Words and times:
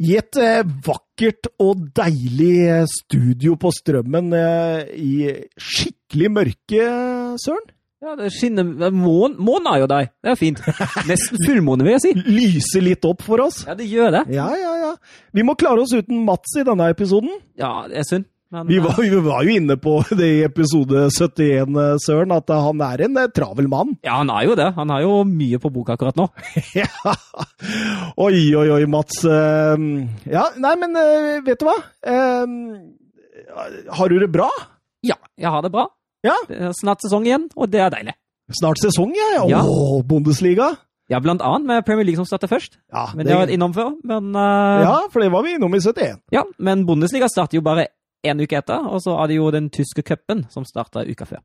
I 0.00 0.16
et 0.18 0.38
eh, 0.40 0.62
vakkert 0.86 1.50
og 1.62 1.84
deilig 1.94 2.54
eh, 2.64 2.88
studio 2.90 3.58
på 3.60 3.70
Strømmen 3.74 4.32
eh, 4.34 4.88
i 4.96 5.14
skikkelig 5.60 6.32
mørke, 6.32 6.88
Søren. 7.42 7.68
Ja, 8.02 8.16
det 8.18 8.32
skinner 8.34 8.66
Månen 8.90 9.36
månen 9.38 9.68
er 9.70 9.82
jo 9.84 9.86
der. 9.92 10.08
Det 10.24 10.32
er 10.32 10.38
fint. 10.40 10.58
Nesten 11.06 11.38
fullmåne, 11.46 11.84
vil 11.86 11.94
jeg 11.94 12.02
si. 12.02 12.14
Lyser 12.38 12.82
litt 12.82 13.06
opp 13.06 13.22
for 13.22 13.44
oss. 13.44 13.60
Ja, 13.68 13.76
det 13.78 13.86
gjør 13.86 14.10
det. 14.16 14.24
Ja, 14.34 14.48
ja, 14.58 14.72
ja. 14.80 14.90
Vi 15.30 15.44
må 15.46 15.54
klare 15.60 15.84
oss 15.84 15.94
uten 15.94 16.24
Mats 16.26 16.56
i 16.58 16.64
denne 16.66 16.90
episoden. 16.90 17.30
Ja, 17.60 17.84
det 17.86 18.00
er 18.02 18.08
synd. 18.08 18.26
Men, 18.52 18.66
Vi 18.68 18.78
var, 18.84 18.98
vi 19.00 19.20
var 19.24 19.44
jo 19.48 19.54
inne 19.56 19.76
på 19.80 19.94
det 20.18 20.26
i 20.28 20.40
episode 20.44 21.06
71, 21.08 21.72
eh, 21.80 21.94
Søren, 22.04 22.34
at 22.36 22.50
eh, 22.52 22.64
han 22.66 22.82
er 22.84 23.04
en 23.06 23.16
eh, 23.22 23.30
travel 23.32 23.68
mann. 23.72 23.94
Ja, 24.06 24.18
han 24.20 24.30
er 24.34 24.44
jo 24.50 24.56
det. 24.58 24.66
Han 24.76 24.92
har 24.92 25.00
jo 25.06 25.14
mye 25.28 25.60
på 25.62 25.70
boka 25.72 25.96
akkurat 25.96 26.18
nå. 26.20 26.28
Ja. 26.82 26.88
Oi, 28.20 28.52
oi, 28.58 28.66
oi, 28.76 28.82
Mats. 28.92 29.22
Eh, 29.24 29.86
Ja, 30.30 30.44
nei, 30.60 30.74
men 30.82 30.98
eh, 31.00 31.40
vet 31.46 31.60
du 31.62 31.66
hva? 31.70 31.78
Eh, 32.04 32.54
Har 33.96 34.08
du 34.12 34.18
det 34.20 34.28
bra? 34.32 34.50
Ja, 35.02 35.16
jeg 35.40 35.50
har 35.50 35.64
det 35.64 35.72
bra. 35.74 35.88
Ja. 36.22 36.36
Det 36.48 36.60
er 36.68 36.76
snart 36.78 37.02
sesong 37.02 37.24
igjen, 37.26 37.48
og 37.56 37.72
det 37.72 37.80
er 37.82 37.90
deilig. 37.94 38.14
Snart 38.60 38.78
sesong, 38.82 39.14
ja. 39.16 39.42
Ja. 39.50 39.62
Åh, 39.64 40.02
Bundesliga. 40.06 40.74
Ja, 41.10 41.18
blant 41.20 41.42
annet 41.44 41.66
med 41.66 41.84
Premier 41.88 42.06
League 42.06 42.20
som 42.20 42.28
starter 42.28 42.48
først. 42.48 42.76
Ja, 42.92 43.08
Men 43.16 43.26
det 43.26 43.34
har 43.34 43.42
vært 43.42 43.52
innom 43.56 43.72
før. 43.74 43.90
Men, 44.06 44.30
uh, 44.36 44.84
ja, 44.84 44.94
for 45.12 45.20
det 45.24 45.32
var 45.34 45.42
vi 45.44 45.56
innom 45.56 45.74
i 45.74 45.80
71. 45.82 46.20
ja, 46.32 46.44
men 46.62 46.84
Bundesliga 46.88 47.26
starter 47.32 47.58
jo 47.58 47.64
bare 47.66 47.88
én 48.26 48.42
uke 48.42 48.58
etter, 48.58 48.84
og 48.86 49.02
så 49.04 49.16
det 49.28 49.38
jo 49.38 49.50
den 49.54 49.70
tyske 49.70 50.04
cupen 50.06 50.46
som 50.50 50.66
starta 50.68 51.04
uka 51.06 51.26
før. 51.28 51.42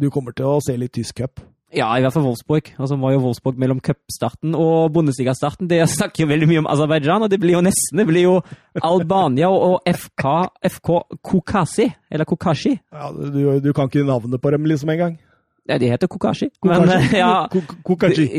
Du 0.00 0.10
kommer 0.10 0.32
til 0.36 0.46
å 0.46 0.60
se 0.64 0.76
litt 0.78 0.94
tysk 0.96 1.18
cup. 1.20 1.42
Ja, 1.70 1.86
i 1.94 2.02
hvert 2.02 2.14
fall 2.16 2.24
Wolfsburg. 2.26 2.72
Og 2.82 2.88
så 2.90 2.96
var 2.98 3.12
jo 3.14 3.20
Wolfsburg 3.22 3.58
mellom 3.62 3.78
cupstarten 3.84 4.56
og 4.58 4.90
Bundesliga-starten. 4.94 5.68
Det 5.70 5.78
snakker 5.92 6.24
jo 6.24 6.30
veldig 6.32 6.48
mye 6.50 6.62
om 6.64 6.68
Aserbajdsjan, 6.70 7.26
og 7.26 7.30
det 7.30 7.38
blir 7.42 7.54
jo 7.54 7.62
nesten 7.62 8.00
Det 8.00 8.06
blir 8.08 8.24
jo 8.26 8.36
Albania 8.82 9.50
og 9.54 9.86
FK, 9.86 10.26
FK 10.66 10.90
Kokasi, 11.22 11.86
eller 12.10 12.26
Kokashi. 12.26 12.74
Ja, 12.90 13.12
du, 13.14 13.60
du 13.62 13.70
kan 13.76 13.90
ikke 13.90 14.06
navnet 14.06 14.42
på 14.42 14.50
dem 14.50 14.66
liksom 14.66 14.90
engang. 14.90 15.18
De 15.78 15.90
heter 15.90 16.08
Kokashi. 16.10 16.50
Men 16.64 16.82
Kokashi. 16.82 17.14
eh, 17.14 17.18
ja, 17.18 17.48
Ko- 17.84 17.96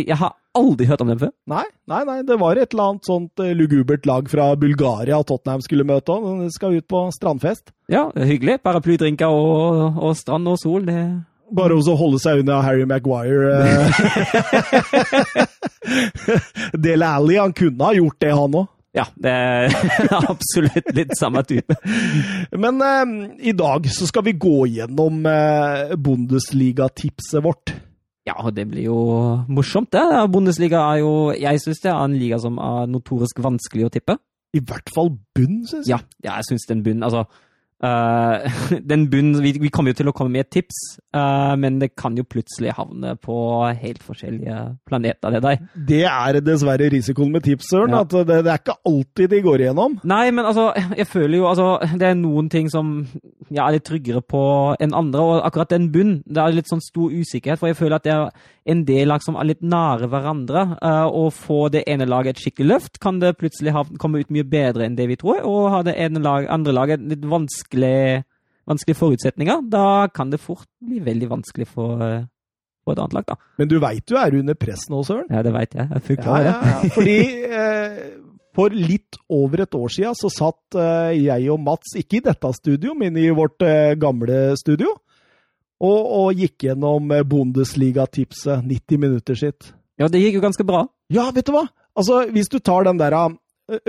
jeg 0.10 0.18
har 0.18 0.34
aldri 0.58 0.86
hørt 0.90 1.02
om 1.02 1.08
dem 1.08 1.20
før. 1.20 1.32
Nei, 1.48 1.64
nei, 1.88 2.04
nei, 2.04 2.22
det 2.28 2.38
var 2.40 2.60
et 2.60 2.74
eller 2.74 2.90
annet 2.92 3.06
sånt 3.08 3.40
eh, 3.40 3.54
lugubert 3.56 4.06
lag 4.06 4.28
fra 4.30 4.50
Bulgaria 4.60 5.22
Tottenham 5.24 5.62
skulle 5.64 5.86
møte. 5.88 6.18
De 6.44 6.50
skal 6.52 6.76
ut 6.80 6.88
på 6.92 7.06
strandfest. 7.16 7.72
Ja, 7.92 8.10
hyggelig. 8.16 8.60
Paraplydrinker 8.64 9.32
og, 9.32 9.98
og 10.02 10.16
strand 10.20 10.48
og 10.52 10.60
sol. 10.60 10.86
Det 10.90 11.02
Bare 11.52 11.76
også 11.76 11.98
holde 12.00 12.20
seg 12.24 12.40
unna 12.46 12.62
Harry 12.64 12.86
Maguire. 12.88 13.58
Del 16.72 16.82
Dele 16.84 17.08
Alli, 17.08 17.36
han 17.40 17.54
kunne 17.54 17.84
ha 17.90 17.94
gjort 17.98 18.20
det, 18.24 18.32
han 18.38 18.56
òg. 18.62 18.70
Ja, 18.92 19.06
det 19.16 19.32
er 19.32 19.76
absolutt 20.34 20.90
litt 20.96 21.14
samme 21.16 21.44
type. 21.48 21.78
Men 22.60 22.82
eh, 22.84 23.14
i 23.52 23.54
dag 23.56 23.88
så 23.88 24.08
skal 24.10 24.26
vi 24.28 24.36
gå 24.36 24.66
gjennom 24.74 25.24
eh, 25.30 25.94
Bundesliga-tipset 25.96 27.40
vårt. 27.46 27.72
Ja, 28.28 28.36
og 28.44 28.54
det 28.58 28.68
blir 28.70 28.90
jo 28.90 28.98
morsomt, 29.50 29.94
det. 29.96 30.04
Bundesliga 30.30 30.84
er 30.92 31.00
jo 31.02 31.14
Jeg 31.34 31.62
syns 31.64 31.80
det 31.82 31.90
er 31.90 32.04
en 32.04 32.20
liga 32.20 32.38
som 32.42 32.60
er 32.62 32.92
notorisk 32.92 33.40
vanskelig 33.42 33.88
å 33.88 33.94
tippe. 33.96 34.18
I 34.52 34.60
hvert 34.60 34.92
fall 34.94 35.14
bunn, 35.34 35.64
syns 35.66 35.88
jeg. 35.88 35.96
Ja, 35.96 36.28
ja 36.28 36.42
jeg 36.42 36.52
syns 36.52 36.68
den 36.70 36.84
bunnen 36.86 37.08
Altså, 37.08 37.24
eh, 37.84 38.60
den 38.92 39.08
bunnen 39.12 39.42
vi, 39.44 39.54
vi 39.62 39.72
kommer 39.74 39.94
jo 39.94 40.00
til 40.02 40.12
å 40.12 40.14
komme 40.16 40.36
med 40.36 40.46
et 40.46 40.52
tips, 40.58 40.80
uh, 41.16 41.54
men 41.60 41.80
det 41.82 41.92
kan 42.00 42.16
jo 42.18 42.26
plutselig 42.28 42.76
havne 42.78 43.16
på 43.22 43.38
helt 43.82 44.04
forskjellige 44.06 44.58
planeter, 44.88 45.36
det 45.36 45.42
der. 45.46 45.66
Det 45.90 46.04
er 46.10 46.40
dessverre 46.46 46.92
risikoen 46.94 47.34
med 47.34 47.46
tips, 47.48 47.72
Søren. 47.74 47.96
Ja. 47.96 48.04
At 48.06 48.14
det, 48.14 48.42
det 48.46 48.54
er 48.54 48.62
ikke 48.62 48.78
alltid 48.88 49.34
de 49.34 49.42
går 49.46 49.66
igjennom. 49.66 50.00
Nei, 50.08 50.24
men 50.32 50.48
altså, 50.48 50.70
jeg 50.98 51.08
føler 51.10 51.38
jo 51.38 51.50
altså 51.50 51.68
Det 52.00 52.08
er 52.08 52.18
noen 52.20 52.50
ting 52.52 52.70
som 52.72 52.94
jeg 53.50 53.62
er 53.62 53.76
litt 53.76 53.86
tryggere 53.88 54.24
på 54.24 54.42
enn 54.82 54.96
andre, 54.98 55.22
og 55.22 55.46
akkurat 55.48 55.74
den 55.74 55.92
bunnen, 55.94 56.22
det 56.26 56.42
er 56.42 56.56
litt 56.56 56.72
sånn 56.72 56.84
stor 56.84 57.12
usikkerhet, 57.12 57.60
for 57.60 57.72
jeg 57.72 57.80
føler 57.80 58.00
at 58.00 58.10
er 58.12 58.50
en 58.70 58.84
del 58.86 59.08
lag 59.10 59.24
som 59.26 59.38
er 59.42 59.48
litt 59.50 59.62
nære 59.66 60.06
hverandre, 60.12 60.66
eh, 60.82 61.06
og 61.10 61.32
får 61.34 61.72
det 61.74 61.84
ene 61.90 62.06
laget 62.06 62.36
et 62.38 62.44
skikkelig 62.44 62.68
løft, 62.76 63.00
kan 63.02 63.18
det 63.22 63.36
plutselig 63.40 63.74
ha, 63.74 63.82
komme 63.98 64.22
ut 64.22 64.30
mye 64.30 64.46
bedre 64.46 64.86
enn 64.86 64.96
det 65.00 65.08
vi 65.10 65.18
tror, 65.18 65.42
og 65.50 65.70
har 65.74 65.88
det 65.88 65.96
ene 65.98 66.22
lag, 66.22 66.46
andre 66.54 66.76
laget 66.78 67.02
litt 67.10 67.26
vanskelig, 67.26 68.22
vanskelige 68.70 69.00
forutsetninger, 69.00 69.64
da 69.74 70.08
kan 70.14 70.30
det 70.30 70.42
fort 70.44 70.68
bli 70.86 71.00
veldig 71.02 71.30
vanskelig 71.32 71.68
for, 71.72 72.02
eh, 72.06 72.22
for 72.86 72.94
et 72.94 73.02
annet 73.02 73.18
lag, 73.18 73.26
da. 73.34 73.36
Men 73.58 73.68
du 73.72 73.80
veit 73.82 74.06
du 74.10 74.16
er 74.18 74.38
under 74.38 74.54
press 74.58 74.88
nå, 74.90 75.02
Søren. 75.06 75.30
Ja, 75.34 75.42
det 75.46 75.54
vet 75.58 75.74
jeg. 75.78 75.88
Jeg 75.90 75.98
er 75.98 76.06
fullt 76.06 76.20
Ja, 76.20 76.24
klar 76.24 76.40
over 76.40 76.46
ja, 76.46 76.60
det. 76.62 76.72
ja. 76.72 76.94
Fordi 76.96 77.20
eh, 77.58 78.00
for 78.54 78.70
litt 78.76 79.18
over 79.32 79.62
et 79.64 79.76
år 79.78 79.90
siden 79.96 80.18
så 80.18 80.30
satt 80.34 80.76
eh, 80.78 81.14
jeg 81.24 81.50
og 81.54 81.62
Mats, 81.66 81.94
ikke 81.98 82.18
i 82.20 82.26
dette 82.30 82.54
studio, 82.58 82.94
men 82.98 83.18
i 83.18 83.30
vårt 83.34 83.62
eh, 83.66 83.94
gamle 83.98 84.52
studio, 84.60 84.94
og, 85.82 86.02
og 86.22 86.42
gikk 86.42 86.68
gjennom 86.68 87.12
eh, 87.14 87.26
Bundesliga-tipset 87.28 88.66
90 88.66 89.02
minutter 89.02 89.38
sitt. 89.38 89.72
Ja, 90.00 90.10
det 90.10 90.22
gikk 90.22 90.40
jo 90.40 90.44
ganske 90.44 90.66
bra. 90.66 90.86
Ja, 91.14 91.30
vet 91.34 91.50
du 91.50 91.56
hva? 91.56 91.66
Altså, 91.98 92.24
hvis 92.32 92.52
du 92.52 92.60
tar 92.64 92.88
den 92.88 93.02
der 93.02 93.16
eh, 93.18 93.38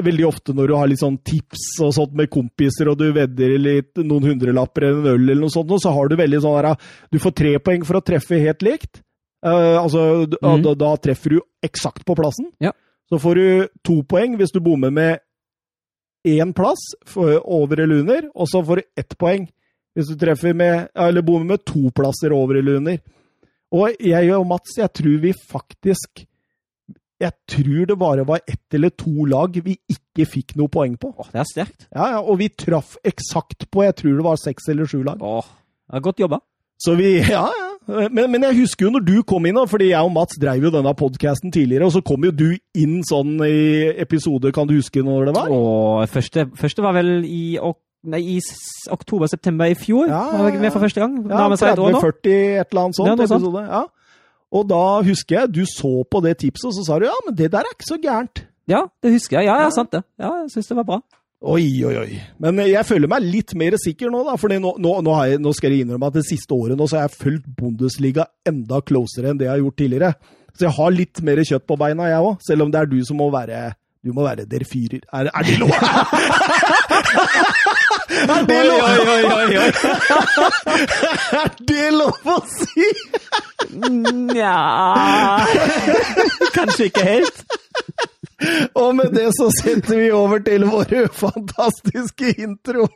Veldig 0.02 0.26
ofte 0.28 0.54
når 0.54 0.70
du 0.70 0.74
har 0.78 0.90
litt 0.90 1.00
sånn 1.00 1.16
tips 1.26 1.80
og 1.82 1.94
sånt 1.96 2.12
med 2.18 2.30
kompiser, 2.30 2.92
og 2.92 3.00
du 3.00 3.08
vedder 3.16 3.56
litt 3.58 3.98
noen 3.98 4.28
hundrelapper 4.30 4.86
eller 4.86 5.00
en 5.00 5.08
øl 5.14 5.24
eller 5.24 5.40
noe 5.42 5.54
sånt, 5.54 5.72
så 5.82 5.90
har 5.94 6.10
du 6.10 6.14
veldig 6.20 6.42
sånn 6.44 6.58
der 6.60 6.92
Du 7.10 7.18
får 7.22 7.34
tre 7.40 7.56
poeng 7.64 7.86
for 7.88 7.98
å 7.98 8.04
treffe 8.04 8.38
helt 8.38 8.62
likt. 8.62 9.02
Uh, 9.42 9.80
altså, 9.80 10.04
mm. 10.30 10.62
Da, 10.62 10.76
da 10.78 10.92
treffer 11.02 11.34
du 11.34 11.40
eksakt 11.66 12.04
på 12.06 12.14
plassen. 12.14 12.52
Ja. 12.62 12.70
Så 13.10 13.18
får 13.18 13.40
du 13.40 13.46
to 13.82 13.96
poeng 14.06 14.36
hvis 14.38 14.54
du 14.54 14.60
bommer 14.62 14.94
med 14.94 15.18
én 16.30 16.52
plass 16.54 16.84
over 17.18 17.82
eller 17.82 18.04
under, 18.04 18.30
og 18.38 18.46
så 18.52 18.62
får 18.62 18.78
du 18.78 19.02
ett 19.02 19.18
poeng 19.18 19.48
hvis 19.92 20.08
du 20.08 20.16
treffer 20.18 20.54
med 20.56 20.88
Eller 20.96 21.24
bommer 21.24 21.54
med 21.54 21.64
to 21.68 21.90
plasser 21.94 22.32
over 22.32 22.58
eller 22.60 22.80
under. 22.80 23.00
Og 23.72 23.96
jeg 24.00 24.34
og 24.36 24.46
Mats, 24.46 24.76
jeg 24.78 24.92
tror 24.92 25.18
vi 25.22 25.32
faktisk 25.32 26.24
Jeg 27.22 27.32
tror 27.48 27.86
det 27.86 27.98
bare 27.98 28.26
var 28.26 28.40
ett 28.48 28.74
eller 28.74 28.90
to 28.90 29.26
lag 29.30 29.54
vi 29.64 29.76
ikke 29.88 30.26
fikk 30.26 30.56
noe 30.58 30.68
poeng 30.72 30.96
på. 30.98 31.12
Åh, 31.14 31.28
det 31.32 31.40
er 31.40 31.50
sterkt. 31.50 31.84
Ja, 31.94 32.08
ja, 32.16 32.22
Og 32.22 32.40
vi 32.40 32.48
traff 32.48 32.96
eksakt 33.04 33.68
på 33.70 33.84
jeg 33.86 33.94
tror 34.00 34.16
det 34.18 34.24
var 34.26 34.40
seks 34.40 34.68
eller 34.72 34.88
sju 34.90 35.02
lag. 35.06 35.22
Åh, 35.22 35.52
det 35.88 36.00
er 36.00 36.04
godt 36.08 36.24
jobba. 36.24 36.40
Så 36.82 36.96
vi, 36.98 37.20
ja, 37.36 37.46
ja. 37.46 37.68
Men, 37.86 38.30
men 38.30 38.44
jeg 38.46 38.60
husker 38.60 38.86
jo 38.86 38.92
når 38.94 39.02
du 39.06 39.14
kom 39.26 39.46
inn, 39.46 39.58
fordi 39.70 39.88
jeg 39.90 40.06
og 40.06 40.12
Mats 40.14 40.38
drev 40.38 40.68
jo 40.68 40.70
denne 40.74 40.92
podkasten 40.98 41.50
tidligere, 41.54 41.88
og 41.88 41.94
så 41.96 42.02
kom 42.06 42.22
jo 42.26 42.30
du 42.34 42.52
inn 42.78 43.00
sånn 43.06 43.40
i 43.42 43.90
episode, 44.02 44.52
kan 44.54 44.70
du 44.70 44.76
huske 44.76 45.02
når 45.02 45.30
det 45.30 45.34
var? 45.34 45.50
Åh, 45.50 46.04
første, 46.10 46.46
første 46.58 46.84
var 46.84 46.94
vel 46.98 47.24
i, 47.26 47.58
ok, 47.58 47.80
nei, 48.04 48.20
i 48.36 48.38
oktober-september 48.92 49.70
i 49.72 49.74
fjor. 49.78 50.08
Ja, 50.10 50.22
Var 50.38 50.50
jeg 50.50 50.60
med 50.60 50.72
for 50.74 50.80
første 50.84 51.00
gang. 51.02 51.16
Ja, 51.28 51.36
Nærmer 51.44 51.60
seg 51.60 51.72
et 51.74 51.82
år 51.82 51.92
nå. 51.94 52.00
30-40, 52.02 52.36
et 52.62 52.72
eller 52.72 52.82
annet 52.86 52.98
sånt. 52.98 53.08
Ja, 53.12 53.14
episode. 53.26 53.64
Ja. 53.68 53.82
Og 54.52 54.66
da 54.68 54.82
husker 55.06 55.38
jeg 55.40 55.52
du 55.54 55.62
så 55.68 55.92
på 56.12 56.20
det 56.24 56.36
tipset, 56.42 56.68
og 56.68 56.74
så 56.76 56.84
sa 56.84 56.98
du 57.00 57.06
ja, 57.08 57.14
men 57.26 57.34
det 57.38 57.50
der 57.54 57.64
er 57.64 57.72
ikke 57.76 57.88
så 57.88 57.98
gærent. 58.02 58.44
Ja, 58.68 58.84
det 59.02 59.12
husker 59.14 59.38
jeg. 59.40 59.46
Ja, 59.48 59.56
ja, 59.62 59.68
Ja. 59.68 59.70
sant 59.74 59.90
det. 59.92 60.02
Ja, 60.20 60.32
jeg 60.42 60.50
syns 60.52 60.68
det 60.68 60.76
var 60.76 60.84
bra. 60.84 61.00
Oi, 61.42 61.64
oi, 61.84 61.96
oi. 61.98 62.20
Men 62.38 62.56
jeg 62.68 62.84
føler 62.86 63.08
meg 63.10 63.22
litt 63.26 63.54
mer 63.58 63.74
sikker 63.80 64.12
nå, 64.12 64.20
da. 64.28 64.36
For 64.38 64.46
nå, 64.52 64.76
nå, 64.78 64.92
nå, 65.02 65.14
nå 65.42 65.52
skal 65.58 65.72
jeg 65.74 65.82
innrømme 65.86 66.06
at 66.06 66.14
det 66.14 66.22
siste 66.28 66.54
året 66.54 66.78
nå 66.78 66.86
så 66.86 67.00
har 67.00 67.08
jeg 67.08 67.16
fulgt 67.18 67.48
Bundesliga 67.58 68.28
enda 68.46 68.78
closere 68.80 69.32
enn 69.32 69.38
det 69.40 69.48
jeg 69.48 69.56
har 69.56 69.64
gjort 69.64 69.76
tidligere. 69.80 70.12
Så 70.54 70.68
jeg 70.68 70.74
har 70.76 70.90
litt 70.94 71.22
mer 71.26 71.36
kjøtt 71.42 71.66
på 71.66 71.78
beina, 71.80 72.06
jeg 72.12 72.22
òg. 72.22 72.36
Selv 72.46 72.62
om 72.62 72.70
det 72.70 72.78
er 72.82 72.86
du 72.92 72.98
som 73.08 73.16
må 73.18 73.26
være 73.32 73.72
Du 74.04 74.12
må 74.12 74.22
være 74.26 74.44
der 74.50 74.64
fyrer. 74.66 74.98
Er, 75.12 75.30
er 75.34 75.42
det 75.42 75.58
lov? 75.58 75.68
er 78.34 78.44
det 78.48 78.66
lov? 78.66 78.80
er 81.42 81.48
det 81.68 81.92
lov 81.94 82.18
å 82.26 82.46
si? 82.50 82.86
Nja 83.72 84.56
Kanskje 86.56 86.84
ikke 86.90 87.04
helt. 87.06 87.38
Og 88.74 88.96
med 88.98 89.08
det 89.14 89.30
så 89.38 89.46
setter 89.60 89.96
vi 90.00 90.10
over 90.10 90.38
til 90.50 90.66
vår 90.66 91.06
fantastiske 91.14 92.34
intro. 92.42 92.88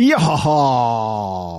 Jaha! 0.00 0.60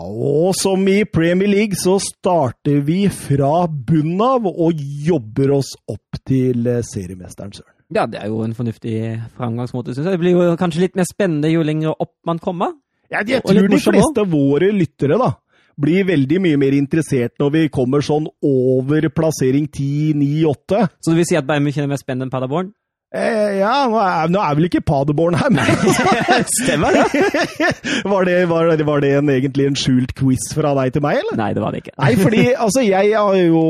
Og 0.10 0.56
som 0.58 0.82
i 0.90 1.04
Premier 1.06 1.50
League 1.52 1.78
så 1.78 2.00
starter 2.02 2.80
vi 2.88 3.04
fra 3.14 3.68
bunnen 3.70 4.24
av 4.26 4.48
og 4.50 4.80
jobber 5.06 5.54
oss 5.60 5.76
opp 5.86 6.18
til 6.26 6.66
eh, 6.66 6.82
seriemesteren, 6.86 7.54
Søren. 7.54 7.76
Ja, 7.94 8.08
det 8.10 8.22
er 8.22 8.32
jo 8.32 8.40
en 8.42 8.56
fornuftig 8.58 8.96
framgangsmåte, 9.38 9.94
syns 9.94 10.08
jeg. 10.08 10.16
Det 10.16 10.24
blir 10.24 10.34
jo 10.34 10.58
kanskje 10.58 10.86
litt 10.86 10.98
mer 10.98 11.06
spennende 11.06 11.52
jo 11.52 11.62
lenger 11.68 11.94
opp 11.94 12.16
man 12.26 12.42
kommer. 12.42 12.74
Ja, 13.12 13.22
jeg 13.28 13.44
tror 13.44 13.68
de 13.68 13.82
fleste 13.84 14.24
av 14.24 14.32
våre 14.32 14.72
lyttere 14.74 15.20
da, 15.22 15.34
blir 15.82 16.08
veldig 16.08 16.42
mye 16.42 16.60
mer 16.62 16.74
interessert 16.78 17.36
når 17.42 17.54
vi 17.54 17.66
kommer 17.74 18.02
sånn 18.06 18.30
over 18.48 19.10
plassering 19.14 19.68
10, 19.68 20.18
9, 20.18 20.46
8. 20.50 20.86
Så 21.04 21.14
du 21.14 21.20
vil 21.20 21.28
si 21.30 21.38
at 21.38 21.46
Bayern 21.46 21.68
München 21.68 21.86
er 21.86 21.92
mer 21.92 22.02
spennende 22.02 22.30
enn 22.30 22.34
Paderborn? 22.34 22.72
Eh, 23.12 23.58
ja, 23.60 23.74
nå 23.92 23.98
er, 24.00 24.30
nå 24.32 24.40
er 24.40 24.56
vel 24.56 24.70
ikke 24.70 24.80
Paderborn 24.88 25.36
her, 25.36 25.50
men 25.52 25.68
Stemmer 26.62 26.96
det? 26.96 27.26
var, 28.12 28.24
det, 28.24 28.38
var, 28.48 28.72
var 28.88 29.04
det 29.04 29.10
en, 29.18 29.32
egentlig 29.34 29.66
en 29.68 29.76
skjult 29.76 30.14
quiz 30.16 30.46
fra 30.56 30.72
deg 30.78 30.94
til 30.96 31.04
meg, 31.04 31.20
eller? 31.20 31.36
Nei, 31.42 31.50
det 31.58 31.64
var 31.64 31.76
det 31.76 31.82
ikke. 31.84 31.98
Nei, 32.00 32.14
fordi 32.22 32.46
altså, 32.66 32.86
jeg 32.88 33.12
har 33.12 33.36
jo 33.42 33.66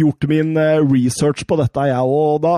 gjort 0.00 0.28
min 0.32 0.56
eh, 0.56 0.80
research 0.80 1.44
på 1.44 1.60
dette, 1.60 1.90
jeg, 1.90 2.16
og 2.16 2.40
da 2.46 2.56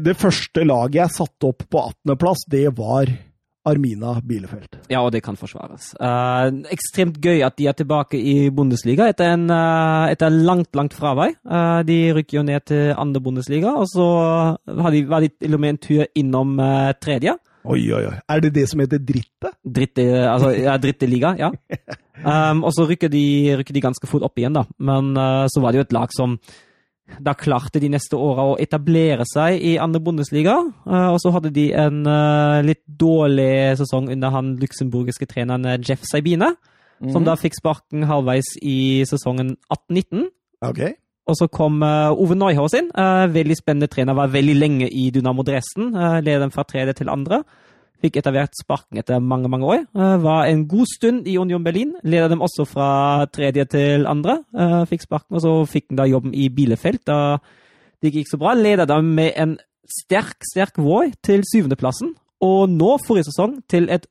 Det 0.00 0.14
første 0.16 0.64
laget 0.64 1.00
jeg 1.02 1.16
satte 1.18 1.50
opp 1.50 1.66
på 1.68 1.82
18.-plass, 1.90 2.46
det 2.48 2.70
var 2.78 3.12
Armina 3.66 4.16
Bielefeld. 4.22 4.78
Ja, 4.92 5.02
og 5.02 5.12
det 5.14 5.22
kan 5.26 5.38
forsvares. 5.38 5.90
Uh, 5.98 6.62
ekstremt 6.72 7.18
gøy 7.22 7.42
at 7.46 7.56
de 7.58 7.68
er 7.70 7.76
tilbake 7.76 8.18
i 8.18 8.48
Bundesliga 8.54 9.08
etter, 9.10 9.34
en, 9.34 9.48
uh, 9.50 10.06
etter 10.12 10.30
langt, 10.30 10.70
langt 10.78 10.94
fravei. 10.96 11.32
Uh, 11.42 11.82
de 11.86 11.98
rykker 12.16 12.40
jo 12.40 12.46
ned 12.46 12.66
til 12.70 12.94
andre 12.94 13.22
Bundesliga, 13.22 13.74
og 13.74 13.90
så 13.90 14.06
har 14.66 14.94
de, 14.94 15.02
var 15.10 15.24
de 15.24 15.32
til 15.34 15.58
og 15.58 15.62
med 15.62 15.74
en 15.74 15.82
tur 15.82 16.06
innom 16.18 16.56
eh, 16.62 16.92
tredje. 17.02 17.34
Oi, 17.66 17.80
oi, 17.92 18.02
oi. 18.06 18.14
Er 18.30 18.42
det 18.44 18.52
det 18.54 18.68
som 18.70 18.80
heter 18.82 19.00
dritte? 19.02 19.50
Dritte, 19.62 20.04
altså, 20.30 20.52
ja, 20.54 20.76
dritteliga, 20.80 21.36
ja. 21.40 21.52
Um, 22.16 22.62
og 22.64 22.72
så 22.72 22.86
rykker 22.88 23.10
de, 23.12 23.20
rykker 23.60 23.76
de 23.76 23.80
ganske 23.84 24.08
fort 24.08 24.22
opp 24.24 24.40
igjen, 24.40 24.54
da. 24.56 24.62
Men 24.80 25.10
så 25.52 25.60
var 25.60 25.70
det 25.70 25.82
jo 25.82 25.84
et 25.84 25.92
lag 25.92 26.14
som 26.16 26.38
da 27.22 27.34
klarte 27.38 27.80
de 27.80 27.90
neste 27.92 28.18
åra 28.18 28.44
å 28.50 28.56
etablere 28.60 29.24
seg 29.30 29.60
i 29.62 29.76
andre 29.82 30.02
Bundesliga. 30.02 30.56
eh, 30.86 31.08
og 31.12 31.20
så 31.22 31.32
hadde 31.34 31.52
de 31.54 31.70
en 31.72 32.02
eh, 32.06 32.62
litt 32.66 32.82
dårlig 32.86 33.78
sesong 33.80 34.10
under 34.12 34.34
han 34.34 34.56
luxemburgiske 34.60 35.28
treneren 35.30 35.66
eh, 35.66 35.80
Jeff 35.80 36.04
Sabine, 36.08 36.54
som 37.12 37.26
da 37.26 37.34
fikk 37.36 37.58
sparken 37.58 38.06
halvveis 38.08 38.54
i 38.64 39.04
sesongen 39.04 39.56
18-19. 39.68 40.30
Okay. 40.64 40.94
Og 41.28 41.36
så 41.36 41.48
kom 41.52 41.82
Ove 41.82 42.36
Neuhaus 42.38 42.72
inn. 42.78 42.88
veldig 42.94 43.56
spennende 43.58 43.88
trener. 43.92 44.16
Var 44.16 44.30
veldig 44.32 44.54
lenge 44.56 44.88
i 44.88 45.10
Dynamo 45.12 45.44
Dresden. 45.44 45.90
Uh, 45.92 46.22
Ledet 46.22 46.40
dem 46.40 46.54
fra 46.54 46.64
tredje 46.64 46.94
til 47.02 47.10
andre. 47.12 47.42
Fikk 48.02 48.18
etter 48.20 48.34
hvert 48.34 48.56
sparken 48.58 49.00
etter 49.00 49.22
mange 49.24 49.48
mange 49.48 49.68
år. 49.68 49.84
Eh, 49.96 50.16
var 50.22 50.50
en 50.50 50.66
god 50.68 50.88
stund 50.90 51.28
i 51.28 51.38
Union 51.40 51.64
Berlin. 51.64 51.94
Ledet 52.04 52.30
dem 52.34 52.44
også 52.44 52.66
fra 52.68 53.24
tredje 53.32 53.64
til 53.72 54.06
andre. 54.06 54.42
Eh, 54.56 54.82
fikk 54.90 55.06
sparken, 55.06 55.38
og 55.38 55.44
så 55.44 55.54
fikk 55.70 55.88
han 55.90 56.02
da 56.02 56.08
jobben 56.10 56.34
i 56.34 56.48
Bielefeld. 56.52 57.04
Da 57.08 57.38
det 58.02 58.12
gikk 58.12 58.26
ikke 58.26 58.34
så 58.34 58.42
bra. 58.42 58.54
Ledet 58.54 58.88
dem 58.88 59.14
med 59.16 59.32
en 59.36 59.56
sterk, 59.88 60.36
sterk 60.52 60.76
vår 60.76 61.14
til 61.24 61.44
syvendeplassen. 61.46 62.14
Og 62.44 62.68
nå, 62.68 62.96
forrige 63.06 63.30
sesong, 63.30 63.62
til 63.70 63.88
et 63.90 64.06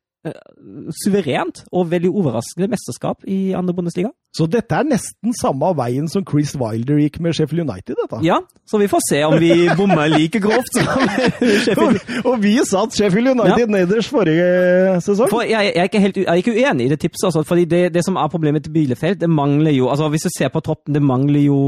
suverent 1.04 1.64
og 1.72 1.90
veldig 1.92 2.10
overraskende 2.10 2.70
mesterskap 2.72 3.26
i 3.30 3.54
andre 3.58 3.76
Bundesliga. 3.78 4.10
Så 4.36 4.48
dette 4.52 4.76
er 4.76 4.88
nesten 4.88 5.36
samme 5.38 5.70
veien 5.78 6.10
som 6.12 6.26
Chris 6.28 6.56
Wilder 6.60 6.98
gikk 7.00 7.22
med 7.24 7.38
Sheffield 7.38 7.64
United, 7.64 7.96
dette. 8.02 8.20
Ja, 8.26 8.42
så 8.68 8.80
vi 8.82 8.90
får 8.92 9.04
se 9.08 9.22
om 9.28 9.38
vi 9.40 9.52
bommer 9.78 10.10
like 10.12 10.42
grovt 10.44 10.72
som 10.76 10.90
Sheffield. 11.66 12.02
Og, 12.02 12.32
og 12.34 12.42
vi 12.44 12.56
satt 12.68 12.98
Sheffield 12.98 13.36
United 13.36 13.72
nederst 13.72 14.12
forrige 14.12 14.98
sesong. 15.06 15.32
For 15.32 15.46
jeg, 15.48 15.72
jeg, 15.72 15.80
er 15.84 15.92
ikke 15.92 16.04
helt, 16.04 16.20
jeg 16.24 16.28
er 16.32 16.42
ikke 16.42 16.58
uenig 16.58 16.90
i 16.90 16.94
det 16.96 17.00
tipset, 17.06 17.30
altså, 17.30 17.46
fordi 17.48 17.68
det, 17.70 17.86
det 17.96 18.04
som 18.08 18.20
er 18.20 18.34
problemet 18.34 18.66
til 18.66 18.76
Bielefeld, 18.76 19.22
det 19.22 19.32
mangler 19.32 19.76
jo 19.76 19.90
altså 19.94 20.10
Hvis 20.10 20.28
du 20.28 20.34
ser 20.38 20.52
på 20.54 20.60
troppen, 20.66 20.94
det 20.94 21.02
mangler 21.04 21.46
jo 21.46 21.62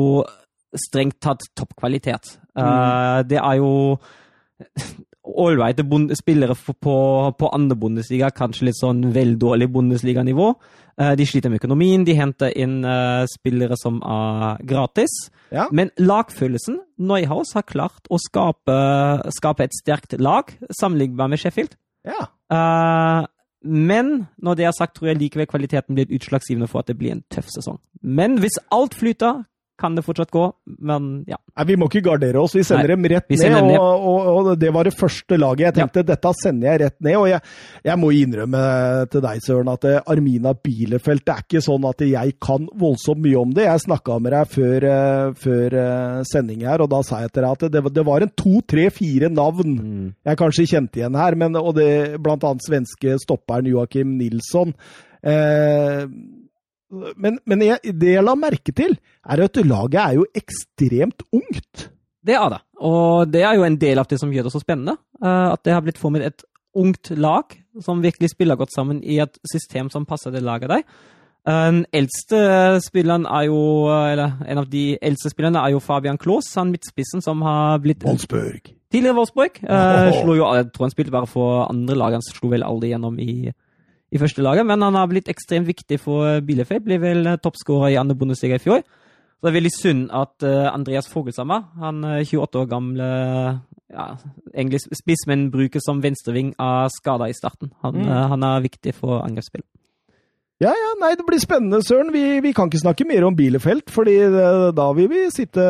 strengt 0.77 1.21
tatt 1.24 1.45
toppkvalitet. 1.57 2.38
Eh, 2.57 3.19
det 3.30 3.39
er 3.39 3.60
jo 3.62 3.71
ålreite 5.27 5.83
spillere 6.15 6.56
på, 6.56 6.97
på 7.38 7.50
andre 7.53 7.77
Bundesliga, 7.79 8.29
kanskje 8.31 8.69
litt 8.69 8.79
sånn 8.79 9.09
vel 9.15 9.35
dårlig 9.39 9.69
Bundesliga-nivå. 9.74 10.50
Eh, 10.97 11.13
de 11.19 11.25
sliter 11.29 11.51
med 11.51 11.62
økonomien, 11.62 12.06
de 12.07 12.15
henter 12.18 12.53
inn 12.57 12.79
eh, 12.88 13.25
spillere 13.29 13.77
som 13.79 14.00
er 14.01 14.63
gratis. 14.68 15.13
Ja. 15.53 15.68
Men 15.71 15.91
lagfølelsen 16.01 16.79
Neuhaus 16.97 17.53
har 17.57 17.68
klart 17.69 18.09
å 18.09 18.19
skape, 18.21 18.77
skape 19.38 19.68
et 19.68 19.75
sterkt 19.77 20.18
lag, 20.19 20.50
sammenlignbar 20.79 21.29
med 21.31 21.44
Sheffield. 21.44 21.77
Ja. 22.07 22.29
Eh, 22.53 23.27
men 23.68 24.27
når 24.38 24.57
det 24.57 24.65
er 24.69 24.75
sagt, 24.77 24.95
tror 24.97 25.12
jeg 25.12 25.21
likevel 25.21 25.50
kvaliteten 25.50 25.97
blir 25.97 26.12
utslagsgivende 26.13 26.69
for 26.71 26.81
at 26.81 26.89
det 26.89 26.97
blir 27.00 27.15
en 27.15 27.25
tøff 27.33 27.50
sesong. 27.51 27.79
Men 28.01 28.38
hvis 28.41 28.59
alt 28.74 28.95
flyter, 28.97 29.44
kan 29.77 29.95
det 29.97 30.03
fortsatt 30.06 30.31
gå. 30.33 30.44
Men 30.79 31.24
ja. 31.29 31.38
Nei, 31.57 31.65
Vi 31.69 31.75
må 31.79 31.88
ikke 31.89 32.03
gardere 32.09 32.41
oss, 32.41 32.56
vi 32.57 32.63
sender 32.65 32.91
Nei, 32.91 32.95
dem 32.95 33.09
rett 33.13 33.29
ned. 33.29 33.56
ned. 33.68 33.77
Og, 33.79 34.07
og, 34.12 34.38
og 34.51 34.59
det 34.59 34.71
var 34.74 34.88
det 34.89 34.95
første 34.97 35.38
laget. 35.38 35.68
Jeg 35.68 35.75
tenkte 35.77 36.03
dette 36.07 36.33
sender 36.41 36.71
jeg 36.71 36.81
rett 36.83 36.97
ned. 37.06 37.18
Og 37.19 37.27
jeg, 37.31 37.41
jeg 37.85 38.01
må 38.01 38.12
innrømme 38.18 38.63
til 39.13 39.24
deg, 39.25 39.44
Søren, 39.45 39.71
at 39.74 39.88
eh, 39.89 40.00
Armina 40.13 40.53
Bielefeld 40.57 41.25
Det 41.27 41.33
er 41.35 41.45
ikke 41.45 41.63
sånn 41.65 41.88
at 41.89 42.03
jeg 42.07 42.35
kan 42.44 42.68
voldsomt 42.77 43.21
mye 43.25 43.41
om 43.41 43.53
det. 43.57 43.68
Jeg 43.68 43.85
snakka 43.85 44.19
med 44.24 44.33
deg 44.35 44.53
før, 44.53 44.88
eh, 44.91 45.31
før 45.45 45.77
eh, 45.83 46.21
sending 46.31 46.65
her, 46.68 46.83
og 46.85 46.91
da 46.94 47.03
sa 47.06 47.21
jeg 47.24 47.33
til 47.35 47.45
deg 47.45 47.57
at 47.57 47.68
det, 47.77 47.83
det 47.97 48.06
var 48.07 48.25
en 48.25 48.33
to, 48.38 48.59
tre, 48.68 48.88
fire 48.94 49.29
navn 49.33 49.77
jeg 50.25 50.38
kanskje 50.39 50.68
kjente 50.69 51.00
igjen 51.01 51.18
her, 51.18 51.35
men, 51.39 51.56
og 51.59 51.75
det, 51.77 52.18
blant 52.24 52.44
annet 52.47 52.65
svenske 52.65 53.18
stopperen 53.21 53.68
Joakim 53.69 54.15
Nilsson. 54.19 54.74
Eh, 55.21 56.06
men 56.92 57.39
men 57.45 57.62
jeg, 57.66 57.94
det 58.00 58.13
jeg 58.16 58.24
la 58.24 58.36
merke 58.39 58.74
til, 58.75 58.98
er 59.28 59.44
at 59.44 59.60
laget 59.66 60.00
er 60.01 60.13
jo 60.19 60.25
ekstremt 60.36 61.24
ungt. 61.36 61.89
Det 62.28 62.36
er 62.36 62.50
det. 62.54 62.62
Og 62.84 63.28
det 63.31 63.44
er 63.48 63.56
jo 63.56 63.63
en 63.68 63.78
del 63.80 64.00
av 64.00 64.07
det 64.07 64.19
som 64.19 64.31
gjør 64.31 64.48
det 64.48 64.54
så 64.56 64.62
spennende. 64.63 64.98
eh, 65.24 65.51
At 65.54 65.63
det 65.63 65.74
har 65.75 65.81
blitt 65.86 66.00
formet 66.00 66.25
et 66.28 66.44
ungt 66.78 67.10
lag 67.18 67.56
som 67.81 68.01
virkelig 68.04 68.30
spiller 68.34 68.56
godt 68.60 68.74
sammen 68.75 69.00
i 69.04 69.19
et 69.24 69.38
system 69.51 69.89
som 69.89 70.06
passer 70.06 70.31
det 70.31 70.44
laget 70.45 70.69
der. 70.69 70.84
Den 71.48 71.86
eldste 71.95 72.39
spilleren 72.84 73.24
er 73.25 73.45
jo, 73.48 73.88
eller 73.88 74.34
en 74.51 74.60
av 74.60 74.66
de 74.68 74.98
eldste 75.00 75.31
spillerne 75.31 75.62
er 75.63 75.72
jo 75.72 75.80
Fabian 75.80 76.18
Klaas, 76.19 76.50
han 76.60 76.74
midtspissen 76.74 77.24
som 77.24 77.39
har 77.45 77.80
blitt 77.80 78.04
Wolfsburg. 78.04 78.74
Tidligere 78.92 79.16
Wolfsburg. 79.16 79.62
eh, 79.63 80.12
slo 80.22 80.36
jo, 80.36 80.50
jeg 80.57 80.68
tror 80.75 80.88
han 80.89 80.92
spilte 80.92 81.13
bare 81.16 81.30
for 81.31 81.63
andre 81.69 81.95
lag, 81.95 82.18
han 82.18 82.25
slo 82.25 82.51
vel 82.51 82.63
aldri 82.68 82.92
gjennom 82.92 83.16
i, 83.24 83.54
i 84.12 84.19
første 84.21 84.42
laget. 84.45 84.65
Men 84.69 84.81
han 84.86 84.95
har 84.95 85.07
blitt 85.12 85.27
ekstremt 85.31 85.68
viktig 85.68 86.00
for 86.00 86.39
Bielefeld. 86.48 86.86
Ble 86.88 86.98
vel 87.01 87.25
eh, 87.33 87.39
toppskårer 87.44 87.94
i 87.95 88.00
andre 88.00 88.15
Bundesliga 88.15 88.56
i 88.56 88.63
fjor. 88.63 88.83
Så 89.38 89.45
det 89.45 89.51
er 89.51 89.57
veldig 89.59 89.74
synd 89.75 90.06
at 90.18 90.44
eh, 90.48 90.68
Andreas 90.71 91.09
Fogelsammer, 91.12 91.68
han 91.81 92.04
eh, 92.04 92.24
28 92.25 92.62
år 92.63 92.69
gamle 92.71 93.09
ja, 93.94 94.06
egentlig 94.54 94.81
spiss, 94.98 95.27
men 95.29 95.50
brukes 95.53 95.86
som 95.86 96.01
venstreving, 96.03 96.53
av 96.60 96.89
skada 96.96 97.29
i 97.29 97.36
starten. 97.38 97.72
Han, 97.84 97.96
Mm. 98.01 98.08
eh, 98.10 98.27
han 98.34 98.43
er 98.43 98.65
viktig 98.65 98.93
for 98.96 99.22
angrepsspill. 99.24 99.63
Ja, 100.58 100.72
ja, 100.74 100.92
nei, 100.98 101.12
det 101.14 101.22
blir 101.28 101.38
spennende, 101.38 101.84
Søren. 101.86 102.08
Vi, 102.10 102.22
vi 102.42 102.52
kan 102.58 102.66
ikke 102.66 102.80
snakke 102.82 103.06
mer 103.06 103.28
om 103.28 103.36
Bielefeld, 103.38 103.92
fordi 103.94 104.16
da 104.74 104.88
vil 104.98 105.06
vi 105.12 105.20
sitte 105.30 105.62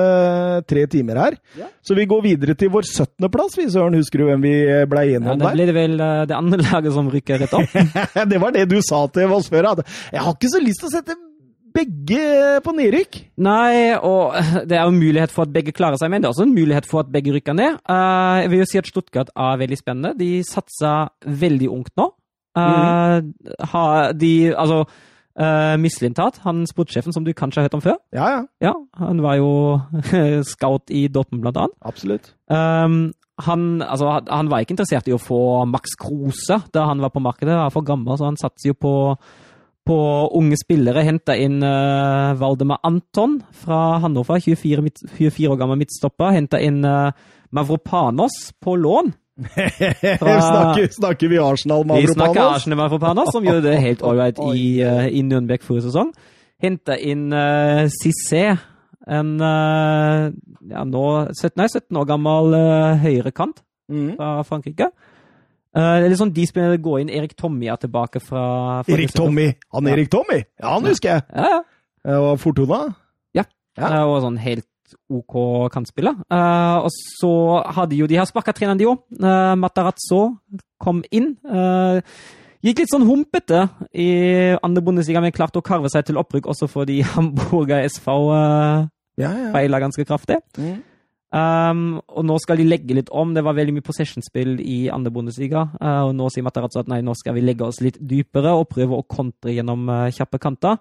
tre 0.63 0.85
timer 0.87 1.19
her. 1.19 1.35
Ja. 1.59 1.67
Så 1.83 1.97
vi 1.97 2.05
går 2.07 2.21
videre 2.23 2.55
til 2.55 2.71
vår 2.71 2.87
17. 2.87 3.27
plass, 3.33 3.57
vi, 3.59 3.65
Søren. 3.73 3.97
Husker 3.99 4.23
du 4.23 4.29
hvem 4.29 4.45
vi 4.45 4.53
ble 4.87 5.01
enige 5.09 5.27
Ja, 5.27 5.33
der? 5.35 5.41
da 5.43 5.51
blir 5.57 5.67
det 5.67 5.75
vel 5.75 5.99
eh, 5.99 6.21
det 6.29 6.37
andre 6.37 6.61
laget 6.63 6.95
som 6.95 7.09
rykker 7.11 7.41
rett 7.43 7.55
opp. 7.59 7.75
det 8.31 8.39
var 8.39 8.55
det 8.55 8.63
du 8.71 8.77
sa 8.85 9.01
til 9.11 9.33
oss 9.35 9.49
før. 9.51 9.73
at 9.73 9.83
Jeg 10.15 10.23
har 10.23 10.37
ikke 10.37 10.53
så 10.55 10.61
lyst 10.63 10.79
til 10.85 10.87
å 10.87 10.93
sette 10.95 11.17
begge 11.77 12.21
på 12.63 12.73
nedrykk. 12.77 13.17
Nei, 13.43 13.91
og 13.99 14.37
det 14.71 14.77
er 14.79 14.85
jo 14.87 14.93
en 14.93 15.01
mulighet 15.01 15.33
for 15.35 15.43
at 15.45 15.51
begge 15.53 15.73
klarer 15.75 15.99
seg, 15.99 16.09
men 16.13 16.23
det 16.23 16.29
er 16.29 16.33
også 16.37 16.47
en 16.47 16.55
mulighet 16.55 16.87
for 16.89 17.03
at 17.03 17.11
begge 17.11 17.35
rykker 17.35 17.59
ned. 17.59 17.75
Eh, 17.83 18.37
jeg 18.45 18.53
vil 18.55 18.63
jo 18.63 18.69
si 18.71 18.79
at 18.79 18.87
Stuttgart 18.93 19.35
er 19.35 19.59
veldig 19.65 19.81
spennende. 19.83 20.15
De 20.23 20.31
satser 20.47 21.11
veldig 21.43 21.69
ungt 21.75 21.91
nå. 21.99 22.07
Eh, 22.57 23.65
ha, 23.73 23.83
de, 24.13 24.31
altså 24.55 24.79
uh, 24.87 25.75
Mislintat, 25.81 26.39
han 26.43 26.65
sportssjefen 26.69 27.13
som 27.15 27.23
du 27.27 27.31
kanskje 27.37 27.61
har 27.61 27.67
hørt 27.69 27.77
om 27.77 27.83
før, 27.85 27.97
Ja, 28.15 28.27
ja. 28.33 28.41
ja, 28.63 28.73
han 28.97 29.21
var 29.21 29.37
jo 29.37 29.51
scout 30.51 30.89
i 30.89 31.07
Dortmund, 31.07 31.43
blant 31.45 31.57
annet. 31.61 31.77
Absolutt. 31.85 32.31
Um, 32.49 33.13
han, 33.45 33.67
altså, 33.85 34.15
han- 34.33 34.49
var 34.49 34.63
ikke 34.65 34.73
interessert 34.73 35.07
i 35.07 35.13
å 35.13 35.21
få 35.21 35.65
Max 35.69 35.93
Kruse 36.01 36.57
da 36.73 36.87
han 36.89 37.03
var 37.03 37.11
på 37.13 37.21
markedet. 37.21 37.53
Han 37.53 37.67
var 37.67 37.75
for 37.75 37.85
gammel, 37.85 38.17
så 38.17 38.25
han 38.31 38.39
satser 38.41 38.71
jo 38.71 38.77
på, 38.81 38.93
på 39.85 39.97
unge 40.39 40.57
spillere. 40.57 41.03
Henta 41.05 41.35
inn 41.37 41.59
uh, 41.61 42.33
Valdemar 42.39 42.81
Anton 42.87 43.37
fra 43.53 43.99
Hannover, 44.01 44.41
24, 44.41 44.89
24 45.19 45.51
år 45.53 45.59
gammel 45.61 45.77
midtstopper. 45.83 46.33
Henta 46.33 46.57
inn 46.65 46.81
uh, 46.81 47.11
Mavropanos 47.53 48.39
på 48.63 48.73
lån. 48.81 49.13
snakker, 50.17 50.87
snakker 50.91 51.29
vi 51.31 51.37
Arsenal 51.41 51.85
med 51.85 52.01
Vi 52.01 52.07
snakker 52.13 52.41
Arsenal 52.41 52.55
Arsenal 52.55 52.85
Avropanos, 52.87 53.29
som 53.35 53.45
gjorde 53.45 53.61
det 53.69 53.77
helt 53.83 54.01
ålreit 54.01 54.39
i, 54.55 54.65
uh, 54.81 55.05
i 55.07 55.21
Nürnberg 55.25 55.63
forrige 55.65 55.87
sesong. 55.89 56.09
Henta 56.63 56.97
inn 56.97 57.27
uh, 57.33 57.85
Cissé, 57.93 58.55
en 59.07 59.35
uh, 59.39 60.27
ja, 60.71 60.83
nå 60.89 61.03
17, 61.31 61.53
nei, 61.61 61.67
17 61.69 62.01
år 62.01 62.09
gammel 62.09 62.57
uh, 62.57 62.97
høyrekant 63.05 63.63
Mm. 63.87 64.17
fra 64.17 64.41
Frankrike. 64.43 64.89
Uh, 65.71 66.01
er 66.03 66.09
litt 66.09 66.19
sånn 66.19 66.33
de 66.35 66.43
spiller 66.43 66.75
går 66.83 67.05
inn. 67.05 67.11
Erik 67.15 67.37
Tommy 67.39 67.69
er 67.71 67.77
tilbake 67.79 68.19
fra, 68.19 68.81
fra 68.83 68.93
Erik 68.97 69.13
Tommy! 69.15 69.45
Han 69.71 69.87
Ja. 69.87 69.93
Erik 69.93 70.09
Tommy! 70.11 70.41
Ja, 70.59 70.73
han 70.73 70.89
husker 70.89 71.13
jeg! 71.13 71.23
Ja, 71.31 71.53
ja. 71.53 72.17
Og 72.17 72.39
Fortuna. 72.43 72.81
Ja. 73.31 73.45
det 73.79 74.01
Og 74.09 74.17
sånn 74.25 74.41
helt 74.43 74.67
OK 75.11 75.35
kantspiller. 75.73 76.17
Uh, 76.31 76.87
og 76.87 76.91
så 76.93 77.31
hadde 77.77 77.99
jo 77.99 78.09
de 78.09 78.19
her 78.19 78.27
sparka 78.29 78.53
treneren, 78.55 78.79
de 78.79 78.89
òg. 78.89 78.99
Uh, 79.19 79.53
Matarazzo 79.59 80.21
kom 80.81 81.03
inn. 81.11 81.33
Uh, 81.45 81.99
gikk 82.65 82.83
litt 82.83 82.91
sånn 82.93 83.07
humpete 83.07 83.67
i 83.93 84.09
andre 84.63 84.83
Bundesliga, 84.83 85.23
men 85.23 85.35
klarte 85.35 85.61
å 85.61 85.65
karve 85.65 85.91
seg 85.93 86.07
til 86.07 86.19
opprykk 86.21 86.49
også 86.53 86.69
fordi 86.71 87.01
Hamburger 87.15 87.87
SV 87.87 88.11
uh, 88.11 88.85
Ja, 89.17 89.31
ja. 89.31 89.49
feila 89.55 89.81
ganske 89.83 90.05
kraftig. 90.07 90.41
Mm. 90.57 90.77
Um, 91.27 91.97
og 92.07 92.23
nå 92.23 92.37
skal 92.39 92.59
de 92.61 92.67
legge 92.67 92.95
litt 92.95 93.09
om. 93.11 93.33
Det 93.35 93.43
var 93.43 93.57
veldig 93.57 93.75
mye 93.75 93.85
possession-spill 93.85 94.61
i 94.63 94.77
andre 94.93 95.11
Bundesliga. 95.13 95.65
Uh, 95.81 96.07
og 96.07 96.13
nå 96.15 96.29
sier 96.31 96.45
Matarazzo 96.45 96.81
at 96.83 96.91
nei, 96.91 97.01
nå 97.05 97.15
skal 97.19 97.35
vi 97.35 97.43
legge 97.43 97.67
oss 97.67 97.81
litt 97.83 97.99
dypere 97.99 98.55
og 98.55 98.69
prøve 98.71 98.97
å 98.97 99.07
kontre 99.09 99.55
gjennom 99.55 99.89
uh, 99.91 100.07
kjappe 100.13 100.39
kanter. 100.41 100.79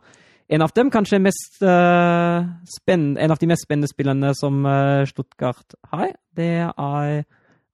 En 0.49 0.63
av 0.63 0.71
dem, 0.77 0.91
kanskje 0.95 1.19
mest, 1.19 1.57
uh, 1.63 2.47
en 2.87 3.31
av 3.31 3.39
de 3.41 3.49
mest 3.51 3.67
spennende 3.67 3.91
spillerne 3.91 4.31
som 4.39 4.61
uh, 4.63 5.03
Stuttgart 5.09 5.75
har, 5.91 6.13
det 6.39 6.53
er 6.71 7.25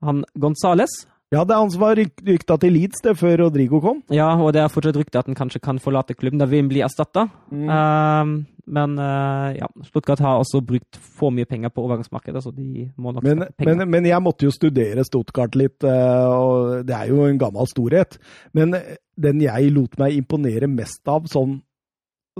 han 0.02 0.22
Gonzales. 0.40 1.02
Ja, 1.32 1.46
det 1.48 1.54
er 1.54 1.62
han 1.62 1.70
som 1.72 1.80
var 1.80 1.96
ryk 1.96 2.18
rykta 2.26 2.58
til 2.60 2.74
Leeds 2.76 3.00
det 3.04 3.14
før 3.16 3.46
Rodrigo 3.46 3.80
kom. 3.80 4.02
Ja, 4.12 4.28
og 4.36 4.52
det 4.52 4.60
er 4.60 4.72
fortsatt 4.72 4.98
rykte 5.00 5.22
at 5.22 5.28
han 5.30 5.38
kanskje 5.38 5.62
kan 5.64 5.78
forlate 5.80 6.16
klubben. 6.16 6.40
Da 6.42 6.48
vil 6.48 6.60
han 6.60 6.68
bli 6.68 6.82
erstatta. 6.84 7.24
Mm. 7.48 7.70
Uh, 7.72 8.66
men 8.76 8.98
uh, 9.00 9.48
ja, 9.56 9.70
Stuttgart 9.88 10.20
har 10.22 10.42
også 10.42 10.60
brukt 10.64 11.00
for 11.00 11.32
mye 11.34 11.48
penger 11.48 11.72
på 11.72 11.86
overgangsmarkedet, 11.86 12.44
så 12.44 12.52
de 12.54 12.90
må 13.00 13.14
nok 13.14 13.24
Men, 13.24 13.46
penger. 13.56 13.80
men, 13.80 13.94
men 13.96 14.10
jeg 14.10 14.22
måtte 14.22 14.46
jo 14.46 14.52
studere 14.54 15.06
Stuttgart 15.08 15.56
litt, 15.58 15.80
uh, 15.88 16.28
og 16.36 16.86
det 16.86 16.98
er 16.98 17.08
jo 17.10 17.24
en 17.24 17.40
gammel 17.40 17.70
storhet. 17.70 18.20
Men 18.52 18.76
den 19.16 19.42
jeg 19.42 19.72
lot 19.72 19.96
meg 20.02 20.20
imponere 20.20 20.68
mest 20.70 21.00
av, 21.08 21.24
sånn, 21.32 21.62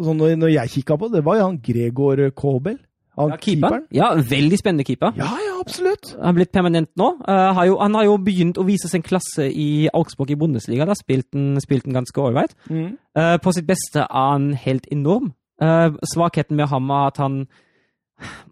sånn 0.00 0.18
når, 0.20 0.38
når 0.40 0.54
jeg 0.54 0.72
kikka 0.78 0.96
på, 1.00 1.10
det 1.12 1.22
var 1.26 1.38
jo 1.38 1.50
han 1.50 1.60
Gregor 1.64 2.24
Kobel. 2.36 2.78
Han 3.20 3.34
ja, 3.34 3.36
keeperen. 3.36 3.82
Ja, 3.92 4.06
veldig 4.16 4.56
spennende 4.56 4.86
keeper. 4.88 5.12
Ja, 5.20 5.28
ja, 5.36 5.56
absolutt. 5.60 6.14
Han 6.16 6.30
er 6.30 6.36
blitt 6.38 6.52
permanent 6.54 6.88
nå. 6.96 7.10
Uh, 7.26 7.50
har 7.58 7.66
jo, 7.68 7.74
han 7.82 7.96
har 7.98 8.06
jo 8.06 8.14
begynt 8.24 8.56
å 8.56 8.64
vise 8.64 8.88
sin 8.88 9.04
klasse 9.04 9.50
i 9.52 9.90
Augsburg 9.92 10.32
i 10.32 10.38
Bundesliga. 10.40 10.86
Da 10.88 10.96
spilte 10.96 11.36
han, 11.36 11.60
spilt 11.60 11.84
han 11.88 11.98
ganske 11.98 12.24
ålreit. 12.24 12.56
Mm. 12.72 12.94
Uh, 13.18 13.36
på 13.44 13.52
sitt 13.52 13.68
beste 13.68 14.06
er 14.06 14.30
han 14.30 14.54
helt 14.56 14.88
enorm. 14.94 15.34
Uh, 15.60 15.92
svakheten 16.14 16.56
med 16.56 16.72
ham 16.72 16.88
er 16.88 17.10
at 17.12 17.20
han, 17.20 17.42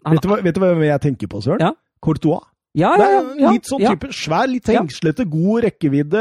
han 0.04 0.18
Vet, 0.18 0.26
du 0.26 0.28
hva, 0.28 0.42
vet 0.44 0.58
du 0.58 0.60
hva, 0.60 0.74
jeg 0.84 1.04
tenker 1.08 1.32
på, 1.32 1.40
Søren? 1.46 1.64
Ja. 1.64 1.72
Courtois. 2.04 2.44
Ja, 2.76 2.92
ja, 3.00 3.06
ja, 3.16 3.22
ja, 3.40 3.54
litt 3.56 3.66
sånn 3.66 3.82
type 3.82 4.12
svær, 4.14 4.46
litt 4.46 4.68
hengslete, 4.70 5.24
god 5.26 5.64
rekkevidde. 5.64 6.20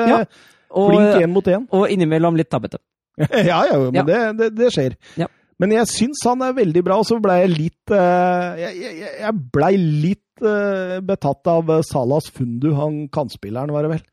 Og, 0.69 0.87
Flink 0.95 1.19
én 1.21 1.29
mot 1.33 1.45
én. 1.49 1.67
og 1.75 1.91
innimellom 1.93 2.39
litt 2.39 2.49
tabbete. 2.49 2.79
ja, 3.51 3.59
ja, 3.67 3.77
men 3.83 3.99
Ja. 3.99 4.05
Det, 4.07 4.19
det, 4.39 4.49
det 4.57 4.71
skjer. 4.75 4.95
Ja. 5.19 5.27
Men 5.59 5.73
jeg 5.75 5.89
syns 5.91 6.21
han 6.23 6.43
er 6.45 6.55
veldig 6.55 6.83
bra, 6.87 6.99
og 7.01 7.07
så 7.07 7.17
blei 7.19 7.41
jeg 7.41 7.51
litt 7.51 7.91
eh, 7.91 8.61
Jeg, 8.61 8.77
jeg, 8.79 9.11
jeg 9.19 9.41
blei 9.51 9.73
litt 9.75 10.45
eh, 10.45 10.95
betatt 11.03 11.51
av 11.51 11.73
eh, 11.75 11.83
Salas 11.83 12.29
Fundu, 12.31 12.71
han 12.77 13.03
kantspilleren, 13.11 13.73
var 13.75 13.85
det 13.85 13.97
vel. 13.97 14.05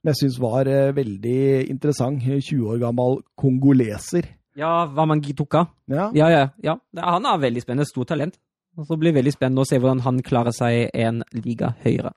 Men 0.00 0.14
jeg 0.14 0.22
syns 0.24 0.38
var 0.40 0.68
veldig 0.96 1.40
interessant. 1.68 2.24
20 2.24 2.70
år 2.72 2.78
gammel 2.80 3.18
kongoleser. 3.38 4.24
Ja, 4.56 4.86
Wamangi 4.96 5.34
Tuka. 5.36 5.66
Ja. 5.92 6.08
Ja, 6.16 6.30
ja. 6.32 6.46
ja. 6.64 6.78
Han 6.96 7.28
er 7.28 7.42
veldig 7.42 7.62
spennende. 7.62 7.84
Stort 7.88 8.08
talent. 8.08 8.38
Og 8.80 8.88
så 8.88 8.96
blir 8.96 9.12
det 9.12 9.20
veldig 9.20 9.34
spennende 9.34 9.60
å 9.60 9.68
se 9.68 9.76
hvordan 9.76 10.00
han 10.06 10.22
klarer 10.24 10.56
seg 10.56 10.88
en 10.96 11.20
liga 11.36 11.74
høyere. 11.84 12.14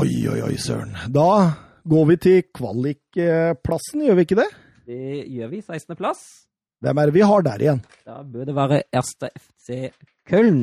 Oi, 0.00 0.08
oi, 0.30 0.38
oi, 0.46 0.54
søren. 0.62 0.96
Da 1.12 1.28
går 1.90 2.08
vi 2.12 2.16
til 2.24 2.42
kvalikplassen, 2.56 4.06
gjør 4.06 4.16
vi 4.16 4.24
ikke 4.24 4.40
det? 4.40 4.48
Det 4.90 5.24
gjør 5.30 5.50
vi. 5.52 5.60
16. 5.62 5.94
plass. 5.98 6.22
Hvem 6.82 6.98
er 6.98 7.10
det 7.10 7.14
vi 7.14 7.22
har 7.28 7.44
der 7.46 7.62
igjen? 7.62 7.82
Da 8.08 8.22
bør 8.26 8.48
det 8.48 8.54
være 8.56 8.82
Erste 8.96 9.28
FC 9.36 9.90
Køln. 10.28 10.62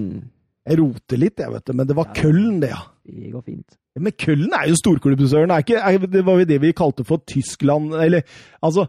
Jeg 0.68 0.80
roter 0.82 1.20
litt, 1.22 1.40
jeg, 1.40 1.52
vet 1.54 1.68
du, 1.70 1.74
men 1.78 1.88
det 1.88 1.96
var 1.96 2.10
Ja. 2.10 2.16
Køln, 2.18 2.58
det, 2.60 2.72
ja. 2.74 2.82
Det 3.08 3.32
går 3.32 3.44
fint. 3.46 3.78
Men 3.98 4.14
Køln 4.20 4.52
er 4.54 4.68
jo 4.68 4.76
storklubb, 4.78 5.22
Søren. 5.30 5.54
Ikke, 5.56 5.80
er, 5.80 5.98
det 6.12 6.26
var 6.28 6.42
jo 6.42 6.50
det 6.50 6.58
vi 6.62 6.74
kalte 6.76 7.06
for 7.08 7.24
Tyskland 7.26 7.96
Eller 7.98 8.26
altså 8.62 8.88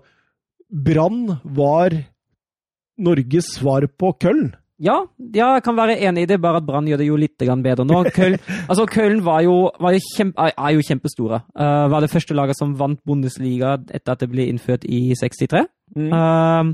Brann 0.69 1.39
var 1.45 1.95
Norges 2.99 3.53
svar 3.55 3.87
på 3.87 4.11
Køln. 4.21 4.51
Ja, 4.79 5.01
ja, 5.35 5.49
jeg 5.57 5.65
kan 5.67 5.75
være 5.75 5.97
enig 6.07 6.23
i 6.23 6.29
det, 6.31 6.39
bare 6.43 6.61
at 6.61 6.67
Brann 6.67 6.87
gjør 6.87 7.01
det 7.01 7.09
jo 7.09 7.17
litt 7.19 7.35
bedre 7.39 7.85
nå. 7.87 8.05
Köln, 8.15 8.39
altså, 8.71 8.87
Köln 8.87 9.25
var 9.27 9.43
jo, 9.43 9.73
var 9.81 9.97
jo 9.97 10.03
kjempe, 10.15 10.39
er- 10.39 10.77
jo 10.77 10.85
kjempestore. 10.87 11.43
Uh, 11.59 11.89
var 11.91 12.01
det 12.05 12.13
første 12.13 12.35
laget 12.35 12.59
som 12.59 12.77
vant 12.79 13.03
Bundesliga 13.03 13.75
etter 13.91 14.15
at 14.15 14.23
det 14.23 14.31
ble 14.31 14.47
innført 14.47 14.87
i 14.87 15.11
63. 15.19 15.65
Uh, 15.99 16.71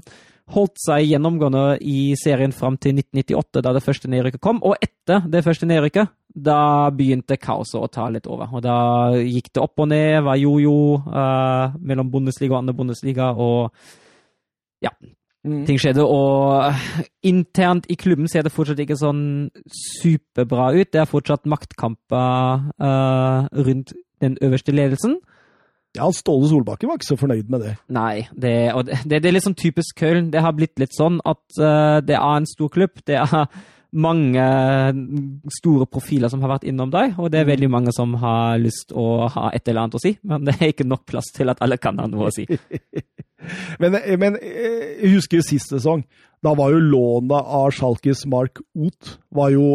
holdt 0.52 0.76
seg 0.84 1.06
gjennomgående 1.08 1.78
i 1.80 2.12
serien 2.20 2.52
fram 2.52 2.76
til 2.76 2.98
1998, 2.98 3.64
da 3.64 3.72
det 3.72 3.84
første 3.86 4.12
nedrykket 4.12 4.44
kom. 4.44 4.60
Og 4.60 4.76
etter 4.84 5.24
det 5.32 5.44
første 5.46 5.64
nedrykket, 5.70 6.12
da 6.34 6.90
begynte 6.92 7.40
kaoset 7.40 7.80
å 7.80 7.88
ta 7.88 8.10
litt 8.12 8.28
over. 8.28 8.52
Og 8.52 8.60
da 8.66 8.76
gikk 9.16 9.48
det 9.54 9.64
opp 9.64 9.80
og 9.80 9.88
ned, 9.94 10.20
var 10.28 10.36
jojo 10.36 11.00
uh, 11.08 11.72
mellom 11.80 12.12
Bundesliga 12.12 12.52
og 12.58 12.66
andre 12.66 12.76
Bundesliga, 12.76 13.32
og 13.32 13.72
Mm. 15.44 15.66
ting 15.68 15.78
skjedde. 15.80 16.04
Og 16.04 16.72
internt 17.22 17.86
i 17.92 17.98
klubben 18.00 18.28
ser 18.30 18.46
det 18.46 18.52
fortsatt 18.54 18.80
ikke 18.80 18.96
sånn 18.96 19.50
superbra 20.00 20.72
ut. 20.72 20.90
Det 20.92 21.02
er 21.02 21.10
fortsatt 21.10 21.48
maktkamper 21.50 22.64
uh, 22.80 23.46
rundt 23.52 23.94
den 24.24 24.38
øverste 24.42 24.72
ledelsen. 24.72 25.18
Ja, 25.94 26.08
Ståle 26.10 26.48
Solbakken 26.50 26.90
var 26.90 26.98
ikke 26.98 27.12
så 27.12 27.18
fornøyd 27.20 27.50
med 27.52 27.62
det. 27.62 27.76
Nei, 27.94 28.24
det, 28.34 28.72
og 28.74 28.88
det, 28.88 28.98
det 29.06 29.20
er 29.20 29.36
litt 29.36 29.46
sånn 29.46 29.54
typisk 29.58 30.00
Köln. 30.00 30.32
Det 30.32 30.42
har 30.42 30.56
blitt 30.56 30.80
litt 30.82 30.96
sånn 30.96 31.20
at 31.22 31.44
uh, 31.60 32.00
det 32.02 32.16
er 32.18 32.40
en 32.40 32.50
stor 32.50 32.72
klubb. 32.74 32.98
Det 33.06 33.20
er 33.20 33.44
mange 33.94 34.44
store 35.54 35.86
profiler 35.90 36.30
som 36.32 36.42
har 36.42 36.56
vært 36.56 36.66
innom 36.70 36.90
deg, 36.92 37.14
og 37.20 37.30
det 37.32 37.42
er 37.42 37.50
veldig 37.52 37.70
mange 37.70 37.94
som 37.94 38.16
har 38.22 38.58
lyst 38.62 38.94
å 38.94 39.28
ha 39.30 39.50
et 39.54 39.68
eller 39.68 39.84
annet 39.84 39.98
å 39.98 40.02
si, 40.02 40.14
men 40.26 40.46
det 40.48 40.56
er 40.58 40.72
ikke 40.72 40.88
nok 40.88 41.04
plass 41.10 41.30
til 41.34 41.52
at 41.52 41.62
alle 41.64 41.78
kan 41.78 42.00
ha 42.02 42.08
noe 42.10 42.30
å 42.30 42.34
si. 42.34 42.46
Men, 43.76 43.92
men 44.16 44.38
eh, 44.40 44.94
jeg 45.02 45.18
husker 45.18 45.36
jo 45.36 45.44
sist 45.44 45.68
sesong. 45.68 46.00
Da 46.40 46.54
var 46.56 46.72
jo 46.72 46.78
lånet 46.80 47.34
av 47.58 47.74
Schalkes 47.76 48.22
Mark 48.32 48.62
Oth 48.72 49.18
var 49.36 49.50
jo, 49.52 49.66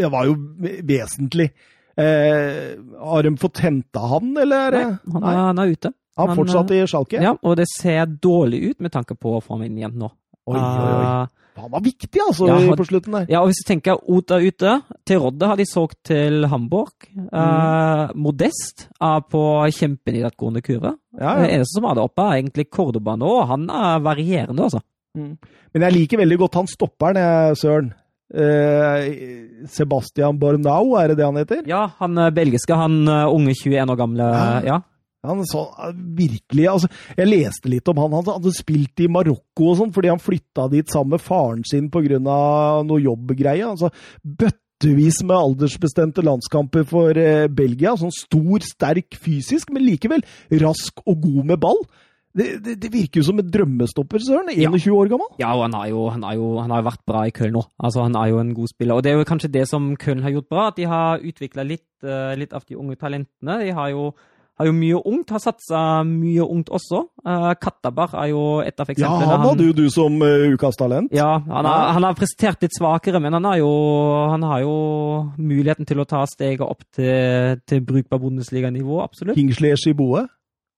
det 0.00 0.08
var 0.14 0.30
jo 0.30 0.38
vesentlig. 0.80 1.50
Eh, 1.92 2.72
har 3.04 3.26
de 3.26 3.34
fått 3.36 3.60
henta 3.66 4.06
han, 4.14 4.32
eller? 4.46 4.78
Nei, 4.78 4.96
han 5.12 5.28
er, 5.28 5.42
han 5.42 5.60
er 5.60 5.74
ute. 5.74 5.92
Han 6.16 6.30
han, 6.30 6.38
fortsatt 6.38 6.72
i 6.74 6.82
Schalke? 6.88 7.22
Ja, 7.22 7.34
og 7.36 7.56
det 7.58 7.66
ser 7.72 8.06
dårlig 8.08 8.62
ut 8.70 8.84
med 8.84 8.94
tanke 8.94 9.16
på 9.18 9.36
å 9.36 9.42
få 9.42 9.58
ham 9.58 9.66
inn 9.66 9.78
igjen 9.82 9.96
nå. 9.98 10.08
Oi, 10.48 10.56
oi, 10.56 10.92
oi. 10.94 11.43
Han 11.56 11.70
var 11.70 11.80
viktig, 11.84 12.20
altså, 12.26 12.46
Ja, 12.48 12.54
han- 12.58 12.76
på 12.76 12.86
slutten 12.86 13.12
der. 13.12 13.26
ja, 13.30 13.40
og 13.40 13.48
hvis 13.48 13.60
du 13.62 13.68
tenker 13.72 13.92
er 14.30 14.46
ute, 14.48 14.82
til 15.06 15.18
Rodde 15.20 15.46
har 15.46 15.56
de 15.56 15.64
solgt 15.64 15.98
til 16.04 16.46
Hamburg. 16.46 16.90
Mm. 17.14 17.28
Eh, 17.32 18.08
Modest 18.14 18.88
er 19.00 19.20
på 19.30 19.42
kjempenedadgående 19.70 20.62
kurve. 20.62 20.94
Ja, 21.20 21.34
Det 21.40 21.50
ja. 21.50 21.56
eneste 21.58 21.74
som 21.78 21.84
er 21.84 21.94
der 21.94 22.02
oppe, 22.08 22.22
er 22.22 22.42
egentlig 22.42 22.68
Cordoba 22.70 23.16
nå, 23.16 23.46
han 23.46 23.68
er 23.70 24.00
varierende, 24.00 24.62
altså. 24.62 24.80
Men 25.14 25.38
jeg 25.82 25.92
liker 25.92 26.18
veldig 26.18 26.38
godt 26.38 26.54
han 26.54 26.66
stopperen, 26.66 27.54
Søren. 27.54 27.92
Eh, 28.34 29.66
Sebastian 29.70 30.38
Bornau, 30.40 30.96
er 30.98 31.08
det 31.12 31.18
det 31.18 31.24
han 31.28 31.36
heter? 31.36 31.62
Ja, 31.70 31.86
han 32.00 32.16
eh, 32.18 32.30
belgiske, 32.34 32.74
han 32.74 33.06
eh, 33.06 33.26
unge 33.30 33.54
21 33.54 33.90
år 33.92 33.96
gamle, 34.00 34.28
Ja. 34.66 34.80
Ja. 35.24 35.30
Han 35.30 35.44
så, 35.48 35.64
virkelig, 35.94 36.66
altså, 36.70 36.90
Jeg 37.16 37.30
leste 37.30 37.72
litt 37.72 37.88
om 37.88 38.02
han. 38.02 38.18
Han 38.20 38.28
hadde 38.36 38.52
spilt 38.56 39.00
i 39.00 39.08
Marokko 39.10 39.70
og 39.70 39.78
sånn, 39.80 39.94
fordi 39.94 40.12
han 40.12 40.22
flytta 40.22 40.68
dit 40.72 40.92
sammen 40.92 41.16
med 41.16 41.24
faren 41.24 41.64
sin 41.68 41.90
pga. 41.92 42.20
noe 42.20 43.00
jobbgreie. 43.00 43.64
Altså, 43.64 43.90
bøttevis 44.22 45.22
med 45.24 45.36
aldersbestemte 45.36 46.24
landskamper 46.24 46.84
for 46.88 47.16
eh, 47.16 47.48
Belgia. 47.48 47.96
Sånn 47.96 48.14
stor, 48.14 48.64
sterk 48.64 49.16
fysisk, 49.16 49.72
men 49.72 49.86
likevel 49.88 50.24
rask 50.60 51.00
og 51.06 51.22
god 51.24 51.54
med 51.54 51.62
ball. 51.64 51.86
Det, 52.34 52.46
det, 52.64 52.72
det 52.82 52.90
virker 52.90 53.20
jo 53.20 53.28
som 53.28 53.38
en 53.38 53.46
drømmestopper, 53.46 54.18
Søren. 54.26 54.48
21 54.50 54.90
år 54.90 55.10
gammel. 55.12 55.28
Ja, 55.38 55.52
og 55.54 55.68
han 55.68 55.76
har, 55.78 55.86
jo, 55.92 56.00
han, 56.10 56.24
har 56.26 56.34
jo, 56.34 56.48
han 56.58 56.72
har 56.74 56.80
jo 56.82 56.88
vært 56.88 57.04
bra 57.06 57.20
i 57.28 57.34
Köln 57.34 57.54
nå. 57.54 57.62
Altså, 57.78 58.02
han 58.08 58.18
er 58.18 58.32
jo 58.32 58.40
en 58.42 58.50
god 58.56 58.72
spiller. 58.72 58.98
Og 58.98 59.06
det 59.06 59.12
er 59.12 59.20
jo 59.20 59.28
kanskje 59.28 59.52
det 59.54 59.68
som 59.70 59.92
Köln 60.02 60.24
har 60.26 60.34
gjort 60.34 60.48
bra, 60.50 60.64
at 60.72 60.80
de 60.80 60.88
har 60.90 61.22
utvikla 61.22 61.66
litt, 61.68 61.86
eh, 62.02 62.34
litt 62.40 62.56
av 62.56 62.66
de 62.66 62.78
unge 62.80 62.98
talentene. 62.98 63.60
De 63.62 63.70
har 63.78 63.92
jo, 63.92 64.08
har 64.60 64.68
jo 64.68 64.74
mye 64.76 65.00
ungt, 65.10 65.32
har 65.34 65.42
satsa 65.42 65.80
mye 66.06 66.44
ungt 66.46 66.70
også. 66.74 67.00
Uh, 67.26 67.50
Kattabar 67.58 68.14
er 68.22 68.30
jo 68.30 68.44
et 68.62 68.78
av 68.80 68.92
Ja, 68.94 69.10
han 69.18 69.42
hadde 69.48 69.66
jo 69.66 69.74
du 69.74 69.84
som 69.90 70.20
uh, 70.22 70.46
ukas 70.54 70.78
talent. 70.78 71.10
Ja, 71.14 71.40
han 71.42 71.66
har, 71.68 71.88
han 71.96 72.06
har 72.06 72.18
prestert 72.18 72.62
litt 72.62 72.76
svakere, 72.76 73.18
men 73.22 73.34
han 73.34 73.48
har 73.50 73.58
jo, 73.62 73.72
han 74.30 74.46
har 74.46 74.62
jo 74.62 74.76
muligheten 75.38 75.88
til 75.88 76.02
å 76.02 76.06
ta 76.08 76.22
steget 76.30 76.62
opp 76.66 76.86
til, 76.94 77.58
til 77.66 77.82
brukbar 77.84 78.22
Bundesliga-nivå, 78.22 79.02
absolutt. 79.02 79.38
Kingsley 79.38 79.74
Shiboe. 79.80 80.26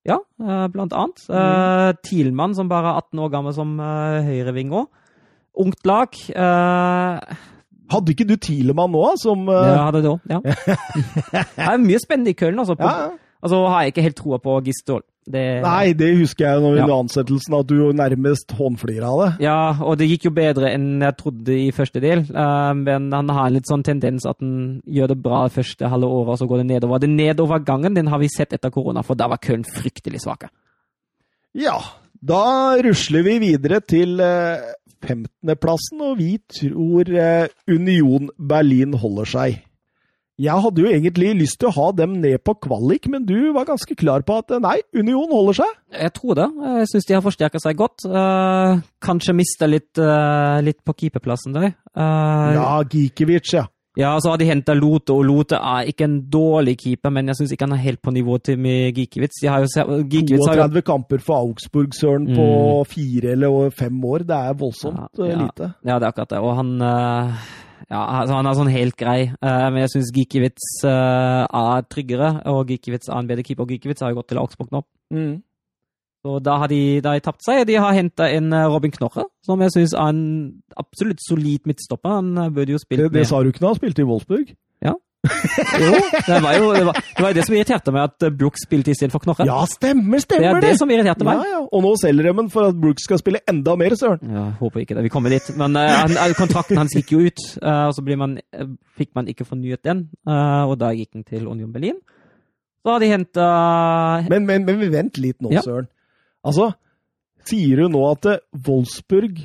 Ja, 0.07 0.21
uh, 0.41 0.69
blant 0.73 0.95
annet. 0.95 1.27
Uh, 1.29 1.91
Thielmann, 2.07 2.55
som 2.57 2.71
bare 2.71 2.95
er 2.95 3.03
18 3.03 3.25
år 3.27 3.35
gammel 3.35 3.57
som 3.57 3.77
uh, 3.83 4.23
høyreving 4.25 4.73
òg. 4.73 4.89
Ungt 5.57 5.87
lag. 5.89 6.17
eh, 6.37 7.37
Hadde 7.87 8.13
ikke 8.13 8.27
du 8.29 8.35
Tilemann 8.37 8.91
nå, 8.93 9.05
som 9.21 9.47
uh, 9.49 9.55
ja, 9.55 9.85
hadde 9.87 10.03
det 10.05 10.11
òg. 10.11 10.25
Ja. 10.29 10.41
det 11.33 11.69
er 11.71 11.79
mye 11.81 12.01
spennende 12.03 12.35
i 12.35 12.37
Köln, 12.39 12.59
altså. 12.61 12.75
På, 12.77 12.85
ja, 12.85 13.07
ja. 13.07 13.26
Og 13.43 13.51
så 13.53 13.59
har 13.69 13.83
jeg 13.85 13.93
ikke 13.95 14.03
helt 14.07 14.17
troa 14.17 14.39
på 14.43 14.57
Gistol. 14.65 15.03
Det, 15.27 15.41
Nei, 15.65 15.91
det 15.99 16.13
husker 16.21 16.45
jeg 16.47 16.61
når 16.63 16.73
vi 16.73 16.79
Ja. 16.79 16.85
under 16.85 17.01
ansettelsen, 17.03 17.55
at 17.59 17.67
du 17.67 17.75
nærmest 17.99 18.53
håndflirer 18.55 19.03
av 19.09 19.19
det. 19.25 19.31
Ja, 19.43 19.73
og 19.83 19.99
det 19.99 20.07
gikk 20.09 20.29
jo 20.29 20.31
bedre 20.31 20.71
enn 20.71 21.01
jeg 21.03 21.17
trodde 21.19 21.51
i 21.51 21.73
første 21.75 22.01
del. 22.01 22.21
eh, 22.31 22.73
men 22.79 23.11
han 23.13 23.29
har 23.29 23.49
en 23.49 23.55
litt 23.55 23.67
sånn 23.67 23.83
tendens 23.83 24.25
at 24.25 24.37
han 24.41 24.81
gjør 24.87 25.09
det 25.09 25.19
bra 25.23 25.49
første 25.49 25.89
halve 25.91 26.07
året, 26.07 26.29
og 26.29 26.39
så 26.39 26.47
går 26.49 26.63
det 26.63 26.67
nedover. 26.71 27.01
Den 27.01 27.17
nedovergangen 27.17 27.95
den 27.95 28.07
har 28.07 28.19
vi 28.23 28.29
sett 28.29 28.53
etter 28.55 28.71
korona, 28.71 29.03
for 29.03 29.15
da 29.17 29.27
var 29.27 29.39
Köln 29.39 29.65
fryktelig 29.67 30.23
svake. 30.23 30.49
Ja, 31.55 31.81
da 32.23 32.77
rusler 32.81 33.23
vi 33.27 33.39
videre 33.41 33.81
til 33.81 34.21
eh, 34.21 34.63
15.-plassen, 35.03 36.01
og 36.07 36.19
vi 36.19 36.39
tror 36.49 37.11
eh, 37.11 37.49
Union 37.69 38.31
Berlin 38.39 38.95
holder 38.95 39.25
seg. 39.25 39.59
Jeg 40.37 40.61
hadde 40.61 40.83
jo 40.85 40.91
egentlig 40.93 41.31
lyst 41.39 41.57
til 41.63 41.71
å 41.71 41.75
ha 41.79 41.85
dem 41.97 42.19
ned 42.21 42.43
på 42.45 42.53
kvalik, 42.67 43.07
men 43.09 43.23
du 43.25 43.55
var 43.57 43.65
ganske 43.71 43.95
klar 43.97 44.21
på 44.27 44.35
at 44.43 44.53
eh, 44.53 44.61
nei, 44.61 44.75
Union 44.93 45.31
holder 45.33 45.63
seg. 45.63 45.71
Jeg 45.97 46.13
tror 46.19 46.37
det. 46.37 46.49
Jeg 46.83 46.91
syns 46.91 47.09
de 47.09 47.15
har 47.17 47.25
forsterka 47.25 47.63
seg 47.63 47.79
godt. 47.79 48.05
Uh, 48.05 48.83
kanskje 49.01 49.33
mista 49.39 49.65
litt, 49.71 49.95
uh, 49.97 50.59
litt 50.61 50.83
på 50.85 50.93
keeperplassen 51.01 51.57
der. 51.57 51.71
Uh, 51.97 52.53
Ja, 52.53 52.69
Gikiewicz, 52.85 53.55
ja. 53.57 53.65
Ja, 53.97 54.11
så 54.21 54.35
har 54.35 54.37
de 54.37 54.45
henta 54.51 54.75
Lote, 54.77 55.15
og 55.17 55.25
Lote 55.25 55.57
er 55.57 55.89
ikke 55.89 56.05
en 56.05 56.19
dårlig 56.29 56.75
keeper, 56.83 57.09
men 57.17 57.31
jeg 57.33 57.39
syns 57.39 57.55
ikke 57.57 57.65
han 57.65 57.79
er 57.79 57.85
helt 57.87 58.03
på 58.05 58.13
nivå 58.13 58.37
til 58.45 58.59
med 58.61 58.93
Gikiewicz. 58.93 59.39
De 59.41 59.49
har 59.49 59.65
jo, 59.65 59.71
Gikiewicz 60.05 60.51
har 60.51 60.61
jo 60.61 60.67
32 60.69 60.83
kamper 60.85 61.23
for 61.25 61.47
Augsburg, 61.47 61.97
søren, 61.97 62.29
på 62.37 62.51
fire 62.93 63.33
eller 63.33 63.71
fem 63.73 64.05
år. 64.05 64.27
Det 64.29 64.37
er 64.37 64.59
voldsomt 64.61 65.01
Ja, 65.17 65.31
ja. 65.33 65.39
lite. 65.47 65.71
Ja, 65.81 65.97
det 65.97 66.05
er 66.05 66.13
akkurat 66.13 66.35
det. 66.37 66.43
Og 66.45 66.59
han 66.61 66.77
ja, 67.87 68.01
altså, 68.03 68.35
han 68.35 68.49
er 68.51 68.57
sånn 68.59 68.73
helt 68.75 68.97
grei, 68.99 69.19
uh, 69.39 69.67
men 69.71 69.85
jeg 69.85 69.93
syns 69.93 70.13
Gikiewicz 70.15 70.71
uh, 70.89 71.45
er 71.47 71.85
tryggere, 71.87 72.33
og 72.51 72.73
Gikiewicz 72.73 73.07
er 73.07 73.21
en 73.21 73.29
bedre 73.29 73.45
keeper. 73.47 73.63
Og 73.63 73.75
Gikiewicz 73.75 74.03
har 74.03 74.11
jo 74.11 74.19
gått 74.19 74.33
til 74.33 74.41
Augsburg 74.43 74.73
nå. 74.75 74.83
Mm. 75.15 75.37
Så 76.27 76.41
da 76.43 76.57
har 76.59 76.71
de, 76.73 76.81
da 76.99 77.13
har 77.13 77.21
de 77.21 77.23
tapt 77.23 77.45
seg. 77.47 77.63
De 77.69 77.77
har 77.79 77.95
henta 77.95 78.27
inn 78.35 78.51
eh, 78.51 78.67
Robin 78.67 78.91
Knorre, 78.91 79.29
som 79.47 79.61
jeg 79.63 79.71
syns 79.77 79.93
er 79.95 80.11
en 80.11 80.25
absolutt 80.75 81.23
solid 81.23 81.69
midtstopper. 81.71 82.17
Han 82.19 82.55
burde 82.57 82.75
jo 82.75 82.81
spilt 82.83 83.05
Det, 83.05 83.13
det 83.13 83.23
med 83.23 83.29
sa 83.31 83.39
du 83.39 83.53
ikke 83.53 83.63
da 83.63 83.71
han 83.71 83.79
spilte 83.79 84.03
i 84.03 84.09
Wolfsburg? 84.09 84.51
Jo, 85.83 85.93
det 86.27 86.39
var 86.43 86.57
jo 86.57 86.71
det, 86.75 86.85
var, 86.89 86.99
det 87.17 87.25
var 87.25 87.37
det 87.37 87.45
som 87.47 87.57
irriterte 87.57 87.95
meg, 87.95 88.11
at 88.11 88.27
Brooks 88.27 88.39
Brook 88.41 88.61
spilte 88.63 88.93
istedenfor 88.95 89.23
Knorre. 89.25 89.47
Ja, 89.49 89.59
stemmer, 89.71 90.23
stemmer 90.23 90.57
det 90.61 90.63
er 90.63 90.67
det 90.71 90.81
som 90.81 90.91
irriterte 90.93 91.27
meg. 91.27 91.41
Ja, 91.43 91.57
ja. 91.57 91.63
Og 91.67 91.85
nå 91.85 91.93
selger 92.01 92.29
de 92.29 92.35
den 92.41 92.51
for 92.53 92.69
at 92.71 92.79
Brooks 92.81 93.07
skal 93.09 93.21
spille 93.21 93.43
enda 93.51 93.77
mer, 93.79 93.97
søren. 93.99 94.23
Ja, 94.33 94.45
håper 94.61 94.83
ikke 94.83 94.97
det. 94.99 95.07
Vi 95.07 95.13
kommer 95.13 95.35
dit. 95.35 95.49
Men 95.59 95.77
uh, 95.79 95.87
han, 96.05 96.37
kontrakten 96.39 96.81
hans 96.81 96.95
gikk 96.97 97.15
jo 97.17 97.23
ut, 97.27 97.43
uh, 97.63 97.89
og 97.89 97.97
så 97.97 98.05
blir 98.07 98.21
man, 98.21 98.39
uh, 98.57 98.71
fikk 98.99 99.13
man 99.19 99.29
ikke 99.33 99.47
fornyet 99.49 99.83
den. 99.87 100.07
og 100.27 100.77
da 100.81 100.93
gikk 100.97 101.13
den 101.17 101.27
til 101.27 101.49
Union 101.49 101.73
Berlin. 101.75 101.99
Så 102.87 102.95
har 102.95 103.03
de 103.03 103.11
henta 103.11 103.47
Men, 104.31 104.47
men, 104.47 104.65
men 104.69 104.93
vent 104.93 105.19
litt 105.19 105.41
nå, 105.43 105.51
Ja. 105.57 105.63
søren. 105.65 105.89
Altså, 106.47 106.71
sier 107.47 107.83
du 107.83 107.89
nå 107.91 108.03
at 108.13 108.29
Wolfsburg 108.67 109.41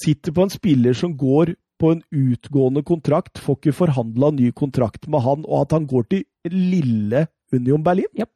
sitter 0.00 0.32
på 0.32 0.46
en 0.46 0.52
spiller 0.52 0.94
som 0.94 1.16
går 1.18 1.56
på 1.80 1.94
en 1.94 2.02
utgående 2.12 2.84
kontrakt, 2.86 3.40
får 3.40 3.58
ikke 3.58 3.78
forhandla 3.84 4.34
ny 4.36 4.50
kontrakt 4.56 5.08
med 5.10 5.24
han, 5.24 5.46
og 5.48 5.64
at 5.64 5.78
han 5.78 5.88
går 5.90 6.10
til 6.12 6.52
lille 6.52 7.26
Union 7.52 7.82
Berlin? 7.84 8.10
Yep. 8.18 8.30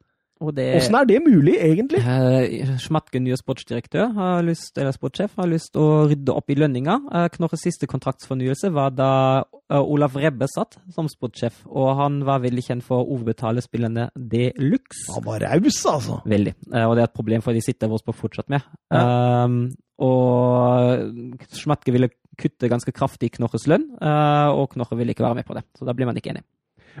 det 0.55 0.65
Åssen 0.75 0.97
er 0.99 1.07
det 1.07 1.21
mulig, 1.23 1.55
egentlig? 1.63 2.01
Eh, 2.01 2.73
Schmatke, 2.81 3.21
nye 3.23 3.37
sportsdirektør, 3.39 4.09
har 4.17 4.43
lyst, 4.45 4.75
eller 4.77 4.95
sportssjef, 4.95 5.37
har 5.39 5.47
lyst 5.49 5.77
å 5.79 6.05
rydde 6.09 6.35
opp 6.35 6.51
i 6.51 6.57
lønninga. 6.59 6.97
Uh, 7.07 7.27
Knorres 7.33 7.63
siste 7.63 7.87
kontraktsfornyelse 7.89 8.73
var 8.75 8.91
da 8.97 9.11
eh, 9.45 9.79
Olaf 9.79 10.17
Rebbe 10.19 10.49
satt 10.51 10.77
som 10.95 11.07
sportssjef, 11.11 11.63
og 11.69 11.95
han 12.01 12.19
var 12.27 12.43
veldig 12.43 12.65
kjent 12.67 12.85
for 12.85 13.01
å 13.01 13.15
overbetale 13.15 13.63
spillerne 13.63 14.09
de 14.15 14.49
luxe. 14.59 15.07
Han 15.15 15.25
var 15.29 15.47
raus, 15.47 15.79
altså. 15.93 16.19
Veldig. 16.27 16.57
Eh, 16.73 16.83
og 16.83 16.97
det 16.97 17.05
er 17.05 17.09
et 17.09 17.17
problem 17.21 17.45
for 17.45 17.55
de 17.55 17.63
sitter 17.63 17.91
Wolfsburg 17.91 18.19
fortsatt 18.19 18.51
med. 18.51 18.67
Um, 18.91 19.69
og 20.03 21.47
Schmatke 21.55 21.93
ville 21.95 22.11
kutte 22.39 22.69
ganske 22.71 22.93
kraftig 22.95 23.31
i 23.31 23.35
Knorres 23.37 23.67
lønn, 23.71 23.89
eh, 23.99 24.49
og 24.53 24.71
Knorre 24.75 24.99
vil 24.99 25.11
ikke 25.13 25.25
være 25.25 25.41
med 25.41 25.47
på 25.47 25.57
det. 25.57 25.65
Så 25.77 25.87
da 25.87 25.95
blir 25.95 26.09
man 26.09 26.17
ikke 26.19 26.33
enig. 26.35 26.45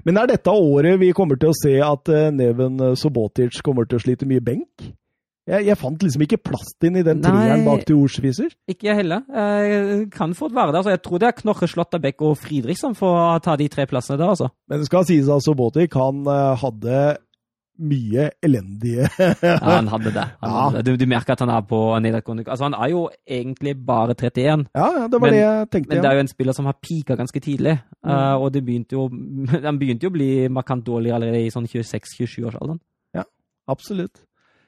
Men 0.03 0.19
er 0.19 0.27
dette 0.27 0.51
året 0.51 0.99
vi 0.99 1.13
kommer 1.15 1.39
til 1.39 1.53
å 1.53 1.57
se 1.57 1.77
at 1.83 2.11
eh, 2.11 2.31
Neven 2.35 2.81
Sobotic 2.99 3.61
kommer 3.63 3.87
til 3.87 3.99
å 3.99 4.05
slite 4.05 4.27
mye 4.29 4.43
benk? 4.43 4.89
Jeg, 5.45 5.67
jeg 5.67 5.77
fant 5.77 6.01
liksom 6.01 6.23
ikke 6.25 6.41
plass 6.41 6.71
inn 6.87 6.95
i 6.97 7.03
den 7.05 7.19
treeren 7.21 7.67
bak 7.67 7.83
til 7.85 7.99
Ordsviser. 8.01 8.49
Ikke 8.71 8.87
jeg 8.89 8.97
heller. 9.03 9.21
Jeg 9.29 10.07
kan 10.13 10.33
fort 10.33 10.55
være 10.55 10.73
det. 10.73 10.79
Altså, 10.79 10.93
jeg 10.95 11.03
tror 11.05 11.21
det 11.21 11.27
er 11.29 11.35
Knorre, 11.37 11.69
Slåtterbekk 11.69 12.23
og 12.25 12.33
Friedrich 12.41 12.81
som 12.81 12.95
får 12.97 13.43
ta 13.45 13.53
de 13.61 13.67
tre 13.69 13.85
plassene 13.89 14.17
der, 14.17 14.31
altså. 14.33 14.49
Men 14.71 14.81
det 14.81 14.89
skal 14.89 15.05
sies 15.05 15.29
at 15.29 15.45
Sobotic 15.45 15.93
han 16.01 16.25
eh, 16.25 16.63
hadde 16.63 17.03
mye 17.79 18.29
elendige 18.43 19.07
Ja, 19.43 19.57
han 19.59 19.87
hadde 19.91 20.11
det. 20.15 20.25
Han 20.41 20.51
Ja. 20.51 20.61
hadde 20.69 20.77
det. 20.83 20.85
Du, 20.85 20.97
du 20.97 21.05
merker 21.11 21.33
at 21.33 21.39
han 21.39 21.49
er 21.49 21.61
på 21.61 21.79
Altså, 21.97 22.63
han 22.63 22.73
er 22.73 22.89
jo 22.89 23.09
egentlig 23.27 23.75
bare 23.85 24.15
31, 24.15 24.67
Ja, 24.75 24.87
ja, 24.99 25.07
det 25.07 25.19
var 25.21 25.27
Men- 25.27 25.33
det 25.33 25.41
jeg 25.41 25.69
tenkte. 25.71 25.89
men 25.93 26.01
det 26.03 26.09
er 26.11 26.13
jo 26.15 26.19
en 26.19 26.27
spiller 26.27 26.53
som 26.53 26.65
har 26.65 26.75
pika 26.81 27.15
ganske 27.15 27.39
tidlig. 27.41 27.79
Eh, 28.07 28.35
og 28.35 28.51
det 28.53 28.63
begynte 28.65 28.93
jo 28.95 29.09
Han 29.65 29.79
begynte 29.79 30.03
jo 30.03 30.09
å 30.09 30.13
bli 30.17 30.47
markant 30.49 30.85
dårlig 30.85 31.11
allerede 31.13 31.43
i 31.45 31.49
sånn 31.49 31.67
26-27-årsalderen. 31.67 32.79
Absolutt. 33.67 34.19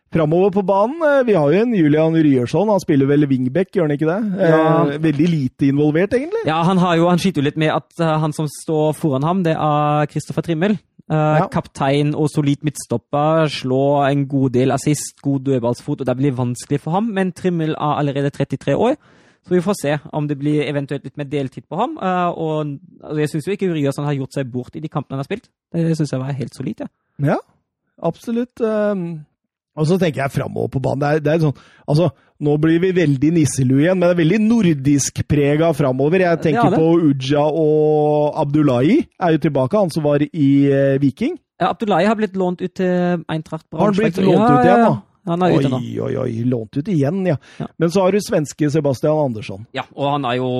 Framover 0.09 0.49
på 0.55 0.63
banen, 0.65 0.95
eh, 1.03 1.23
vi 1.27 1.33
har 1.35 1.51
jo 1.51 1.59
en 1.61 1.73
Julian 1.75 2.15
Ryerson. 2.15 2.69
Han 2.71 2.79
spiller 2.79 3.05
vel 3.05 3.27
wingback, 3.27 3.69
gjør 3.75 3.85
han 3.89 3.91
ikke 3.97 4.07
det? 4.07 4.41
Eh, 4.41 4.49
Ja. 4.49 4.85
Veldig 5.03 5.27
lite 5.29 5.67
involvert, 5.67 6.13
egentlig. 6.15 6.45
Ja, 6.47 6.63
han, 6.63 6.77
har 6.77 6.95
jo, 6.95 7.07
han 7.09 7.19
skyter 7.19 7.41
jo 7.43 7.43
litt 7.43 7.57
med 7.57 7.69
at 7.75 7.91
han 7.99 8.33
som 8.33 8.47
står 8.47 8.95
foran 8.95 9.21
ham, 9.23 9.43
det 9.43 9.53
er 9.53 10.07
Kristoffer 10.07 10.41
Trimmel. 10.41 10.79
Eh, 11.09 11.15
Ja. 11.15 11.47
Kaptein 11.47 12.13
og 12.15 12.27
solid 12.29 12.57
midtstopper, 12.63 13.47
Slå 13.47 14.03
en 14.11 14.25
god 14.27 14.49
del 14.51 14.71
assist, 14.71 15.21
god 15.21 15.39
dødballsfot, 15.45 16.01
og 16.01 16.05
det 16.05 16.17
blir 16.17 16.31
vanskelig 16.35 16.79
for 16.81 16.91
ham. 16.91 17.03
Men 17.03 17.31
Trimmel 17.31 17.71
er 17.71 17.95
allerede 17.99 18.29
33 18.29 18.75
år, 18.75 18.95
så 19.47 19.49
vi 19.55 19.61
får 19.61 19.73
se 19.81 19.97
om 20.13 20.27
det 20.27 20.37
blir 20.39 20.67
eventuelt 20.67 21.03
litt 21.03 21.17
mer 21.17 21.23
deltid 21.31 21.63
på 21.69 21.75
ham. 21.79 21.97
Uh, 21.97 22.31
og 22.37 22.79
altså, 23.03 23.19
Jeg 23.19 23.29
syns 23.29 23.47
jo 23.47 23.51
ikke 23.51 23.69
Uriasson 23.71 24.05
har 24.05 24.13
gjort 24.13 24.33
seg 24.33 24.51
bort 24.51 24.75
i 24.75 24.79
de 24.83 24.89
kampene 24.89 25.15
han 25.15 25.19
har 25.19 25.29
spilt. 25.29 25.47
Det 25.73 25.95
syns 25.97 26.11
jeg 26.11 26.19
var 26.19 26.31
helt 26.31 26.55
solid. 26.55 26.75
Ja. 26.79 26.87
Ja, 27.27 27.37
absolutt. 28.03 28.59
Um, 28.61 29.25
og 29.77 29.85
så 29.85 29.97
tenker 30.01 30.23
jeg 30.23 30.33
framover 30.33 30.71
på 30.73 30.81
banen. 30.83 31.01
Det 31.03 31.09
er, 31.09 31.23
det 31.23 31.33
er 31.33 31.41
sånn, 31.45 31.65
altså, 31.85 32.09
nå 32.43 32.53
blir 32.61 32.79
vi 32.81 32.93
veldig 32.97 33.33
nisselue 33.35 33.83
igjen, 33.83 33.97
men 33.99 34.07
det 34.07 34.15
er 34.15 34.21
veldig 34.23 34.39
nordisk 34.43 35.21
prega 35.29 35.71
framover. 35.77 36.23
Jeg 36.25 36.41
tenker 36.47 36.73
Ja, 36.73 36.79
på 36.81 37.11
Uja 37.11 37.43
og 37.47 38.39
Abdullahi 38.41 39.03
er 39.05 39.35
jo 39.35 39.43
tilbake, 39.47 39.83
han 39.83 39.93
som 39.93 40.05
var 40.07 40.25
i 40.25 40.49
eh, 40.69 40.95
Viking. 41.01 41.37
Ja, 41.61 41.71
Abdullahi 41.71 42.05
har 42.09 42.17
blitt 42.17 42.37
lånt 42.37 42.61
ut 42.61 42.73
til 42.77 43.23
Eintracht 43.29 43.65
Har 43.73 43.89
han 43.89 43.97
blitt 43.97 44.17
lånt 44.21 44.45
ut 44.45 44.65
igjen, 44.65 44.83
da? 44.85 44.95
Han 45.27 45.43
er 45.43 45.57
ute 45.57 45.71
nå. 45.73 45.81
Oi, 45.83 45.93
oi, 46.05 46.13
oi, 46.23 46.33
lånt 46.47 46.77
ut 46.79 46.89
igjen, 46.93 47.21
ja. 47.27 47.35
Ja. 47.59 47.67
Men 47.81 47.91
så 47.91 48.05
har 48.05 48.15
du 48.15 48.21
svenske 48.23 48.69
Sebastian 48.71 49.17
Andersson. 49.27 49.65
Ja, 49.75 49.83
og 49.97 50.11
han 50.15 50.27
er 50.29 50.41
jo 50.41 50.51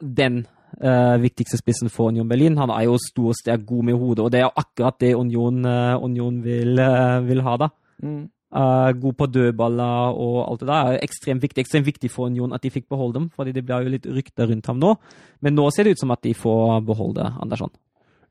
den 0.00 0.44
Uh, 0.74 1.14
viktigste 1.22 1.54
spissen 1.54 1.86
for 1.86 2.10
Union 2.10 2.26
Berlin. 2.26 2.56
Han 2.58 2.72
er 2.74 2.88
jo 2.88 2.96
stor, 2.98 3.30
sterk, 3.38 3.62
god 3.62 3.84
med 3.86 3.94
hodet, 3.94 4.24
og 4.24 4.32
det 4.34 4.40
er 4.40 4.48
jo 4.48 4.56
akkurat 4.58 4.96
det 4.98 5.12
Union, 5.14 5.60
uh, 5.62 6.02
Union 6.02 6.40
vil, 6.42 6.80
uh, 6.82 7.22
vil 7.22 7.44
ha, 7.46 7.52
da. 7.62 7.68
Eh, 8.54 8.92
god 9.02 9.16
på 9.18 9.26
dødballer 9.34 10.14
og 10.14 10.36
alt 10.46 10.60
det 10.60 10.68
der. 10.68 10.92
er 10.92 11.00
Ekstremt 11.02 11.42
viktig 11.42 11.64
ekstremt 11.64 11.86
viktig 11.88 12.10
for 12.10 12.30
Union 12.30 12.52
at 12.54 12.62
de 12.62 12.70
fikk 12.70 12.86
beholde 12.88 13.18
dem, 13.18 13.30
fordi 13.34 13.52
det 13.52 13.64
blir 13.66 13.82
jo 13.82 13.94
litt 13.96 14.06
rykter 14.06 14.46
rundt 14.46 14.68
ham 14.70 14.78
nå. 14.78 14.94
Men 15.42 15.56
nå 15.58 15.66
ser 15.74 15.84
det 15.84 15.96
ut 15.96 16.04
som 16.04 16.14
at 16.14 16.22
de 16.22 16.34
får 16.38 16.84
beholde 16.86 17.26
Andersson. 17.42 17.72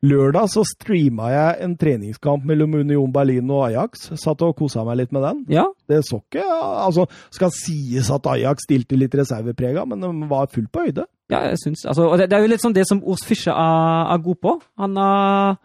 Lørdag 0.04 0.50
så 0.52 0.66
streama 0.68 1.30
jeg 1.32 1.60
en 1.64 1.76
treningskamp 1.80 2.44
mellom 2.48 2.74
Union 2.76 3.12
Berlin 3.12 3.52
og 3.52 3.70
Ajax. 3.70 4.10
Satt 4.20 4.42
og 4.44 4.56
kosa 4.60 4.84
meg 4.84 4.98
litt 5.00 5.14
med 5.16 5.24
den. 5.24 5.44
Ja, 5.52 5.66
Det 5.88 6.02
så 6.04 6.20
ikke 6.20 6.44
Altså, 6.44 7.06
skal 7.32 7.52
sies 7.56 8.10
at 8.12 8.28
Ajax 8.28 8.64
stilte 8.68 9.00
litt 9.00 9.16
reserveprega, 9.16 9.86
men 9.86 10.02
de 10.04 10.28
var 10.28 10.48
fullt 10.52 10.72
på 10.72 10.88
høyde. 10.88 11.06
ja 11.32 11.50
jeg 11.50 11.60
syns 11.64 11.86
altså, 11.86 12.10
Og 12.10 12.18
det, 12.18 12.30
det 12.30 12.38
er 12.38 12.44
jo 12.44 12.52
litt 12.52 12.64
sånn 12.64 12.76
det 12.76 12.88
som 12.88 13.04
Urs 13.04 13.24
Fischer 13.24 13.52
er, 13.56 14.12
er 14.14 14.18
god 14.24 14.40
på. 14.44 14.62
Han 14.80 14.98
er 14.98 15.56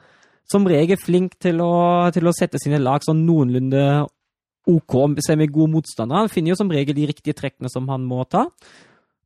som 0.51 0.66
regel 0.66 0.97
flink 0.97 1.35
til 1.38 1.61
å, 1.61 2.11
til 2.14 2.27
å 2.27 2.33
sette 2.33 2.59
sine 2.62 2.79
lag 2.79 3.03
sånn 3.05 3.27
noenlunde 3.27 4.07
OK, 4.69 4.95
gode 5.49 5.71
motstandere. 5.73 6.27
Han 6.27 6.33
finner 6.33 6.53
jo 6.53 6.59
som 6.61 6.71
regel 6.71 6.97
de 6.97 7.09
riktige 7.09 7.37
trekkene 7.37 7.71
som 7.73 7.89
han 7.89 8.05
må 8.05 8.25
ta. 8.29 8.49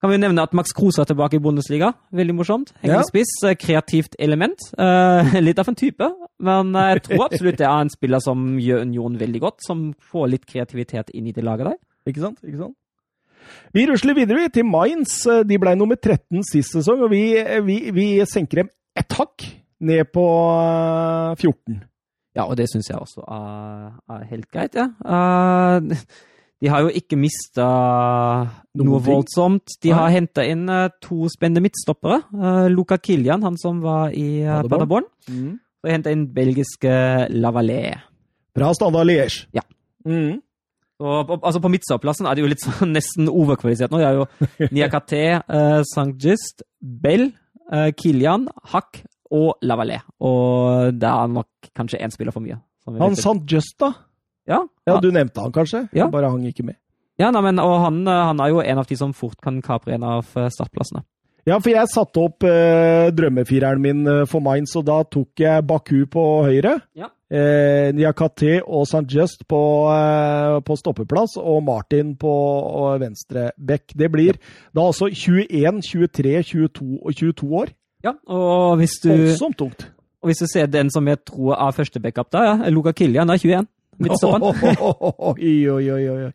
Kan 0.02 0.10
vi 0.10 0.18
nevne 0.18 0.42
at 0.42 0.54
Max 0.54 0.72
Kruse 0.74 0.98
er 1.02 1.06
tilbake 1.06 1.38
i 1.38 1.42
Bundesliga. 1.42 1.92
Veldig 2.10 2.34
morsomt. 2.34 2.72
Ja. 2.80 2.96
Hengespiss, 2.96 3.36
eh, 3.46 3.54
kreativt 3.54 4.16
element. 4.18 4.58
Uh, 4.74 5.38
litt 5.46 5.60
av 5.62 5.70
en 5.70 5.78
type, 5.78 6.08
men 6.42 6.74
eh, 6.74 6.88
jeg 6.96 7.04
tror 7.06 7.26
absolutt 7.28 7.60
det 7.60 7.68
er 7.68 7.84
en 7.84 7.92
spiller 7.92 8.22
som 8.24 8.56
gjør 8.58 8.82
Union 8.82 9.18
veldig 9.20 9.42
godt. 9.44 9.60
Som 9.66 9.92
får 10.10 10.30
litt 10.32 10.46
kreativitet 10.46 11.14
inn 11.14 11.30
i 11.30 11.34
det 11.36 11.46
laget 11.46 11.70
der. 11.70 11.78
Ikke 12.10 12.24
sant? 12.24 12.42
Ikke 12.42 12.64
sant? 12.64 12.78
Vi 13.74 13.86
rusler 13.86 14.18
videre 14.18 14.42
vi, 14.42 14.50
til 14.54 14.66
Mainz. 14.66 15.20
De 15.46 15.58
ble 15.62 15.74
nummer 15.78 15.98
13 15.98 16.42
sist 16.50 16.74
sesong, 16.74 17.06
og 17.06 17.12
vi, 17.14 17.24
vi, 17.66 17.78
vi 17.94 18.06
senker 18.26 18.62
dem 18.62 18.72
ett 18.98 19.18
hakk 19.18 19.46
ned 19.82 20.10
på 20.14 20.26
eh, 20.58 21.38
14. 21.38 21.80
Ja, 22.36 22.46
og 22.48 22.56
det 22.56 22.68
syns 22.72 22.88
jeg 22.88 22.96
også 22.96 23.24
er, 23.28 23.88
er 24.14 24.22
helt 24.30 24.46
greit, 24.52 24.76
ja. 24.78 24.86
Eh, 25.04 25.96
de 26.62 26.70
har 26.70 26.84
jo 26.84 26.92
ikke 26.94 27.18
mista 27.18 27.66
noe 28.78 29.00
voldsomt. 29.02 29.74
De 29.82 29.90
har 29.92 30.12
henta 30.14 30.44
inn 30.46 30.62
eh, 30.70 30.86
to 31.02 31.26
spennende 31.32 31.64
midtstoppere. 31.64 32.20
Uh, 32.30 32.68
Luca 32.70 32.96
Kilian, 33.02 33.42
han 33.42 33.56
som 33.58 33.80
var 33.82 34.14
i 34.14 34.44
uh, 34.46 34.60
Paderborn. 34.70 35.08
Mm. 35.26 35.56
Og 35.82 35.90
henta 35.90 36.12
inn 36.14 36.28
belgiske 36.32 36.94
Lavalée. 37.34 37.96
Bra 38.54 38.70
Standard 38.78 39.08
Liège. 39.10 39.48
Ja. 39.56 39.64
Mm. 40.06 40.38
Og, 41.02 41.26
på- 41.26 41.40
altså 41.42 41.58
På 41.64 41.70
midtstopplassen 41.72 42.28
er 42.30 42.38
det 42.38 42.44
jo 42.44 42.50
litt 42.52 42.62
sånn 42.62 42.94
nesten 42.96 43.26
overkvalifisert 43.32 43.90
nå. 43.92 43.98
Det 43.98 44.08
er 44.12 44.20
jo 44.20 44.70
Niakate, 44.78 45.24
uh, 45.42 45.80
St. 45.82 46.14
Just, 46.22 46.62
Bell, 46.78 47.32
uh, 47.74 47.90
Kilian, 47.98 48.46
Hack 48.70 49.02
og 49.32 49.62
Lavalé. 49.64 50.00
Og 50.20 50.92
det 51.00 51.08
er 51.08 51.32
nok 51.32 51.70
kanskje 51.76 52.00
én 52.04 52.12
spiller 52.14 52.34
for 52.34 52.44
mye. 52.44 52.58
Han. 52.86 53.16
Sant 53.16 53.46
Just, 53.50 53.76
da? 53.80 53.92
ja, 54.48 54.60
Ja, 54.86 54.96
ja, 54.96 55.00
du 55.00 55.10
nevnte 55.14 55.40
han 55.40 55.52
kanskje? 55.54 55.84
Ja. 55.92 56.04
Jeg 56.04 56.10
Bare 56.12 56.30
hang 56.32 56.42
ikke 56.48 56.64
med. 56.66 56.76
ja 57.20 57.30
nei, 57.30 57.40
men, 57.46 57.60
og 57.62 57.76
han, 57.84 58.00
eh, 58.08 58.24
han 58.32 58.40
er 58.42 58.48
jo 58.50 58.60
en 58.60 58.78
av 58.82 58.86
de 58.90 58.96
som 58.98 59.12
fort 59.14 59.38
kan 59.40 59.60
kapre 59.62 59.94
en 59.94 60.02
av 60.02 60.26
eh, 60.36 60.48
startplassene. 60.50 61.04
Ja, 61.46 61.56
for 61.58 61.70
jeg 61.72 61.90
satte 61.90 62.22
opp 62.22 62.44
eh, 62.46 63.08
drømmefireren 63.14 63.80
min 63.82 64.06
eh, 64.06 64.24
for 64.30 64.42
Mainz, 64.42 64.74
og 64.78 64.84
da 64.86 65.00
tok 65.06 65.40
jeg 65.42 65.64
Baku 65.66 66.04
på 66.10 66.22
høyre. 66.46 66.76
Ja. 66.98 67.08
Eh, 67.32 67.88
Niakate 67.96 68.60
og 68.62 68.84
St. 68.86 69.06
Just 69.10 69.46
på, 69.50 69.60
eh, 69.90 70.58
på 70.66 70.76
stoppeplass, 70.78 71.34
og 71.42 71.62
Martin 71.66 72.12
på 72.20 72.34
venstre 73.02 73.48
bekk. 73.58 73.94
Det 73.98 74.10
blir 74.14 74.38
da 74.74 74.84
altså 74.90 75.08
21, 75.10 75.80
23, 75.86 76.36
22 76.50 76.98
og 77.02 77.14
22 77.14 77.50
år. 77.62 77.72
Ja, 78.02 78.16
og 78.26 78.78
hvis 78.80 78.98
du, 79.02 79.10
Voldsomt 79.10 79.58
tungt. 79.58 79.86
og 80.22 80.30
hvis 80.30 80.42
du 80.42 80.48
ser 80.50 80.70
den 80.70 80.90
som 80.90 81.06
jeg 81.08 81.22
tror 81.28 81.54
er 81.54 81.76
første 81.76 82.02
backup 82.02 82.32
da, 82.34 82.44
ja, 82.48 82.70
Luka 82.74 82.92
Kiljan 82.92 83.30
er 83.30 83.38
21. 83.38 83.68
Midtstopperen. 84.02 84.78
Oi, 85.32 85.68
oi, 85.68 85.84
oi, 85.92 86.08
oi. 86.08 86.24
oi. 86.30 86.32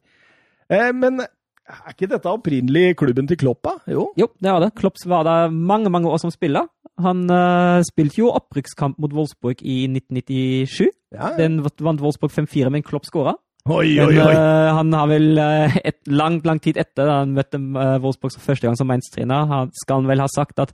Eh, 0.70 0.92
men 0.96 1.20
er 1.68 1.92
ikke 1.92 2.08
dette 2.12 2.32
opprinnelig 2.32 2.96
klubben 3.00 3.28
til 3.28 3.40
Kloppa? 3.40 3.74
Jo. 3.92 4.12
Jo, 4.20 4.30
det 4.40 4.52
er 4.52 4.62
det. 4.64 4.74
Klopps 4.78 5.08
var 5.10 5.26
der 5.28 5.50
mange 5.52 5.90
mange 5.92 6.08
år 6.10 6.22
som 6.22 6.32
spiller. 6.32 6.70
Han 7.04 7.28
uh, 7.30 7.84
spilte 7.86 8.22
jo 8.22 8.32
opprykkskamp 8.34 8.98
mot 9.02 9.14
Wolfsburg 9.14 9.60
i 9.62 9.84
1997. 9.90 10.88
Ja, 11.12 11.34
ja. 11.34 11.34
Den 11.38 11.60
vant 11.64 12.02
Wolfsburg 12.02 12.32
5-4, 12.32 12.72
men 12.74 12.86
Klopp 12.88 13.06
skåra. 13.06 13.36
Oi, 13.68 13.98
Men 14.00 14.08
oi, 14.08 14.14
Men, 14.16 14.38
uh, 14.40 14.76
han 14.78 14.94
har 14.96 15.10
vel 15.12 15.42
uh, 15.44 15.76
et 15.84 16.00
langt, 16.08 16.46
lang 16.48 16.62
tid 16.64 16.80
etter 16.80 17.04
da 17.04 17.20
han 17.20 17.36
møtte 17.36 17.60
uh, 17.60 17.98
Wolfsburg 18.04 18.40
første 18.40 18.68
gang 18.68 18.80
som 18.80 18.88
Mainz-trener, 18.88 19.68
skal 19.76 20.02
han 20.02 20.08
vel 20.08 20.24
ha 20.24 20.30
sagt 20.32 20.64
at 20.64 20.72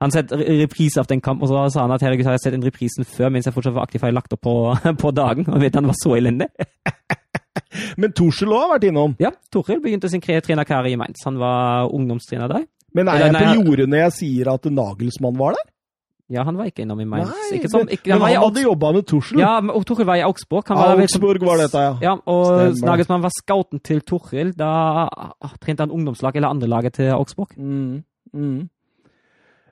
han 0.00 0.14
sett 0.14 0.32
re- 0.32 0.60
reprise 0.62 1.00
av 1.00 1.08
den 1.10 1.22
kampen, 1.24 1.42
og 1.46 1.50
så 1.50 1.64
sa 1.74 1.86
han 1.86 1.94
at 1.96 2.04
herregud, 2.06 2.26
har 2.28 2.36
jeg 2.36 2.44
sett 2.46 2.54
den 2.54 2.66
reprisen 2.66 3.06
før 3.08 3.32
mens 3.34 3.48
jeg 3.48 3.56
fortsatt 3.56 3.74
var 3.74 3.88
aktiv, 3.88 4.02
har 4.04 4.12
jeg 4.12 4.18
lagt 4.18 4.34
opp 4.36 4.44
på, 4.46 4.56
på 5.04 5.14
dagen. 5.16 5.48
Og 5.50 5.62
vet 5.62 5.78
han 5.78 5.88
var 5.90 5.98
så 5.98 6.14
elendig. 6.18 6.50
Men 8.00 8.14
Tuchel 8.16 8.52
òg 8.54 8.64
har 8.64 8.74
vært 8.76 8.86
innom. 8.90 9.16
Ja, 9.22 9.32
Torhild 9.52 9.82
begynte 9.84 10.10
sin 10.10 10.22
trenerkarriere 10.22 10.94
i 10.94 11.00
Mainz. 11.00 11.24
Han 11.26 11.40
var 11.40 11.90
ungdomstrener 11.94 12.50
der. 12.50 12.68
Men 12.96 13.10
er 13.10 13.26
jeg 13.26 13.34
på 13.34 13.58
jordet 13.58 13.88
når 13.90 14.06
jeg 14.06 14.14
sier 14.22 14.52
at 14.54 14.70
Nagelsmann 14.72 15.36
var 15.38 15.58
der? 15.58 15.66
Ja, 16.28 16.42
han 16.44 16.58
var 16.60 16.68
ikke 16.68 16.84
innom 16.84 17.00
i 17.00 17.06
Mainz. 17.08 17.30
Nei, 17.48 17.58
som, 17.72 17.88
ikke, 17.88 18.10
men 18.12 18.20
han, 18.20 18.34
han 18.34 18.42
hadde 18.42 18.62
jobba 18.66 18.90
med 18.98 19.06
Tuchel. 19.08 19.40
Ja, 19.40 19.54
og 19.64 19.84
Torhild 19.88 20.08
var 20.10 20.20
i 20.20 20.24
Augsburg. 20.26 20.66
Han 20.68 20.76
var 20.76 21.00
Augsburg 21.00 21.44
var 21.48 21.62
dette, 21.62 21.84
ja. 21.86 21.94
Ja, 22.04 22.16
og 22.28 22.48
Stemmer. 22.48 22.90
Nagelsmann 22.90 23.24
var 23.24 23.32
scouten 23.32 23.80
til 23.84 24.02
Torhild. 24.04 24.52
Da 24.60 24.72
ah, 25.08 25.54
trente 25.62 25.86
han 25.86 25.94
ungdomslag 25.94 26.36
eller 26.36 26.52
andrelaget 26.52 26.98
til 27.00 27.14
Augsburg. 27.16 27.54
Mm, 27.56 28.02
mm. 28.36 28.58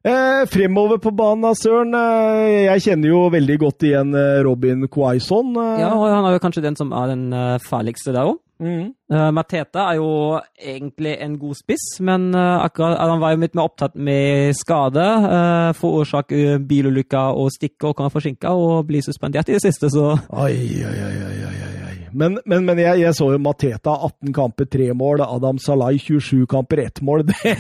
Eh, 0.07 0.47
fremover 0.47 1.01
på 1.03 1.11
banen, 1.19 1.55
Søren. 1.59 1.91
Eh, 1.99 2.69
jeg 2.69 2.83
kjenner 2.85 3.11
jo 3.11 3.25
veldig 3.35 3.57
godt 3.59 3.87
igjen 3.89 4.15
eh, 4.15 4.39
Robin 4.47 4.87
Quaison. 4.87 5.49
Eh, 5.59 5.81
Ja, 5.83 5.89
og 5.97 6.07
han 6.13 6.29
er 6.29 6.37
jo 6.37 6.43
kanskje 6.45 6.63
den 6.63 6.77
som 6.79 6.93
er 6.95 7.11
den 7.11 7.33
uh, 7.35 7.57
farligste 7.59 8.15
der 8.15 8.29
òg. 8.31 8.39
mm. 8.63 8.93
Uh, 9.11 9.31
Mateta 9.35 9.89
er 9.91 9.99
jo 9.99 10.39
egentlig 10.63 11.17
en 11.23 11.35
god 11.39 11.59
spiss, 11.59 11.89
men 12.01 12.31
uh, 12.35 12.63
akkurat, 12.65 12.99
han 13.03 13.21
var 13.21 13.35
jo 13.35 13.43
litt 13.43 13.59
mer 13.59 13.67
opptatt 13.67 13.99
med 13.99 14.55
skade. 14.55 15.03
Uh, 15.27 15.73
Forårsake 15.75 16.61
bilulykker 16.71 17.35
og 17.43 17.51
stikke 17.55 17.91
og 17.91 17.99
kan 17.99 18.11
forsinke 18.15 18.51
og 18.55 18.87
bli 18.87 19.03
suspendert 19.03 19.51
i 19.51 19.59
det 19.59 19.63
siste, 19.67 19.91
så 19.91 20.13
oi, 20.15 20.55
oi, 20.87 20.97
oi, 21.09 21.15
oi, 21.27 21.37
oi. 21.51 21.86
Men, 22.17 22.39
men, 22.49 22.65
men 22.65 22.81
jeg, 22.81 23.03
jeg 23.03 23.17
så 23.19 23.29
jo 23.35 23.41
Mateta 23.43 23.93
18 24.09 24.33
kamper, 24.37 24.69
3 24.73 24.89
mål. 24.97 25.23
Adam 25.27 25.61
Salai 25.63 25.99
27 26.01 26.47
kamper, 26.51 26.83
1 26.87 27.03
mål. 27.07 27.27
Det, 27.27 27.53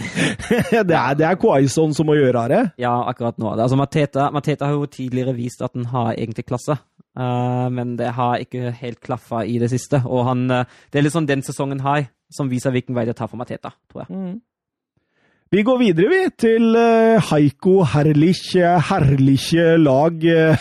det 0.88 0.96
er, 0.96 1.14
det 1.18 1.26
er 1.26 1.38
Quaison 1.40 1.92
som 1.94 2.06
må 2.08 2.16
gjøre 2.16 2.46
det. 2.52 2.62
ja, 2.80 2.94
akkurat 3.10 3.38
nå. 3.42 3.52
Altså, 3.54 3.76
Mateta, 3.78 4.30
Mateta 4.34 4.68
har 4.68 4.76
jo 4.76 4.88
tidligere 4.90 5.34
vist 5.36 5.62
at 5.64 5.74
han 5.76 5.88
har 5.92 6.14
egentlig 6.14 6.46
klasse. 6.46 6.78
Uh, 7.16 7.68
men 7.72 7.94
det 7.96 8.10
har 8.16 8.42
ikke 8.42 8.74
helt 8.80 9.00
klaffa 9.04 9.44
i 9.44 9.58
det 9.62 9.70
siste. 9.72 10.02
Og 10.04 10.26
han, 10.28 10.44
eh, 10.52 10.76
det 10.92 11.00
er 11.00 11.06
litt 11.06 11.16
sånn 11.16 11.28
den 11.28 11.44
sesongen 11.44 11.80
her 11.84 12.10
som 12.32 12.50
viser 12.50 12.74
hvilken 12.74 12.96
vei 12.96 13.06
det 13.08 13.16
tar 13.18 13.30
for 13.30 13.40
Mateta, 13.40 13.72
tror 13.90 14.04
jeg. 14.04 14.36
Vi 15.54 15.62
går 15.62 15.78
videre, 15.78 16.08
vi, 16.10 16.22
til 16.42 16.74
eh, 16.74 17.22
Heiko 17.28 17.84
Herrlich, 17.86 18.48
eh, 18.58 18.80
herliche 18.88 19.76
lag 19.78 20.24
eh, 20.26 20.58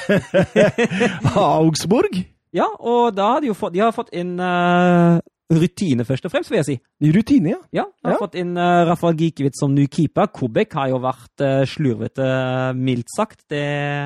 Augsburg. 1.41 2.35
Ja, 2.56 2.68
og 2.80 3.13
da 3.18 3.34
har 3.36 3.41
de 3.44 3.50
jo 3.52 3.56
fått, 3.58 3.74
de 3.76 3.82
har 3.84 3.91
fått 3.96 4.13
inn 4.15 4.38
uh, 4.39 5.18
rutine, 5.52 6.06
først 6.08 6.26
og 6.26 6.32
fremst, 6.34 6.50
vil 6.54 6.62
jeg 6.62 6.68
si. 6.70 6.76
Rutine, 7.13 7.52
ja. 7.52 7.60
Ja, 7.82 7.84
de 7.91 8.08
har 8.10 8.15
Ja. 8.15 8.22
fått 8.22 8.38
inn 8.39 8.54
uh, 8.58 8.86
Rafael 8.88 9.18
Gikiewicz 9.20 9.60
som 9.60 9.76
ny 9.76 9.86
keeper. 9.91 10.32
Kobek 10.34 10.74
har 10.80 10.89
jo 10.94 11.02
vært 11.04 11.44
uh, 11.44 11.65
slurvete, 11.68 12.30
mildt 12.80 13.12
sagt. 13.13 13.44
Det, 13.52 13.62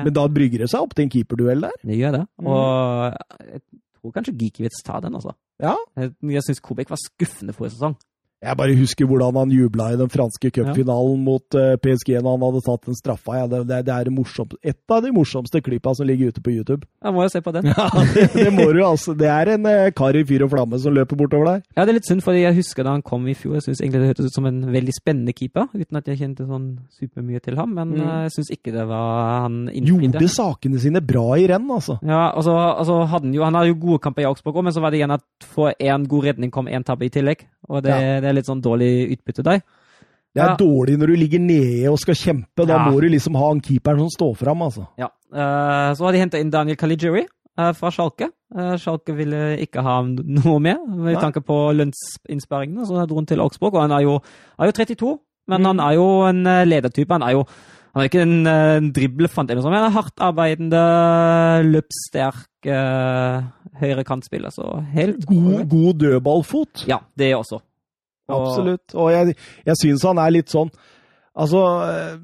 Men 0.08 0.12
da 0.16 0.26
brygger 0.28 0.64
det 0.66 0.70
seg 0.72 0.82
opp 0.82 0.96
til 0.98 1.06
en 1.06 1.14
keeperduell 1.14 1.62
der. 1.68 1.78
det 1.86 1.96
gjør 2.02 2.18
det. 2.18 2.24
Mm. 2.42 2.50
Og 2.50 3.48
jeg 3.54 3.62
tror 4.00 4.16
kanskje 4.18 4.36
Gikiewicz 4.42 4.82
tar 4.84 5.00
den, 5.06 5.14
altså. 5.20 5.36
Ja. 5.62 5.76
Jeg, 6.00 6.12
jeg 6.34 6.42
syns 6.48 6.60
Kobek 6.64 6.90
var 6.90 7.00
skuffende 7.00 7.54
forrige 7.56 7.76
sesong. 7.78 7.96
Jeg 8.40 8.56
bare 8.56 8.72
husker 8.78 9.04
hvordan 9.04 9.36
han 9.36 9.50
jubla 9.52 9.90
i 9.92 9.96
den 10.00 10.08
franske 10.08 10.48
cupfinalen 10.56 11.18
mot 11.26 11.56
eh, 11.60 11.74
PSG 11.76 12.14
når 12.24 12.30
han 12.38 12.44
hadde 12.46 12.62
tatt 12.64 12.86
den 12.88 12.96
straffa. 12.96 13.34
Ja, 13.36 13.46
det, 13.52 13.66
det, 13.68 13.92
er 13.92 14.08
morsomt, 14.14 14.54
et 14.64 14.78
av 14.88 15.02
de 15.04 15.10
morsomste 15.12 15.60
klippa 15.60 15.92
som 15.98 16.08
ligger 16.08 16.32
ute 16.32 16.40
på 16.40 16.54
YouTube. 16.54 16.86
Jeg 17.04 17.12
må 17.12 17.26
jo 17.26 17.32
se 17.34 17.42
på 17.44 17.52
den. 17.52 17.68
Ja, 17.76 17.88
det, 18.14 18.24
det 18.32 18.50
må 18.56 18.64
du 18.72 18.80
altså. 18.86 19.12
Det 19.18 19.28
er 19.28 19.52
en 19.58 19.66
eh, 19.68 19.90
kar 19.96 20.16
i 20.16 20.22
fyr 20.24 20.46
og 20.46 20.54
flamme 20.54 20.78
som 20.80 20.94
løper 20.96 21.18
bortover 21.20 21.50
der. 21.50 21.60
Ja, 21.76 21.84
det 21.84 21.92
er 21.92 21.98
litt 21.98 22.08
synd, 22.08 22.24
fordi 22.24 22.46
jeg 22.46 22.56
husker 22.56 22.86
da 22.88 22.94
han 22.96 23.04
kom 23.04 23.28
i 23.28 23.34
fjor. 23.36 23.58
Jeg 23.58 23.66
syns 23.68 23.82
egentlig 23.84 24.00
det 24.06 24.10
hørtes 24.14 24.30
ut 24.32 24.38
som 24.40 24.48
en 24.48 24.62
veldig 24.72 24.94
spennende 24.96 25.36
keeper, 25.36 25.68
uten 25.76 26.00
at 26.00 26.08
jeg 26.08 26.22
kjente 26.22 26.48
sånn 26.48 26.66
supermye 26.96 27.42
til 27.44 27.60
ham. 27.60 27.76
Men 27.76 27.92
Mm. 27.92 28.00
eh, 28.06 28.22
jeg 28.28 28.34
syns 28.38 28.50
ikke 28.56 28.72
det 28.72 28.86
var 28.88 29.44
han 29.44 29.60
innfridde. 29.68 30.16
Gjorde 30.16 30.32
sakene 30.32 30.80
sine 30.80 31.04
bra 31.04 31.26
i 31.36 31.44
renn, 31.52 31.68
altså. 31.76 31.98
Ja, 32.06 32.30
og 32.32 32.44
så 32.48 32.56
altså, 32.56 33.02
hadde 33.10 33.28
han 33.28 33.36
jo 33.36 33.44
Han 33.44 33.54
hadde 33.60 33.72
jo 33.74 33.78
gode 33.84 34.00
kamper 34.08 34.24
i 34.24 34.28
Augsburg 34.32 34.56
òg, 34.60 34.64
men 34.70 34.72
så 34.76 34.80
var 34.84 34.94
det 34.94 35.00
igjen 35.02 35.12
at 35.18 35.24
for 35.44 35.74
én 35.76 36.08
god 36.08 36.24
redning 36.30 36.50
kom 36.54 36.68
én 36.72 36.84
tabbe 36.86 37.04
i 37.04 37.12
tillegg. 37.12 37.44
Og 37.70 37.82
det, 37.86 37.94
Ja. 37.94 38.20
det 38.20 38.28
er 38.28 38.34
litt 38.36 38.48
sånn 38.50 38.60
dårlig 38.64 38.90
utbytte 39.16 39.44
der. 39.46 39.62
Det 40.34 40.42
er 40.42 40.50
Ja. 40.52 40.56
dårlig 40.56 40.96
når 40.98 41.06
du 41.06 41.16
ligger 41.16 41.40
nede 41.40 41.88
og 41.90 41.98
skal 41.98 42.14
kjempe. 42.14 42.66
Da 42.66 42.74
Ja. 42.76 42.84
må 42.90 43.00
du 43.00 43.08
liksom 43.08 43.34
ha 43.38 43.50
en 43.50 43.60
keeper 43.60 43.96
som 43.98 44.08
står 44.10 44.36
fram, 44.36 44.62
altså. 44.62 44.86
Ja. 44.98 45.08
eh, 45.32 45.94
så 45.94 46.04
har 46.04 46.12
de 46.12 46.18
henta 46.18 46.38
inn 46.38 46.50
Daniel 46.50 46.76
Caligiri 46.76 47.26
eh, 47.58 47.72
fra 47.72 47.90
Schalke. 47.90 48.28
Eh, 48.56 48.76
Schalke 48.76 49.14
ville 49.14 49.56
ikke 49.58 49.82
ha 49.82 50.02
noe 50.02 50.58
med, 50.60 50.78
med 50.88 51.14
Nei. 51.14 51.20
tanke 51.22 51.40
på 51.44 51.72
lønnsinnsparingene. 51.74 52.86
Så 52.86 53.06
dro 53.08 53.16
han 53.16 53.26
til 53.26 53.40
Augsburg, 53.40 53.74
og 53.74 53.82
han 53.82 53.92
er 53.92 54.02
jo, 54.02 54.20
er 54.58 54.66
jo 54.66 54.72
32. 54.72 55.18
Men 55.48 55.60
Mm. 55.62 55.66
han 55.66 55.80
er 55.80 55.94
jo 55.94 56.22
en 56.28 56.44
ledertype. 56.68 57.10
Han 57.10 57.22
er 57.22 57.32
jo 57.32 57.44
han 57.94 58.02
er 58.02 58.08
ikke 58.08 58.22
en, 58.22 58.46
eh, 58.46 58.76
en 58.78 58.92
driblefant, 58.94 59.50
eller 59.50 59.60
noe 59.60 59.66
sånt, 59.66 59.74
men 59.74 59.86
en 59.88 59.96
hardt 59.96 60.22
arbeidende, 60.22 60.80
løpssterk 61.66 62.68
uh, 62.70 63.42
høyrekantspiller. 63.80 64.52
Så 64.54 64.66
helt 64.94 65.24
God, 65.26 65.64
god 65.70 65.94
dødballfot. 66.04 66.84
Ja, 66.90 67.00
det 67.18 67.32
også. 67.36 67.60
Og- 68.30 68.46
Absolutt. 68.46 68.94
Og 68.94 69.10
jeg, 69.10 69.34
jeg 69.66 69.76
syns 69.82 70.04
han 70.06 70.18
er 70.22 70.30
litt 70.30 70.52
sånn 70.52 70.68
Altså 71.40 71.60
eh, 71.86 72.18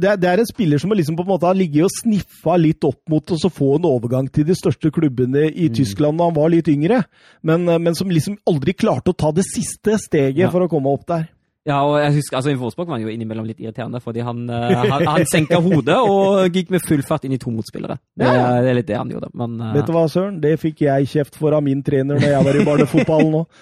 det 0.00 0.08
er, 0.08 0.16
det 0.20 0.28
er 0.30 0.40
en 0.40 0.48
spiller 0.48 0.80
som 0.80 0.92
liksom 0.96 1.16
på 1.18 1.24
en 1.26 1.28
måte 1.34 1.44
har 1.48 1.56
ligget 1.56 1.84
og 1.84 1.92
sniffa 1.92 2.54
litt 2.60 2.84
opp 2.88 3.00
mot 3.12 3.32
å 3.34 3.36
så 3.40 3.50
få 3.52 3.74
en 3.76 3.84
overgang 3.88 4.30
til 4.32 4.46
de 4.48 4.54
største 4.56 4.88
klubbene 4.94 5.50
i 5.50 5.66
Mm. 5.68 5.74
Tyskland 5.76 6.16
da 6.20 6.24
han 6.30 6.36
var 6.36 6.48
litt 6.52 6.68
yngre, 6.72 7.02
men, 7.42 7.64
men 7.68 7.94
som 7.98 8.08
liksom 8.08 8.38
aldri 8.48 8.72
klarte 8.72 9.12
å 9.12 9.16
ta 9.16 9.30
det 9.32 9.44
siste 9.44 9.98
steget 10.00 10.38
Ja. 10.46 10.50
for 10.52 10.64
å 10.64 10.70
komme 10.72 10.88
opp 10.92 11.04
der. 11.06 11.28
Ja, 11.62 11.76
og 11.86 11.92
jeg 12.02 12.16
husker, 12.16 12.36
altså 12.40 12.52
Wolfsburg 12.58 12.88
var 12.90 12.96
han 12.98 13.04
jo 13.04 13.10
innimellom 13.12 13.46
litt 13.46 13.60
irriterende, 13.62 14.00
fordi 14.02 14.24
han, 14.26 14.40
eh, 14.50 14.72
han, 14.90 15.04
han 15.06 15.26
senka 15.30 15.60
hodet 15.62 15.94
og 15.94 16.56
gikk 16.56 16.72
med 16.74 16.82
full 16.82 17.04
fart 17.06 17.22
inn 17.28 17.36
i 17.36 17.38
to 17.38 17.52
motspillere. 17.54 18.00
Det, 18.18 18.26
Ja. 18.26 18.48
det 18.64 18.72
er 18.72 18.78
litt 18.80 18.88
det 18.88 18.96
han 18.98 19.12
gjorde. 19.12 19.28
Men 19.38 19.54
eh, 19.60 19.76
Vet 19.76 19.86
du 19.86 19.92
hva, 19.94 20.02
Søren? 20.10 20.40
Det 20.42 20.56
fikk 20.58 20.82
jeg 20.88 21.06
kjeft 21.12 21.38
for 21.38 21.54
av 21.54 21.62
min 21.62 21.84
trener 21.86 22.18
når 22.18 22.26
jeg 22.32 22.48
var 22.48 22.58
i 22.58 22.64
barnefotballen 22.66 23.36
òg. 23.44 23.60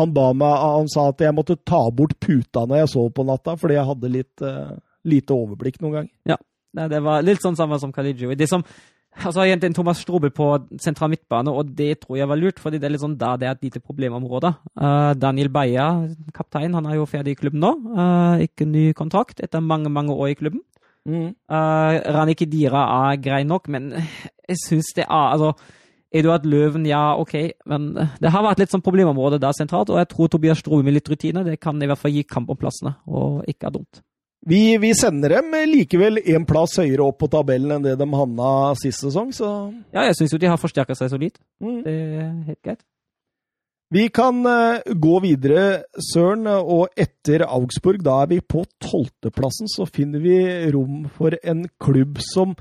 Han 0.00 0.16
ba 0.16 0.26
meg 0.34 0.58
Han 0.64 0.90
sa 0.90 1.06
at 1.12 1.22
jeg 1.22 1.36
måtte 1.36 1.58
ta 1.62 1.84
bort 1.94 2.18
puta 2.18 2.66
når 2.66 2.82
jeg 2.82 2.92
sov 2.96 3.12
på 3.14 3.28
natta, 3.28 3.54
fordi 3.60 3.78
jeg 3.78 3.86
hadde 3.92 4.10
litt 4.16 4.42
uh, 4.42 4.74
lite 5.06 5.36
overblikk 5.38 5.78
noen 5.84 6.00
gang. 6.00 6.10
Nei, 6.76 6.88
det 6.92 6.98
var 7.06 7.22
litt 7.24 7.40
sånn 7.40 7.54
samme 7.56 7.78
som 7.80 7.92
Khalidjo. 7.94 8.34
Det 8.36 8.50
som 8.50 8.66
Altså, 9.24 9.42
jeg 9.46 9.56
hentet 9.56 9.74
Thomas 9.74 10.00
Strobel 10.04 10.30
på 10.34 10.46
sentral 10.82 11.10
midtbane, 11.12 11.52
og 11.52 11.70
det 11.78 12.02
tror 12.02 12.18
jeg 12.18 12.28
var 12.28 12.38
lurt, 12.40 12.60
fordi 12.60 12.80
det 12.80 12.88
er 12.88 12.94
litt 12.94 13.02
sånn 13.02 13.16
da 13.18 13.32
det 13.40 13.48
er 13.48 13.56
et 13.56 13.64
lite 13.68 13.80
problemområde. 13.80 14.52
Uh, 14.76 15.12
Daniel 15.16 15.48
Beia, 15.52 15.86
kaptein, 16.36 16.76
han 16.76 16.88
er 16.88 16.98
jo 16.98 17.08
ferdig 17.08 17.36
i 17.36 17.40
klubben 17.40 17.62
nå. 17.64 17.72
Uh, 17.96 18.44
ikke 18.44 18.68
ny 18.68 18.90
kontrakt 18.98 19.40
etter 19.44 19.64
mange, 19.64 19.92
mange 19.92 20.14
år 20.14 20.34
i 20.34 20.38
klubben. 20.38 20.62
Uh, 21.06 21.96
Rani 22.16 22.34
Kedira 22.34 22.82
er 23.10 23.20
grei 23.22 23.44
nok, 23.46 23.70
men 23.72 23.92
jeg 23.94 24.58
syns 24.64 24.92
det 24.96 25.06
er 25.06 25.32
Altså, 25.36 25.54
Eduard 26.16 26.46
Løven, 26.46 26.86
ja, 26.86 27.14
OK, 27.18 27.34
men 27.70 27.88
det 27.94 28.32
har 28.32 28.44
vært 28.44 28.60
litt 28.62 28.72
sånn 28.74 28.84
problemområde 28.84 29.40
der 29.42 29.54
sentralt, 29.56 29.90
og 29.92 30.00
jeg 30.00 30.10
tror 30.12 30.30
Tobias 30.32 30.60
Strobel 30.62 30.86
med 30.86 30.96
litt 30.98 31.10
rutine 31.10 31.44
det 31.46 31.58
kan 31.62 31.80
i 31.82 31.88
hvert 31.88 32.00
fall 32.00 32.14
gi 32.14 32.24
kamp 32.28 32.50
om 32.52 32.58
plassene, 32.58 32.94
og 33.06 33.42
ikke 33.50 33.68
er 33.68 33.74
dumt. 33.78 34.02
Vi, 34.46 34.76
vi 34.78 34.92
sender 34.94 35.32
dem 35.36 35.54
likevel 35.66 36.20
en 36.22 36.44
plass 36.46 36.76
høyere 36.78 37.02
opp 37.08 37.18
på 37.18 37.28
tabellen 37.32 37.72
enn 37.76 37.82
det 37.86 37.96
de 37.98 38.06
havna 38.14 38.50
sist 38.78 39.02
sesong, 39.02 39.32
så 39.34 39.48
Ja, 39.94 40.04
jeg 40.06 40.14
syns 40.20 40.36
jo 40.36 40.38
de 40.38 40.50
har 40.52 40.60
forsterka 40.60 40.94
seg 40.94 41.10
solid. 41.10 41.40
mm. 41.62 41.80
Det 41.82 41.94
er 41.96 42.28
helt 42.52 42.62
greit. 42.62 42.84
Vi 43.94 44.08
kan 44.10 44.40
eh, 44.50 44.82
gå 44.98 45.18
videre, 45.22 45.84
Søren, 46.12 46.46
og 46.50 46.88
etter 46.98 47.44
Augsburg, 47.46 48.00
da 48.02 48.22
er 48.24 48.32
vi 48.32 48.40
på 48.42 48.64
tolvteplassen, 48.82 49.70
så 49.70 49.86
finner 49.86 50.22
vi 50.22 50.38
rom 50.74 51.04
for 51.14 51.36
en 51.42 51.68
klubb 51.82 52.18
som 52.22 52.56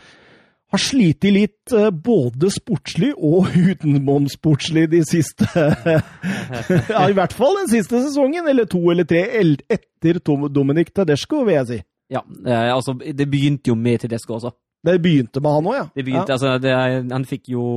har 0.74 0.82
slitt 0.82 1.26
litt 1.30 1.74
eh, 1.76 1.90
både 1.90 2.50
sportslig 2.54 3.12
og 3.16 3.52
utenomsportslig 3.70 4.88
de 4.92 5.02
siste 5.08 5.48
Ja, 6.96 7.06
i 7.06 7.16
hvert 7.16 7.36
fall 7.36 7.60
den 7.62 7.72
siste 7.72 8.02
sesongen, 8.04 8.48
eller 8.50 8.70
to 8.70 8.82
eller 8.92 9.08
tre 9.08 9.26
etter 9.30 10.22
Dominic 10.50 10.94
Tedesco, 10.96 11.44
vil 11.46 11.60
jeg 11.60 11.70
si. 11.72 11.82
Ja, 12.14 12.22
eh, 12.46 12.70
altså, 12.74 12.96
det 12.98 13.28
begynte 13.30 13.72
jo 13.74 13.78
med 13.80 14.04
Tedesco 14.04 14.38
også. 14.38 14.54
Det 14.86 15.00
begynte 15.02 15.42
med 15.42 15.56
han 15.56 15.68
òg, 15.70 15.78
ja. 15.80 15.86
Det 15.96 16.06
begynte, 16.06 16.36
altså, 16.36 16.58
det, 16.62 16.74
han 17.12 17.26
fikk 17.26 17.50
jo 17.56 17.68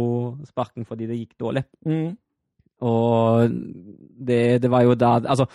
sparken 0.49 0.85
fordi 0.89 1.09
det 1.09 1.21
gikk 1.23 1.39
dårlig. 1.41 1.65
Mm. 1.89 2.11
Og 2.89 3.55
det, 4.29 4.43
det 4.63 4.71
var 4.71 4.85
jo 4.87 4.95
da 4.95 5.17
Altså, 5.25 5.49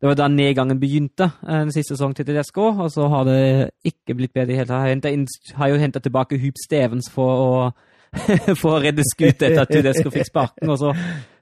det 0.00 0.08
var 0.10 0.14
da 0.18 0.26
nedgangen 0.28 0.80
begynte, 0.80 1.30
eh, 1.46 1.60
den 1.64 1.72
siste 1.72 1.94
sesongen 1.94 2.14
til 2.18 2.26
Tedesco, 2.28 2.66
og 2.84 2.90
så 2.92 3.06
har 3.08 3.24
det 3.24 3.70
ikke 3.84 4.14
blitt 4.18 4.32
bedre 4.34 4.52
i 4.52 4.56
hele 4.58 5.00
tatt. 5.00 5.54
Har 5.56 5.68
jo 5.72 5.78
henta 5.80 6.00
tilbake 6.00 6.38
Hoop 6.42 6.58
Stevens 6.60 7.08
for 7.12 7.30
å, 7.44 7.72
for 8.60 8.76
å 8.76 8.82
redde 8.84 9.02
skuta 9.06 9.46
etter 9.48 9.62
at 9.64 9.72
Tedesco 9.72 10.10
fikk 10.12 10.28
sparken. 10.28 10.70
Og 10.74 10.78
så, 10.82 10.92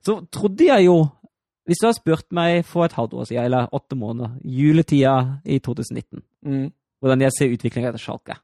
så 0.05 0.21
trodde 0.33 0.69
jeg 0.69 0.87
jo 0.91 1.01
Hvis 1.63 1.79
du 1.79 1.85
hadde 1.87 1.95
spurt 2.01 2.25
meg 2.35 2.65
for 2.67 2.83
et 2.85 2.95
halvt 2.99 3.13
år 3.15 3.27
siden, 3.29 3.45
eller 3.47 3.69
åtte 3.71 3.95
måneder, 3.95 4.33
juletida 4.45 5.13
i 5.47 5.61
2019, 5.63 6.23
Mm. 6.43 6.73
hvordan 7.01 7.21
jeg 7.23 7.31
ser 7.37 7.53
utviklinga 7.55 7.93
etter 7.93 8.03
Schalke, 8.03 8.35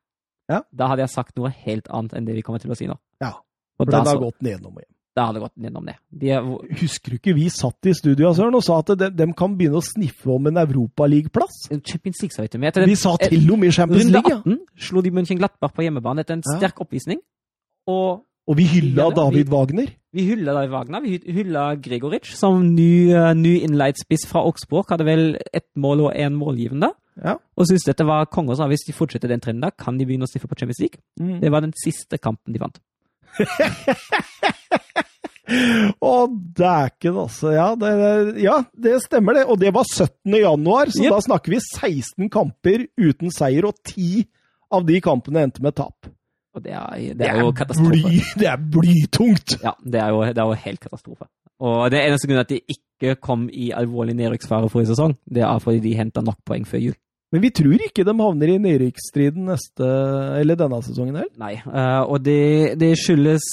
Ja. 0.48 0.60
da 0.70 0.86
hadde 0.86 1.02
jeg 1.02 1.10
sagt 1.10 1.34
noe 1.36 1.50
helt 1.50 1.88
annet 1.90 2.14
enn 2.14 2.24
det 2.28 2.36
vi 2.36 2.42
kommer 2.46 2.60
til 2.62 2.70
å 2.70 2.76
si 2.78 2.86
nå. 2.86 2.94
Ja, 3.20 3.32
For 3.76 3.90
den 3.90 4.06
har 4.06 4.20
gått 4.22 4.38
nedom 4.40 4.78
igjen. 4.78 4.94
Da 5.18 5.24
hadde 5.28 5.42
gått 5.42 5.54
gjennom 5.58 5.84
det. 5.90 5.96
De 6.22 6.30
er, 6.36 6.46
Husker 6.80 7.10
du 7.12 7.18
ikke 7.18 7.34
vi 7.36 7.48
satt 7.52 7.90
i 7.90 7.94
studio 7.98 8.30
Søren, 8.38 8.54
og 8.54 8.62
sa 8.64 8.78
at 8.84 8.94
de, 9.00 9.10
de 9.18 9.26
kan 9.38 9.56
begynne 9.58 9.82
å 9.82 9.84
sniffe 9.84 10.30
om 10.32 10.46
en 10.52 10.62
Europaligaplass? 10.62 11.64
Champions 11.82 12.22
League, 12.22 12.36
sa 12.36 12.46
vi 12.46 12.52
til 12.54 12.62
meg. 12.62 12.78
Vi 12.86 12.96
sa 12.98 13.16
til 13.20 13.50
og 13.50 13.58
med 13.58 13.74
Champions 13.74 14.06
Runde 14.06 14.14
League, 14.20 14.30
ja. 14.30 14.38
18 14.46 14.86
slo 14.88 15.02
de 15.04 15.10
München 15.18 15.42
Glattbach 15.42 15.74
på 15.76 15.82
hjemmebane 15.88 16.22
etter 16.24 16.38
en 16.38 16.46
Ja. 16.46 16.56
sterk 16.60 16.80
oppvisning. 16.86 17.18
Og 17.90 18.24
Og 18.48 18.56
vi 18.56 18.64
hylla 18.64 19.10
David 19.12 19.44
vi- 19.44 19.52
Wagner. 19.52 19.86
vi 20.14 20.22
hylla 20.24 20.54
David 20.56 20.70
Wagner. 20.72 21.00
Vi 21.04 21.18
hylla 21.36 21.64
Gregoric 21.76 22.24
som 22.38 22.62
ny, 22.74 23.12
uh, 23.12 23.34
ny 23.36 23.58
innleid-spiss 23.60 24.24
fra 24.30 24.40
Augsburg. 24.40 24.86
Hadde 24.88 25.04
vel 25.04 25.36
ett 25.52 25.66
mål 25.76 26.06
og 26.06 26.14
én 26.16 26.32
målgivende. 26.38 26.88
Ja. 27.18 27.34
Og 27.58 27.66
syntes 27.68 27.84
dette 27.84 28.06
var 28.06 28.24
konge. 28.32 28.50
og 28.50 28.56
sa 28.56 28.66
hvis 28.70 28.86
de 28.86 28.92
fortsetter 28.96 29.28
den 29.28 29.40
trenden, 29.40 29.70
kan 29.76 29.98
de 29.98 30.06
begynne 30.06 30.24
å 30.24 30.30
sniffe 30.30 30.48
på 30.48 30.56
Champions 30.56 30.80
League. 30.80 31.00
Mm. 31.20 31.40
Det 31.42 31.50
var 31.52 31.60
den 31.60 31.72
siste 31.76 32.16
kampen 32.16 32.52
de 32.54 32.58
vant. 32.62 32.78
Å, 35.48 36.12
dæken, 36.58 37.16
altså. 37.24 37.52
Ja 37.54 37.70
det, 37.80 37.92
ja, 38.44 38.58
det 38.76 38.98
stemmer, 39.04 39.38
det. 39.38 39.46
Og 39.48 39.58
det 39.60 39.72
var 39.74 39.86
17. 39.88 40.34
januar, 40.42 40.92
så 40.92 41.06
Yep. 41.06 41.14
da 41.14 41.20
snakker 41.24 41.54
vi 41.54 41.60
16 41.64 42.28
kamper 42.34 42.86
uten 43.00 43.32
seier, 43.34 43.64
og 43.68 43.78
10 43.88 44.26
av 44.76 44.84
de 44.88 45.00
kampene 45.00 45.46
endte 45.46 45.64
med 45.64 45.74
tap. 45.78 46.10
Og 46.56 46.62
det 46.64 46.72
er, 46.74 47.14
det 47.16 47.26
er 47.28 47.40
jo 47.40 47.52
katastrofe. 47.56 47.96
bly, 47.96 48.20
det 48.40 48.48
er 48.50 48.60
blytungt! 48.76 49.58
Ja, 49.62 49.72
det 49.84 50.00
er, 50.02 50.08
jo, 50.12 50.22
det 50.26 50.38
er 50.42 50.48
jo 50.52 50.56
helt 50.66 50.80
katastrofe. 50.84 51.28
Og 51.64 51.90
det 51.90 52.00
eneste 52.04 52.28
grunnen 52.28 52.44
at 52.44 52.52
de 52.52 52.60
ikke 52.76 53.16
kom 53.22 53.48
i 53.52 53.70
alvorlig 53.74 54.14
nedrykksfare 54.18 54.68
forrige 54.70 54.92
sesong, 54.92 55.16
det 55.26 55.42
er 55.46 55.58
fordi 55.62 55.80
de 55.88 55.96
henta 55.98 56.22
nok 56.24 56.38
poeng 56.46 56.66
før 56.66 56.82
jul. 56.90 56.96
Men 57.28 57.42
vi 57.44 57.50
tror 57.52 57.82
ikke 57.84 58.04
de 58.08 58.12
havner 58.16 58.48
i 58.54 58.58
nedrykksstriden 58.64 59.50
neste, 59.50 59.84
eller 60.40 60.56
denne 60.56 60.78
sesongen 60.80 61.18
heller. 61.18 61.34
Nei, 61.36 61.58
uh, 61.66 62.06
og 62.08 62.22
det, 62.24 62.78
det 62.80 62.94
skyldes 62.96 63.44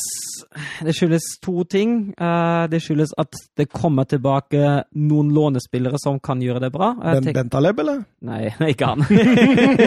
Det 0.86 0.94
skyldes 0.96 1.26
to 1.44 1.66
ting. 1.68 2.14
Uh, 2.16 2.70
det 2.72 2.80
skyldes 2.86 3.12
at 3.20 3.36
det 3.60 3.68
kommer 3.76 4.08
tilbake 4.08 4.62
noen 4.96 5.34
lånespillere 5.36 6.00
som 6.00 6.22
kan 6.24 6.40
gjøre 6.40 6.64
det 6.64 6.72
bra. 6.72 6.94
Jeg 7.04 7.26
Ben, 7.28 7.34
Bentaleb, 7.42 7.84
eller? 7.84 8.04
Nei, 8.32 8.46
ikke 8.72 8.94
han. 8.94 9.04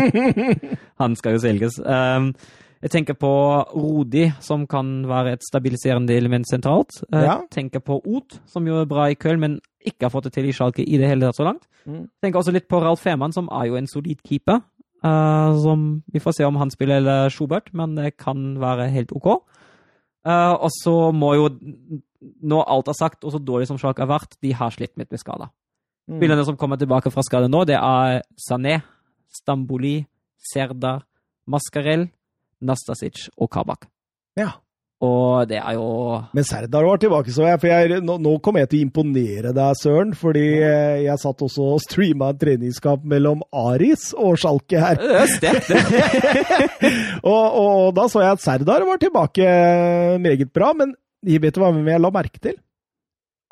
han 1.03 1.17
skal 1.17 1.37
jo 1.39 1.43
selges. 1.43 1.79
Um, 1.81 2.33
jeg 2.85 2.93
tenker 2.95 3.17
på 3.19 3.31
Rodi, 3.75 4.29
som 4.45 4.67
kan 4.71 5.01
være 5.09 5.33
et 5.35 5.47
stabiliserende 5.49 6.15
element 6.15 6.47
sentralt. 6.51 7.01
Jeg 7.11 7.25
Ja. 7.25 7.39
tenker 7.51 7.81
på 7.83 7.97
Ot, 8.07 8.39
som 8.47 8.67
gjorde 8.69 8.85
det 8.85 8.93
bra 8.93 9.09
i 9.11 9.17
Köln, 9.19 9.41
men 9.41 9.61
ikke 9.87 10.07
har 10.07 10.13
fått 10.13 10.29
det 10.29 10.35
til 10.35 10.49
i 10.49 10.55
Schalke 10.55 10.83
i 10.83 10.99
det 11.01 11.09
hele 11.11 11.29
tatt 11.29 11.39
så 11.39 11.47
langt. 11.47 11.69
Mm. 11.87 12.09
Tenker 12.23 12.41
også 12.41 12.55
litt 12.55 12.69
på 12.71 12.81
Ralf 12.83 13.05
Fehmarn, 13.05 13.35
som 13.35 13.49
er 13.55 13.69
jo 13.71 13.79
en 13.79 13.89
solid 13.91 14.21
keeper. 14.27 14.63
Uh, 14.99 15.55
som 15.63 16.03
Vi 16.11 16.19
får 16.19 16.35
se 16.35 16.45
om 16.45 16.57
han 16.59 16.73
spiller 16.75 16.99
eller 16.99 17.31
Schubert, 17.31 17.71
men 17.73 17.95
det 17.95 18.17
kan 18.19 18.59
være 18.59 18.89
helt 18.91 19.15
OK. 19.15 19.29
Uh, 20.27 20.55
og 20.59 20.71
så 20.75 21.13
må 21.15 21.35
jo, 21.39 21.49
når 22.43 22.67
alt 22.67 22.91
er 22.91 22.99
sagt, 22.99 23.25
og 23.25 23.33
så 23.33 23.39
dårlig 23.39 23.69
som 23.71 23.79
Schalke 23.79 24.03
har 24.03 24.11
vært, 24.11 24.37
de 24.43 24.53
har 24.53 24.75
slitt 24.75 24.97
litt 24.99 25.11
med 25.11 25.23
skader. 25.23 25.53
Mm. 26.09 26.19
Spillerne 26.19 26.45
som 26.49 26.57
kommer 26.59 26.81
tilbake 26.81 27.13
fra 27.15 27.23
skade 27.23 27.51
nå, 27.53 27.63
det 27.69 27.77
er 27.79 28.23
Sané, 28.41 28.81
Stamboli, 29.31 30.01
Serdar, 30.51 31.05
Mascarell, 31.47 32.09
Nastasic 32.61 33.29
og 33.37 33.51
Kabak. 33.53 33.87
Ja. 34.39 34.57
Og 34.99 35.47
det 35.47 35.61
er 35.61 35.77
jo 35.77 35.91
Men 36.35 36.47
Serdar 36.47 36.83
var 36.83 36.99
tilbake, 36.99 37.31
så 37.31 37.45
jeg. 37.47 37.61
For 37.63 37.71
jeg, 37.71 38.01
nå, 38.03 38.17
nå 38.19 38.33
kommer 38.43 38.65
jeg 38.65 38.71
til 38.73 38.81
å 38.81 38.87
imponere 38.89 39.53
deg, 39.55 39.79
Søren. 39.79 40.15
Fordi 40.19 40.47
eh, 40.59 41.05
jeg 41.05 41.23
satt 41.23 41.45
også 41.47 41.69
og 41.77 41.83
streama 41.85 42.33
en 42.33 42.41
treningskamp 42.41 43.05
mellom 43.07 43.45
Aris 43.55 44.11
og 44.19 44.41
Schalke 44.43 44.83
her. 44.83 44.99
Det 44.99 45.53
det. 45.69 45.83
og, 47.33 47.45
og 47.63 47.85
da 47.95 48.09
så 48.11 48.25
jeg 48.25 48.39
at 48.41 48.43
Serdar 48.43 48.87
var 48.89 48.99
tilbake 49.03 49.47
eh, 49.47 50.17
meget 50.23 50.51
bra. 50.51 50.73
Men 50.75 50.97
jeg 51.27 51.47
vet 51.47 51.55
du 51.55 51.63
hva 51.63 51.71
jeg 51.71 52.03
la 52.03 52.15
merke 52.15 52.43
til? 52.43 52.59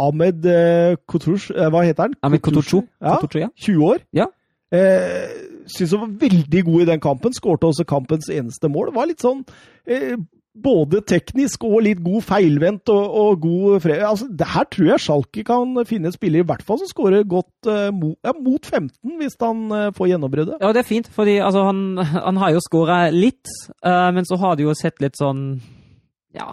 Ahmed 0.02 0.44
eh, 0.50 0.96
Kotush, 1.08 1.52
eh, 1.54 1.70
hva 1.72 1.86
heter 1.86 2.08
han? 2.08 2.16
Ahmed 2.26 2.42
Kutushu. 2.44 2.82
Ja, 3.00 3.16
ja. 3.38 3.48
20 3.54 3.86
år. 3.86 4.02
Ja. 4.12 4.26
Eh, 4.74 5.30
Syns 5.70 5.94
han 5.94 6.02
var 6.02 6.16
veldig 6.26 6.62
god 6.66 6.82
i 6.82 6.88
den 6.90 7.00
kampen. 7.02 7.34
Skårte 7.34 7.70
også 7.70 7.86
kampens 7.88 8.28
eneste 8.30 8.68
mål. 8.70 8.92
Var 8.94 9.08
litt 9.10 9.22
sånn 9.24 9.42
eh, 9.86 10.18
både 10.62 11.02
teknisk 11.06 11.64
og 11.66 11.82
litt 11.86 12.00
god 12.04 12.24
feilvendt 12.26 12.92
og, 12.92 13.04
og 13.20 13.40
god 13.44 13.80
fred... 13.84 14.02
Altså, 14.06 14.28
det 14.30 14.48
her 14.54 14.68
tror 14.72 14.90
jeg 14.90 15.04
Schalke 15.04 15.44
kan 15.46 15.74
finne 15.88 16.10
en 16.10 16.16
spiller 16.16 16.42
i 16.42 16.48
hvert 16.48 16.64
fall 16.66 16.80
som 16.80 16.90
skårer 16.90 17.26
godt 17.28 17.70
uh, 17.70 17.88
mot, 17.94 18.16
ja, 18.24 18.34
mot 18.36 18.66
15, 18.66 19.16
hvis 19.20 19.38
han 19.42 19.64
uh, 19.72 19.88
får 19.96 20.12
gjennombruddet. 20.12 20.60
Ja, 20.62 20.72
det 20.74 20.82
er 20.82 20.88
fint, 20.88 21.10
fordi 21.12 21.38
altså, 21.44 21.66
han, 21.68 21.82
han 22.00 22.40
har 22.42 22.54
jo 22.56 22.64
skåra 22.64 23.00
litt, 23.14 23.50
uh, 23.84 24.10
men 24.16 24.28
så 24.28 24.40
har 24.42 24.56
det 24.56 24.66
jo 24.66 24.76
sett 24.76 25.02
litt 25.04 25.18
sånn 25.20 25.48
Ja. 26.36 26.52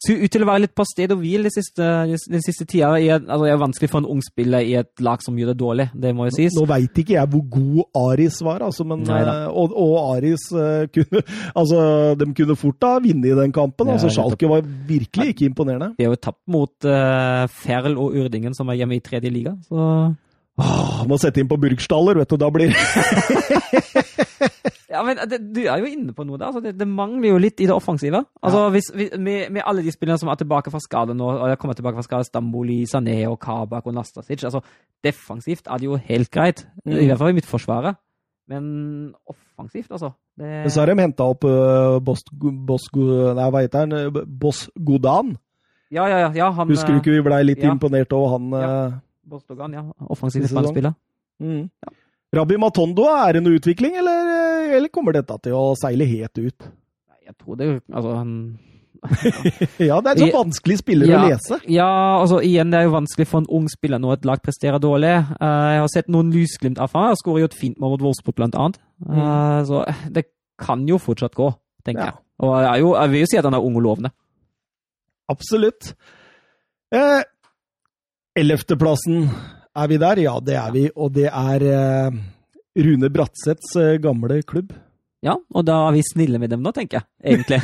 Ser 0.00 0.22
ut 0.22 0.32
til 0.32 0.40
å 0.40 0.46
være 0.48 0.62
litt 0.64 0.72
på 0.72 0.84
sted 0.88 1.12
og 1.12 1.18
hvil 1.20 1.44
den 1.44 1.52
siste, 1.52 1.86
den 2.08 2.40
siste 2.40 2.64
tida. 2.64 2.94
Et, 2.96 3.20
altså, 3.20 3.44
det 3.44 3.50
er 3.52 3.58
vanskelig 3.60 3.90
for 3.92 4.00
en 4.00 4.08
ung 4.14 4.22
spiller 4.24 4.64
i 4.64 4.72
et 4.80 5.02
lag 5.04 5.20
som 5.20 5.36
gjør 5.36 5.52
det 5.52 5.56
dårlig, 5.60 5.86
det 5.92 6.14
må 6.16 6.30
jo 6.30 6.36
sies. 6.38 6.56
Nå 6.56 6.64
veit 6.70 7.02
ikke 7.02 7.18
jeg 7.18 7.30
hvor 7.34 7.42
god 7.52 8.00
Aris 8.00 8.38
var, 8.46 8.64
altså, 8.64 8.86
men, 8.88 9.04
eh, 9.04 9.44
og, 9.52 9.76
og 9.76 10.16
Aris 10.16 10.46
eh, 10.56 10.86
kunne 10.94 11.20
Altså, 11.60 11.82
de 12.16 12.30
kunne 12.36 12.56
fort 12.56 12.88
ha 12.88 12.94
vunnet 13.04 13.36
den 13.42 13.52
kampen. 13.52 13.90
Ja, 13.90 13.98
altså. 13.98 14.08
Schalke 14.14 14.48
var 14.48 14.64
virkelig 14.64 15.34
ikke 15.34 15.50
imponerende. 15.50 15.92
De 15.98 16.08
har 16.08 16.14
jo 16.14 16.22
tapt 16.22 16.40
mot 16.50 16.88
uh, 16.88 17.44
Ferl 17.60 17.98
og 18.00 18.16
Urdingen, 18.16 18.56
som 18.56 18.72
er 18.72 18.80
hjemme 18.80 18.96
i 18.96 19.04
tredje 19.04 19.32
liga. 19.32 19.52
Så 19.68 19.84
Åh, 20.60 21.04
må 21.08 21.16
sette 21.20 21.40
inn 21.40 21.48
på 21.48 21.56
Burgstaller, 21.60 22.18
vet 22.20 22.32
du. 22.32 22.36
Da 22.40 22.48
blir 22.52 22.72
Ja, 24.90 25.02
men 25.06 25.16
det, 25.30 25.38
Du 25.54 25.60
er 25.62 25.78
jo 25.78 25.86
inne 25.86 26.12
på 26.12 26.24
noe 26.26 26.36
der. 26.40 26.48
Altså, 26.50 26.60
det, 26.64 26.72
det 26.80 26.86
mangler 26.88 27.28
jo 27.30 27.38
litt 27.38 27.60
i 27.62 27.66
det 27.68 27.74
offensive. 27.74 28.24
Altså, 28.42 28.64
hvis, 28.74 28.88
vi- 28.96 29.10
med, 29.22 29.50
med 29.54 29.62
alle 29.64 29.84
de 29.86 29.92
spillerne 29.94 30.18
som 30.18 30.28
er 30.32 30.34
tilbake 30.40 30.70
fra 30.72 30.80
skade 30.82 31.14
nå, 31.14 31.28
og 31.38 31.48
jeg 31.48 31.58
kommer 31.62 31.74
tilbake 31.78 31.94
fra 32.00 32.02
skade, 32.08 32.26
Stamboli, 32.26 32.80
Sané 32.90 33.20
og 33.30 33.38
Kabak 33.40 33.86
og 33.86 33.94
Nastasic 33.94 34.42
altså, 34.44 34.60
Defensivt 35.04 35.68
er 35.70 35.78
det 35.78 35.86
jo 35.86 35.96
helt 35.96 36.30
greit, 36.30 36.66
Mm. 36.84 36.96
i 36.98 37.06
hvert 37.06 37.18
fall 37.18 37.30
i 37.30 37.36
mitt 37.38 37.46
forsvaret. 37.46 37.96
Men 38.50 39.14
offensivt, 39.30 39.92
altså 39.92 40.10
det, 40.36 40.46
Men 40.64 40.70
så 40.70 40.80
har 40.80 40.86
de 40.90 41.00
henta 41.00 41.22
opp 41.22 41.44
uh, 41.44 42.00
Boss, 42.02 42.24
Boss, 42.66 42.88
Nei, 42.96 43.46
hva 43.54 43.60
heter 43.62 43.84
han? 43.84 43.92
Eh, 43.92 44.24
Boss 44.26 44.64
Godan. 44.74 45.36
Ja, 45.92 46.08
ja, 46.10 46.18
ja. 46.24 46.32
ja 46.34 46.50
han, 46.50 46.68
Husker 46.68 46.96
du 46.96 46.98
ikke 46.98 47.14
vi 47.14 47.22
blei 47.22 47.44
litt 47.44 47.62
ja. 47.62 47.70
imponert 47.70 48.10
over 48.12 48.34
han? 48.34 48.50
Ja. 48.50 48.72
eh, 48.88 49.38
Godan, 49.46 49.72
ja. 49.78 49.84
Offensiv 50.10 50.42
Siste 50.42 50.56
Mm. 50.58 50.66
midtbanespiller. 50.66 50.94
Mm. 52.32 52.38
Rabbi 52.38 52.56
Matondo, 52.62 53.04
er 53.10 53.32
det 53.32 53.42
noe 53.42 53.58
utvikling, 53.58 53.96
eller, 53.98 54.28
eh, 54.70 54.76
eller 54.76 54.88
kommer 54.88 55.12
dette 55.12 55.34
til 55.42 55.52
å 55.52 55.74
seile 55.78 56.06
helt 56.06 56.38
ut? 56.38 56.68
Jeg 57.26 57.34
tror 57.38 57.56
det 57.56 57.82
Altså, 57.92 58.14
han 58.16 58.58
Ja, 59.80 60.00
det 60.04 60.10
er 60.10 60.16
en 60.16 60.18
så 60.18 60.32
vanskelig 60.34 60.76
spiller 60.78 61.06
Ja. 61.08 61.20
å 61.24 61.28
lese. 61.30 61.58
Ja, 61.72 61.88
altså 62.20 62.40
igjen, 62.44 62.70
det 62.70 62.78
er 62.80 62.84
jo 62.84 62.92
vanskelig 62.94 63.26
for 63.26 63.40
en 63.40 63.46
ung 63.48 63.66
spiller 63.72 63.98
når 63.98 64.18
et 64.18 64.24
lag 64.28 64.42
presterer 64.42 64.78
dårlig. 64.78 65.14
Uh, 65.40 65.70
jeg 65.72 65.80
har 65.80 65.88
sett 65.94 66.08
noen 66.12 66.30
lysglimt 66.34 66.78
av 66.78 66.92
ham. 66.92 67.06
Han 67.08 67.16
skårer 67.16 67.40
jo 67.40 67.48
et 67.50 67.54
fint 67.56 67.78
mål 67.80 67.94
mot 67.96 68.02
Wolfsburg, 68.02 68.36
blant 68.36 68.54
annet. 68.60 68.76
Eh, 69.08 69.62
så 69.64 69.84
det 70.12 70.26
kan 70.60 70.82
jo 70.86 70.98
fortsatt 71.00 71.34
gå, 71.34 71.48
tenker 71.86 72.02
Mm. 72.02 72.06
Ja. 72.06 72.12
jeg. 72.12 72.24
Og 72.40 72.52
jeg, 72.62 72.80
jo, 72.82 72.94
jeg 72.94 73.10
vil 73.10 73.20
jo 73.20 73.26
si 73.30 73.38
at 73.38 73.44
han 73.44 73.54
er 73.54 73.64
ung 73.64 73.76
og 73.76 73.82
lovende. 73.82 74.10
Absolutt. 75.32 75.94
Eh, 76.92 77.22
Ellevteplassen, 78.36 79.30
er 79.76 79.90
vi 79.90 79.98
der? 80.02 80.22
Ja, 80.24 80.36
det 80.44 80.56
er 80.58 80.70
vi. 80.74 80.84
Og 80.96 81.12
det 81.14 81.28
er 81.30 81.66
eh, 81.70 82.20
Rune 82.78 83.10
Bratseths 83.12 83.74
eh, 83.78 83.98
gamle 84.02 84.42
klubb. 84.42 84.72
Ja, 85.20 85.34
og 85.36 85.66
da 85.68 85.74
er 85.84 85.92
vi 85.92 86.02
snille 86.06 86.38
med 86.40 86.48
dem 86.48 86.62
nå, 86.64 86.70
tenker 86.72 87.02
jeg, 87.02 87.34
egentlig. 87.34 87.58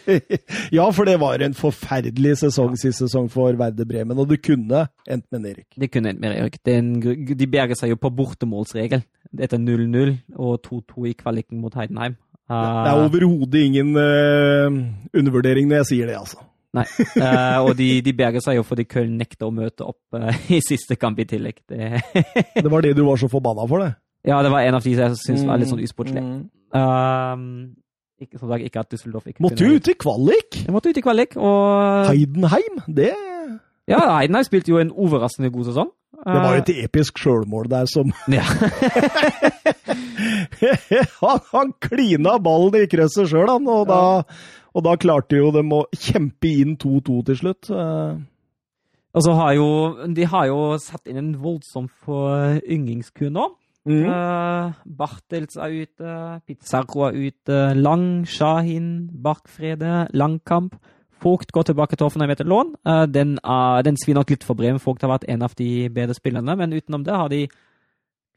ja, 0.76 0.88
for 0.90 1.06
det 1.06 1.20
var 1.22 1.38
en 1.44 1.54
forferdelig 1.54 2.32
sesong 2.40 2.74
sist 2.80 3.04
sesong 3.04 3.28
for 3.30 3.54
Verde 3.60 3.86
Bremen, 3.86 4.18
og 4.18 4.26
det 4.32 4.40
kunne 4.42 4.88
endt 5.06 5.28
med 5.30 5.46
Erik. 5.52 5.68
Det 5.78 5.86
kunne 5.94 6.10
endt 6.10 6.24
med 6.24 6.34
Erik. 6.34 6.58
De 6.66 7.46
berger 7.46 7.78
seg 7.78 7.94
jo 7.94 8.00
på 8.00 8.10
bortemålsregel 8.10 9.04
etter 9.38 9.62
0-0 9.62 10.16
og 10.34 10.58
2-2 10.66 11.06
i 11.12 11.14
kvaliken 11.14 11.62
mot 11.62 11.78
Heidenheim. 11.78 12.18
Uh, 12.50 12.58
det 12.58 12.90
er 12.90 13.04
overhodet 13.04 13.62
ingen 13.68 13.94
uh, 13.94 14.80
undervurdering 15.14 15.70
når 15.70 15.84
jeg 15.84 15.90
sier 15.92 16.10
det, 16.10 16.18
altså. 16.18 16.42
Nei, 16.76 16.84
uh, 17.18 17.58
og 17.66 17.72
de, 17.78 17.88
de, 18.06 18.12
berger 18.14 18.44
seg 18.44 18.60
jo 18.60 18.62
fordi 18.62 18.84
Köln 18.86 19.16
nekter 19.18 19.48
å 19.48 19.54
møte 19.54 19.88
opp 19.90 20.20
i 20.54 20.60
siste 20.62 20.94
kamp 21.00 21.18
i 21.18 21.26
tillegg. 21.26 21.64
Det, 21.66 21.98
det 22.54 22.70
var 22.70 22.86
det 22.86 22.94
du 22.98 23.02
var 23.08 23.18
så 23.18 23.30
forbanna 23.32 23.66
for, 23.66 23.82
det? 23.82 23.96
Ja, 24.28 24.42
det 24.44 24.50
var 24.52 24.62
en 24.62 24.76
av 24.76 24.82
de 24.84 24.94
som 24.94 25.06
jeg 25.06 25.16
syntes 25.22 25.46
var 25.48 25.60
litt 25.60 25.70
sånn 25.70 25.82
usportslig. 25.82 26.22
Mm. 26.22 26.40
Um, 26.76 27.44
ikke, 28.20 28.36
så 28.36 28.58
ikke 28.60 28.82
at 28.82 28.90
Düsseldorf 28.92 29.30
ikke 29.30 29.42
Måtte 29.42 29.64
kunne... 29.64 29.78
ut 29.80 29.88
i 29.88 29.94
kvalik! 29.96 30.58
Jeg 30.66 30.74
måtte 30.74 30.90
ut 30.92 31.00
i 31.00 31.04
kvalik, 31.04 31.36
og 31.40 32.10
Heidenheim, 32.10 32.82
det 32.86 33.14
Ja, 33.88 34.18
Heidenheim 34.18 34.44
spilte 34.44 34.74
jo 34.74 34.82
en 34.82 34.92
overraskende 34.92 35.50
god 35.54 35.72
sesong. 35.72 35.90
Det 36.20 36.36
var 36.36 36.52
jo 36.52 36.60
et 36.60 36.70
episk 36.84 37.16
sjølmål 37.22 37.70
der 37.72 37.88
som 37.88 38.12
Ja. 38.28 38.44
han, 41.22 41.40
han 41.54 41.72
klina 41.80 42.36
ballen 42.44 42.76
i 42.82 42.90
krysset 42.92 43.32
sjøl, 43.32 43.48
han, 43.48 43.64
og, 43.72 43.88
da, 43.88 44.26
og 44.74 44.84
da 44.86 44.96
klarte 45.00 45.38
jo 45.38 45.50
dem 45.54 45.72
å 45.74 45.84
kjempe 45.94 46.50
inn 46.62 46.76
2-2 46.80 47.22
til 47.28 47.40
slutt. 47.40 47.70
Og 49.10 49.24
så 49.26 49.32
har 49.34 49.56
jo 49.58 49.70
De 50.14 50.26
har 50.30 50.46
jo 50.46 50.60
satt 50.78 51.10
inn 51.10 51.18
en 51.18 51.32
voldsom 51.42 51.88
foryngringskur 52.04 53.32
nå. 53.34 53.48
Mm. 53.88 54.04
Uh, 54.04 54.72
Bartels 54.84 55.56
er 55.56 55.72
ute, 55.72 56.14
Pizarro 56.46 57.06
er 57.08 57.16
ute, 57.16 57.60
Lang, 57.74 58.26
Shahin, 58.28 59.08
Barkfrede, 59.22 60.06
Langkamp. 60.12 60.76
Vogt 61.22 61.52
går 61.52 61.62
tilbake 61.68 61.96
til 61.96 62.04
Hoffenheim 62.04 62.32
etter 62.32 62.48
lån. 62.48 62.74
Uh, 62.86 63.06
den, 63.08 63.38
uh, 63.44 63.80
den 63.84 63.96
svir 64.00 64.16
nok 64.16 64.30
litt 64.30 64.44
for 64.44 64.56
Bremen. 64.56 64.80
Vogt 64.84 65.02
har 65.04 65.12
vært 65.12 65.26
en 65.28 65.42
av 65.42 65.56
de 65.56 65.88
bedre 65.92 66.16
spillerne, 66.16 66.56
men 66.56 66.76
utenom 66.76 67.04
det 67.04 67.16
har 67.16 67.32
de 67.32 67.46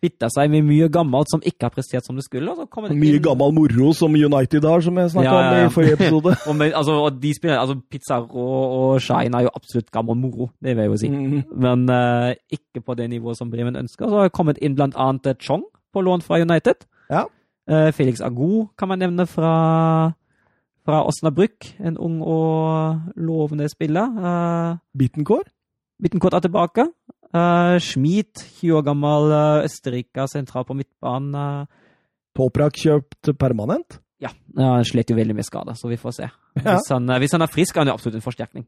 kvitta 0.03 0.27
seg 0.33 0.51
med 0.51 0.65
mye 0.67 0.89
gammelt 0.91 1.31
som 1.31 1.43
ikke 1.43 1.69
har 1.69 1.73
prestert 1.73 2.07
som 2.07 2.17
det 2.19 2.25
skulle. 2.25 2.51
mye 2.51 3.15
inn... 3.15 3.21
gammel 3.23 3.53
moro 3.55 3.91
som 3.95 4.11
United 4.11 4.65
har, 4.67 4.83
som 4.83 4.97
jeg 4.99 5.13
snakka 5.13 5.29
ja, 5.29 5.43
ja, 5.43 5.53
ja. 5.55 5.67
om 5.67 5.71
i 5.71 5.73
forrige 5.73 5.95
episode. 5.99 6.33
og 6.47 6.57
men, 6.59 6.73
altså, 6.75 6.97
og 7.05 7.21
de 7.21 7.31
spiller, 7.35 7.59
altså, 7.59 7.77
Pizarro 7.91 8.47
og 8.79 9.01
Shine 9.01 9.39
er 9.39 9.47
jo 9.47 9.53
absolutt 9.55 9.91
gammel 9.95 10.19
moro, 10.19 10.49
det 10.59 10.75
vil 10.75 10.83
jeg 10.83 10.91
jo 10.91 10.97
si. 10.99 11.11
Mm. 11.13 11.37
Men 11.67 11.85
uh, 11.89 12.33
ikke 12.51 12.83
på 12.83 12.97
det 12.99 13.09
nivået 13.13 13.39
som 13.39 13.51
Bremen 13.51 13.79
ønsker. 13.79 14.09
Så 14.09 14.19
har 14.19 14.27
det 14.27 14.35
kommet 14.35 14.59
inn 14.61 14.75
blant 14.75 14.97
annet 14.99 15.39
Chong 15.39 15.63
på 15.93 16.03
lån 16.03 16.25
fra 16.25 16.41
United. 16.41 16.83
Ja. 17.11 17.23
Uh, 17.69 17.91
Felix 17.95 18.19
Agu 18.21 18.67
kan 18.77 18.91
man 18.91 18.99
nevne 18.99 19.27
fra, 19.29 19.53
fra 20.83 21.03
Osnabrück. 21.07 21.71
En 21.79 21.97
ung 21.97 22.19
og 22.21 22.99
lovende 23.15 23.69
spiller. 23.71 24.11
Uh, 24.11 24.77
Bittencourt? 24.97 25.47
Bittencourt 26.03 26.33
er 26.33 26.43
tilbake. 26.43 26.89
Uh, 27.33 27.79
Schmid, 27.81 28.29
20 28.61 28.77
år 28.77 28.85
gammel 28.85 29.31
uh, 29.33 29.65
østerriker, 29.65 30.27
sentral 30.29 30.67
på 30.67 30.77
midtbanen. 30.77 31.33
Uh, 31.33 31.81
Toprak 32.37 32.77
kjøpt 32.77 33.33
permanent? 33.41 33.99
Ja, 34.23 34.29
han 34.55 34.85
slet 34.87 35.11
jo 35.11 35.17
veldig 35.17 35.35
med 35.35 35.45
skade, 35.45 35.73
så 35.75 35.89
vi 35.91 35.99
får 35.99 36.15
se. 36.15 36.29
Ja. 36.61 36.77
Hvis, 36.77 36.87
han, 36.93 37.09
hvis, 37.19 37.33
han, 37.35 37.43
er 37.43 37.51
frisk, 37.51 37.75
er 37.75 37.83
han 37.83 37.91
jo 37.91 37.97
absolutt 37.97 38.19
en 38.19 38.25
forsterkning. 38.25 38.65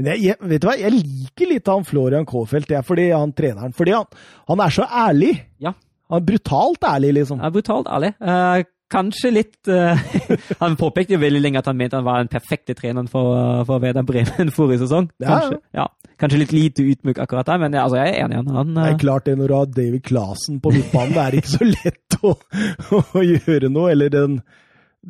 Men 0.00 0.14
jeg, 0.14 0.22
jeg, 0.30 0.48
vet 0.48 0.62
du 0.62 0.66
hva, 0.68 0.74
jeg 0.80 0.96
liker 0.96 1.50
litt 1.50 1.68
av 1.68 1.80
han 1.80 1.86
Florian 1.88 2.26
Kaafeldt, 2.28 2.70
det 2.70 2.78
er 2.78 2.84
fordi 2.86 3.10
han 3.12 3.32
treneren. 3.36 3.74
Fordi 3.76 3.94
han, 3.94 4.20
han, 4.48 4.62
er 4.64 4.74
så 4.74 4.86
ærlig. 4.88 5.32
Ja. 5.60 5.74
Han 6.10 6.22
er 6.22 6.26
brutalt 6.26 6.86
ærlig, 6.88 7.14
liksom. 7.18 7.42
Ja, 7.42 7.50
brutalt 7.52 7.90
ærlig. 7.92 8.14
Uh, 8.18 8.62
kanskje 8.90 9.30
litt 9.30 9.68
uh, 9.70 10.00
Han 10.62 10.78
påpekte 10.80 11.14
jo 11.14 11.20
veldig 11.22 11.42
lenge 11.44 11.60
at 11.60 11.68
han 11.70 11.78
mente 11.78 12.00
han 12.00 12.06
var 12.06 12.24
den 12.24 12.32
perfekte 12.32 12.74
treneren 12.74 13.10
for, 13.12 13.62
for 13.68 13.82
Veda 13.82 14.02
Bremen 14.06 14.50
forrige 14.56 14.86
sesong. 14.86 15.10
Kanskje, 15.20 15.60
ja. 15.70 15.84
ja. 15.84 15.99
Kanskje 16.20 16.40
litt 16.42 16.52
lite 16.52 16.84
utmyk 16.84 17.18
akkurat 17.22 17.48
der, 17.48 17.60
men 17.62 17.76
altså, 17.80 17.96
jeg 18.02 18.12
er 18.12 18.24
enig 18.24 18.36
i 18.36 18.40
han. 18.40 18.48
han. 18.58 18.72
Det 18.76 18.88
er 18.90 18.98
klart 19.00 19.28
det, 19.28 19.36
når 19.40 19.48
du 19.48 19.54
har 19.56 19.68
David 19.76 20.02
Clasen 20.04 20.58
på 20.60 20.72
midtbanen, 20.74 21.14
det 21.16 21.22
er 21.22 21.36
ikke 21.38 21.52
så 21.54 21.68
lett 21.76 22.18
å, 22.20 22.34
å, 22.98 23.22
gjøre 23.24 23.70
noe. 23.72 23.92
Eller 23.94 24.12
den 24.12 24.40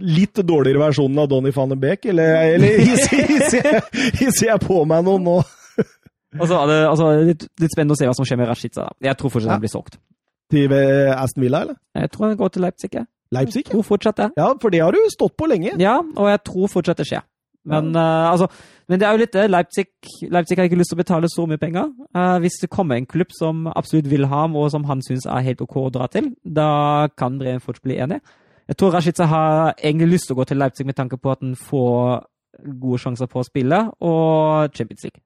litt 0.07 0.38
dårligere 0.46 0.85
versjonen 0.85 1.18
av 1.18 1.31
Donny 1.33 1.51
van 1.57 1.73
den 1.73 1.81
Beek, 1.83 2.07
eller, 2.12 2.37
eller 2.55 2.79
hisser 4.20 4.46
jeg 4.46 4.62
på 4.62 4.85
meg 4.87 5.03
noe 5.09 5.23
nå? 5.25 5.40
altså, 6.38 6.61
det, 6.70 6.79
altså, 6.87 7.11
litt, 7.27 7.49
litt, 7.59 7.75
spennende 7.75 7.96
å 7.96 7.99
se 7.99 8.07
hva 8.07 8.14
som 8.14 8.29
skjer 8.29 8.38
med 8.38 8.51
Rashica. 8.53 8.87
Jeg 9.03 9.18
tror 9.18 9.35
fortsatt 9.35 9.51
ja. 9.51 9.57
han 9.59 9.64
blir 9.64 9.73
solgt. 9.73 9.99
Til 10.51 10.75
eh, 10.75 11.11
Aston 11.14 11.42
Villa, 11.42 11.64
eller? 11.66 11.79
Jeg 11.99 12.14
tror 12.14 12.29
han 12.29 12.38
går 12.38 12.55
til 12.55 12.66
Leipzig. 12.66 12.92
Jeg. 12.94 13.11
Leipzig? 13.35 13.64
Jeg 13.64 13.73
tror 13.73 13.87
fortsatt 13.87 14.23
det. 14.23 14.31
Ja, 14.38 14.53
for 14.62 14.75
det 14.75 14.83
har 14.83 14.94
du 14.94 15.03
stått 15.11 15.37
på 15.38 15.51
lenge. 15.51 15.75
Ja, 15.83 15.99
og 16.03 16.31
jeg 16.31 16.42
tror 16.46 16.70
fortsatt 16.70 17.03
det 17.03 17.11
skjer. 17.11 17.27
Men, 17.70 17.90
uh, 17.94 18.31
altså, 18.31 18.49
men 18.90 18.98
det 18.98 19.07
er 19.07 19.14
jo 19.14 19.22
litt 19.22 19.37
det. 19.37 19.44
Leipzig, 19.46 19.87
Leipzig, 20.35 20.57
har 20.59 20.66
ikke 20.66 20.79
lyst 20.81 20.90
til 20.90 20.98
å 20.98 21.03
betale 21.05 21.29
så 21.31 21.44
mye 21.46 21.61
penger. 21.62 21.92
Uh, 22.16 22.40
hvis 22.42 22.59
det 22.59 22.72
kommer 22.74 22.98
en 22.98 23.07
klubb 23.07 23.31
som 23.37 23.68
absolutt 23.70 24.11
vil 24.11 24.26
ha 24.26 24.42
ham, 24.42 24.57
og 24.59 24.66
som 24.74 24.88
han 24.88 25.05
syns 25.07 25.29
er 25.31 25.46
helt 25.46 25.62
OK 25.62 25.76
å 25.79 25.92
dra 25.94 26.09
til, 26.11 26.33
da 26.42 27.07
kan 27.14 27.38
Bremen 27.38 27.62
fort 27.62 27.79
bli 27.87 28.00
enig. 28.03 28.18
Jeg 28.70 28.79
tror 28.81 28.96
Rashica 28.96 29.31
har 29.31 29.72
egentlig 29.79 30.16
lyst 30.16 30.26
til 30.26 30.35
å 30.35 30.40
gå 30.40 30.48
til 30.50 30.59
Leipzig 30.59 30.88
med 30.90 30.98
tanke 30.98 31.20
på 31.22 31.31
at 31.31 31.42
han 31.42 31.55
får 31.59 32.26
gode 32.83 33.00
sjanser 33.03 33.31
på 33.31 33.40
å 33.40 33.46
spille, 33.46 33.81
og 34.03 34.74
Champions 34.74 35.07
League. 35.07 35.22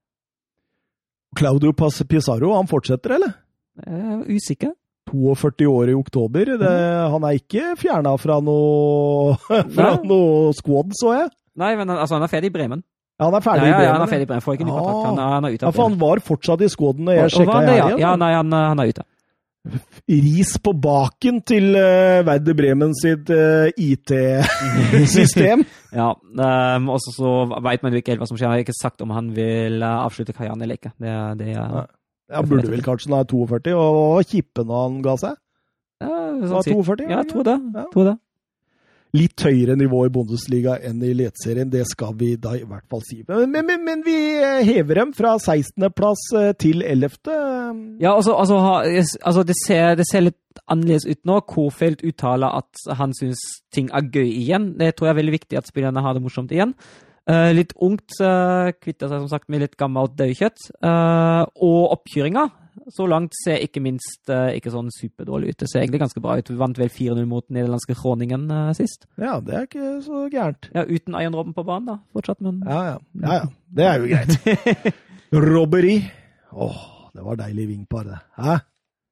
Claudio 1.35 1.73
Pizarro, 1.73 2.55
han 2.55 2.69
fortsetter, 2.71 3.17
eller? 3.17 3.37
Er 3.81 4.25
usikker. 4.29 4.77
42 5.11 5.67
år 5.69 5.91
i 5.93 5.95
oktober. 5.97 6.55
Det, 6.57 6.71
mm. 6.71 7.11
Han 7.13 7.27
er 7.29 7.39
ikke 7.41 7.75
fjerna 7.81 8.15
fra 8.21 8.41
noe, 8.45 9.37
fra 9.77 9.95
noe 10.05 10.53
squad, 10.57 10.93
så 11.01 11.17
jeg. 11.17 11.31
Nei, 11.61 11.75
men 11.79 11.93
altså, 11.93 12.17
han 12.17 12.27
er 12.27 12.33
ferdig 12.33 12.53
i 12.53 12.55
Bremen. 12.55 12.85
Ja, 13.15 13.29
han 13.29 13.37
er 13.39 13.45
ferdig 13.45 13.63
ja, 13.63 13.71
i 13.71 13.75
Bremen. 13.75 13.87
Ja, 13.87 13.95
han 13.95 14.05
er 14.05 14.11
ferdig 14.11 14.27
i 14.27 14.29
Bremen. 14.31 14.45
Får 14.45 14.57
ikke 14.57 14.67
ny 14.67 14.75
kontrakt. 14.75 15.05
Han, 15.07 15.19
han, 15.23 15.45
er 15.47 15.57
ute. 15.57 15.65
Ja, 15.67 15.73
for 15.75 15.89
han 15.89 15.99
var 16.01 16.23
fortsatt 16.29 16.65
i 16.67 16.71
Skåden 16.73 17.09
når 17.09 17.21
jeg 17.21 17.35
sjekka 17.37 17.59
her 17.61 17.75
igjen. 17.75 18.01
Ja, 18.03 18.15
nei, 18.19 18.31
han, 18.35 18.57
han 18.59 18.83
er 18.83 18.91
ute. 18.91 19.07
Ris 20.09 20.51
på 20.61 20.75
baken 20.77 21.39
til 21.49 21.71
uh, 21.73 22.21
Verde 22.27 22.53
Bremen 22.59 22.93
sitt 22.99 23.31
uh, 23.33 23.71
IT-system. 23.81 25.63
ja, 26.01 26.11
um, 26.13 26.91
og 26.93 27.01
så 27.01 27.33
veit 27.65 27.87
man 27.87 27.95
jo 27.95 28.03
ikke 28.03 28.13
helt 28.13 28.25
hva 28.25 28.29
som 28.29 28.37
skjer. 28.37 28.51
Han 28.51 28.59
har 28.59 28.67
ikke 28.67 28.77
sagt 28.77 29.01
om 29.07 29.15
han 29.15 29.31
vil 29.37 29.81
uh, 29.81 30.03
avslutte 30.03 30.35
karrieren 30.37 30.61
eller 30.67 30.77
ikke. 30.77 30.93
Det, 31.01 31.15
det, 31.41 31.55
uh, 31.57 31.81
ja, 32.29 32.45
burde 32.45 32.69
vel 32.75 32.85
kanskje 32.85 33.09
når 33.15 33.23
han 33.23 33.25
er 33.25 33.33
42, 33.33 33.79
og 33.79 34.29
kippe 34.29 34.67
når 34.69 34.85
han 34.85 35.01
ga 35.07 35.17
seg? 35.23 35.41
Ja, 36.05 36.13
sånn 36.51 36.69
42, 36.69 37.09
ja, 37.09 37.23
jeg 37.23 37.31
tror 37.33 37.49
det. 37.49 37.57
Ja. 37.79 37.89
Tror 37.95 38.11
det. 38.11 38.17
Litt 39.15 39.45
høyere 39.47 39.77
nivå 39.79 40.01
i 40.09 40.11
Bundesliga 40.11 40.75
enn 40.83 40.99
i 41.05 41.13
Eliteserien, 41.13 41.69
det 41.71 41.85
skal 41.87 42.17
vi 42.19 42.33
da 42.41 42.57
i 42.59 42.65
hvert 42.67 42.87
fall 42.91 43.03
si. 43.07 43.21
Men, 43.29 43.53
men, 43.55 43.85
men 43.87 44.03
vi 44.03 44.17
hever 44.67 44.99
dem 44.99 45.13
fra 45.15 45.37
16.-plass 45.39 46.25
eh, 46.41 46.51
til 46.59 46.83
11. 46.83 47.21
Ja, 48.03 48.17
altså, 48.17 48.35
altså, 48.35 48.59
altså 49.23 49.45
det, 49.47 49.55
ser, 49.61 49.95
det, 50.01 50.09
ser, 50.11 50.27
litt 50.27 50.65
annerledes 50.67 51.07
ut 51.07 51.23
nå. 51.31 51.39
Kofeldt 51.47 52.03
uttaler 52.03 52.59
at 52.59 52.83
han 52.99 53.15
syns 53.15 53.39
ting 53.75 53.93
er 53.95 54.11
gøy 54.11 54.27
igjen. 54.33 54.73
Det 54.81 54.97
tror 54.97 55.13
jeg 55.13 55.15
er 55.15 55.21
veldig 55.23 55.37
viktig 55.39 55.63
at 55.63 55.71
spillerne 55.71 56.03
har 56.03 56.19
det 56.19 56.25
morsomt 56.25 56.55
igjen. 56.55 56.75
Uh, 57.31 57.55
litt 57.57 57.71
ungt, 57.81 58.19
uh, 58.19 58.75
kvitter 58.77 59.09
seg 59.09 59.23
som 59.23 59.31
sagt 59.31 59.47
med 59.49 59.63
litt 59.63 59.79
gammelt 59.81 60.19
daukjøtt. 60.19 60.73
Uh, 60.83 61.47
og 61.63 61.95
oppkjøringa 62.01 62.49
så 62.95 63.07
langt 63.11 63.37
ser 63.39 63.63
ikke 63.65 63.83
minst 63.85 64.31
uh, 64.33 64.51
ikke 64.55 64.73
sånn 64.75 64.91
superdårlig 64.95 65.53
ut. 65.55 65.59
Det 65.63 65.69
ser 65.71 65.83
egentlig 65.83 66.03
ganske 66.05 66.23
bra 66.25 66.37
ut. 66.41 66.51
Vi 66.51 66.59
vant 66.59 66.79
vel 66.81 66.91
4-0 66.93 67.25
mot 67.31 67.47
nederlandske 67.55 67.97
Groningen 67.99 68.49
uh, 68.51 68.73
sist. 68.77 69.09
Ja, 69.21 69.39
det 69.45 69.57
er 69.57 69.69
ikke 69.69 69.95
så 70.05 70.25
gærent. 70.33 70.71
Ja, 70.75 70.87
Uten 70.89 71.17
Ayan 71.19 71.37
Robben 71.37 71.57
på 71.57 71.65
banen, 71.67 71.89
da, 71.93 71.99
fortsatt, 72.17 72.43
men 72.45 72.63
Ja, 72.67 72.83
ja. 72.93 72.99
ja, 73.25 73.41
ja. 73.41 73.49
Det 73.75 73.89
er 73.89 74.03
jo 74.03 74.11
greit. 74.13 74.95
Robberi. 75.55 75.97
Åh, 76.55 76.79
det 77.15 77.27
var 77.27 77.41
deilig 77.41 77.69
vingpar, 77.73 78.11
det. 78.11 78.21
Hæ? 78.39 78.59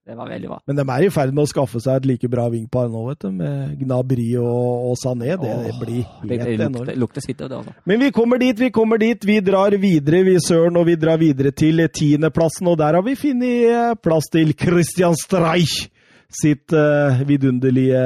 Det 0.02 0.16
var 0.18 0.26
veldig 0.32 0.48
bra. 0.50 0.56
Men 0.66 0.78
de 0.80 0.84
er 0.90 1.04
i 1.06 1.10
ferd 1.14 1.30
med 1.30 1.44
å 1.44 1.50
skaffe 1.50 1.78
seg 1.82 2.00
et 2.00 2.06
like 2.10 2.28
bra 2.30 2.48
vingpar 2.50 2.88
nå, 2.90 3.04
vet 3.12 3.22
du. 3.22 3.28
Med 3.38 3.76
Gnabry 3.78 4.32
og, 4.40 4.88
og 4.88 4.96
Sané. 4.98 5.36
Det, 5.38 5.52
det 5.68 5.74
blir 5.78 6.00
helt 6.02 6.32
det, 6.32 6.38
det 6.58 6.66
enormt. 6.66 6.90
Det 6.90 6.96
lukter 6.98 7.26
det, 7.28 7.46
altså. 7.46 7.74
Men 7.86 8.02
vi 8.02 8.10
kommer 8.16 8.42
dit, 8.42 8.58
vi 8.58 8.72
kommer 8.74 8.98
dit. 8.98 9.26
Vi 9.28 9.38
drar 9.46 9.76
videre, 9.78 10.24
vi 10.26 10.34
søren, 10.42 10.80
og 10.80 10.88
vi 10.90 10.98
drar 10.98 11.22
videre 11.22 11.54
til 11.54 11.84
tiendeplassen. 11.86 12.72
Og 12.72 12.80
der 12.82 12.98
har 12.98 13.06
vi 13.06 13.14
funnet 13.20 13.68
eh, 13.70 13.94
plass 14.02 14.26
til 14.34 14.50
Christian 14.58 15.14
Streich 15.18 15.84
sitt 16.32 16.72
uh, 16.72 17.22
vidunderlige 17.28 18.02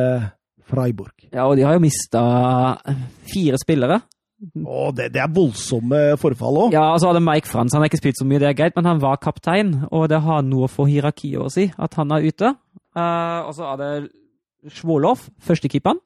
Freiburg. 0.66 1.14
Ja, 1.30 1.46
og 1.46 1.56
de 1.56 1.64
har 1.64 1.76
jo 1.76 1.84
mista 1.84 2.22
fire 3.30 3.58
spillere. 3.62 4.00
Oh, 4.66 4.90
det, 4.92 5.08
det, 5.14 5.20
er 5.22 5.32
voldsomme 5.32 6.00
forfall 6.20 6.58
òg. 6.66 6.74
Ja, 6.74 6.90
og 6.90 6.98
altså 6.98 7.08
hadde 7.08 7.24
Mike 7.24 7.48
Frans 7.48 7.72
han 7.72 7.80
har 7.80 7.88
ikke 7.88 8.02
spilt 8.02 8.18
så 8.20 8.26
mye, 8.28 8.40
det 8.42 8.50
er 8.50 8.58
greit, 8.58 8.76
men 8.76 8.88
han 8.88 9.00
var 9.00 9.16
kaptein, 9.22 9.72
og 9.88 10.10
det 10.12 10.20
har 10.26 10.44
noe 10.44 10.68
for 10.68 10.90
hierarkiet 10.90 11.40
å 11.40 11.48
si 11.52 11.70
at 11.72 11.96
han 11.96 12.12
er 12.12 12.26
ute. 12.26 12.52
Uh, 12.96 13.48
og 13.48 13.54
så 13.56 13.70
er 13.72 13.80
det 13.80 13.92
Svolov, 14.76 15.24
førstekeeperen. 15.46 16.02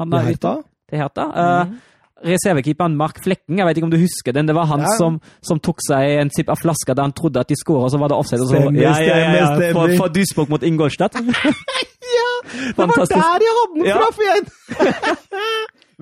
Han 0.00 0.14
er 0.16 0.32
ute 0.32 0.54
til 0.88 1.00
Herta. 1.00 1.26
Uh, 1.28 1.66
mm. 1.68 1.76
Reservekeeperen 2.24 2.96
Mark 2.96 3.18
Flekken, 3.20 3.58
jeg 3.58 3.66
vet 3.68 3.78
ikke 3.78 3.88
om 3.88 3.92
du 3.92 4.00
husker 4.00 4.32
den. 4.32 4.48
Det 4.48 4.54
var 4.56 4.68
han 4.70 4.84
ja. 4.86 4.92
som, 4.96 5.18
som, 5.44 5.60
tok 5.60 5.82
seg 5.84 6.22
en 6.22 6.32
sipp 6.32 6.48
av 6.52 6.60
flaska 6.62 6.96
da 6.96 7.04
han 7.04 7.12
trodde 7.16 7.42
at 7.42 7.50
de 7.50 7.58
skåra, 7.58 7.88
og 7.88 7.92
så 7.92 8.00
var 8.00 8.12
det 8.12 8.16
offside. 8.16 8.46
Stemmer, 8.48 8.80
ja, 8.80 8.94
ja, 9.02 9.18
ja, 9.20 9.34
ja, 9.42 9.72
For, 9.76 9.92
for 9.98 10.14
Duisburg 10.14 10.52
mot 10.54 10.64
Ingolstadt. 10.64 11.18
ja! 11.20 12.30
Det 12.48 12.78
var 12.78 12.94
Fantastisk. 12.94 13.18
der 13.18 13.44
jeg 13.44 13.56
hadde 13.60 13.76
den 13.76 13.86
Ja. 13.92 14.00
fra! 14.16 15.13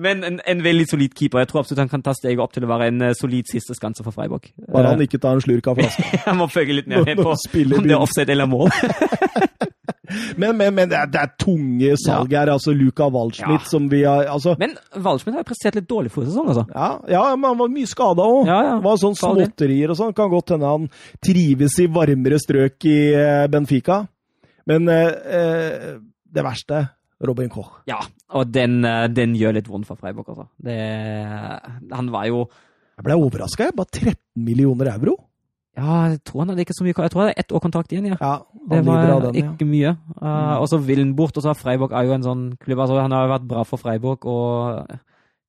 Men 0.03 0.23
en, 0.27 0.39
en 0.53 0.63
veldig 0.65 0.85
solid 0.91 1.15
keeper. 1.17 1.43
Jeg 1.43 1.51
tror 1.51 1.63
absolutt 1.63 1.83
han 1.85 1.91
kan 1.91 2.03
ta 2.05 2.13
steget 2.17 2.41
opp 2.43 2.53
til 2.55 2.65
å 2.67 2.71
være 2.71 2.91
en 2.91 3.01
eh, 3.09 3.15
solid 3.17 3.49
siste 3.51 3.75
skanse 3.77 4.03
for 4.05 4.15
Freiburg. 4.15 4.51
Bare 4.67 4.93
han 4.93 5.01
Eh, 5.03 5.07
ikke 5.07 5.21
tar 5.23 5.37
en 5.39 5.43
slurk 5.43 5.67
av 5.71 5.79
flaska. 5.79 6.05
jeg 6.27 6.37
må 6.39 6.47
følge 6.51 6.79
litt 6.81 6.91
mer 6.91 7.05
med 7.07 7.23
på 7.23 7.33
om 7.33 7.87
det 7.87 7.95
er 7.95 7.99
offside 8.01 8.35
eller 8.35 8.49
mål. 8.51 8.69
Men, 10.37 10.57
men, 10.57 10.73
men 10.75 10.89
det, 10.91 10.97
er, 10.97 11.07
det 11.09 11.19
er 11.21 11.29
tunge 11.41 11.95
salg 11.97 12.33
her. 12.35 12.49
Altså 12.53 12.73
Luka 12.75 13.07
Waldschmidt 13.09 13.63
Ja. 13.65 13.69
som 13.69 13.87
vi 13.89 14.03
har 14.05 14.27
altså, 14.29 14.53
Men 14.61 14.75
Waldschmidt 14.93 15.37
har 15.37 15.41
jo 15.43 15.47
prestert 15.49 15.77
litt 15.79 15.87
dårlig 15.89 16.11
forrige 16.13 16.33
sesong, 16.33 16.49
altså. 16.53 16.65
ja, 16.69 16.89
ja, 17.15 17.23
men 17.35 17.47
han 17.49 17.59
var 17.63 17.71
mye 17.73 17.89
skada 17.89 18.25
òg. 18.29 18.49
Ja, 18.49 18.59
ja. 18.67 18.75
Var 18.83 18.99
sånn 19.01 19.17
småtterier 19.17 19.93
og 19.93 19.97
sånn. 19.99 20.13
Kan 20.17 20.31
godt 20.33 20.53
hende 20.53 20.69
han 20.69 20.89
trives 21.23 21.79
i 21.81 21.87
varmere 21.93 22.39
strøk 22.41 22.89
i 22.89 22.97
eh, 23.17 23.45
Benfica. 23.53 24.03
Men 24.69 24.87
eh, 24.91 25.95
det 26.33 26.45
verste 26.45 26.83
Robin 27.23 27.49
Koch. 27.51 27.79
Ja, 27.89 27.99
og 28.33 28.53
den, 28.53 28.81
eh, 28.85 29.07
den 29.13 29.35
gjør 29.37 29.57
litt 29.57 29.69
vondt 29.69 29.87
for 29.89 29.99
Freiburg, 29.99 30.29
altså. 30.33 30.47
Det, 30.63 30.77
han 31.93 32.09
var 32.13 32.25
jo 32.29 32.47
Jeg 32.97 33.05
ble 33.07 33.15
overraska. 33.17 33.71
Bare 33.75 33.89
13 33.89 34.17
millioner 34.45 34.91
euro. 34.93 35.15
Ja, 35.73 36.03
jeg 36.11 36.19
tror 36.21 36.43
han 36.43 36.51
hadde 36.51 36.61
ikke 36.61 36.75
så 36.77 36.85
mye 36.85 36.93
Jeg 36.93 37.11
tror 37.11 37.23
det 37.23 37.31
er 37.31 37.39
ett 37.41 37.53
år 37.55 37.61
kontrakt 37.63 37.93
igjen, 37.93 38.11
ja. 38.11 38.17
Ja, 38.21 38.33
Det 38.69 38.77
han 38.77 38.85
var 38.85 39.23
den, 39.23 39.39
ja. 39.39 39.41
ikke 39.41 39.65
mye. 39.65 39.95
Uh, 40.21 40.61
og 40.61 40.67
så 40.69 40.77
vil 40.77 41.01
han 41.01 41.15
bort, 41.17 41.37
og 41.37 41.41
så 41.41 41.49
har 41.49 41.57
Freiburg 41.57 41.95
er 41.97 42.05
jo 42.05 42.13
en 42.13 42.27
sånn 42.27 42.43
klubb 42.61 42.83
altså 42.83 42.99
Han 43.01 43.15
har 43.15 43.25
jo 43.25 43.33
vært 43.33 43.47
bra 43.49 43.63
for 43.65 43.81
Freiburg, 43.81 44.27
og 44.29 44.85
jeg 44.91 44.99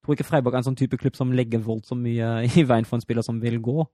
tror 0.05 0.17
ikke 0.17 0.27
Freiburg 0.31 0.55
er 0.55 0.63
en 0.63 0.69
sånn 0.71 0.79
type 0.79 0.97
klubb 0.97 1.15
som 1.17 1.33
legger 1.33 1.61
voldsomt 1.61 2.01
mye 2.01 2.31
i 2.49 2.65
veien 2.65 2.89
for 2.89 2.97
en 2.97 3.05
spiller 3.05 3.25
som 3.25 3.37
vil 3.41 3.59
gå. 3.61 3.85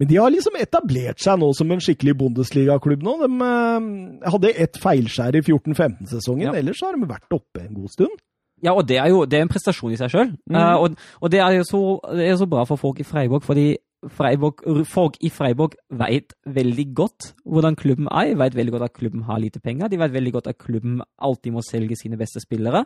Men 0.00 0.08
de 0.10 0.16
har 0.18 0.30
liksom 0.34 0.56
etablert 0.58 1.20
seg 1.22 1.38
nå 1.38 1.52
som 1.54 1.70
en 1.70 1.82
skikkelig 1.84 2.16
Bundesliga-klubb 2.18 3.02
nå. 3.06 3.16
De 3.22 3.28
eh, 3.48 4.30
hadde 4.32 4.52
ett 4.66 4.78
feilskjær 4.82 5.36
i 5.38 5.42
14-15-sesongen, 5.46 6.48
Ja. 6.50 6.54
ellers 6.58 6.80
har 6.82 6.96
de 6.96 7.06
vært 7.06 7.30
oppe 7.36 7.62
en 7.62 7.74
god 7.74 7.90
stund. 7.94 8.22
Ja, 8.64 8.72
og 8.72 8.86
det 8.88 8.96
er 8.98 9.10
jo 9.12 9.24
det 9.28 9.38
er 9.38 9.42
en 9.44 9.50
prestasjon 9.52 9.92
i 9.92 9.96
seg 10.00 10.10
sjøl. 10.10 10.30
Mhm. 10.48 10.56
og, 10.80 10.96
og 11.20 11.30
det 11.30 11.40
er 11.40 11.62
så, 11.68 11.80
det 12.16 12.28
er 12.30 12.36
så 12.40 12.46
bra 12.48 12.64
for 12.64 12.76
folk 12.80 13.00
i 13.00 13.06
Freiburg, 13.06 13.42
fordi 13.44 13.76
Freiburg, 14.08 14.60
folk 14.84 15.16
i 15.24 15.30
Freiburg 15.32 15.74
vet 15.90 16.34
veldig 16.44 16.84
godt 16.94 17.30
hvordan 17.48 17.76
klubben 17.76 18.08
er. 18.12 18.32
De 18.34 18.38
vet 18.38 18.56
veldig 18.56 18.72
godt 18.72 18.82
at 18.90 18.92
klubben 18.92 19.22
har 19.24 19.38
lite 19.40 19.60
penger. 19.64 19.88
De 19.88 19.98
vet 19.98 20.12
veldig 20.12 20.32
godt 20.32 20.46
at 20.52 20.58
klubben 20.58 20.98
alltid 21.18 21.52
må 21.54 21.62
selge 21.64 21.96
sine 21.96 22.18
beste 22.20 22.40
spillere. 22.44 22.84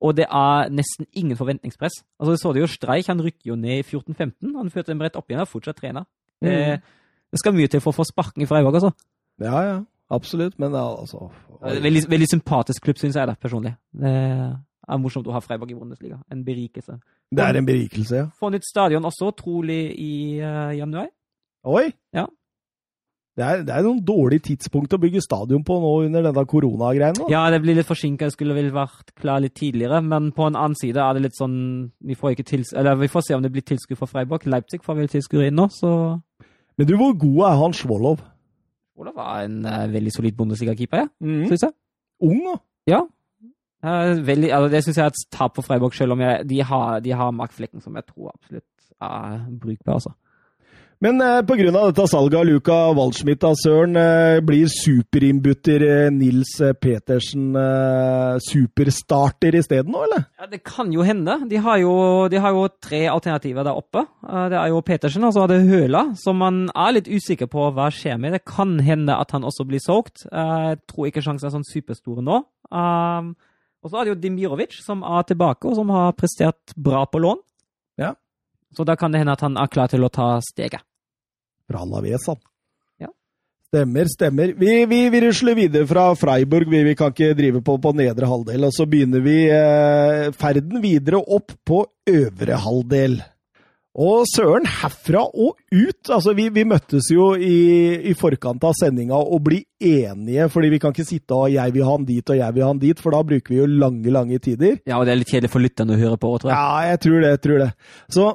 Og 0.00 0.16
det 0.16 0.26
er 0.28 0.68
nesten 0.72 1.06
ingen 1.12 1.36
forventningspress. 1.36 2.02
Altså, 2.20 2.32
du 2.32 2.36
så 2.40 2.52
det 2.52 2.60
jo 2.64 2.66
Streich, 2.72 3.08
han 3.08 3.20
rykker 3.20 3.50
jo 3.52 3.56
ned 3.56 3.78
i 3.80 3.84
14-15. 3.84 4.56
Han 4.56 4.70
førte 4.72 4.92
dem 4.92 5.00
rett 5.04 5.16
opp 5.16 5.28
igjen 5.28 5.40
og 5.40 5.46
er 5.48 5.52
fortsatt 5.52 5.76
trener. 5.80 6.04
Det, 6.42 6.52
Eh, 6.52 6.78
det 7.32 7.40
skal 7.40 7.54
mye 7.56 7.68
til 7.68 7.80
for 7.80 7.92
å 7.92 7.96
få 7.96 8.06
sparken 8.08 8.42
i 8.42 8.48
Freiburg, 8.48 8.74
altså. 8.78 8.92
Ja, 9.42 9.60
ja. 9.64 9.76
Absolutt. 10.10 10.58
Men 10.58 10.74
altså 10.74 11.30
Veldig, 11.60 12.04
veldig 12.08 12.28
sympatisk 12.30 12.84
klubb, 12.84 12.98
syns 13.00 13.16
jeg 13.16 13.26
det 13.26 13.38
personlig. 13.42 13.72
Det 13.96 14.10
er 14.12 14.98
morsomt 15.02 15.26
å 15.26 15.34
ha 15.34 15.40
Freiburg 15.42 15.72
i 15.72 15.74
Bundesliga. 15.74 16.18
En 16.30 16.44
berikelse. 16.44 16.98
Det 17.32 17.42
er 17.42 17.58
en 17.58 17.66
berikelse, 17.66 18.16
ja. 18.20 18.26
Få 18.38 18.50
nytt 18.54 18.66
stadion 18.68 19.08
også, 19.08 19.32
trolig 19.40 19.80
i 19.98 20.12
uh, 20.38 20.70
januar. 20.76 21.08
Oi! 21.66 21.88
Ja. 22.14 22.26
Det 23.36 23.44
er, 23.44 23.58
det 23.68 23.72
er 23.76 23.82
noen 23.84 23.98
dårlige 24.00 24.46
tidspunkt 24.46 24.94
å 24.96 24.98
bygge 25.02 25.20
stadion 25.20 25.60
på 25.66 25.74
nå 25.82 25.90
under 26.06 26.22
denne 26.24 26.44
koronagreien. 26.48 27.18
Ja, 27.28 27.42
det 27.52 27.58
blir 27.60 27.76
litt 27.76 27.84
forsinka, 27.88 28.30
skulle 28.32 28.54
vel 28.56 28.70
vært 28.72 29.10
klar 29.20 29.42
litt 29.44 29.52
tidligere. 29.58 29.98
Men 30.00 30.30
på 30.32 30.46
en 30.48 30.56
annen 30.56 30.76
side 30.80 30.96
er 31.04 31.18
det 31.18 31.26
litt 31.26 31.36
sånn 31.36 31.58
Vi 32.00 32.16
får, 32.16 32.32
ikke 32.32 32.46
tils 32.48 32.72
eller, 32.72 32.96
vi 32.96 33.10
får 33.12 33.26
se 33.26 33.36
om 33.36 33.44
det 33.44 33.52
blir 33.52 33.66
tilskudd 33.68 33.98
for 34.00 34.08
Freiburg. 34.08 34.46
Leipzig 34.48 34.80
får 34.86 34.96
vel 35.02 35.12
tilskudd 35.12 35.44
inn 35.50 35.58
nå, 35.60 35.68
så 35.68 35.90
Men 36.78 36.88
du, 36.88 36.94
hvor 36.96 37.12
god 37.12 37.42
er 37.50 37.60
han 37.60 37.76
Svolov? 37.76 38.24
Svolov 38.96 39.18
var 39.20 39.44
en 39.44 39.60
uh, 39.68 39.84
veldig 39.92 40.12
solid 40.16 40.36
Bundesliga-keeper, 40.40 41.04
ja, 41.04 41.08
Mm. 41.20 41.44
syns 41.50 41.66
jeg. 41.68 41.76
Ung, 42.24 42.40
da. 42.46 42.56
Ja. 42.88 43.02
Uh, 43.84 44.16
veldig, 44.24 44.48
altså, 44.56 44.70
det 44.72 44.80
syns 44.86 44.96
jeg 44.96 45.04
er 45.04 45.12
et 45.12 45.26
tap 45.36 45.54
for 45.60 45.62
Freiburg, 45.68 45.92
selv 45.94 46.16
om 46.16 46.20
jeg, 46.24 46.46
de 46.48 46.62
har, 46.64 47.00
de 47.04 47.12
har 47.12 47.36
Mark 47.36 47.52
Flekken, 47.52 47.84
som 47.84 47.94
jeg 48.00 48.06
tror 48.08 48.32
absolutt 48.32 48.64
er 49.04 49.42
brukbar. 49.60 49.98
altså. 50.00 50.14
Men 51.04 51.20
eh, 51.20 51.42
pga. 51.44 51.70
dette 51.74 52.06
salget 52.08 52.38
av 52.40 52.46
Luca 52.48 52.76
Waldschmidt 52.96 53.42
av 53.44 53.52
Søren, 53.60 53.96
eh, 54.00 54.38
blir 54.40 54.64
superinnbytter 54.72 55.82
eh, 55.84 56.10
Nils 56.14 56.54
eh, 56.64 56.72
Petersen 56.72 57.50
eh, 57.60 58.38
superstarter 58.40 59.58
isteden 59.60 59.92
nå, 59.92 60.06
eller? 60.06 60.24
Ja, 60.40 60.46
Det 60.54 60.62
kan 60.64 60.88
jo 60.94 61.04
hende. 61.04 61.36
De 61.50 61.60
har 61.60 61.82
jo, 61.82 61.92
de 62.32 62.40
har 62.40 62.56
jo 62.56 62.64
tre 62.80 63.02
alternativer 63.12 63.66
der 63.68 63.76
oppe. 63.76 64.06
Eh, 64.24 64.46
Det 64.54 64.56
er 64.62 64.72
jo 64.72 64.80
Petersen, 64.88 65.26
og 65.28 65.34
så 65.36 65.44
er 65.44 65.52
det 65.52 65.68
Høla, 65.68 66.02
som 66.16 66.40
man 66.40 66.62
er 66.72 66.96
litt 66.96 67.10
usikker 67.12 67.50
på 67.52 67.68
hva 67.76 67.90
skjer 67.92 68.16
med. 68.22 68.32
Det 68.38 68.46
kan 68.48 68.78
hende 68.80 69.18
at 69.20 69.36
han 69.36 69.44
også 69.44 69.68
blir 69.68 69.84
solgt. 69.84 70.24
Eh, 70.32 70.70
Jeg 70.72 70.80
tror 70.88 71.10
ikke 71.10 71.22
sjansen 71.28 71.50
er 71.50 71.58
sånn 71.58 71.68
superstore 71.68 72.24
nå. 72.24 72.40
Og 73.84 73.90
så 73.92 74.00
er 74.00 74.04
det 74.08 74.14
jo 74.16 74.22
Dimirovic, 74.24 74.80
som 74.82 75.04
er 75.06 75.22
tilbake, 75.28 75.68
og 75.68 75.76
som 75.78 75.92
har 75.94 76.16
prestert 76.18 76.72
bra 76.74 77.04
på 77.06 77.20
lån. 77.22 77.38
Så 78.76 78.84
da 78.84 78.96
kan 78.96 79.12
det 79.12 79.22
hende 79.22 79.36
at 79.36 79.44
han 79.44 79.56
er 79.56 79.72
klar 79.72 79.88
til 79.92 80.04
å 80.04 80.12
ta 80.12 80.36
steget. 80.44 80.84
Fra 81.66 81.82
Alaves, 81.82 82.26
han. 82.28 82.40
Ja. 83.02 83.10
Stemmer, 83.70 84.10
stemmer. 84.12 84.52
Vi, 84.58 84.72
vi, 84.86 84.98
vi 85.10 85.22
rusler 85.24 85.56
videre 85.58 85.88
fra 85.88 86.10
Freiburg. 86.18 86.68
Vi, 86.70 86.82
vi 86.86 86.96
kan 86.98 87.14
ikke 87.14 87.34
drive 87.38 87.62
på 87.64 87.78
på 87.82 87.94
nedre 87.96 88.28
halvdel. 88.30 88.68
Og 88.68 88.76
så 88.76 88.86
begynner 88.90 89.24
vi 89.24 89.38
eh, 89.50 90.28
ferden 90.36 90.84
videre 90.84 91.22
opp 91.22 91.56
på 91.66 91.82
øvre 92.12 92.60
halvdel. 92.66 93.18
Og 93.96 94.26
søren, 94.28 94.66
herfra 94.68 95.22
og 95.24 95.56
ut! 95.72 96.10
Altså, 96.12 96.34
vi, 96.36 96.50
vi 96.52 96.66
møttes 96.68 97.08
jo 97.14 97.30
i, 97.40 97.96
i 98.10 98.12
forkant 98.18 98.64
av 98.68 98.76
sendinga 98.76 99.16
og 99.16 99.40
blir 99.46 99.64
enige, 99.80 100.50
fordi 100.52 100.68
vi 100.74 100.80
kan 100.82 100.92
ikke 100.92 101.06
sitte 101.08 101.32
og 101.32 101.48
'jeg 101.48 101.72
vil 101.72 101.86
ha 101.88 101.94
han 101.96 102.04
dit' 102.04 102.30
og 102.30 102.36
'jeg 102.36 102.54
vil 102.54 102.62
ha 102.62 102.68
han 102.68 102.82
dit', 102.82 103.00
for 103.00 103.16
da 103.16 103.22
bruker 103.24 103.54
vi 103.54 103.62
jo 103.62 103.66
lange, 103.66 104.10
lange 104.12 104.38
tider. 104.38 104.76
Ja, 104.84 104.98
og 104.98 105.06
det 105.06 105.14
er 105.14 105.22
litt 105.22 105.32
kjedelig 105.32 105.50
for 105.50 105.64
lytterne 105.64 105.96
å 105.96 106.02
høre 106.02 106.18
på, 106.20 106.28
tror 106.36 106.52
jeg. 106.52 106.58
Ja, 106.60 106.90
jeg 106.92 107.00
tror 107.00 107.20
det, 107.20 107.30
jeg 107.30 107.40
tror 107.40 107.58
det. 107.64 107.70
Så 108.12 108.26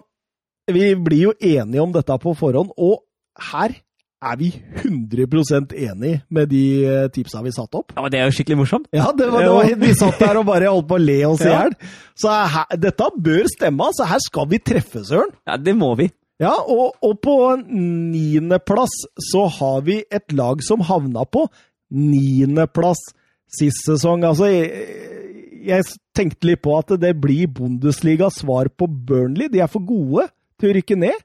vi 0.70 0.92
blir 0.96 1.30
jo 1.30 1.34
enige 1.40 1.82
om 1.82 1.94
dette 1.96 2.18
på 2.22 2.36
forhånd, 2.38 2.74
og 2.78 3.02
her 3.52 3.74
er 4.22 4.38
vi 4.38 4.52
100% 4.84 5.72
enig 5.74 6.12
med 6.30 6.52
de 6.52 6.64
eh, 6.86 7.08
tipsa 7.14 7.42
vi 7.42 7.54
satte 7.56 7.80
opp. 7.80 7.96
Ja, 7.96 8.04
men 8.04 8.12
Det 8.14 8.20
er 8.20 8.28
jo 8.30 8.36
skikkelig 8.38 8.60
morsomt. 8.60 8.90
Ja, 8.94 9.08
det 9.18 9.32
var, 9.34 9.42
det 9.42 9.54
var, 9.56 9.72
vi 9.82 9.94
satt 9.98 10.20
der 10.22 10.38
og 10.38 10.46
bare 10.46 10.70
holdt 10.70 10.90
på 10.92 11.00
å 11.00 11.02
le 11.02 11.20
oss 11.26 11.42
i 11.42 11.50
Ja. 11.50 11.64
Så 12.22 12.30
her, 12.30 12.76
dette 12.78 13.08
bør 13.18 13.50
stemme, 13.50 13.88
så 13.98 14.06
her 14.12 14.22
skal 14.22 14.50
vi 14.52 14.60
treffe, 14.62 15.02
Søren. 15.08 15.34
Ja, 15.50 15.58
Det 15.58 15.74
må 15.78 15.96
vi. 15.98 16.12
Ja, 16.42 16.54
og, 16.58 16.96
og 17.06 17.18
på 17.22 17.36
niendeplass 17.66 18.94
så 19.32 19.46
har 19.60 19.82
vi 19.86 20.00
et 20.10 20.34
lag 20.34 20.62
som 20.66 20.82
havna 20.86 21.26
på 21.30 21.48
niendeplass 21.94 23.02
sist 23.58 23.86
sesong. 23.86 24.24
Altså, 24.26 24.50
jeg, 24.50 24.86
jeg 25.68 25.86
tenkte 26.18 26.50
litt 26.50 26.64
på 26.66 26.74
at 26.78 26.94
det 27.02 27.14
blir 27.22 27.50
Bundesligas 27.52 28.40
svar 28.42 28.70
på 28.74 28.88
Burnley. 28.90 29.52
De 29.54 29.62
er 29.62 29.70
for 29.70 29.86
gode 29.86 30.28
til 30.62 30.72
å 30.72 30.78
rykke 30.78 31.00
ned, 31.02 31.20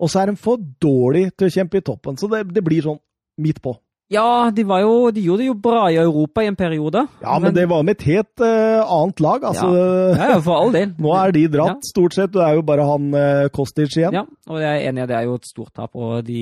og 0.00 0.10
så 0.10 0.22
er 0.22 0.32
de 0.32 0.40
for 0.40 0.58
dårlige 0.80 1.34
til 1.36 1.50
å 1.50 1.54
kjempe 1.58 1.78
i 1.80 1.84
toppen. 1.84 2.16
Så 2.20 2.28
det, 2.32 2.46
det 2.56 2.64
blir 2.64 2.82
sånn 2.86 3.00
midt 3.40 3.60
på. 3.64 3.76
Ja, 4.10 4.50
de, 4.50 4.64
var 4.66 4.80
jo, 4.82 4.94
de 5.14 5.22
gjorde 5.22 5.44
det 5.44 5.50
jo 5.52 5.54
bra 5.62 5.84
i 5.86 5.98
Europa 6.02 6.42
i 6.42 6.48
en 6.50 6.56
periode. 6.58 7.04
Ja, 7.22 7.36
men 7.38 7.52
det 7.54 7.68
var 7.70 7.84
med 7.86 7.94
et 7.94 8.08
helt 8.08 8.42
uh, 8.42 8.80
annet 8.82 9.20
lag. 9.22 9.44
Altså, 9.52 9.68
Ja, 9.70 10.32
ja, 10.32 10.38
for 10.42 10.56
all 10.64 10.72
del. 10.74 10.96
Nå 11.04 11.12
er 11.14 11.36
de 11.36 11.44
dratt, 11.52 11.76
Ja. 11.78 11.90
stort 11.92 12.16
sett. 12.16 12.32
Det 12.34 12.42
er 12.42 12.56
jo 12.58 12.64
bare 12.66 12.88
han 12.88 13.06
uh, 13.14 13.46
Kostic 13.54 13.94
igjen. 13.94 14.16
Ja, 14.18 14.24
og 14.50 14.58
jeg 14.64 14.72
er 14.72 14.88
enig, 14.88 14.98
i 14.98 15.04
at 15.06 15.12
det 15.12 15.18
er 15.20 15.28
jo 15.28 15.36
et 15.38 15.46
stort 15.46 15.70
tap. 15.78 15.94
Og 15.94 16.24
de, 16.26 16.40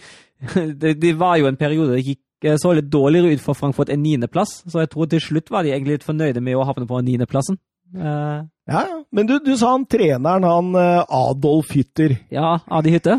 det, 0.84 0.94
det 1.02 1.14
var 1.18 1.40
jo 1.40 1.50
en 1.50 1.58
periode 1.58 1.96
det 1.96 2.04
gikk 2.06 2.46
eh, 2.46 2.56
så 2.62 2.76
litt 2.78 2.92
dårligere 2.94 3.34
ut 3.34 3.42
for 3.42 3.58
Frankfurt 3.58 3.90
enn 3.90 4.04
niendeplass, 4.04 4.60
så 4.70 4.84
jeg 4.84 4.92
tror 4.94 5.10
til 5.10 5.20
slutt 5.24 5.50
var 5.50 5.66
de 5.66 5.74
egentlig 5.74 5.98
litt 5.98 6.06
fornøyde 6.06 6.40
med 6.44 6.56
å 6.56 6.66
havne 6.68 6.86
på 6.86 7.02
niendeplassen. 7.10 7.58
Uh, 7.96 8.46
Ja, 8.70 8.84
ja. 8.86 8.98
Men 9.10 9.26
du, 9.26 9.38
du 9.42 9.56
sa 9.58 9.72
han 9.72 9.86
treneren, 9.90 10.44
han 10.46 10.74
eh, 10.78 11.00
Adolf 11.08 11.72
Hytter. 11.74 12.12
ja, 12.30 12.60
Adi 12.70 12.92
Hytte? 12.94 13.16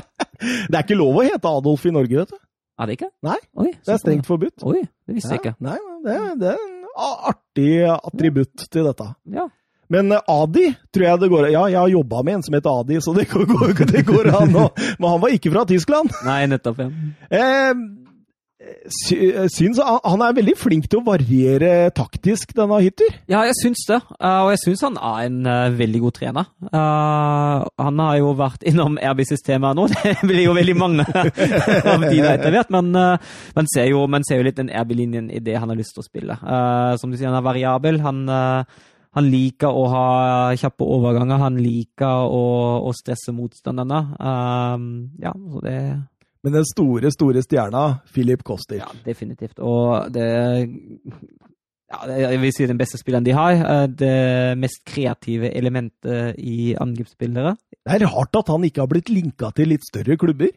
Det 0.68 0.74
er 0.76 0.82
ikke 0.82 0.98
lov 0.98 1.22
å 1.22 1.24
hete 1.24 1.48
Adolf 1.48 1.86
i 1.88 1.92
Norge, 1.94 2.18
vet 2.20 2.34
du. 2.34 2.38
Er 2.74 2.90
det 2.90 2.98
ikke? 2.98 3.08
Nei, 3.24 3.38
Oi, 3.62 3.70
Det 3.86 3.94
er 3.94 4.00
strengt 4.02 4.26
forbudt. 4.28 4.64
Oi, 4.66 4.82
det 5.06 5.16
visste 5.16 5.36
jeg 5.36 5.44
ikke. 5.44 5.54
Nei, 5.62 5.78
det 6.04 6.16
det 6.42 6.50
er 6.52 6.60
en 6.60 6.88
artig 7.30 7.70
attributt 7.94 8.66
til 8.74 8.88
dette. 8.90 9.06
Ja. 9.32 9.46
Men 9.94 10.12
eh, 10.12 10.30
Adi 10.34 10.66
tror 10.92 11.06
jeg 11.06 11.20
det 11.22 11.28
går 11.32 11.48
Ja, 11.54 11.64
jeg 11.70 11.78
har 11.80 11.92
jobba 11.92 12.22
med 12.26 12.40
en 12.40 12.44
som 12.44 12.56
heter 12.58 12.80
Adi, 12.82 13.00
så 13.04 13.14
det 13.16 13.28
går, 13.30 13.72
det 13.88 14.04
går 14.08 14.32
an 14.34 14.52
nå. 14.52 14.68
Men 14.98 15.12
han 15.14 15.22
var 15.22 15.32
ikke 15.36 15.52
fra 15.54 15.64
Tyskland. 15.70 16.12
Nei, 16.26 16.42
nettopp. 16.50 16.82
Ja. 16.84 16.90
Eh, 17.30 17.72
syns 18.88 19.80
han, 19.80 19.98
han 20.04 20.22
er 20.24 20.36
veldig 20.36 20.54
flink 20.58 20.86
til 20.90 21.00
å 21.00 21.06
variere 21.06 21.90
taktisk, 21.96 22.52
denne 22.56 22.80
Hytter. 22.82 23.16
Ja, 23.30 23.42
jeg 23.48 23.56
syns 23.58 23.84
det. 23.88 23.98
Eh, 24.18 24.40
og 24.44 24.52
jeg 24.52 24.62
syns 24.62 24.84
han 24.86 24.98
er 24.98 25.26
en 25.26 25.38
eh, 25.50 25.76
veldig 25.78 26.00
god 26.04 26.16
trener. 26.18 26.48
Eh, 26.68 27.66
han 27.86 28.02
har 28.04 28.18
jo 28.20 28.32
vært 28.38 28.66
innom 28.68 28.98
RB-systemet 29.00 29.78
nå. 29.78 29.88
Det 30.04 30.16
blir 30.22 30.44
jo 30.46 30.56
veldig 30.56 30.76
mange 30.78 31.06
av 31.94 32.06
de 32.06 32.22
etter 32.22 32.54
hvert. 32.54 32.72
Men 32.74 32.90
eh, 33.00 33.36
man, 33.56 33.70
ser 33.72 33.90
jo, 33.90 34.06
man 34.10 34.26
ser 34.26 34.40
jo 34.40 34.48
litt 34.48 34.60
den 34.60 34.72
RB-linjen 34.72 35.30
i 35.32 35.42
det 35.44 35.58
han 35.58 35.72
har 35.72 35.78
lyst 35.80 35.96
til 35.96 36.04
å 36.04 36.08
spille. 36.08 36.38
Eh, 36.40 36.96
som 37.00 37.12
du 37.12 37.18
sier, 37.18 37.30
han 37.30 37.40
er 37.40 37.46
variabel. 37.46 38.00
Han, 38.04 38.24
eh, 38.28 38.82
han 39.14 39.30
liker 39.30 39.70
å 39.70 39.84
ha 39.92 40.08
kjappe 40.58 40.86
overganger. 40.96 41.44
Han 41.44 41.60
liker 41.62 42.28
å, 42.28 42.44
å 42.84 42.96
stresse 42.96 43.34
motstanderne. 43.36 44.02
Eh, 44.18 44.90
ja, 45.24 45.34
så 45.34 45.64
det 45.64 45.78
Men 46.44 46.52
den 46.58 46.64
store, 46.68 47.10
store 47.10 47.40
stjerna, 47.42 48.00
Filip 48.12 48.42
Kostic. 48.44 48.78
Ja, 48.82 48.90
definitivt. 49.06 49.58
Og 49.64 50.12
det 50.12 50.26
ja, 51.92 52.00
Jeg 52.08 52.40
vil 52.42 52.52
si 52.56 52.66
den 52.68 52.78
beste 52.80 52.98
spilleren 53.00 53.24
de 53.26 53.34
har. 53.36 53.86
Det 53.88 54.58
mest 54.60 54.82
kreative 54.88 55.50
elementet 55.56 56.36
i 56.42 56.74
angrepsspillere. 56.80 57.56
Det 57.84 57.96
er 58.02 58.06
rart 58.08 58.36
at 58.40 58.48
han 58.52 58.64
ikke 58.66 58.82
har 58.84 58.90
blitt 58.90 59.08
linka 59.12 59.50
til 59.56 59.68
litt 59.72 59.84
større 59.88 60.16
klubber. 60.20 60.52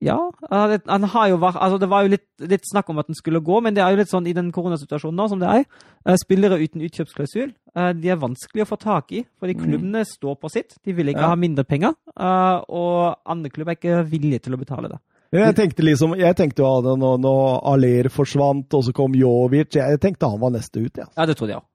Ja, 0.00 0.16
han 0.48 1.02
har 1.12 1.26
jo 1.28 1.36
vært 1.36 1.58
Altså, 1.60 1.76
det 1.78 1.88
var 1.90 2.06
jo 2.06 2.14
litt, 2.14 2.24
litt 2.40 2.64
snakk 2.64 2.88
om 2.88 2.98
at 3.02 3.06
den 3.10 3.14
skulle 3.18 3.42
gå, 3.44 3.58
men 3.60 3.74
det 3.76 3.82
er 3.84 3.90
jo 3.92 3.98
litt 4.00 4.08
sånn 4.08 4.24
i 4.30 4.32
den 4.32 4.48
koronasituasjonen 4.50 5.18
nå 5.20 5.26
som 5.28 5.42
det 5.42 5.50
er. 5.52 5.64
eh, 6.06 6.16
Spillere 6.16 6.56
uten 6.56 6.80
utkjøpsklausul, 6.80 7.52
eh, 7.76 7.92
de 7.92 8.08
er 8.08 8.16
vanskelig 8.16 8.64
å 8.64 8.70
få 8.70 8.78
tak 8.80 9.12
i, 9.12 9.26
fordi 9.38 9.58
Mm. 9.58 9.60
klubbene 9.66 10.06
står 10.08 10.38
på 10.40 10.50
sitt. 10.50 10.72
De 10.82 10.94
vil 10.94 11.08
ikke 11.12 11.20
Ja. 11.20 11.28
ha 11.28 11.36
mindre 11.36 11.64
penger, 11.68 11.92
eh, 12.16 12.64
og 12.70 13.16
andre 13.26 13.50
klubber 13.50 13.72
er 13.72 13.76
ikke 13.76 14.08
villige 14.08 14.40
til 14.40 14.54
å 14.54 14.58
betale 14.58 14.88
det. 14.88 14.98
Jeg 15.30 15.54
tenkte 15.54 15.84
liksom, 15.86 16.16
jeg 16.18 16.34
tenkte 16.38 16.64
jo 16.64 16.68
at 16.80 16.86
når, 16.98 17.18
når 17.22 17.42
Aller 17.70 18.08
forsvant, 18.10 18.66
og 18.74 18.82
så 18.82 18.90
kom 18.96 19.12
Jovic 19.14 19.76
Jeg 19.78 20.00
tenkte 20.02 20.26
han 20.26 20.40
var 20.42 20.50
neste 20.56 20.82
ut, 20.82 20.96
ja. 20.98 21.06
Ja, 21.14 21.26
det 21.30 21.36
trodde 21.38 21.54
jeg 21.54 21.60
òg. 21.62 21.66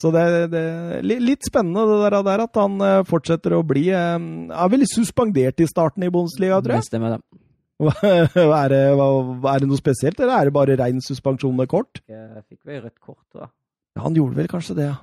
Så 0.00 0.10
det, 0.12 0.20
er 0.56 1.02
litt 1.04 1.44
spennende 1.48 1.82
det 1.88 1.96
der, 2.06 2.18
der 2.24 2.42
at 2.46 2.56
han 2.60 2.76
eh, 2.84 3.02
fortsetter 3.08 3.52
å 3.52 3.62
bli 3.68 3.86
eh, 3.92 4.16
Er 4.16 4.70
vel 4.72 4.84
suspendert 4.88 5.60
i 5.60 5.68
starten 5.68 6.04
i 6.06 6.12
Bundesliga, 6.12 6.60
tror 6.64 6.76
jeg. 6.78 6.84
Det 6.86 6.88
stemmer, 6.92 7.16
det. 7.16 7.40
er, 8.04 8.68
det, 8.72 8.80
hva- 8.96 9.52
er 9.54 9.62
det 9.64 9.68
noe 9.70 9.80
spesielt, 9.80 10.20
eller 10.20 10.36
er 10.36 10.48
det 10.50 10.56
bare 10.56 10.76
rein 10.80 11.00
suspensjon 11.04 11.56
med 11.56 11.68
kort? 11.72 12.02
Jeg 12.08 12.44
fikk 12.46 12.60
vel 12.68 12.82
rødt 12.84 12.98
kort, 13.00 13.24
da. 13.32 13.48
Ja, 13.96 14.04
han 14.04 14.16
gjorde 14.16 14.36
vel 14.40 14.48
kanskje 14.52 14.76
det, 14.76 14.90
ja. 14.90 14.98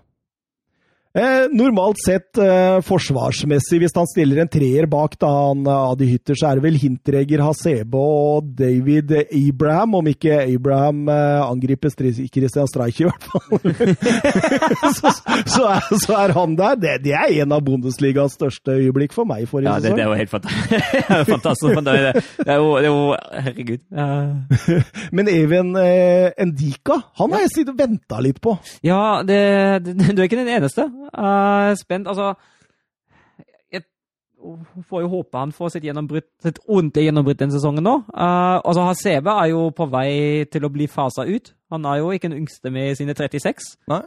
Eh, 1.17 1.47
normalt 1.57 1.97
sett 2.03 2.37
eh, 2.37 2.77
forsvarsmessig, 2.85 3.79
hvis 3.81 3.95
han 3.97 4.05
stiller 4.11 4.43
en 4.43 4.49
treer 4.53 4.85
bak 4.91 5.15
da 5.17 5.29
han 5.49 5.63
eh, 5.65 5.91
Adi 5.91 6.11
Hytter, 6.11 6.37
så 6.37 6.51
er 6.51 6.59
det 6.59 6.65
vel 6.67 6.77
Hinteregger, 6.77 7.41
Hasebe 7.41 7.97
og 7.97 8.51
David 8.59 9.13
Abraham, 9.25 9.95
om 9.97 10.09
ikke 10.11 10.35
Abraham 10.43 11.07
eh, 11.09 11.41
angriper 11.47 11.89
Christian 11.95 12.69
Streich 12.69 12.99
i 13.01 13.07
hvert 13.07 13.25
fall. 13.31 13.57
så, 14.97 15.13
så, 15.47 15.63
er, 15.71 15.87
så 16.03 16.17
er 16.19 16.35
han 16.37 16.53
der. 16.59 16.77
Det, 16.83 16.93
det 17.07 17.15
er 17.17 17.33
en 17.41 17.55
av 17.57 17.63
Bundesligas 17.65 18.37
største 18.37 18.77
øyeblikk 18.77 19.15
for 19.17 19.25
meg 19.29 19.47
forrige 19.49 19.73
Ja, 19.73 19.79
det, 19.81 19.95
det 19.97 20.05
er 20.05 20.11
jo 20.11 20.19
helt 20.21 20.33
fantastisk. 20.35 21.31
fantastisk. 21.31 21.81
Det, 21.87 21.97
er- 21.97 22.21
det 22.45 22.53
er 22.53 22.61
jo, 22.61 22.69
det 22.77 22.85
er 22.85 22.93
jo 22.93 23.41
Herregud. 23.47 23.81
Eh, 23.89 24.85
Men 25.17 25.33
Even 25.33 25.73
eh, 25.81 26.29
Endika, 26.45 26.99
han 27.17 27.33
har 27.33 27.45
jeg 27.47 27.55
sittet 27.55 27.73
og 27.73 27.81
venta 27.81 28.21
litt 28.23 28.39
på. 28.43 28.53
Ja, 28.85 29.01
det, 29.25 29.41
det, 29.87 29.97
du 30.13 30.21
er 30.21 30.27
ikke 30.29 30.41
den 30.43 30.53
eneste. 30.59 30.87
Eh, 31.13 31.71
spent. 31.79 32.07
Altså 32.07 32.33
Jeg 33.73 33.83
får 34.89 35.01
jo 35.01 35.07
håpe 35.11 35.37
han 35.37 35.51
får 35.51 35.69
sitt, 35.73 35.87
sitt 36.43 36.59
ordentlige 36.67 37.07
gjennombrudd 37.09 37.39
denne 37.39 37.55
sesongen 37.55 37.83
nå. 37.83 37.95
Uh, 38.13 38.61
altså 38.61 38.85
Hasebe 38.85 39.33
er 39.33 39.49
jo 39.49 39.69
på 39.73 39.87
vei 39.89 40.45
til 40.51 40.67
å 40.67 40.71
bli 40.71 40.85
fasa 40.87 41.25
ut. 41.25 41.55
Han 41.73 41.87
er 41.89 42.03
jo 42.03 42.11
ikke 42.13 42.29
den 42.29 42.43
yngste 42.43 42.71
med 42.71 42.95
sine 42.99 43.17
36. 43.17 43.73
Nei. 43.89 44.03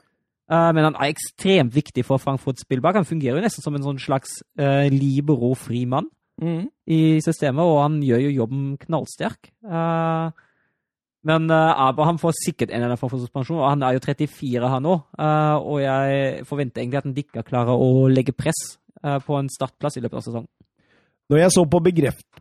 Uh, 0.50 0.70
men 0.74 0.86
han 0.86 0.96
er 0.98 1.10
ekstremt 1.10 1.74
viktig 1.74 2.06
for 2.06 2.22
Frankfurt 2.22 2.62
Spillbakk. 2.62 3.02
Han 3.02 3.10
fungerer 3.10 3.38
jo 3.38 3.44
nesten 3.44 3.66
som 3.66 3.74
en 3.74 3.84
sånn 3.84 4.00
slags 4.02 4.38
uh, 4.58 4.86
libero-fri 4.90 5.84
mann 5.90 6.08
i 6.40 7.20
systemet, 7.20 7.64
og 7.64 7.82
han 7.82 7.98
gjør 8.04 8.22
jo 8.24 8.36
jobben 8.38 8.62
knallsterk. 8.80 9.50
Eh, 9.60 10.46
men 11.26 11.50
uh, 11.52 11.88
Abraham 11.88 12.18
får 12.20 12.32
sikkert 12.38 12.70
en 12.70 12.78
eller 12.78 12.92
annen 12.92 13.00
form 13.00 13.12
for 13.12 13.22
suspensjon, 13.22 13.60
og 13.60 13.68
han 13.68 13.82
er 13.84 13.96
jo 13.96 14.04
34 14.06 14.70
her 14.72 14.84
nå. 14.84 14.94
Uh, 15.20 15.56
og 15.58 15.82
jeg 15.82 16.46
forventer 16.48 16.80
egentlig 16.80 17.00
at 17.00 17.08
han 17.08 17.18
ikke 17.24 17.44
klarer 17.46 17.76
å 17.76 18.06
legge 18.08 18.32
press 18.36 18.62
uh, 19.04 19.18
på 19.24 19.36
en 19.36 19.50
startplass 19.52 20.00
i 20.00 20.04
løpet 20.04 20.20
av 20.20 20.24
sesongen. 20.24 20.48
Når 21.30 21.38
jeg 21.44 21.52
så 21.54 21.62
på 21.70 21.78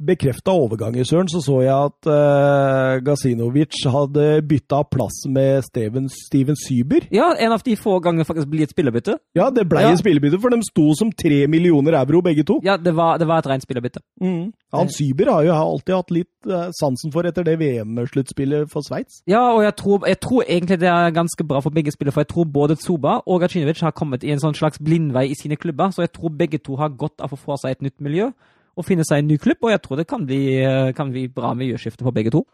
bekrefta 0.01 0.53
overganger, 0.57 1.05
Søren, 1.05 1.27
så 1.29 1.41
så 1.45 1.59
jeg 1.61 1.73
at 1.75 2.07
uh, 2.09 2.97
Gazinovic 3.05 3.77
hadde 3.85 4.23
bytta 4.49 4.79
plass 4.89 5.19
med 5.29 5.61
Steven, 5.67 6.07
Steven 6.09 6.57
Syber. 6.57 7.05
Ja, 7.13 7.27
en 7.37 7.53
av 7.53 7.61
de 7.65 7.75
få 7.77 7.99
ganger 8.01 8.25
faktisk 8.25 8.49
blir 8.49 8.65
et 8.65 8.73
spillerbytte. 8.73 9.19
Ja, 9.37 9.51
det 9.53 9.67
ble 9.69 9.83
Ja. 9.83 9.91
et 9.93 10.01
spillerbytte, 10.01 10.41
for 10.41 10.49
de 10.49 10.61
sto 10.65 10.87
som 10.97 11.11
tre 11.11 11.45
millioner 11.47 11.99
euro, 12.01 12.23
begge 12.25 12.43
to. 12.43 12.59
Ja, 12.65 12.77
det 12.77 12.95
var, 12.95 13.17
det 13.21 13.27
var 13.29 13.43
et 13.43 13.51
rent 13.51 13.63
spillerbytte. 13.67 14.01
Mm. 14.21 14.51
Han 14.73 14.89
Syber 14.89 15.31
har 15.33 15.43
jo 15.45 15.53
alltid 15.53 15.95
hatt 15.95 16.11
litt 16.11 16.49
eh, 16.49 16.69
sansen 16.81 17.13
for 17.13 17.25
etter 17.29 17.45
det 17.45 17.59
VM-sluttspillet 17.61 18.69
for 18.73 18.81
Sveits. 18.85 19.21
Ja, 19.29 19.51
og 19.53 19.63
jeg 19.63 19.75
tror, 19.75 20.07
jeg 20.07 20.19
tror 20.19 20.43
egentlig 20.49 20.79
det 20.81 20.89
er 20.89 21.13
ganske 21.13 21.43
bra 21.45 21.61
for 21.61 21.69
begge 21.69 21.91
spillere, 21.93 22.13
for 22.13 22.21
jeg 22.25 22.33
tror 22.33 22.45
både 22.45 22.75
Zuba 22.81 23.19
og 23.25 23.41
Gacinovic 23.41 23.81
har 23.85 23.91
kommet 23.93 24.23
i 24.23 24.31
en 24.33 24.41
sånn 24.41 24.57
slags 24.57 24.81
blindvei 24.81 25.29
i 25.29 25.37
sine 25.37 25.55
klubber, 25.61 25.93
så 25.93 26.05
jeg 26.05 26.13
tror 26.17 26.33
begge 26.33 26.57
to 26.57 26.77
har 26.81 26.89
godt 26.97 27.21
av 27.21 27.33
å 27.33 27.37
få 27.39 27.57
seg 27.61 27.77
et 27.77 27.85
nytt 27.85 28.01
miljø 28.01 28.31
og 28.77 28.85
finne 28.87 29.05
seg 29.07 29.21
en 29.21 29.29
ny 29.31 29.37
klubb, 29.41 29.61
og 29.65 29.73
jeg 29.73 29.81
tror 29.85 29.99
det 29.99 30.07
kan 30.09 30.25
bli, 30.27 30.41
eh, 30.63 30.91
kan 30.97 31.11
bli 31.11 31.27
bra 31.33 31.53
miljøskifte 31.57 32.05
på 32.05 32.13
begge 32.15 32.33
to. 32.35 32.45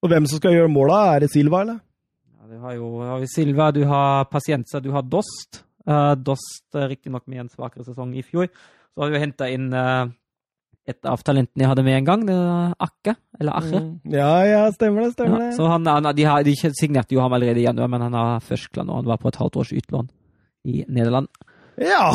Og 0.00 0.08
hvem 0.08 0.26
som 0.26 0.40
skal 0.40 0.56
gjøre 0.56 0.72
måla, 0.72 1.00
er 1.14 1.24
det 1.24 1.30
Silva, 1.32 1.62
eller? 1.64 1.80
Ja, 2.40 2.46
du 2.48 2.60
har 2.62 2.76
jo 2.76 2.92
har 3.04 3.26
Silva, 3.28 3.70
du 3.76 3.84
har 3.84 4.24
Pasienza, 4.32 4.80
du 4.80 4.90
har 4.94 5.02
Dost. 5.02 5.64
Uh, 5.88 6.14
Dost 6.14 6.64
uh, 6.74 6.86
riktignok 6.88 7.26
med 7.28 7.44
en 7.44 7.52
svakere 7.52 7.84
sesong 7.84 8.14
i 8.16 8.24
fjor. 8.24 8.48
Så 8.94 9.02
har 9.02 9.10
du 9.12 9.18
henta 9.20 9.48
inn 9.52 9.68
uh, 9.72 10.08
et 10.88 11.06
av 11.08 11.20
talentene 11.24 11.64
jeg 11.64 11.70
hadde 11.70 11.84
med 11.86 11.98
en 11.98 12.08
gang, 12.08 12.24
det 12.28 12.36
er 12.36 12.72
Akke. 12.86 13.14
Eller 13.40 13.58
Arre. 13.60 13.82
Ja, 14.12 14.32
ja, 14.48 14.62
stemmer 14.74 15.06
det, 15.06 15.12
stemmer 15.14 15.36
Ja, 15.36 15.50
det. 15.50 15.56
så 15.58 15.68
han, 15.70 15.86
han, 15.86 16.08
de, 16.16 16.24
har, 16.28 16.44
de 16.46 16.56
signerte 16.56 17.14
jo 17.16 17.20
ham 17.24 17.36
allerede 17.36 17.60
i 17.60 17.66
januar, 17.68 17.90
men 17.92 18.06
han 18.08 18.16
har 18.16 18.40
førstklan, 18.44 18.88
og 18.88 19.02
han 19.02 19.12
var 19.12 19.20
på 19.20 19.28
et 19.30 19.40
halvt 19.40 19.60
års 19.60 19.72
utlån 19.76 20.10
i 20.64 20.84
Nederland. 20.88 21.28
Ja, 21.80 22.10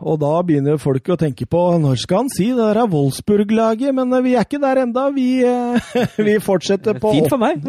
og 0.00 0.16
da 0.22 0.32
begynner 0.46 0.78
folk 0.80 1.10
å 1.12 1.18
tenke 1.20 1.46
på 1.50 1.60
når 1.80 1.98
skal 2.00 2.22
han 2.22 2.30
si 2.32 2.48
det 2.54 2.60
der 2.70 2.80
er 2.82 2.90
Wolfsburg-laget, 2.92 3.92
men 3.96 4.12
eh, 4.16 4.24
vi 4.24 4.34
er 4.38 4.46
ikke 4.46 4.60
der 4.62 4.82
enda. 4.84 5.08
Vi, 5.14 5.28
eh, 5.44 5.90
vi 6.26 6.36
fortsetter 6.42 6.96
på 7.00 7.12
Fint 7.16 7.28
for 7.32 7.40
meg. 7.40 7.60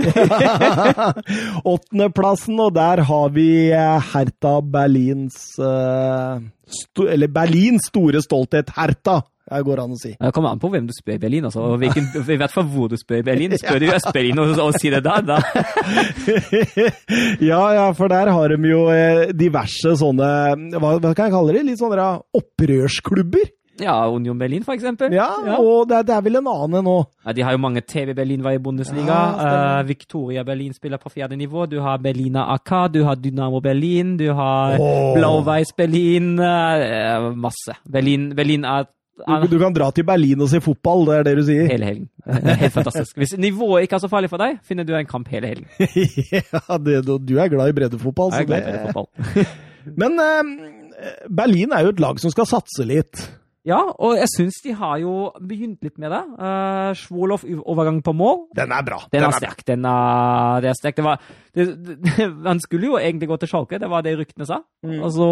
åttendeplassen, 1.73 2.59
og 2.63 2.75
der 2.77 3.03
har 3.09 3.35
vi 3.35 3.49
eh, 3.75 4.11
Hertha 4.13 4.53
Berlins 4.61 5.57
Eller 5.59 7.31
Berlins 7.31 7.89
store 7.91 8.21
stolthet, 8.23 8.71
Hertha, 8.77 9.21
det 9.59 9.67
går 9.67 9.83
an 9.83 9.95
å 9.95 9.99
si. 9.99 10.13
Det 10.15 10.33
kommer 10.35 10.55
an 10.55 10.61
på 10.61 10.71
hvem 10.71 10.87
du 10.87 10.93
spør 10.95 11.17
i 11.17 11.21
Berlin. 11.21 11.47
altså, 11.49 11.63
og 11.67 11.79
hvilken, 11.81 12.09
I 12.35 12.39
hvert 12.41 12.55
fall 12.55 12.67
hvor 12.71 12.91
du 12.91 12.97
spør 12.99 13.21
i 13.21 13.27
Berlin. 13.27 13.55
Spør 13.59 13.81
du 13.81 13.87
i 13.87 13.93
Øst-Berlin 13.95 14.43
og, 14.43 14.53
og 14.63 14.77
sier 14.79 14.97
det 14.97 15.03
der, 15.05 15.21
da 15.27 15.39
ja, 17.51 17.61
ja, 17.75 17.87
for 17.97 18.11
der 18.11 18.31
har 18.31 18.53
de 18.53 18.69
jo 18.69 18.83
eh, 18.93 19.31
diverse 19.37 19.95
sånne 19.99 20.29
Hva, 20.77 20.97
hva 21.01 21.11
kan 21.15 21.27
jeg 21.27 21.35
kalle 21.35 21.55
det? 21.55 21.65
Litt 21.67 21.81
sånne 21.81 22.11
opprørsklubber. 22.37 23.49
Ja, 23.81 24.07
Union 24.07 24.37
Berlin, 24.37 24.63
for 24.63 24.75
eksempel. 24.75 25.13
Ja, 25.15 25.29
og 25.57 25.87
det 25.89 25.97
er, 25.97 26.05
det 26.05 26.13
er 26.15 26.23
vel 26.25 26.37
en 26.41 26.49
annen 26.51 26.85
nå. 26.85 26.97
Ja, 27.25 27.33
de 27.33 27.45
har 27.45 27.55
jo 27.55 27.61
mange 27.63 27.81
TV 27.81 28.13
Berlin 28.17 28.43
var 28.45 28.55
i 28.55 28.61
Bundesliga. 28.61 29.15
Ja. 29.15 29.79
Eh, 29.79 29.87
Victoria 29.87 30.43
Berlin 30.45 30.73
spiller 30.77 31.01
på 31.01 31.09
fjerde 31.09 31.39
nivå. 31.39 31.65
Du 31.71 31.79
har 31.81 32.01
Berlina 32.03 32.45
AK, 32.55 32.71
du 32.93 33.01
har 33.07 33.15
Dynamo 33.15 33.61
Berlin, 33.61 34.17
du 34.17 34.29
har 34.37 34.77
oh. 34.79 35.15
Blau-Weiß 35.17 35.73
Berlin. 35.77 36.35
uh, 36.39 37.31
masse. 37.35 37.77
Berlin, 37.89 38.31
Berlin 38.35 38.65
er, 38.65 38.85
Du, 39.27 39.47
du 39.51 39.57
kan 39.61 39.75
dra 39.75 39.89
til 39.95 40.05
Berlin 40.07 40.41
og 40.43 40.49
se 40.51 40.61
fotball, 40.63 41.05
det 41.09 41.17
er 41.17 41.27
det 41.29 41.35
du 41.39 41.43
sier? 41.47 41.67
hele 41.71 41.89
helgen. 41.89 42.07
Helt 42.61 42.73
fantastisk. 42.75 43.17
Hvis 43.21 43.35
nivået 43.37 43.87
ikke 43.87 43.97
er 43.99 44.03
så 44.03 44.11
farlig 44.11 44.31
for 44.31 44.41
deg, 44.41 44.59
finner 44.67 44.87
du 44.87 44.93
en 44.97 45.09
kamp 45.09 45.29
hele 45.33 45.51
helgen. 45.53 45.67
ja, 46.37 46.77
det, 46.85 47.01
du 47.07 47.35
er 47.37 47.51
glad 47.51 47.73
i 47.73 47.77
breddefotball. 47.77 48.33
Jeg 48.35 48.47
er 48.47 48.49
glad 48.51 48.63
i 48.63 48.69
breddefotball. 48.69 49.51
Men 50.01 50.19
eh, 50.21 50.55
Berlin 51.29 51.73
er 51.73 51.87
jo 51.87 51.93
et 51.95 52.01
lag 52.03 52.19
som 52.21 52.33
skal 52.33 52.49
satse 52.49 52.85
litt. 52.87 53.23
Ja, 53.67 53.77
og 53.77 54.15
jeg 54.17 54.29
syns 54.31 54.55
de 54.65 54.71
har 54.73 54.95
jo 55.03 55.15
begynt 55.37 55.83
litt 55.85 55.99
med 56.01 56.09
det. 56.09 56.21
Uh, 56.33 56.93
Svolov 56.97 57.43
overgang 57.45 57.99
på 58.01 58.13
mål. 58.17 58.47
Den 58.57 58.73
er 58.73 58.85
bra. 58.87 59.01
Den 59.13 59.25
er 59.27 59.35
sterk. 59.37 59.61
Den 59.67 59.85
er, 59.85 60.63
det 60.63 60.71
er 60.71 60.79
sterk. 60.79 60.97
Det 60.97 61.05
var, 61.05 61.27
det, 61.53 61.67
det, 61.85 62.15
han 62.49 62.61
skulle 62.63 62.89
jo 62.89 62.97
egentlig 62.97 63.29
gå 63.29 63.37
til 63.41 63.51
Schalke, 63.51 63.81
det 63.81 63.91
var 63.91 64.05
det 64.05 64.15
ryktene 64.17 64.49
sa. 64.49 64.61
Mm. 64.85 64.97
Og 64.97 65.13
så 65.13 65.27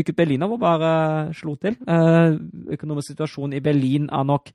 dukket 0.00 0.18
Berlin 0.18 0.44
opp 0.44 0.58
og 0.58 0.66
bare 0.66 0.92
slo 1.38 1.56
til. 1.60 1.78
Uh, 1.88 2.36
økonomisk 2.76 3.14
situasjon 3.14 3.56
i 3.56 3.64
Berlin 3.64 4.10
er 4.12 4.28
nok 4.28 4.52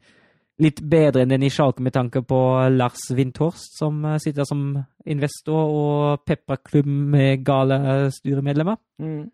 litt 0.62 0.80
bedre 0.88 1.24
enn 1.24 1.34
den 1.34 1.46
i 1.46 1.52
Schalke 1.52 1.84
med 1.84 1.96
tanke 1.96 2.22
på 2.24 2.40
Lars 2.72 3.10
Windhorst, 3.12 3.76
som 3.80 4.04
eh, 4.08 4.20
sitter 4.24 4.48
som 4.48 4.68
investor, 5.06 5.72
og 5.80 6.24
Pepperklubb 6.28 6.88
med 6.88 7.44
gale 7.46 7.80
styremedlemmer. 8.16 8.80
Mm. 9.02 9.26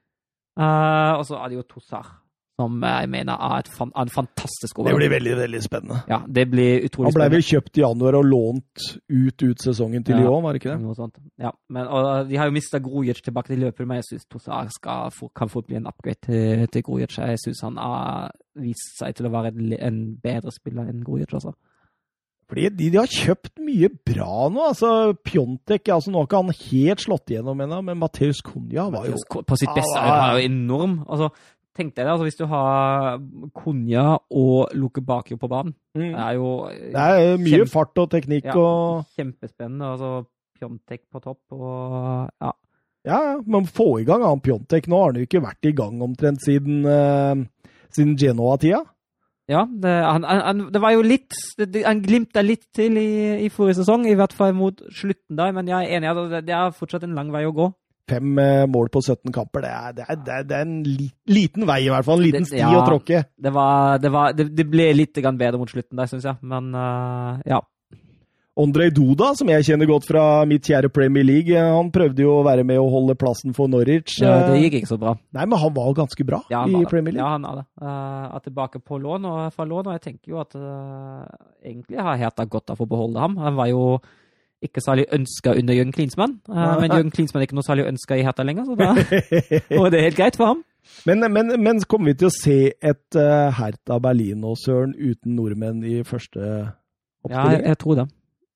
Uh, 0.59 1.13
og 1.15 1.25
så 1.27 1.37
er 1.39 1.51
det 1.51 1.61
jo 1.61 1.67
Tossar, 1.69 2.07
som 2.62 2.78
jeg 2.86 3.09
mener 3.12 3.41
er 3.49 3.64
et 3.66 3.72
fan, 3.74 3.91
er 3.97 4.05
en 4.07 4.14
fantastisk 4.14 4.82
Det 4.86 4.93
blir 4.97 5.12
veldig 5.12 5.34
veldig 5.41 5.62
spennende. 5.66 5.99
Ja, 6.12 6.22
det 6.28 6.45
blir 6.53 6.86
utrolig 6.86 7.12
spennende. 7.12 7.12
Han 7.12 7.18
ble 7.20 7.30
vel 7.39 7.47
kjøpt 7.49 7.80
i 7.82 7.84
januar 7.84 8.20
og 8.22 8.30
lånt 8.30 8.86
ut 9.09 9.45
ut 9.49 9.66
sesongen 9.66 10.05
til 10.05 10.16
Ja. 10.16 10.22
Lyon, 10.22 10.43
var 10.45 10.53
det 10.53 10.62
ikke 10.62 10.76
det? 10.76 10.80
Noe 10.86 10.95
sånt. 10.97 11.18
Ja, 11.41 11.51
men, 11.74 11.89
og 11.89 12.30
de 12.30 12.38
har 12.39 12.47
jo 12.51 12.55
mista 12.55 12.80
Grujic 12.84 13.24
tilbake 13.26 13.51
til 13.55 13.66
løpet, 13.66 13.88
men 13.89 13.99
jeg 13.99 14.09
syns 14.12 14.30
Tossar 14.32 14.70
kan 15.36 15.49
fort 15.51 15.68
bli 15.68 15.82
en 15.82 15.89
upgrade 15.91 16.22
til, 16.30 16.68
til 16.72 16.86
Grujic. 16.88 17.18
Jeg 17.18 17.41
syns 17.43 17.66
han 17.66 17.82
har 17.82 18.32
vist 18.62 18.97
seg 19.01 19.18
til 19.18 19.28
å 19.28 19.34
være 19.34 19.51
en, 19.55 19.76
en 19.80 19.99
bedre 20.22 20.53
spiller 20.55 20.88
enn 20.91 21.03
Grujic. 21.07 21.34
Altså. 21.34 21.53
Fordi 22.51 22.68
de, 22.76 22.89
de 22.91 22.97
har 22.99 23.07
kjøpt 23.07 23.62
mye 23.64 23.88
bra 24.03 24.49
nå. 24.51 24.66
altså 24.74 25.14
Pjontek 25.24 25.88
altså 25.88 26.12
Nå 26.12 26.20
har 26.20 26.28
ikke 26.28 26.41
han 26.41 26.57
helt 26.57 27.03
slått 27.05 27.32
igjennom 27.32 27.62
ennå, 27.64 27.78
men 27.88 28.01
Mateus 28.01 28.41
Cunha 28.43 28.89
var 28.91 29.07
jo 29.07 29.16
På 29.47 29.55
sitt 29.55 29.72
beste 29.72 29.95
Ah, 29.95 30.09
var 30.12 30.39
jo 30.41 30.49
enorm. 30.49 30.97
Altså, 31.07 31.30
tenk 31.78 31.93
deg 31.95 32.05
det, 32.05 32.11
altså 32.11 32.28
hvis 32.28 32.39
du 32.39 32.45
har 32.51 33.19
Konja 33.55 34.05
og 34.30 34.74
Luke 34.78 35.01
Bakio 35.05 35.38
på 35.39 35.49
banen. 35.51 35.74
Det 35.95 36.11
er 36.11 36.38
jo 36.38 36.51
Det 36.69 36.95
er 36.95 37.38
mye 37.39 37.61
kjempe- 37.61 37.72
fart 37.74 38.01
og 38.03 38.09
teknikk 38.11 38.49
ja, 38.51 38.57
og 38.59 39.05
kjempespennende. 39.17 39.93
Altså 39.95 40.11
Pjontek 40.59 41.07
på 41.11 41.22
topp 41.24 41.55
og 41.57 42.30
ja. 42.41 42.51
Ja. 43.07 43.19
Men 43.45 43.65
få 43.65 44.01
i 44.01 44.05
gang 44.05 44.24
han 44.24 44.43
Pjontek. 44.45 44.88
Nå 44.88 44.99
har 44.99 45.11
han 45.11 45.22
jo 45.22 45.28
ikke 45.28 45.43
vært 45.43 45.69
i 45.69 45.76
gang 45.78 46.01
omtrent 46.05 46.43
siden, 46.45 46.84
uh, 46.86 47.74
siden 47.89 48.17
Genoa-tida. 48.19 48.84
Ja, 49.49 49.65
det, 49.65 49.91
han, 50.05 50.24
han, 50.24 50.61
det 50.72 50.80
var 50.80 50.93
jo 50.93 51.01
litt 51.03 51.34
Han 51.84 51.99
glimta 52.05 52.43
litt 52.45 52.69
til 52.78 52.95
i, 53.01 53.07
i 53.43 53.49
forrige 53.51 53.82
sesong, 53.82 54.05
i 54.07 54.13
hvert 54.15 54.36
fall 54.38 54.53
mot 54.55 54.80
slutten 54.93 55.36
der. 55.39 55.51
Men 55.57 55.67
jeg 55.67 55.88
er 55.88 55.97
enig 55.97 56.07
i 56.07 56.11
at 56.13 56.22
det, 56.36 56.43
det 56.47 56.55
er 56.55 56.76
fortsatt 56.78 57.07
en 57.07 57.17
lang 57.17 57.34
vei 57.34 57.43
å 57.49 57.55
gå. 57.55 57.72
Fem 58.09 58.39
eh, 58.41 58.63
mål 58.71 58.89
på 58.93 59.01
17 59.03 59.33
kamper, 59.35 59.65
det 59.65 59.71
er, 59.71 59.97
det 59.97 60.05
er, 60.07 60.21
det 60.21 60.33
er, 60.35 60.47
det 60.47 60.55
er 60.57 60.65
en 60.65 60.79
li, 60.85 61.09
liten 61.31 61.67
vei 61.69 61.81
i 61.85 61.91
hvert 61.93 62.07
fall. 62.07 62.23
En 62.23 62.27
liten 62.27 62.47
sti 62.47 62.61
ja. 62.61 62.71
å 62.79 62.85
tråkke. 62.87 63.25
Det, 63.37 63.53
var, 63.55 64.01
det, 64.01 64.11
var, 64.13 64.33
det, 64.37 64.65
ble 64.69 64.89
litt 64.97 65.21
bedre 65.21 65.59
mot 65.61 65.69
slutten 65.69 65.99
der, 65.99 66.09
syns 66.11 66.27
jeg. 66.27 66.39
Men 66.41 66.73
uh, 66.75 67.39
ja. 67.47 67.61
Andrej 68.59 68.91
Duda, 68.91 69.29
som 69.39 69.47
jeg 69.47 69.63
kjenner 69.63 69.87
godt 69.87 70.09
fra 70.09 70.23
mitt 70.49 70.67
kjære 70.67 70.89
Premier 70.91 71.23
League, 71.23 71.55
eh, 71.55 71.69
han 71.71 71.87
prøvde 71.93 72.25
jo 72.25 72.33
å 72.35 72.43
være 72.43 72.65
med 72.67 72.81
å 72.81 72.89
holde 72.91 73.15
plassen 73.19 73.55
for 73.55 73.71
Norwich. 73.71 74.17
ja. 74.19 74.41
Det 74.51 74.59
gikk 74.59 74.81
ikke 74.81 74.91
så 74.91 74.99
bra. 74.99 75.15
Nei, 75.31 75.45
men 75.45 75.61
han 75.61 75.71
var 75.73 75.87
jo 75.87 75.95
ganske 76.01 76.25
bra 76.27 76.41
Ja, 76.51 76.65
i. 76.67 76.83
Premier 76.91 77.15
League. 77.15 77.23
Ja, 77.23 77.37
han 77.37 77.47
er 77.47 77.61
det. 77.61 77.65
Uh, 77.79 78.35
er 78.35 78.43
tilbake 78.43 78.83
på 78.83 78.99
lån 78.99 79.29
og 79.29 79.39
fra 79.55 79.65
lån, 79.65 79.87
og 79.87 79.95
jeg 79.95 80.03
tenker 80.03 80.35
jo 80.35 80.41
at 80.43 80.57
uh, 80.59 81.23
egentlig 81.63 82.03
har 82.03 82.19
Heta 82.19 82.45
godt 82.45 82.75
av 82.75 82.83
å 82.83 82.89
beholde 82.91 83.23
ham. 83.23 83.39
Han 83.39 83.55
var 83.55 83.71
jo 83.71 83.85
ikke 84.62 84.82
særlig 84.84 85.05
ønska 85.14 85.53
under 85.57 85.74
Jørgen 85.74 85.93
Klinsmann, 85.95 86.36
eh, 86.49 86.74
men 86.82 86.91
Jørgen 86.91 87.12
Klinsmann 87.12 87.41
er 87.41 87.47
ikke 87.49 87.57
noe 87.57 87.66
særlig 87.66 87.88
ønska 87.89 88.18
i 88.18 88.26
Hertha 88.26 88.45
lenger, 88.45 88.66
så 88.66 88.76
da 88.78 88.91
og 89.82 89.91
det 89.91 90.03
helt 90.05 90.20
greit 90.20 90.38
for 90.38 90.51
ham. 90.53 90.64
Men, 91.05 91.26
men, 91.34 91.53
men 91.62 91.82
kommer 91.89 92.12
vi 92.12 92.18
til 92.22 92.30
å 92.30 92.34
se 92.34 92.57
et 92.74 93.18
uh, 93.18 93.49
Hertha 93.57 93.99
Berlin 94.01 94.43
og 94.45 94.57
Søren 94.62 94.95
uten 94.97 95.36
nordmenn 95.38 95.84
i 95.86 96.01
første 96.07 96.41
Ja, 96.41 96.72
oppstilling? 97.26 97.59
jeg, 97.59 97.68
jeg 97.70 97.80
tror 97.84 97.99
det. 98.01 98.07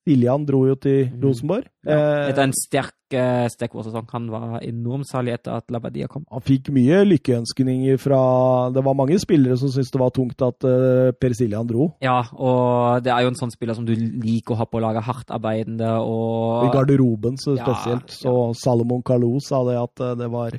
Siljan 0.06 0.45
dro 0.45 0.60
jo 0.68 0.76
til 0.76 1.08
Mm. 1.10 1.22
Rosenborg. 1.24 1.66
Ja. 1.86 1.95
Eh, 1.95 2.30
Etter 2.30 2.43
en 2.43 2.53
sterk 2.53 2.93
uh. 3.16 4.06
Han 4.12 4.28
var 4.30 4.60
enormt 4.62 5.06
særlig 5.10 5.34
etter 5.34 5.56
at 5.58 5.70
Labadia 5.72 6.08
kom. 6.08 6.26
han 6.32 6.41
fikk 6.41 6.70
mye 6.70 7.03
lykkeønskninger 7.06 7.97
fra 7.99 8.70
Det 8.74 8.84
var 8.84 8.93
mange 8.93 9.18
spillere 9.20 9.58
som 9.58 9.70
syntes 9.70 9.91
det 9.91 9.99
var 9.99 10.10
tungt 10.12 10.41
at 10.41 10.64
eh, 10.64 11.12
Per 11.20 11.34
Siljan 11.34 11.68
dro. 11.68 11.95
Ja, 12.01 12.24
og 12.34 13.03
det 13.03 13.12
er 13.14 13.22
jo 13.22 13.28
en 13.34 13.36
sånn 13.39 13.51
spiller 13.53 13.74
som 13.76 13.86
du 13.86 13.93
liker 13.95 14.53
å 14.53 14.58
ha 14.58 14.66
på 14.66 14.82
laget, 14.82 15.03
hardtarbeidende 15.03 15.86
I 15.86 16.01
og 16.01 16.72
garderoben 16.74 17.38
så 17.38 17.56
Ja, 17.58 17.64
spesielt. 17.66 18.10
Så 18.10 18.53
Salomon 18.56 19.01
Kalou 19.03 19.39
sa 19.39 19.64
det 19.66 19.78
at 19.82 20.18
det 20.20 20.30
var, 20.32 20.51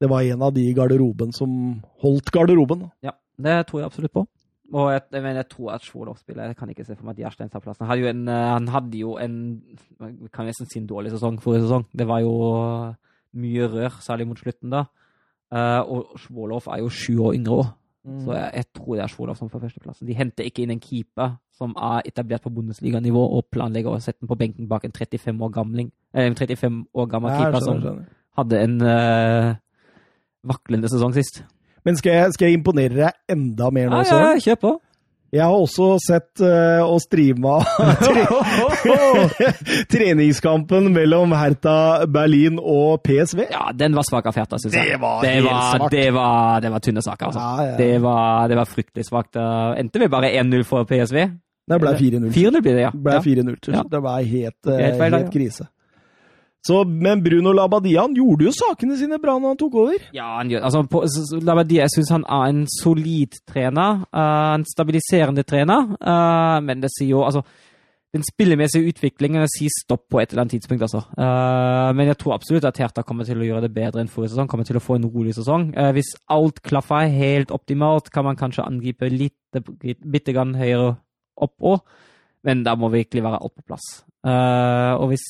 det 0.00 0.10
var 0.10 0.22
en 0.22 0.42
av 0.42 0.52
de 0.54 0.68
i 0.68 0.74
garderoben 0.74 1.32
som 1.32 1.82
holdt 2.02 2.30
garderoben. 2.32 2.90
Ja, 3.02 3.12
det 3.40 3.66
tror 3.68 3.80
jeg 3.80 3.86
absolutt 3.86 4.12
på. 4.12 4.26
Og 4.72 4.92
jeg, 4.92 5.02
jeg, 5.12 5.34
jeg 5.36 5.48
tror 5.52 5.72
at 5.74 5.84
Sjolov 5.84 6.16
spiller. 6.16 6.48
Jeg 6.48 6.56
kan 6.56 6.70
ikke 6.72 6.84
se 6.84 6.96
for 6.96 7.04
meg 7.04 7.18
at 7.18 7.26
Jarstein 7.26 7.50
tar 7.52 7.60
plassen. 7.60 7.84
Han 7.84 7.90
hadde 7.92 8.00
jo 8.00 8.10
en, 8.10 8.28
eh, 8.28 8.50
han 8.54 8.68
hadde 8.72 8.98
jo 8.98 9.16
en 9.20 9.36
kan 10.32 10.48
nesten 10.48 10.70
si 10.70 10.80
en 10.80 10.88
dårlig 10.88 11.12
sesong 11.12 11.36
forrige 11.42 11.66
sesong. 11.66 11.84
Det 11.92 12.06
var 12.08 12.22
jo 12.24 12.34
mye 13.34 13.68
rør, 13.70 13.98
særlig 14.00 14.28
mot 14.30 14.40
slutten 14.40 14.72
da. 14.72 14.86
Eh, 15.52 15.80
og 15.80 16.18
Svolov 16.18 16.68
er 16.72 16.80
jo 16.80 16.92
sju 16.92 17.18
år 17.26 17.36
yngre 17.36 17.58
òg, 17.60 17.72
så 18.24 18.34
jeg, 18.36 18.48
jeg 18.58 18.66
tror 18.76 18.96
det 18.96 19.02
er 19.04 19.12
Svolov 19.12 19.36
som 19.38 19.50
får 19.52 19.66
førsteplassen. 19.66 20.08
De 20.08 20.16
henter 20.16 20.48
ikke 20.48 20.64
inn 20.64 20.72
en 20.74 20.82
keeper 20.82 21.36
som 21.54 21.74
er 21.78 22.08
etablert 22.08 22.42
på 22.42 22.52
Bundesliga-nivå 22.52 23.22
og 23.36 23.46
planlegger 23.54 23.94
å 23.94 24.00
sette 24.02 24.24
den 24.24 24.30
på 24.30 24.38
benken 24.40 24.68
bak 24.70 24.86
en 24.88 24.94
35 24.96 25.44
år, 25.44 25.52
gamling, 25.54 25.92
eh, 26.14 26.26
en 26.26 26.34
35 26.34 26.80
år 26.94 27.10
gammel 27.12 27.36
keeper 27.36 27.62
som 27.62 27.84
hadde 28.40 28.62
en 28.66 28.80
eh, 28.82 29.50
vaklende 30.44 30.90
sesong 30.90 31.14
sist. 31.14 31.44
Men 31.84 32.00
skal 32.00 32.18
jeg, 32.18 32.34
skal 32.36 32.48
jeg 32.48 32.58
imponere 32.60 32.96
deg 32.96 33.36
enda 33.36 33.70
mer 33.74 33.92
nå, 33.92 34.02
Søren? 34.08 34.24
ja, 34.24 34.34
ja, 34.34 34.44
kjør 34.48 34.60
på. 34.62 34.74
Jeg 35.34 35.42
har 35.50 35.56
også 35.58 35.86
sett 35.98 36.42
uh, 36.46 36.84
og 36.86 37.00
streama 37.02 37.56
treningskampen 39.92 40.92
mellom 40.94 41.34
Hertha 41.34 42.06
Berlin 42.06 42.60
og 42.60 43.02
PSV. 43.02 43.48
Ja, 43.50 43.66
den 43.74 43.96
var 43.98 44.06
svak 44.06 44.28
av 44.30 44.38
Hertha, 44.38 44.60
syns 44.62 44.76
jeg. 44.78 44.94
Det 44.94 45.00
var 45.02 45.24
det 45.24 45.32
helt 45.34 45.50
var, 45.50 45.64
svakt. 45.72 45.96
det 45.96 46.06
var, 46.14 46.60
det 46.62 46.72
var 46.76 46.84
tynne 46.86 47.02
saker, 47.02 47.32
altså. 47.32 47.42
Ja, 47.42 47.70
ja. 47.72 47.76
Det, 47.80 47.90
var, 48.04 48.48
det 48.52 48.60
var 48.60 48.70
fryktelig 48.70 49.08
svakt. 49.10 49.32
Det 49.34 49.48
endte 49.82 50.04
vi 50.04 50.10
bare 50.12 50.30
1-0 50.38 50.62
for 50.68 50.86
PSV. 50.88 51.18
Det 51.64 51.80
ble 51.80 51.94
4-0. 51.98 52.30
4-0 52.30 52.60
blir 52.60 52.74
det, 52.76 52.82
ja. 52.84 52.92
Ble 52.94 53.18
ja. 53.18 53.24
4-0 53.24 53.60
til 53.64 53.78
Ja. 53.78 53.82
Det 53.90 54.02
var 54.04 54.22
helt, 54.22 54.60
uh, 54.68 54.76
Helt 54.78 55.00
feil, 55.02 55.18
helt 55.18 55.32
krise. 55.34 55.66
Så, 56.64 56.78
men 56.88 57.20
Bruno 57.20 57.52
Labadia 57.52 58.06
han 58.06 58.14
gjorde 58.16 58.46
jo 58.46 58.52
sakene 58.56 58.96
sine 58.96 59.18
bra 59.20 59.34
når 59.36 59.52
han 59.52 59.60
tok 59.60 59.74
over. 59.82 60.06
Ja, 60.16 60.30
han 60.38 60.48
gjør 60.48 60.64
altså, 60.64 60.80
på, 60.88 61.02
Labadia, 61.44 61.84
Jeg 61.84 61.92
syns 61.92 62.14
han 62.14 62.24
er 62.24 62.54
en 62.54 62.64
solid 62.72 63.36
trener. 63.50 64.00
Uh, 64.08 64.54
en 64.56 64.64
stabiliserende 64.70 65.44
trener. 65.44 65.92
Uh, 66.00 66.64
men 66.64 66.80
det 66.80 66.88
sier 66.94 67.12
jo 67.12 67.26
altså 67.26 67.44
Den 68.14 68.22
spillemessige 68.24 68.86
utviklingen 68.88 69.44
sier 69.50 69.72
stopp 69.74 70.04
på 70.08 70.20
et 70.22 70.30
eller 70.30 70.44
annet 70.44 70.54
tidspunkt, 70.54 70.84
altså. 70.86 71.02
Uh, 71.18 71.90
men 71.98 72.06
jeg 72.08 72.16
tror 72.22 72.36
absolutt 72.38 72.64
at 72.68 72.78
Hertha 72.78 73.02
kommer 73.04 73.26
til 73.28 73.42
å 73.42 73.48
gjøre 73.48 73.66
det 73.66 73.74
bedre 73.74 74.00
enn 74.00 74.08
forrige 74.12 74.32
sesong. 74.32 74.48
Kommer 74.48 74.64
til 74.68 74.78
å 74.78 74.84
få 74.84 74.96
en 74.96 75.08
rolig 75.10 75.34
sesong. 75.36 75.72
Hvis 75.96 76.14
alt 76.32 76.62
klaffer 76.64 77.10
helt 77.10 77.52
optimalt, 77.52 78.12
kan 78.14 78.24
man 78.24 78.38
kanskje 78.40 78.64
angripe 78.64 79.10
litt 79.10 79.58
bitte 79.82 80.32
grann 80.32 80.54
høyere 80.56 80.94
opp 81.42 81.72
òg. 81.74 81.82
Men 82.46 82.62
da 82.64 82.76
må 82.78 82.92
virkelig 82.94 83.26
være 83.26 83.42
alt 83.42 83.56
på 83.58 83.66
plass. 83.66 83.90
Og 84.24 85.10
hvis, 85.10 85.26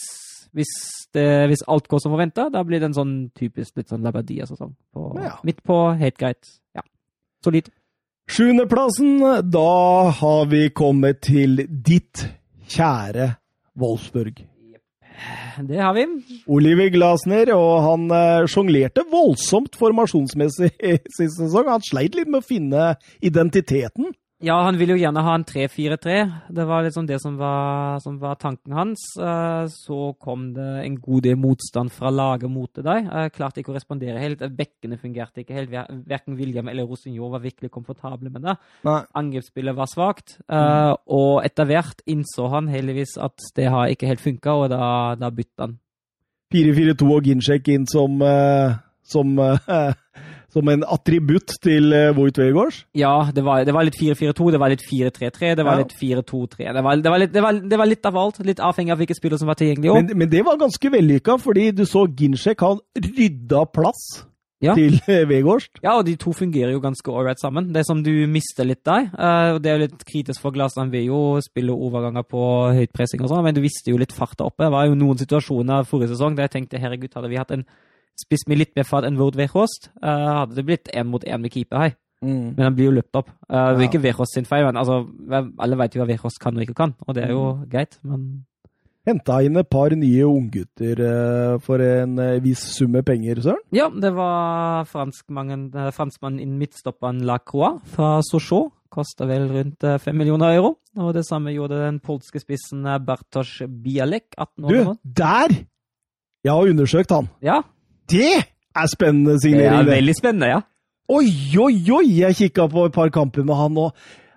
hvis, 0.54 0.72
det, 1.14 1.24
hvis 1.50 1.64
alt 1.68 1.88
går 1.90 2.00
som 2.02 2.12
forventa, 2.14 2.48
da 2.54 2.62
blir 2.66 2.80
det 2.82 2.90
en 2.92 2.96
sånn 2.96 3.14
typisk 3.36 3.76
litt 3.80 3.88
sånn 3.92 4.04
Labadia-sesong. 4.06 4.74
På- 4.94 5.12
Ja. 5.22 5.36
Midt 5.44 5.62
på, 5.66 5.78
helt 5.98 6.16
greit. 6.20 6.48
Ja. 6.76 6.82
Solid. 7.44 7.68
Sjuendeplassen, 8.30 9.18
da 9.50 10.10
har 10.10 10.46
vi 10.48 10.68
kommet 10.70 11.20
til 11.26 11.66
ditt 11.66 12.24
kjære 12.72 13.34
Wolfsburg. 13.76 14.44
Det 15.68 15.78
har 15.78 15.92
vi. 15.94 16.06
Oliver 16.50 16.88
Glasner, 16.90 17.52
og 17.54 17.82
han 17.84 18.06
eh, 18.10 18.46
sjonglerte 18.50 19.04
voldsomt 19.12 19.76
formasjonsmessig 19.78 20.72
sist 21.18 21.36
sesong. 21.38 21.68
Han 21.70 21.84
sleit 21.86 22.16
litt 22.18 22.26
med 22.32 22.42
å 22.42 22.46
finne 22.48 22.88
identiteten. 23.22 24.08
Ja, 24.44 24.58
han 24.66 24.76
ville 24.76 24.92
jo 24.92 25.00
gjerne 25.00 25.22
ha 25.24 25.34
en 25.38 25.44
3-4-3. 25.48 26.14
Det 26.52 26.64
var 26.68 26.82
liksom 26.84 27.06
det 27.08 27.16
som 27.22 27.36
var, 27.40 28.00
som 28.04 28.18
var 28.20 28.34
tanken 28.36 28.74
hans. 28.76 29.00
Eh, 29.16 29.66
Så 29.72 30.12
kom 30.20 30.50
det 30.52 30.66
en 30.84 30.98
god 31.00 31.22
del 31.24 31.36
motstand 31.40 31.92
fra 31.94 32.10
laget 32.12 32.50
mot 32.52 32.68
det 32.76 32.84
der. 32.84 33.06
Jeg 33.08 33.32
klarte 33.38 33.62
ikke 33.62 33.72
å 33.72 33.76
respondere 33.78 34.20
helt. 34.20 34.42
Bekkene 34.58 34.98
fungerte 35.00 35.40
ikke 35.44 35.54
helt. 35.56 35.70
Verken 36.06 36.36
William 36.36 36.68
eller 36.68 36.84
Rosinho 36.84 37.30
var 37.32 37.40
virkelig 37.40 37.70
komfortable 37.72 38.28
med 38.30 38.42
det. 38.44 38.56
Nei. 38.84 38.98
Angrepsspillet 39.14 39.76
var 39.76 39.86
svakt, 39.88 40.36
Mm. 40.48 40.96
og 41.08 41.44
etter 41.44 41.64
hvert 41.64 42.02
innså 42.06 42.50
han 42.50 42.68
heldigvis 42.68 43.16
at 43.18 43.38
det 43.56 43.70
har 43.70 43.88
ikke 43.88 44.06
helt 44.06 44.20
funka, 44.20 44.52
og 44.52 44.68
da, 44.70 45.14
da 45.14 45.30
bytta 45.30 45.60
han. 45.66 45.78
4-4-2 46.52 47.16
og 47.16 47.24
Ginchek 47.24 47.68
inn 47.68 47.86
som, 47.86 48.20
eh, 48.22 48.74
som, 49.02 49.38
eh, 49.38 49.94
som 50.54 50.68
en 50.72 50.84
attributt 50.86 51.56
til 51.64 51.90
uh, 51.92 52.12
Voigt 52.16 52.38
Ja, 52.96 53.14
det 53.34 53.42
var, 53.44 53.64
det 53.66 53.74
var 53.74 53.84
litt 53.88 53.98
4-4-2, 54.00 54.50
det 54.54 54.60
var 54.62 54.70
litt 54.72 54.84
4-3-3, 54.86 55.54
det 55.58 55.64
var 55.66 55.80
litt 55.82 55.94
4-2-3. 56.00 56.72
Det, 56.72 56.84
var- 56.86 57.00
det, 57.02 57.14
litt- 57.24 57.32
det, 57.34 57.42
det 57.70 57.78
var 57.82 57.90
litt 57.90 58.06
av 58.06 58.16
alt. 58.22 58.38
Litt 58.46 58.62
avhengig 58.62 58.94
av 58.94 59.00
hvilke 59.02 59.16
spillere 59.18 59.42
som 59.42 59.50
var 59.50 59.58
tilgjengelig. 59.60 59.92
Men, 59.98 60.14
men 60.24 60.30
det 60.32 60.44
var 60.46 60.56
ganske 60.60 60.94
vellykka, 60.94 61.36
fordi 61.42 61.72
du 61.74 61.84
så 61.90 62.06
Ginchek 62.08 62.62
han 62.64 62.80
rydda 62.96 63.66
plass 63.74 64.04
Ja. 64.64 64.72
til 64.78 64.94
uh, 65.10 65.58
Ja, 65.82 65.98
og 65.98 66.06
de 66.06 66.14
to 66.16 66.32
fungerer 66.32 66.70
jo 66.72 66.80
ganske 66.80 67.10
ålreit 67.12 67.40
sammen. 67.42 67.72
Det 67.74 67.82
som 67.84 67.98
du 68.06 68.12
mister 68.30 68.64
litt 68.64 68.80
der, 68.86 69.10
eh, 69.12 69.50
og 69.56 69.58
det 69.60 69.70
er 69.72 69.76
jo 69.76 69.82
litt 69.88 70.04
kritisk 70.08 70.40
for 70.40 70.54
Glasland, 70.54 70.90
vil 70.94 71.10
jo 71.10 71.18
spille 71.44 71.74
overganger 71.74 72.24
på 72.24 72.40
høytpressing 72.78 73.20
og 73.26 73.28
sånn, 73.28 73.42
men 73.44 73.54
du 73.58 73.60
visste 73.60 73.90
jo 73.92 73.98
litt 74.00 74.14
fart 74.14 74.38
der 74.38 74.46
oppe. 74.48 74.64
Det 74.64 74.72
var 74.72 74.86
jo 74.88 74.94
noen 74.96 75.18
situasjoner 75.20 75.84
forrige 75.90 76.14
sesong 76.14 76.38
der 76.38 76.46
jeg 76.48 76.54
tenkte 76.54 76.80
herregud, 76.80 77.12
hadde 77.18 77.28
vi 77.34 77.36
hatt 77.42 77.52
en 77.58 77.66
spiss 78.20 78.46
med 78.48 78.58
litt 78.60 78.72
mer 78.76 78.86
fart 78.88 79.04
enn 79.08 79.18
Wood 79.20 79.36
Weghorst, 79.40 79.90
uh, 80.02 80.40
hadde 80.44 80.54
det 80.58 80.64
blitt 80.68 80.90
én 80.94 81.08
mot 81.10 81.24
én 81.24 81.40
med 81.42 81.52
keeper 81.54 81.78
her. 81.86 81.94
Men 82.24 82.56
han 82.56 82.72
blir 82.72 82.86
jo 82.88 82.94
løpt 82.96 83.16
opp. 83.20 83.28
Eh, 83.50 83.74
Det 83.76 83.82
er 83.82 83.88
ikke 83.90 84.00
Weghorst 84.00 84.32
sin 84.32 84.46
feil, 84.48 84.64
men 84.64 84.78
altså, 84.80 85.02
alle 85.60 85.76
vet 85.76 85.92
jo 85.92 86.00
hva 86.00 86.06
Weghorst 86.08 86.38
kan 86.40 86.56
og 86.56 86.62
ikke 86.64 86.74
kan, 86.78 86.94
og 87.06 87.14
det 87.18 87.24
er 87.26 87.32
jo 87.34 87.42
greit, 87.68 87.98
men 88.02 88.46
Henta 89.04 89.42
inn 89.44 89.58
et 89.60 89.68
par 89.68 89.92
nye 89.92 90.24
unggutter 90.24 90.96
uh, 91.04 91.58
for 91.60 91.76
en 91.84 92.14
uh, 92.16 92.38
viss 92.40 92.62
sum 92.78 92.94
med 92.96 93.04
penger, 93.04 93.42
Søren. 93.44 93.60
Ja, 93.76 93.90
det 93.92 94.14
var 94.16 94.86
franskmannen 94.88 95.66
uh, 95.76 95.90
franskmannen 95.92 96.40
innen 96.40 96.56
midtstopperen 96.62 97.20
Lacroix 97.28 97.82
fra 97.92 98.22
Sochaux. 98.24 98.72
Kosta 98.88 99.26
vel 99.28 99.44
rundt 99.50 99.84
eh, 99.84 99.98
fem 99.98 100.14
millioner 100.16 100.54
euro. 100.54 100.76
Og 100.96 101.12
det 101.16 101.24
samme 101.26 101.50
gjorde 101.52 101.80
den 101.82 101.96
polske 102.00 102.38
spissen 102.40 102.86
eh, 102.86 103.00
Bartosz 103.02 103.58
Bialek. 103.66 104.30
18 104.38 104.64
år 104.64 104.70
Du, 104.70 104.92
der! 105.20 105.54
Jeg 106.46 106.52
har 106.54 106.70
undersøkt 106.70 107.10
han. 107.10 107.28
Ja, 107.42 107.58
Det 108.10 108.32
er 108.36 108.90
spennende 108.92 109.38
signering! 109.40 109.84
det 109.86 109.92
er 109.94 109.96
veldig 109.96 110.14
spennende, 110.18 110.50
ja. 110.56 110.60
Oi, 111.14 111.28
oi, 111.60 111.76
oi! 111.92 112.06
Jeg 112.22 112.36
kikka 112.38 112.66
på 112.72 112.86
et 112.88 112.94
par 112.96 113.10
kamper 113.12 113.44
med 113.44 113.58
han 113.58 113.80
og 113.80 113.92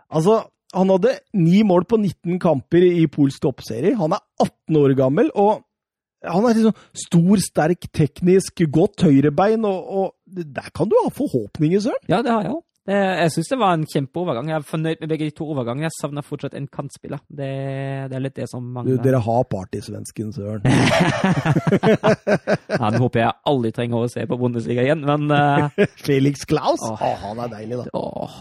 Altså, 0.07 0.37
han 0.71 0.91
hadde 0.93 1.17
ni 1.35 1.63
mål 1.67 1.83
på 1.83 1.97
19 1.99 2.37
kamper 2.39 2.83
i 2.85 3.07
polsk 3.11 3.41
toppserie. 3.43 3.95
Han 3.99 4.13
er 4.15 4.21
18 4.39 4.77
år 4.79 4.93
gammel, 4.95 5.31
og 5.35 5.65
han 6.23 6.47
er 6.47 6.55
liksom 6.55 6.77
stor, 6.95 7.41
sterk, 7.43 7.89
teknisk, 7.91 8.63
godt 8.71 9.03
høyrebein 9.03 9.65
og, 9.67 9.91
og 9.99 10.39
der 10.55 10.71
kan 10.75 10.87
du 10.87 10.95
ha 11.03 11.11
forhåpninger, 11.13 11.83
Søren. 11.83 12.07
Ja, 12.07 12.21
det 12.23 12.31
har 12.31 12.47
jeg 12.47 12.55
òg. 12.55 12.63
Jeg 12.87 13.31
syns 13.33 13.49
det 13.51 13.57
var 13.59 13.73
en 13.75 13.83
kjempeovergang. 13.83 14.47
Jeg 14.47 14.61
er 14.61 14.65
fornøyd 14.67 15.01
med 15.01 15.09
begge 15.11 15.25
de 15.27 15.33
to 15.35 15.43
overgangene. 15.51 15.89
Jeg 15.89 15.95
savner 15.97 16.23
fortsatt 16.23 16.53
en 16.55 16.69
kantspiller. 16.71 17.19
Det, 17.27 17.49
det 18.07 18.15
er 18.15 18.21
litt 18.23 18.37
det 18.39 18.47
som 18.47 18.63
Du, 18.87 18.93
dere 19.03 19.19
har 19.25 19.43
partysvensken, 19.51 20.31
Søren. 20.35 20.63
Han 22.83 22.93
håper 23.01 23.19
jeg 23.25 23.31
aldri 23.51 23.71
trenger 23.75 23.97
å 24.05 24.11
se 24.11 24.21
på 24.29 24.37
Bundesliga 24.39 24.81
igjen, 24.85 25.01
men 25.07 25.21
uh... 25.31 25.67
Felix 26.07 26.35
Klaus? 26.47 26.79
Åh. 26.87 27.01
Åh, 27.01 27.17
han 27.25 27.37
er 27.43 27.49
deilig, 27.51 27.75
da. 27.81 27.85
åh. 27.97 28.33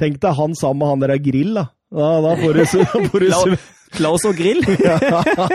Tenk 0.00 0.20
deg 0.20 0.32
han 0.36 0.54
sammen 0.58 0.80
med 0.82 0.88
han 0.92 1.02
der 1.04 1.10
er 1.16 1.20
grill, 1.24 1.52
da. 1.56 1.64
Da, 1.96 2.08
da 2.20 2.32
får 2.40 2.52
du, 2.58 2.62
Klaus 3.96 4.22
og 4.28 4.34
grill. 4.36 4.60
ja, 4.82 4.96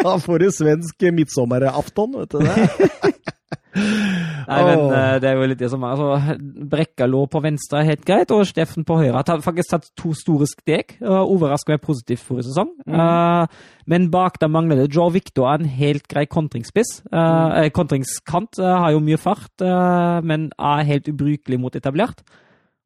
da 0.01 0.13
får 0.23 0.37
du 0.41 0.47
svensk 0.55 0.95
midtsommeraften, 1.13 2.09
vet 2.23 2.31
du 2.33 2.37
det. 2.47 2.55
Nei, 3.71 4.61
men 4.67 4.81
eh, 4.91 5.17
det 5.23 5.29
er 5.29 5.37
jo 5.37 5.47
litt 5.47 5.59
det 5.61 5.69
som 5.71 5.83
er. 5.85 5.95
Altså, 5.95 6.37
Brekka 6.71 7.07
lå 7.07 7.23
på 7.31 7.41
venstre 7.43 7.83
helt 7.87 8.03
greit, 8.07 8.31
og 8.35 8.43
Steffen 8.49 8.85
på 8.87 8.97
høyre. 8.99 9.21
Har 9.27 9.43
faktisk 9.43 9.71
tatt 9.73 9.87
to 9.99 10.11
store 10.17 10.47
steg. 10.49 10.97
Uh, 11.03 11.21
Overraska 11.21 11.73
meg 11.73 11.83
positivt 11.85 12.23
forrige 12.25 12.49
sesong. 12.49 12.73
Eh, 12.87 13.61
men 13.91 14.09
bak 14.13 14.39
der 14.41 14.51
mangler 14.51 14.81
det 14.81 14.91
Joe 14.95 15.11
Victor 15.13 15.49
er 15.49 15.61
en 15.61 15.71
helt 15.71 16.07
grei 16.11 16.25
kontringsspiss. 16.29 16.99
Uh, 17.11 17.15
mm. 17.15 17.71
Kontringskant 17.75 18.59
har 18.61 18.91
jo 18.93 19.03
mye 19.03 19.19
fart, 19.21 19.63
men 20.27 20.49
er 20.57 20.87
helt 20.87 21.07
ubrukelig 21.11 21.59
mot 21.61 21.75
etablert. 21.77 22.25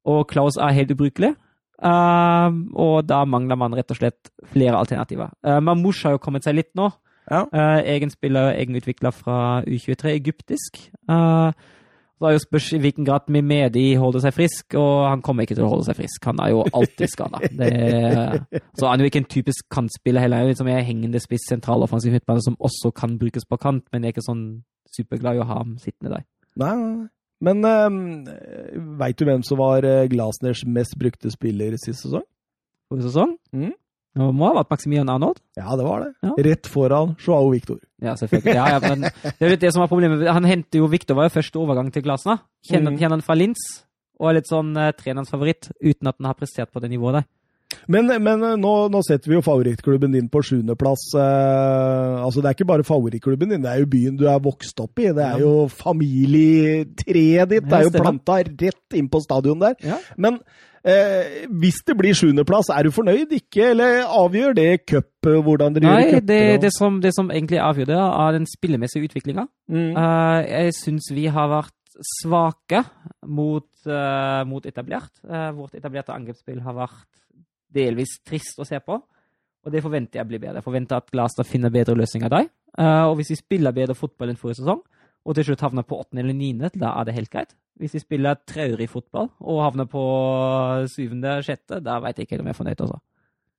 Og 0.05 0.25
Klaus 0.29 0.59
er 0.61 0.75
helt 0.77 0.93
ubrukelig. 0.93 1.33
Og 1.85 2.97
da 3.05 3.23
mangler 3.27 3.59
man 3.59 3.75
rett 3.75 3.91
og 3.91 3.99
slett 3.99 4.31
flere 4.53 4.79
alternativer. 4.79 5.33
Uh, 5.45 5.59
Mamouche 5.63 6.07
har 6.07 6.15
jo 6.15 6.23
kommet 6.23 6.45
seg 6.45 6.57
litt 6.59 6.71
nå. 6.77 6.91
Ja. 7.31 7.45
Uh, 7.49 7.79
egen 7.89 8.11
spiller, 8.13 8.53
egenutvikla 8.53 9.11
fra 9.15 9.37
U23, 9.65 10.13
egyptisk. 10.13 10.79
Uh, 11.09 11.51
det 12.15 12.29
er 12.29 12.35
jo 12.37 12.41
spørs 12.45 12.67
i 12.73 12.79
hvilken 12.79 13.05
grad 13.05 13.27
Mimedi 13.29 13.95
holder 13.99 14.23
seg 14.23 14.33
frisk, 14.33 14.77
og 14.79 15.09
han 15.09 15.23
kommer 15.25 15.43
ikke 15.43 15.57
til 15.57 15.65
å 15.67 15.71
holde 15.73 15.87
seg 15.89 15.97
frisk. 15.97 16.23
Han 16.29 16.39
er 16.39 16.53
jo 16.53 16.61
alltid 16.71 17.11
skada. 17.11 17.41
Så 18.79 18.87
han 18.87 19.01
er 19.01 19.03
jo 19.03 19.09
ikke 19.11 19.21
en 19.25 19.33
typisk 19.33 19.67
kantspiller 19.73 20.23
heller. 20.23 20.45
Han 20.45 20.69
er 20.69 20.77
jo 20.77 20.77
en 20.79 20.87
hengende 20.87 21.19
spiss 21.19 21.49
sentraloffensiv 21.51 22.15
midtbane 22.15 22.45
som 22.45 22.55
også 22.59 22.93
kan 22.95 23.17
brukes 23.19 23.45
på 23.45 23.59
kant, 23.59 23.83
men 23.91 24.05
jeg 24.05 24.13
er 24.13 24.15
ikke 24.15 24.29
sånn 24.29 24.45
superglad 24.95 25.35
i 25.35 25.43
å 25.43 25.49
ha 25.49 25.59
ham 25.59 25.75
sittende 25.81 26.15
der. 26.15 26.25
Nei. 26.61 26.75
Men 27.43 27.65
um, 27.67 27.97
veit 29.01 29.19
du 29.19 29.25
hvem 29.27 29.43
som 29.43 29.59
var 29.59 29.85
eh, 29.85 30.05
Glasners 30.09 30.63
mest 30.65 30.95
brukte 30.97 31.29
spiller 31.33 31.75
sist 31.81 32.05
sesong? 32.05 32.23
Forrige 32.87 33.09
sesong. 33.09 33.35
Mhm. 33.51 33.75
Det 34.15 34.25
må 34.31 34.47
ha 34.47 34.55
vært 34.55 34.69
Maximilian 34.71 35.09
Arnold. 35.11 35.41
Ja, 35.59 35.75
det 35.75 35.85
var 35.85 36.05
det. 36.05 36.11
Ja. 36.23 36.33
Rett 36.47 36.69
foran 36.71 37.17
Joao 37.19 37.49
Victor. 37.51 37.81
Ja, 37.99 38.13
selvfølgelig. 38.15 38.53
Ja, 38.55 38.67
ja, 38.71 38.77
men 38.79 39.03
det 39.09 39.43
er 39.43 39.51
litt 39.51 39.63
det 39.65 39.73
som 39.75 39.83
var 39.83 39.89
problemet. 39.91 40.23
Han 40.31 40.47
henter 40.47 40.79
jo 40.79 40.87
Victor 40.91 41.17
var 41.19 41.27
jo 41.27 41.33
første 41.35 41.59
overgang 41.59 41.89
til 41.91 42.05
Glasna. 42.05 42.37
Kjenner, 42.63 42.93
mm. 42.93 42.99
kjenner 43.01 43.19
han 43.19 43.25
fra 43.25 43.35
Linz, 43.35 43.65
og 44.21 44.29
er 44.29 44.37
litt 44.39 44.47
sånn 44.47 44.71
uh, 44.79 44.93
trenerens 44.95 45.33
favoritt, 45.33 45.67
uten 45.83 46.07
at 46.07 46.15
han 46.21 46.29
har 46.31 46.39
prestert 46.39 46.71
på 46.71 46.83
det 46.83 46.93
nivået 46.93 47.19
der. 47.19 47.27
Men, 47.87 48.11
men 48.23 48.43
eh, 48.43 48.55
nå, 48.61 48.73
nå 48.93 49.01
setter 49.07 49.31
vi 49.31 49.37
jo 49.37 49.43
favorittklubben 49.45 50.13
din 50.15 50.29
på 50.31 50.41
sjuendeplass. 50.45 51.07
Eh, 51.19 52.23
altså, 52.25 52.41
det 52.41 52.51
er 52.51 52.57
ikke 52.57 52.69
bare 52.73 52.87
favorittklubben 52.87 53.51
din, 53.53 53.63
det 53.65 53.71
er 53.71 53.83
jo 53.83 53.89
byen 53.95 54.19
du 54.19 54.25
er 54.31 54.41
vokst 54.43 54.79
opp 54.83 54.99
i. 55.03 55.09
Det 55.15 55.25
er 55.25 55.41
jo 55.43 55.65
familietreet 55.71 57.49
ditt. 57.51 57.67
Det 57.67 57.79
er 57.79 57.87
jo 57.89 57.95
planta 57.95 58.39
rett 58.45 58.97
inn 58.99 59.09
på 59.11 59.21
stadion 59.23 59.61
der. 59.61 59.75
Ja. 59.85 59.99
Men 60.21 60.39
eh, 60.85 61.45
hvis 61.61 61.81
det 61.87 61.95
blir 61.99 62.15
sjuendeplass, 62.17 62.69
er 62.73 62.87
du 62.87 62.93
fornøyd? 62.95 63.33
Ikke? 63.39 63.71
Eller 63.73 64.03
avgjør 64.05 64.55
det 64.57 64.69
cup, 64.85 65.09
eh, 65.27 65.39
hvordan 65.45 65.75
dere 65.77 65.87
Nei, 65.89 66.01
gjør 66.03 66.19
cuper? 66.19 66.27
det, 66.31 66.41
og- 66.55 66.61
det, 66.65 66.73
som, 66.77 66.99
det 67.03 67.13
som 67.17 67.31
egentlig 67.31 67.61
avgjør 67.63 67.91
det, 67.93 68.01
er 68.03 68.37
den 68.39 68.47
spillemessige 68.51 69.09
utviklinga. 69.09 69.47
Mm. 69.71 69.91
Uh, 69.97 70.39
jeg 70.45 70.75
syns 70.81 71.09
vi 71.15 71.25
har 71.31 71.49
vært 71.51 71.73
svake 72.19 72.83
mot, 73.25 73.67
uh, 73.87 74.43
mot 74.47 74.65
etablert. 74.67 75.13
Uh, 75.23 75.49
vårt 75.55 75.77
etablerte 75.79 76.11
angrepsspill 76.15 76.59
har 76.65 76.75
vært 76.75 77.05
delvis 77.75 78.17
trist 78.25 78.59
å 78.61 78.67
se 78.67 78.79
på. 78.83 78.97
Og 79.65 79.73
det 79.73 79.81
forventer 79.81 80.21
jeg 80.21 80.29
blir 80.29 80.41
bedre. 80.41 80.61
Jeg 80.61 80.67
forventer 80.67 81.01
at 81.01 81.11
Glasner 81.13 81.47
finner 81.47 81.73
bedre 81.73 81.97
løsninger 81.97 82.31
der. 82.31 82.49
Uh, 82.77 83.09
og 83.09 83.15
hvis 83.19 83.31
vi 83.33 83.39
spiller 83.39 83.73
bedre 83.75 83.95
fotball 83.97 84.31
enn 84.31 84.39
forrige 84.39 84.61
sesong, 84.61 84.83
og 85.25 85.37
til 85.37 85.47
slutt 85.47 85.63
havner 85.65 85.85
på 85.87 85.97
åttende 85.97 86.21
eller 86.21 86.37
niende, 86.37 86.69
da 86.77 86.91
er 86.99 87.07
det 87.07 87.15
helt 87.15 87.31
greit. 87.33 87.55
Hvis 87.81 87.95
vi 87.97 88.03
spiller 88.03 88.37
traurig 88.47 88.87
fotball 88.91 89.31
og 89.41 89.63
havner 89.63 89.87
på 89.89 90.03
syvende, 90.91 91.39
sjette, 91.43 91.81
da 91.83 91.97
veit 92.03 92.19
jeg 92.19 92.29
ikke 92.29 92.39
om 92.43 92.51
jeg 92.51 92.55
er 92.55 92.59
fornøyd, 92.59 92.83
altså. 92.85 92.99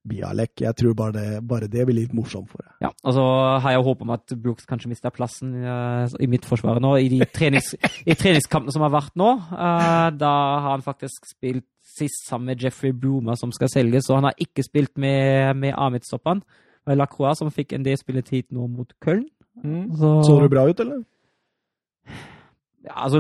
Bialek, 0.06 0.52
jeg 0.62 0.76
tror 0.78 0.96
bare 0.98 1.14
det, 1.16 1.28
bare 1.48 1.68
det 1.70 1.86
blir 1.88 1.98
litt 2.00 2.14
morsomt 2.16 2.50
for 2.50 2.62
deg. 2.62 2.72
Ja, 2.86 2.90
og 3.04 3.16
så 3.16 3.24
har 3.64 3.74
jeg 3.74 3.86
håp 3.86 4.04
om 4.06 4.12
at 4.14 4.36
Brooks 4.42 4.68
kanskje 4.68 4.90
mister 4.92 5.14
plassen 5.14 5.54
uh, 5.64 6.06
i 6.22 6.28
mitt 6.30 6.46
forsvar 6.48 6.80
nå. 6.82 6.92
I 7.02 7.08
de 7.12 7.20
trenings, 7.34 7.72
i 8.06 8.16
treningskampene 8.18 8.74
som 8.74 8.84
har 8.86 8.94
vært 8.94 9.16
nå, 9.18 9.32
uh, 9.52 10.08
da 10.14 10.34
har 10.64 10.70
han 10.74 10.86
faktisk 10.86 11.28
spilt 11.30 11.66
sist 11.96 12.26
sammen 12.28 12.52
med 12.52 12.62
Jeffrey 12.62 12.92
Bruma, 12.92 13.36
som 13.38 13.52
skal 13.54 13.70
selges, 13.72 14.06
så 14.08 14.18
han 14.18 14.28
har 14.28 14.38
ikke 14.42 14.64
spilt 14.66 14.98
med, 15.00 15.56
med 15.56 15.74
var 16.86 16.98
Lacroix 17.00 17.38
som 17.40 17.50
fikk 17.50 17.74
en 17.74 17.86
del 17.86 17.98
spilletid 17.98 18.50
nå 18.54 18.68
mot 18.70 18.92
Köln. 19.02 19.26
Så, 19.98 20.22
Så 20.22 20.40
det 20.42 20.50
bra 20.52 20.66
ut, 20.68 20.80
eller? 20.80 21.02
Ja, 22.86 22.92
altså, 23.02 23.18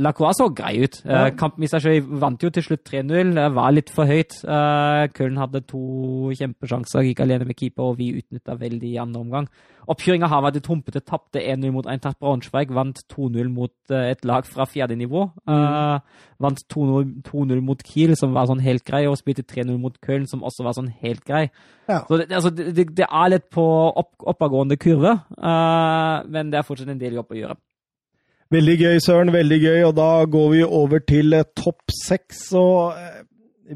Lacroix. 0.00 0.38
Så 0.38 0.46
grei 0.56 0.78
ut. 0.80 0.94
Ja. 1.04 1.26
Uh, 1.26 1.32
Kampen 1.36 1.64
i 1.66 1.68
seg 1.68 1.82
selv 1.84 2.12
vant 2.22 2.42
jo 2.42 2.48
til 2.54 2.64
slutt 2.64 2.86
3-0. 2.88 3.34
Det 3.36 3.48
var 3.56 3.74
litt 3.76 3.90
for 3.92 4.08
høyt. 4.08 4.38
Uh, 4.48 5.04
Köln 5.12 5.36
hadde 5.40 5.60
to 5.68 6.30
kjempesjanser, 6.38 7.04
gikk 7.04 7.20
alene 7.24 7.48
med 7.50 7.58
keeper, 7.58 7.90
og 7.90 7.98
vi 8.00 8.14
utnytta 8.16 8.56
veldig 8.56 8.94
i 8.94 9.00
andre 9.02 9.20
omgang. 9.20 9.50
Oppkjøringa 9.88 10.30
har 10.32 10.44
vært 10.46 10.70
humpete. 10.70 11.02
Tapte 11.04 11.42
1-0 11.42 11.68
mot 11.74 11.88
Eintracht 11.88 12.16
Braunschweig. 12.20 12.72
Vant 12.76 13.04
2-0 13.12 13.52
mot 13.52 13.74
uh, 13.92 14.06
et 14.08 14.24
lag 14.28 14.48
fra 14.48 14.64
fjerde 14.68 14.96
nivå. 14.96 15.26
Uh, 15.44 16.00
Vant 16.40 16.64
2-0 16.72 17.12
2-0 17.28 17.60
mot 17.68 17.84
Kiel, 17.84 18.16
som 18.16 18.32
var 18.36 18.48
sånn 18.48 18.64
helt 18.64 18.86
grei, 18.88 19.04
og 19.10 19.20
spilte 19.20 19.44
3-0 19.44 19.76
mot 19.82 20.00
Köln, 20.00 20.24
som 20.30 20.44
også 20.48 20.64
var 20.64 20.78
sånn 20.80 20.92
helt 21.04 21.26
grei. 21.28 21.48
Ja. 21.90 22.02
Så 22.08 22.22
det, 22.22 22.30
altså, 22.32 22.54
det, 22.56 22.72
det- 22.96 23.08
er 23.08 23.30
litt 23.32 23.50
på 23.52 23.64
opp, 23.96 24.14
oppadgående 24.20 24.76
kurve, 24.80 25.14
men 26.28 26.50
det 26.52 26.58
er 26.60 26.66
fortsatt 26.66 26.90
en 26.92 27.00
del 27.00 27.16
jobb 27.16 27.32
å 27.32 27.38
gjøre. 27.38 27.56
Veldig 28.54 28.76
gøy, 28.80 28.98
Søren. 29.04 29.32
Veldig 29.34 29.58
gøy. 29.60 29.80
Og 29.90 29.94
da 29.98 30.10
går 30.24 30.50
vi 30.54 30.62
over 30.64 31.02
til 31.04 31.36
eh, 31.36 31.44
topp 31.58 31.92
seks. 31.92 32.46
Og 32.56 32.94
eh, 32.96 33.22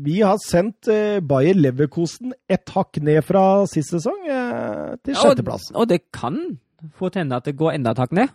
vi 0.01 0.21
har 0.25 0.41
sendt 0.47 0.89
eh, 0.89 1.21
Bayer 1.21 1.59
Leverkosen 1.61 2.33
et 2.49 2.73
hakk 2.73 2.97
ned 3.05 3.21
fra 3.29 3.67
sist 3.69 3.93
sesong 3.93 4.23
til 4.25 5.13
Ja, 5.13 5.21
sjetteplass. 5.21 5.69
Og, 5.75 5.83
og 5.85 5.91
det 5.93 6.07
kan 6.17 6.39
fort 6.99 7.15
hende 7.15 7.37
at 7.39 7.45
det 7.47 7.53
går 7.61 7.77
enda 7.77 7.93
et 7.93 8.01
hakk 8.01 8.15
ned. 8.17 8.33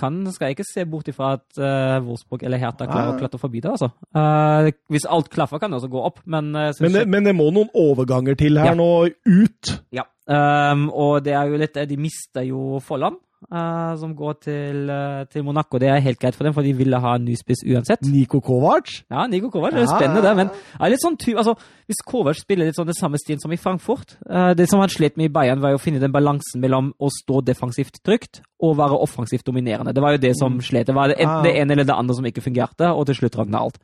Kan, 0.00 0.16
skal 0.34 0.48
jeg 0.48 0.56
ikke 0.56 0.64
se 0.66 0.82
bort 0.90 1.06
ifra 1.12 1.34
at 1.36 1.44
uh, 1.60 2.00
Wolfsburg 2.02 2.42
eller 2.42 2.58
Hertha 2.58 2.88
klarer 2.88 3.12
å 3.12 3.18
klatre 3.20 3.38
forbi 3.38 3.60
det. 3.62 3.76
altså. 3.76 3.92
Uh, 4.10 4.72
hvis 4.90 5.06
alt 5.06 5.28
klaffer, 5.30 5.60
kan 5.62 5.70
det 5.70 5.78
også 5.78 5.92
gå 5.92 6.02
opp, 6.02 6.18
men 6.26 6.48
uh, 6.56 6.72
Men 6.82 6.96
det, 6.96 7.04
men 7.14 7.28
det 7.28 7.36
må 7.38 7.46
noen 7.54 7.70
overganger 7.78 8.34
til 8.40 8.58
her 8.58 8.72
Ja. 8.72 8.74
nå, 8.74 8.88
ut. 9.22 9.76
Ja. 9.94 10.02
Um, 10.26 10.88
og 10.90 11.20
det 11.22 11.36
er 11.38 11.46
jo 11.52 11.60
litt 11.62 11.78
De 11.86 11.96
mister 12.02 12.42
jo 12.48 12.80
Folland, 12.82 13.20
eh, 13.52 13.96
som 14.00 14.14
går 14.16 14.34
til, 14.44 14.90
eh, 14.90 15.24
til 15.32 15.44
Monaco. 15.44 15.78
Det 15.78 15.88
er 15.88 16.00
helt 16.00 16.18
greit 16.18 16.34
for 16.34 16.44
dem, 16.44 16.54
for 16.56 16.62
de 16.62 16.72
ville 16.76 16.98
ha 17.00 17.14
en 17.16 17.24
ny 17.24 17.34
spiss 17.38 17.64
uansett. 17.66 18.02
Niko 18.02 18.40
Kovac. 18.40 19.02
Ja, 19.10 19.26
Nico 19.26 19.50
Kovac 19.50 19.74
det 19.74 19.82
er 19.84 19.90
spennende, 19.92 20.22
det. 20.22 20.34
Men 20.36 20.50
er 20.80 20.92
litt 20.92 21.02
sånn 21.04 21.18
altså, 21.36 21.56
hvis 21.86 22.02
Kovac 22.06 22.40
spiller 22.40 22.66
litt 22.66 22.76
sånn 22.78 22.88
det 22.88 22.96
samme 22.98 23.18
stilen 23.18 23.40
som 23.40 23.52
i 23.52 23.60
Frankfurt 23.60 24.16
eh, 24.28 24.54
Det 24.54 24.68
som 24.68 24.80
han 24.80 24.88
slet 24.88 25.16
med 25.16 25.30
i 25.30 25.32
Bayern, 25.32 25.60
var 25.60 25.76
å 25.76 25.82
finne 25.82 26.00
den 26.00 26.12
balansen 26.12 26.60
mellom 26.60 26.92
å 26.98 27.10
stå 27.10 27.42
defensivt 27.44 28.02
trygt 28.02 28.42
og 28.62 28.78
være 28.78 28.96
offensivt 28.98 29.44
dominerende. 29.46 29.92
Det 29.92 30.02
var 30.02 30.16
jo 30.16 30.22
det 30.22 30.32
som 30.38 30.60
slet. 30.60 30.86
Det 30.86 30.94
var 30.96 31.12
enten 31.12 31.28
Ah. 31.28 31.42
det 31.42 31.56
ene 31.56 31.72
eller 31.72 31.84
det 31.84 31.94
andre 31.94 32.14
som 32.14 32.24
ikke 32.24 32.42
fungerte, 32.42 32.88
og 32.88 33.06
til 33.06 33.14
slutt 33.14 33.36
ragna 33.36 33.58
alt. 33.60 33.78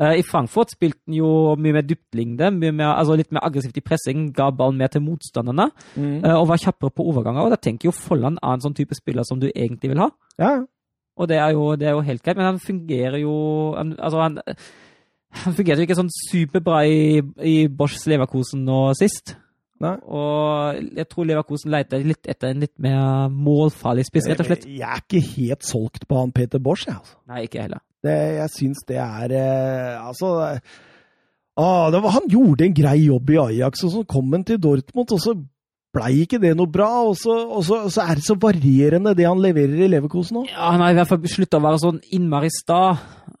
Eh, 0.00 0.16
I 0.22 0.24
Frankfurt 0.24 0.72
spilte 0.72 1.02
han 1.04 1.18
jo 1.18 1.30
mye 1.60 1.76
mer 1.76 1.84
dyptlengde, 1.84 2.50
altså 2.88 3.18
litt 3.20 3.32
mer 3.36 3.44
aggressivt 3.44 3.76
i 3.76 3.84
pressing, 3.84 4.28
ga 4.36 4.48
ballen 4.56 4.80
mer 4.80 4.92
til 4.92 5.04
motstanderne, 5.04 5.68
mm. 5.94 6.20
og 6.38 6.48
var 6.48 6.62
kjappere 6.62 6.94
på 6.94 7.06
overganger. 7.12 7.44
Og 7.44 7.52
da 7.52 7.60
tenker 7.60 7.90
jo 7.90 7.96
Folland 7.96 8.40
er 8.40 8.56
en 8.56 8.64
sånn 8.64 8.76
type 8.78 8.96
spiller 8.96 9.28
som 9.28 9.42
du 9.42 9.50
egentlig 9.50 9.92
vil 9.92 10.04
ha. 10.06 10.08
Ja. 10.40 10.54
Og 11.20 11.28
det 11.28 11.36
er, 11.36 11.52
jo, 11.52 11.74
det 11.76 11.90
er 11.90 11.98
jo 11.98 12.06
helt 12.06 12.24
greit, 12.24 12.38
men 12.38 12.48
han 12.48 12.62
fungerer 12.62 13.20
jo 13.20 13.34
han, 13.76 13.92
Altså, 13.98 14.22
han, 14.22 14.38
han 15.42 15.56
fungerte 15.58 15.82
jo 15.82 15.88
ikke 15.88 15.98
sånn 15.98 16.14
superbra 16.16 16.80
i, 16.88 17.20
i 17.44 17.54
Boschs 17.68 18.06
Leverkosen 18.08 18.64
nå 18.64 18.86
sist. 18.96 19.34
Nei. 19.80 19.94
Og 20.12 20.80
jeg 20.96 21.08
tror 21.08 21.28
Leverkosen 21.28 21.72
leter 21.72 22.04
litt 22.04 22.28
etter 22.28 22.54
en 22.54 22.64
litt 22.64 22.74
mer 22.80 23.28
målfarlig 23.32 24.06
spiss, 24.08 24.28
rett 24.28 24.42
og 24.44 24.48
slett. 24.48 24.66
Jeg 24.68 24.84
er 24.88 25.04
ikke 25.04 25.22
helt 25.34 25.68
solgt 25.68 26.08
på 26.08 26.20
han 26.20 26.32
Peter 26.36 26.60
Bosch, 26.62 26.88
jeg. 26.88 26.96
Altså. 26.96 27.20
Nei, 27.32 27.44
ikke 27.48 27.64
heller. 27.64 27.84
Det, 28.04 28.16
jeg 28.38 28.50
syns 28.54 28.84
det 28.88 28.96
er 28.96 29.32
eh, 29.36 29.96
Altså 30.00 30.30
ah, 31.60 31.86
det 31.92 32.00
var, 32.00 32.14
Han 32.16 32.28
gjorde 32.32 32.64
en 32.64 32.76
grei 32.76 32.98
jobb 33.04 33.30
i 33.34 33.40
Ajax, 33.42 33.84
og 33.84 33.92
så 33.94 34.04
kom 34.08 34.32
han 34.32 34.44
til 34.48 34.60
Dortmund, 34.62 35.12
og 35.12 35.20
så 35.20 35.34
blei 35.90 36.20
ikke 36.22 36.38
det 36.38 36.52
noe 36.56 36.70
bra. 36.70 36.88
Og 37.10 37.16
så, 37.18 37.34
og 37.50 37.64
så, 37.66 37.80
så 37.90 38.04
er 38.06 38.20
det 38.20 38.24
så 38.24 38.36
varierende, 38.40 39.12
det 39.18 39.26
han 39.26 39.40
leverer 39.42 39.84
i 39.84 39.88
Leverkosen 39.90 40.38
nå. 40.38 40.44
Ja, 40.52 40.70
Han 40.72 40.84
har 40.84 40.92
i 40.94 40.98
hvert 41.00 41.10
fall 41.10 41.32
slutta 41.32 41.58
å 41.58 41.64
være 41.64 41.80
sånn 41.82 41.98
innmari 42.14 42.48
sta. 42.54 42.82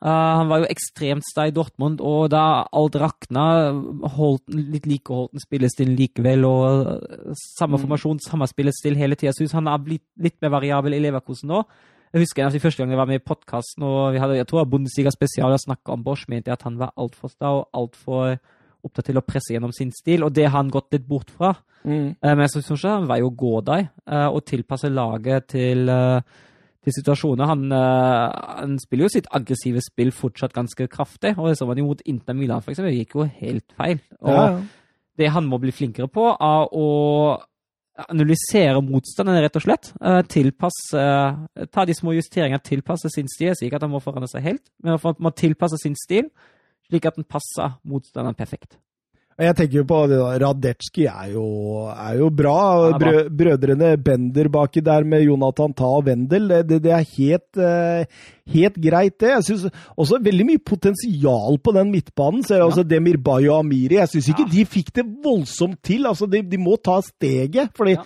Uh, 0.00 0.08
han 0.08 0.48
var 0.48 0.62
jo 0.62 0.70
ekstremt 0.72 1.26
sta 1.28 1.44
i 1.46 1.52
Dortmund, 1.54 2.00
og 2.00 2.30
da 2.32 2.64
alt 2.72 2.96
rakna, 3.00 3.44
holdt 4.16 4.48
litt 4.56 4.88
like 4.88 5.12
holdt 5.12 5.36
han 5.36 5.44
spillestilen 5.44 5.92
likevel, 5.98 6.44
og 6.48 6.88
eh, 6.88 7.32
samme 7.56 7.76
Mm. 7.78 7.84
formasjon, 7.84 8.20
samme 8.24 8.48
spillestil 8.50 8.96
hele 8.96 9.16
tida. 9.20 9.34
Syns 9.36 9.52
han 9.56 9.68
har 9.68 9.78
blitt 9.84 10.06
litt 10.18 10.36
mer 10.42 10.54
variabel 10.56 10.96
i 10.96 11.02
Leverkosen 11.04 11.52
nå. 11.52 11.62
Jeg 12.10 12.24
husker 12.24 12.42
jeg, 12.42 12.60
første 12.62 12.82
gang 12.82 12.90
jeg 12.90 12.98
var 12.98 13.06
med 13.06 13.20
i 13.20 13.22
podkasten, 13.22 13.84
og 13.86 14.14
vi 14.16 14.18
hadde, 14.18 14.34
jeg 14.40 14.46
tror 14.50 14.64
det 14.64 14.70
Bundesliga 14.72 15.12
spesial 15.14 15.52
og 15.54 15.60
snakka 15.62 15.92
om 15.94 16.02
Bosch, 16.02 16.26
mente 16.28 16.50
jeg 16.50 16.58
at 16.58 16.64
han 16.66 16.78
var 16.80 16.90
altfor 16.98 17.30
sta 17.30 17.52
og 17.60 17.68
altfor 17.78 18.32
opptatt 18.82 19.10
til 19.10 19.20
å 19.20 19.22
presse 19.22 19.54
gjennom 19.54 19.70
sin 19.76 19.92
stil, 19.94 20.24
og 20.26 20.32
det 20.34 20.48
har 20.48 20.56
han 20.56 20.72
gått 20.74 20.90
litt 20.96 21.06
bort 21.06 21.30
fra. 21.30 21.52
Mm. 21.84 22.16
Eh, 22.18 22.34
Men 22.34 22.42
jeg 22.48 22.64
ikke 22.64 22.94
han 22.96 23.06
var 23.06 23.20
jo 23.22 23.30
gå 23.30 23.60
der, 23.62 23.90
eh, 24.10 24.26
og 24.26 24.42
tilpasse 24.44 24.90
laget 24.90 25.46
til, 25.54 25.88
eh, 25.88 26.20
til 26.82 26.96
situasjoner. 26.98 27.46
Han, 27.46 27.70
han 27.70 28.78
spiller 28.82 29.04
jo 29.06 29.14
sitt 29.14 29.28
aggressive 29.30 29.80
spill 29.84 30.10
fortsatt 30.10 30.52
ganske 30.56 30.88
kraftig, 30.88 31.36
og 31.38 31.54
så 31.54 31.66
man 31.68 31.76
det 31.76 31.84
jo 31.84 31.92
mot 31.92 32.02
Inter 32.06 32.34
Milan, 32.34 32.62
for 32.64 32.72
eksempel, 32.72 32.90
det 32.90 33.04
gikk 33.04 33.14
jo 33.20 33.28
helt 33.28 33.76
feil. 33.76 34.00
Og 34.22 34.34
Ja, 34.34 34.50
ja. 34.50 34.60
det 35.20 35.30
han 35.30 35.46
må 35.46 35.60
bli 35.60 35.70
flinkere 35.70 36.08
på, 36.08 36.26
er 36.34 36.74
å 36.74 37.38
analysere 38.08 38.80
motstanderne, 38.84 39.42
rett 39.44 39.58
og 39.58 39.64
slett. 39.64 39.90
Eh, 40.00 40.20
Tilpasse 40.30 41.02
eh, 41.02 41.66
Ta 41.74 41.84
de 41.88 41.96
små 41.96 42.14
justeringene, 42.16 42.62
tilpasse 42.64 43.10
sin 43.12 43.28
stil. 43.28 43.50
Jeg 43.50 43.68
ikke 43.68 43.80
at 43.80 43.86
han 43.86 43.92
må 43.92 44.00
forandre 44.02 44.30
seg 44.30 44.46
helt, 44.46 44.64
men 44.82 44.96
man 45.02 45.20
må 45.20 45.34
tilpasse 45.36 45.78
sin 45.82 45.98
stil 45.98 46.30
slik 46.90 47.06
at 47.06 47.18
den 47.18 47.26
passer 47.28 47.78
motstanderen 47.86 48.34
perfekt. 48.34 48.78
Jeg 49.40 49.56
tenker 49.56 49.78
jo 49.80 49.84
på 49.88 49.98
det 50.10 50.18
da, 50.20 50.34
er 51.08 51.30
jo, 51.32 51.44
er 51.88 52.18
jo 52.20 52.28
bra. 52.28 52.56
Brø, 53.00 53.22
brødrene 53.32 53.94
Bender 54.04 54.50
baki 54.52 54.82
der 54.84 55.06
med 55.08 55.24
Jonathan 55.24 55.72
Ta 55.72 55.88
og 55.96 56.04
Wendel, 56.10 56.48
det, 56.68 56.82
det, 56.84 56.92
er 56.92 57.06
helt, 57.16 57.56
eh, 57.56 58.04
helt 58.52 58.76
greit, 58.84 59.16
det. 59.20 59.30
Jeg 59.38 59.46
syns 59.48 59.66
også 59.96 60.20
veldig 60.22 60.46
mye 60.50 60.62
potensial 60.64 61.56
på 61.64 61.72
den 61.76 61.92
midtbanen. 61.94 62.44
Ser 62.44 62.60
jeg 62.60 62.68
også 62.68 62.84
Demir 62.84 63.16
Bay 63.16 63.48
og 63.48 63.62
Amiri. 63.64 63.96
Jeg 63.96 64.12
syns 64.12 64.28
ikke 64.34 64.44
Ja. 64.48 64.52
de 64.52 64.64
fikk 64.76 64.92
det 65.00 65.06
voldsomt 65.24 65.80
til. 65.82 66.06
Altså, 66.06 66.28
de, 66.28 66.42
de 66.42 66.58
må 66.60 66.76
ta 66.76 67.00
steget, 67.00 67.72
fordi 67.76 67.96
Ja. 67.96 68.04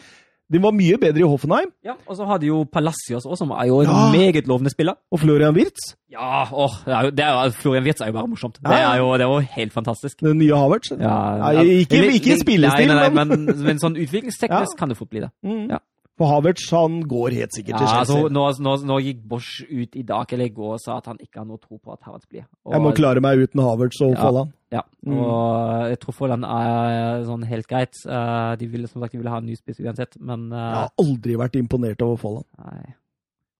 De 0.54 0.60
var 0.62 0.72
mye 0.76 0.96
bedre 1.02 1.20
i 1.20 1.26
Hoffenheim. 1.26 1.72
Ja, 1.84 1.94
Og 2.06 2.16
så 2.16 2.24
har 2.30 2.38
de 2.38 2.46
jo 2.52 2.62
Palacios 2.70 3.26
også, 3.26 3.36
som 3.42 3.50
er 3.50 3.66
jo 3.68 3.80
en 3.82 3.90
Ja. 3.90 4.10
meget 4.14 4.46
lovende 4.46 4.70
spiller. 4.70 4.94
Og 5.12 5.20
Florian 5.20 5.54
Wirtz, 5.54 5.94
Ja, 6.14 6.44
åh, 6.54 6.70
det 6.86 6.94
er 6.94 7.02
jo, 7.04 7.10
det 7.10 7.24
er 7.24 7.32
jo, 7.44 7.50
Florian 7.50 7.84
Wirtz 7.84 8.00
er 8.00 8.06
jo 8.06 8.12
bare 8.12 8.28
morsomt. 8.30 8.58
Det 8.62 8.70
er 8.70 8.96
jo, 9.02 9.12
det 9.18 9.20
er 9.26 9.30
jo 9.32 9.38
helt 9.56 9.72
fantastisk. 9.72 10.20
den 10.20 10.38
nye 10.38 10.54
Havertz. 10.54 10.92
Ja, 10.92 11.36
Nei, 11.38 11.64
ikke- 11.82 12.12
ikke 12.14 12.38
spillestil, 12.40 12.86
nei, 12.86 12.94
nei, 12.94 13.08
nei, 13.08 13.24
men- 13.24 13.44
men, 13.46 13.62
men 13.64 13.78
sånn 13.78 13.96
utviklingsteknisk 13.98 14.76
kan 14.78 14.88
det 14.88 14.96
fort 14.96 15.10
bli 15.10 15.20
det. 15.20 15.30
Mm. 15.44 15.68
Ja. 15.70 15.78
For 16.16 16.26
Havertz 16.30 16.70
han 16.70 17.00
går 17.10 17.32
helt 17.34 17.50
sikkert 17.56 17.76
til 17.80 17.86
Ja, 17.88 17.94
Chelsea. 18.04 18.16
altså, 18.22 18.28
nå, 18.30 18.44
nå, 18.62 18.74
nå 18.86 18.98
gikk 19.02 19.22
Bosch 19.26 19.64
ut 19.66 19.96
i 19.98 20.02
dag 20.06 20.32
eller 20.32 20.44
i 20.46 20.52
går 20.54 20.74
og 20.76 20.80
sa 20.80 20.98
at 20.98 21.06
han 21.10 21.18
ikke 21.18 21.40
har 21.40 21.44
noe 21.48 21.58
tro 21.58 21.78
på 21.82 21.92
at 21.92 22.00
Havertz 22.06 22.28
blir. 22.30 22.44
Og, 22.64 22.72
jeg 22.72 22.82
må 22.84 22.92
klare 22.94 23.20
meg 23.20 23.38
uten 23.42 23.60
Havertz 23.60 24.00
og 24.00 24.12
Ja. 24.14 24.22
Folland. 24.22 24.52
Ja, 24.70 24.82
Mm. 25.06 25.18
og 25.18 25.88
jeg 25.90 25.98
tror 26.00 26.12
Folland 26.14 26.44
er 26.44 27.24
sånn 27.24 27.44
helt 27.46 27.66
greit. 27.68 27.94
Eh, 28.06 28.56
De 28.56 28.66
ville 28.66 28.86
som 28.88 29.02
sagt 29.02 29.12
de 29.12 29.18
ville 29.18 29.30
ha 29.30 29.38
en 29.38 29.46
ny 29.46 29.54
spiss 29.56 29.80
uansett, 29.80 30.14
men 30.20 30.50
Jeg 30.50 30.58
eh, 30.58 30.74
har 30.74 30.90
aldri 30.98 31.34
vært 31.36 31.56
imponert 31.58 32.00
over 32.02 32.16
Folland. 32.16 32.44
nei. 32.58 32.94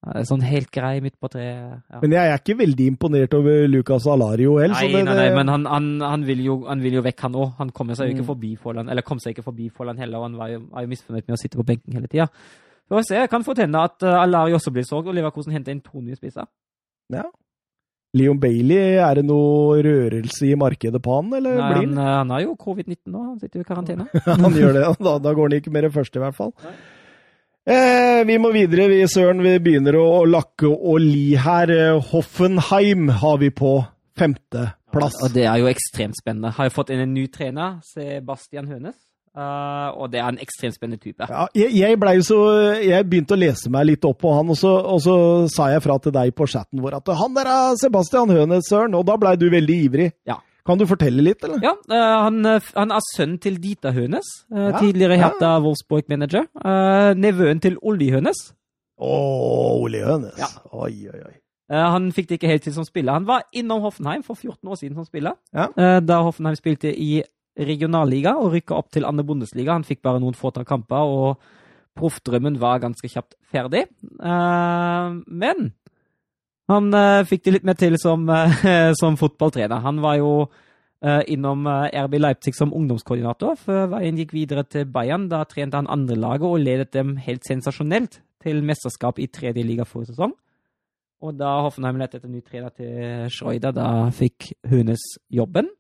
Nei, 0.05 0.23
Sånn 0.29 0.43
helt 0.45 0.69
grei 0.75 0.99
midt 1.01 1.15
på 1.23 1.31
treet. 1.33 1.79
Ja. 1.89 2.01
Men 2.03 2.13
jeg 2.13 2.31
er 2.33 2.41
ikke 2.43 2.57
veldig 2.59 2.87
imponert 2.93 3.35
over 3.39 3.69
Lucas 3.73 4.07
Alario 4.11 4.59
heller. 4.61 4.75
Nei, 4.77 5.03
nei, 5.07 5.15
nei, 5.17 5.29
men 5.37 5.49
han, 5.49 5.65
han, 5.71 5.87
han, 6.05 6.27
vil 6.29 6.43
jo, 6.45 6.57
han 6.69 6.83
vil 6.85 6.99
jo 6.99 7.05
vekk, 7.07 7.23
han 7.29 7.39
òg. 7.41 7.55
Han 7.63 7.71
kom 7.77 7.95
seg 7.95 8.11
jo 8.11 8.17
ikke 8.17 8.25
Mm. 8.27 8.31
forbi 8.33 8.51
Folland, 8.61 8.91
eller 8.93 9.03
kom 9.07 9.19
seg 9.23 9.33
ikke 9.37 9.47
forbi 9.47 9.71
Folland 9.73 9.99
heller, 10.03 10.19
og 10.21 10.29
han 10.29 10.37
var 10.41 10.53
jo, 10.53 10.61
var 10.75 10.85
jo 10.85 10.93
misfornøyd 10.93 11.25
med 11.29 11.37
å 11.39 11.41
sitte 11.41 11.57
på 11.61 11.65
benken 11.71 11.97
hele 11.97 12.11
tida. 12.13 12.29
Vi 12.85 12.93
får 12.99 13.07
se. 13.09 13.17
Jeg 13.23 13.31
kan 13.33 13.45
fort 13.47 13.63
hende 13.65 13.81
at 13.81 14.03
Alario 14.05 14.59
også 14.59 14.73
blir 14.75 14.85
sorg, 14.85 15.09
og 15.09 15.17
Leverkosen 15.17 15.53
henter 15.57 15.73
inn 15.73 15.81
to 15.81 16.03
nye 16.05 16.19
spisser. 16.19 16.45
Ja. 17.13 17.25
Leon 18.15 18.39
Bailey, 18.39 18.95
er 19.03 19.17
det 19.19 19.25
noe 19.27 19.81
rørelse 19.83 20.47
i 20.47 20.55
markedet 20.55 21.01
på 21.03 21.17
han, 21.17 21.33
eller 21.35 21.57
Nei, 21.59 21.71
blir 21.73 21.89
han, 21.89 21.97
han? 21.97 21.99
uh, 21.99 22.19
han 22.21 22.31
har 22.31 22.45
jo 22.45 22.53
covid-19 22.61 23.11
nå, 23.11 23.23
han 23.33 23.41
sitter 23.41 23.59
jo 23.59 23.65
i 23.65 23.71
karantene. 23.73 24.07
han 24.45 24.55
gjør 24.61 24.77
det, 24.77 24.85
da, 25.09 25.15
da 25.25 25.33
går 25.35 25.49
han 25.49 25.57
ikke 25.59 25.73
mer 25.75 25.89
enn 25.89 25.95
første, 25.97 26.21
i 26.21 26.23
hvert 26.23 26.37
fall. 26.39 26.53
Eh, 27.65 28.21
vi 28.29 28.37
må 28.37 28.51
videre, 28.53 28.91
vi, 28.93 29.01
Søren. 29.09 29.41
Vi 29.45 29.55
begynner 29.65 29.97
å, 29.97 30.05
å 30.21 30.25
lakke 30.29 30.69
og 30.69 30.99
li 31.01 31.33
her. 31.41 31.73
Eh, 31.73 32.11
Hoffenheim 32.11 33.09
har 33.23 33.39
vi 33.41 33.49
på 33.57 33.79
femteplass. 34.19 35.17
Og 35.25 35.33
det 35.33 35.47
er 35.49 35.63
jo 35.63 35.71
ekstremt 35.71 36.19
spennende. 36.21 36.53
Har 36.59 36.69
jo 36.69 36.75
fått 36.75 36.93
inn 36.93 37.01
en 37.07 37.15
ny 37.17 37.25
trener, 37.33 37.79
Sebastian 37.89 38.69
Hønes. 38.69 38.99
Uh, 39.35 39.91
og 39.99 40.13
det 40.13 40.21
er 40.21 40.29
en 40.31 40.37
ekstremt 40.39 40.77
spennende 40.77 41.03
type. 41.03 41.27
Ja, 41.27 41.49
jeg, 41.59 41.73
jeg, 41.75 42.21
så, 42.23 42.37
jeg 42.79 43.07
begynte 43.11 43.35
å 43.35 43.41
lese 43.41 43.73
meg 43.73 43.89
litt 43.89 44.07
opp 44.07 44.21
på 44.23 44.31
han, 44.31 44.53
og 44.53 44.59
så, 44.61 44.77
og 44.79 45.01
så 45.03 45.17
sa 45.51 45.73
jeg 45.73 45.83
fra 45.83 45.97
til 45.99 46.15
deg 46.15 46.31
på 46.39 46.47
chatten 46.47 46.79
vår 46.85 47.01
at 47.01 47.11
han 47.19 47.35
der 47.35 47.51
er 47.51 47.81
Sebastian 47.81 48.31
Hønes, 48.31 48.69
Søren, 48.71 48.95
og 48.95 49.03
da 49.09 49.17
blei 49.19 49.35
du 49.41 49.49
veldig 49.51 49.79
ivrig. 49.89 50.07
Ja. 50.31 50.39
Kan 50.65 50.81
du 50.81 50.87
fortelle 50.89 51.21
litt, 51.21 51.43
eller? 51.45 51.61
Ja, 51.61 51.75
uh, 51.77 52.25
han, 52.25 52.41
uh, 52.49 52.73
han 52.73 52.93
er 52.97 53.05
sønnen 53.11 53.37
til 53.43 53.59
Dita 53.61 53.93
Hønes, 53.93 54.31
uh, 54.49 54.71
Ja, 54.71 54.79
tidligere 54.81 55.19
ja. 55.19 55.27
Hertha 55.27 55.51
Wolfsburg-manager. 55.65 56.47
Uh, 56.57 57.13
nevøen 57.21 57.61
til 57.61 57.77
Olli 57.85 58.09
Hønes. 58.15 58.41
Å, 58.97 59.11
Olli 59.83 60.01
Hønes. 60.01 60.39
Ja. 60.41 60.49
Oi, 60.73 60.95
oi, 61.13 61.21
oi. 61.29 61.35
Han 61.75 62.11
fikk 62.13 62.29
det 62.29 62.39
ikke 62.39 62.49
helt 62.49 62.65
til 62.67 62.75
som 62.77 62.85
spiller. 62.87 63.17
Han 63.17 63.27
var 63.29 63.47
innom 63.57 63.81
Hoffenheim 63.85 64.23
for 64.25 64.37
14 64.37 64.69
år 64.69 64.77
siden 64.79 64.99
som 64.99 65.07
spiller. 65.09 65.39
Ja. 65.57 65.71
Da 66.05 66.19
Hoffenheim 66.23 66.59
spilte 66.59 66.93
i 66.93 67.23
regionalliga 67.57 68.35
og 68.37 68.53
rykka 68.53 68.77
opp 68.77 68.91
til 68.93 69.07
andre 69.09 69.25
Bundesliga. 69.27 69.73
Han 69.73 69.87
fikk 69.89 70.03
bare 70.05 70.21
noen 70.23 70.37
fåtall 70.37 70.67
kamper, 70.69 71.09
og 71.09 71.41
proffdrømmen 71.99 72.61
var 72.61 72.83
ganske 72.85 73.09
kjapt 73.09 73.35
ferdig. 73.51 73.87
Men 74.21 75.73
han 76.71 76.95
uh, 76.97 77.25
fikk 77.29 77.45
det 77.45 77.57
litt 77.59 77.67
mer 77.69 77.77
til 77.77 77.97
som, 78.01 78.25
uh, 78.31 78.63
som 79.01 79.19
fotballtrener. 79.21 79.83
Han 79.85 80.01
var 80.05 80.17
jo 80.21 80.31
uh, 81.05 81.23
innom 81.31 81.67
uh, 81.69 81.89
RB 82.07 82.17
Leipzig 82.23 82.55
som 82.57 82.73
ungdomskoordinator 82.77 83.59
før 83.61 83.91
veien 83.97 84.21
gikk 84.21 84.33
videre 84.37 84.65
til 84.65 84.89
Bayern. 84.89 85.29
Da 85.33 85.43
trente 85.49 85.81
han 85.81 85.91
andre 85.93 86.17
laget 86.17 86.49
og 86.49 86.63
ledet 86.63 86.95
dem 86.97 87.19
helt 87.21 87.45
sensasjonelt 87.49 88.23
til 88.45 88.65
mesterskap 88.65 89.21
i 89.21 89.29
tredje 89.33 89.65
liga 89.65 89.87
forrige 89.89 90.15
sesong. 90.15 90.35
Og 91.25 91.37
da 91.39 91.55
Hoffenheim 91.65 91.97
lette 92.01 92.19
etter 92.19 92.29
ny 92.29 92.43
trener 92.45 92.73
til 92.77 93.31
Schreuder, 93.33 93.73
da 93.73 94.11
fikk 94.13 94.51
Hønes 94.69 95.05
jobben. 95.33 95.71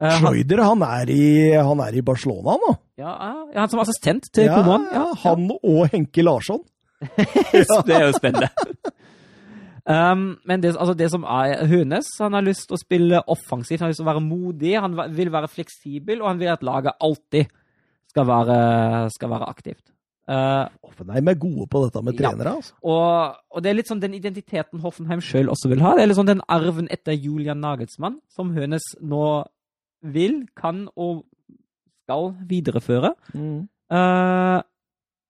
Uh, 0.00 0.08
han, 0.10 0.18
Schreuder, 0.20 0.64
han 0.64 0.84
er, 0.84 1.12
i, 1.12 1.28
han 1.56 1.80
er 1.80 1.96
i 1.96 2.04
Barcelona 2.04 2.56
nå. 2.60 2.72
ja, 3.00 3.12
ja, 3.12 3.60
han 3.62 3.72
som 3.72 3.80
assistent 3.80 4.28
til 4.32 4.48
Koman. 4.52 4.88
ja, 4.92 5.06
han 5.24 5.48
og 5.56 5.86
Henke 5.92 6.24
Larsson. 6.24 6.64
det 7.86 7.92
er 7.92 8.08
jo 8.08 8.16
spennende. 8.16 8.48
Um, 9.86 10.38
men 10.44 10.62
det, 10.64 10.72
altså 10.74 10.96
det 10.98 11.06
som 11.12 11.22
er 11.30 11.60
Hønes, 11.70 12.08
han 12.18 12.34
har 12.34 12.42
lyst 12.42 12.64
til 12.66 12.74
å 12.74 12.80
spille 12.82 13.20
offensivt, 13.30 13.78
han 13.78 13.86
har 13.86 13.92
lyst 13.92 14.00
til 14.02 14.06
å 14.08 14.12
være 14.12 14.24
modig, 14.24 14.72
han 14.82 14.96
vil 15.14 15.30
være 15.30 15.50
fleksibel, 15.52 16.22
og 16.24 16.32
han 16.32 16.40
vil 16.40 16.50
at 16.50 16.64
laget 16.66 16.98
alltid 17.06 17.52
skal 18.10 18.26
være, 18.26 18.56
skal 19.14 19.30
være 19.30 19.46
aktivt. 19.52 19.84
Uh, 20.26 20.66
Hoffenheim 20.82 21.28
er 21.30 21.36
gode 21.38 21.68
på 21.70 21.84
dette 21.84 22.00
med 22.02 22.16
Ja. 22.18 22.32
trenere, 22.32 22.56
altså. 22.58 22.74
og, 22.82 23.36
og 23.54 23.62
det 23.62 23.70
er 23.70 23.76
litt 23.78 23.86
sånn 23.92 24.00
den 24.02 24.16
identiteten 24.18 24.80
Hoffenheim 24.82 25.20
sjøl 25.22 25.52
også 25.52 25.70
vil 25.70 25.84
ha. 25.86 25.92
Det 25.94 26.02
er 26.02 26.10
litt 26.10 26.18
sånn 26.18 26.32
den 26.32 26.42
arven 26.50 26.88
etter 26.90 27.14
Julian 27.14 27.62
Nagelsmann, 27.62 28.18
som 28.34 28.50
Hønes 28.56 28.82
nå 29.00 29.44
vil, 30.02 30.40
kan 30.58 30.88
og 30.98 31.22
skal 32.02 32.32
videreføre. 32.50 33.12
Eh, 33.38 34.58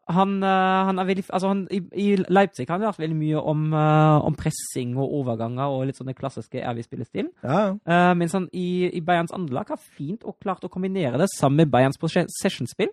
han, 0.08 0.42
eh, 0.42 0.84
han 0.86 0.98
er 0.98 1.06
veldig 1.08 1.24
Altså, 1.32 1.48
han, 1.48 1.64
i, 1.70 1.80
i 1.98 2.06
Leipzig 2.16 2.68
har 2.68 2.78
han 2.78 2.86
vært 2.86 3.02
veldig 3.02 3.16
mye 3.18 3.40
om, 3.42 3.64
uh, 3.74 4.22
om 4.26 4.36
pressing 4.38 4.94
og 4.94 5.16
overganger 5.20 5.72
og 5.72 5.88
litt 5.88 5.98
sånn 5.98 6.12
den 6.12 6.18
klassiske 6.18 6.62
RV-spillestilen. 6.62 7.32
Ja. 7.42 7.72
Uh, 7.82 8.12
mens 8.18 8.36
han 8.36 8.46
i, 8.54 8.86
i 8.94 9.02
Bayerns 9.02 9.34
andre 9.34 9.58
lag 9.58 9.74
har 9.74 9.82
fint 9.82 10.22
og 10.22 10.38
klart 10.42 10.64
å 10.66 10.70
kombinere 10.70 11.18
det 11.18 11.30
sammen 11.34 11.64
med 11.64 11.74
Bayerns 11.74 11.98
possession-spill. 11.98 12.92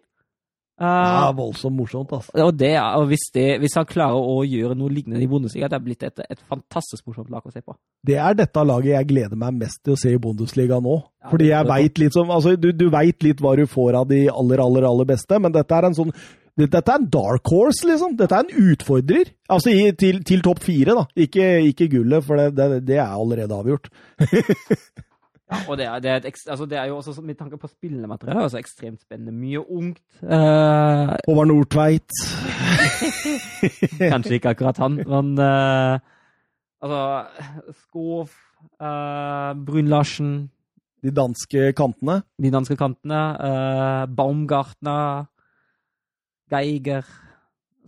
Uh, 0.81 0.89
ja, 0.89 1.27
voldsomt 1.37 1.77
morsomt, 1.77 2.09
altså. 2.17 2.33
og, 2.41 2.55
det, 2.57 2.71
og 2.81 3.05
hvis, 3.11 3.27
det, 3.35 3.45
hvis 3.61 3.75
han 3.77 3.85
klarer 3.85 4.17
å 4.17 4.39
gjøre 4.41 4.73
noe 4.73 4.89
lignende 4.89 5.21
i 5.21 5.29
Bundesliga, 5.29 5.69
det 5.69 5.77
er 5.77 5.83
blitt 5.85 6.05
et, 6.07 6.23
et 6.25 6.41
fantastisk 6.49 7.05
morsomt 7.05 7.29
lag 7.29 7.45
å 7.45 7.53
se 7.53 7.61
på. 7.61 7.75
Det 8.01 8.17
er 8.17 8.33
dette 8.39 8.63
laget 8.65 8.95
jeg 8.95 9.09
gleder 9.13 9.37
meg 9.37 9.59
mest 9.61 9.83
til 9.85 9.93
å 9.93 9.99
se 10.01 10.15
i 10.15 10.19
Bundesliga 10.19 10.81
nå. 10.81 10.97
Ja, 11.21 11.29
Fordi 11.29 11.51
jeg 11.51 11.69
veit 11.69 11.91
vet 11.91 12.01
litt 12.01 12.17
som, 12.17 12.33
altså, 12.33 12.55
du, 12.57 12.71
du 12.73 12.87
veit 12.89 13.21
litt 13.21 13.43
hva 13.43 13.53
du 13.59 13.67
får 13.69 13.99
av 14.01 14.09
de 14.09 14.25
aller, 14.33 14.65
aller, 14.65 14.89
aller 14.89 15.11
beste, 15.13 15.37
men 15.45 15.53
dette 15.53 15.77
er 15.77 15.91
en 15.91 15.99
sånn 16.01 16.15
dette 16.59 16.83
er 16.85 16.99
en 16.99 17.07
dark 17.09 17.49
horse, 17.49 17.85
liksom. 17.87 18.17
Dette 18.19 18.37
er 18.37 18.45
en 18.45 18.67
utfordrer. 18.71 19.31
Altså 19.49 19.73
i, 19.73 19.87
til, 19.97 20.21
til 20.27 20.43
topp 20.45 20.61
fire, 20.61 20.93
da. 20.99 21.07
Ikke, 21.17 21.47
ikke 21.71 21.89
gullet, 21.95 22.25
for 22.25 22.37
det, 22.37 22.51
det, 22.57 22.83
det 22.87 22.99
er 23.01 23.09
allerede 23.09 23.57
avgjort. 23.57 23.89
Ja, 25.53 25.59
og 25.69 25.77
det 25.77 25.85
er, 25.85 25.99
det, 25.99 26.09
er 26.09 26.15
et, 26.15 26.37
altså 26.49 26.65
det 26.65 26.77
er 26.79 26.85
jo 26.89 26.95
også, 26.97 27.21
med 27.21 27.35
tanke 27.35 27.57
på 27.61 27.67
spillemateriale, 27.67 28.45
altså 28.47 28.57
ekstremt 28.57 29.01
spennende. 29.03 29.31
Mye 29.35 29.59
ungt. 29.61 29.99
Uh, 30.23 31.13
Håvard 31.27 31.47
Nordtveit. 31.51 32.15
kanskje 34.13 34.39
ikke 34.39 34.53
akkurat 34.55 34.79
han, 34.81 34.97
men 35.03 35.35
uh, 35.37 35.99
Altså 36.83 37.03
Skov, 37.83 38.31
uh, 38.81 39.51
Brun-Larsen, 39.67 40.49
De 41.03 41.11
danske 41.11 41.73
kantene. 41.75 42.21
de 42.41 42.51
danske 42.51 42.75
kantene, 42.79 43.21
uh, 43.35 44.15
Baumgartner, 44.15 45.25
Geiger, 46.51 47.05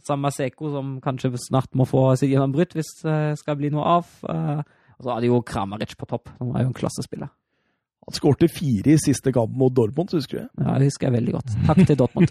Samaseko, 0.06 0.70
som 0.74 0.98
kanskje 1.04 1.34
snart 1.42 1.74
må 1.78 1.88
få 1.90 2.12
sitt 2.20 2.32
gjennombrudd 2.34 2.76
hvis 2.78 2.92
det 3.02 3.40
skal 3.42 3.58
bli 3.60 3.72
noe 3.74 3.86
av. 3.98 4.12
Uh, 4.22 4.62
og 4.96 5.08
så 5.08 5.16
hadde 5.16 5.32
jo 5.32 5.42
Kramaric 5.46 5.96
på 6.00 6.08
topp. 6.10 6.30
Han 6.40 6.54
var 6.54 6.64
jo 6.64 6.70
en 6.72 6.78
klassespiller. 6.78 7.32
Han 8.06 8.14
skårte 8.14 8.48
fire 8.54 8.94
i 8.94 9.00
siste 9.02 9.32
kamp 9.34 9.56
mot 9.58 9.74
Dortmund, 9.74 10.12
husker 10.14 10.44
du? 10.44 10.62
Ja, 10.62 10.76
Det 10.78 10.92
husker 10.92 11.08
jeg 11.08 11.16
veldig 11.18 11.34
godt. 11.40 11.56
Takk 11.66 11.82
til 11.90 11.98
Dortmund. 11.98 12.30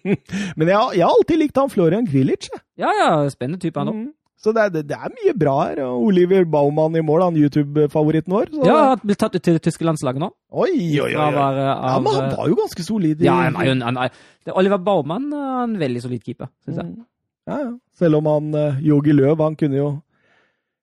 Men 0.58 0.66
jeg, 0.66 0.74
jeg 0.98 1.04
har 1.04 1.12
alltid 1.12 1.38
likt 1.38 1.60
han 1.62 1.70
Florian 1.70 2.08
Grilic. 2.08 2.50
Ja, 2.80 2.90
ja, 2.98 3.12
spennende 3.30 3.62
type 3.62 3.78
han 3.78 3.92
òg. 3.92 4.00
Mm. 4.00 4.10
Så 4.42 4.50
det 4.54 4.62
er, 4.64 4.70
det, 4.82 4.96
er 4.96 5.12
mye 5.14 5.32
bra 5.38 5.52
her. 5.68 5.80
Oliver 5.86 6.44
Baumann 6.50 6.96
i 6.98 7.02
mål, 7.06 7.22
han 7.28 7.36
YouTube-favoritten 7.38 8.34
vår. 8.34 8.50
Så 8.50 8.66
Ja, 8.66 8.78
han 8.90 9.02
ble 9.04 9.14
tatt 9.14 9.36
ut 9.36 9.42
til 9.46 9.54
det 9.54 9.62
tyske 9.62 9.86
landslaget 9.86 10.18
nå. 10.18 10.32
Oi, 10.50 10.72
oi, 10.98 11.12
oi. 11.12 11.14
Av, 11.14 11.36
oi. 11.36 11.44
av, 11.46 11.60
Ja, 11.62 11.98
men 12.02 12.16
han 12.18 12.36
var 12.36 12.48
jo 12.50 12.56
ganske 12.58 12.82
solid. 12.82 13.22
i- 13.22 13.24
Ja, 13.24 13.36
han 13.46 13.80
han 13.80 13.94
det 14.44 14.50
er 14.50 14.58
Oliver 14.58 14.78
Baumann 14.78 15.32
er 15.32 15.62
en 15.64 15.76
veldig 15.78 16.02
solid 16.02 16.24
keeper, 16.24 16.48
syns 16.66 16.76
jeg. 16.76 16.86
Mm. 16.90 17.04
Ja, 17.46 17.58
ja. 17.58 17.70
Selv 17.94 18.16
om 18.16 18.26
han 18.26 18.54
eh, 18.54 18.80
Jogi 18.82 19.12
Løv, 19.14 19.38
han 19.38 19.54
kunne 19.56 19.76
jo 19.78 20.02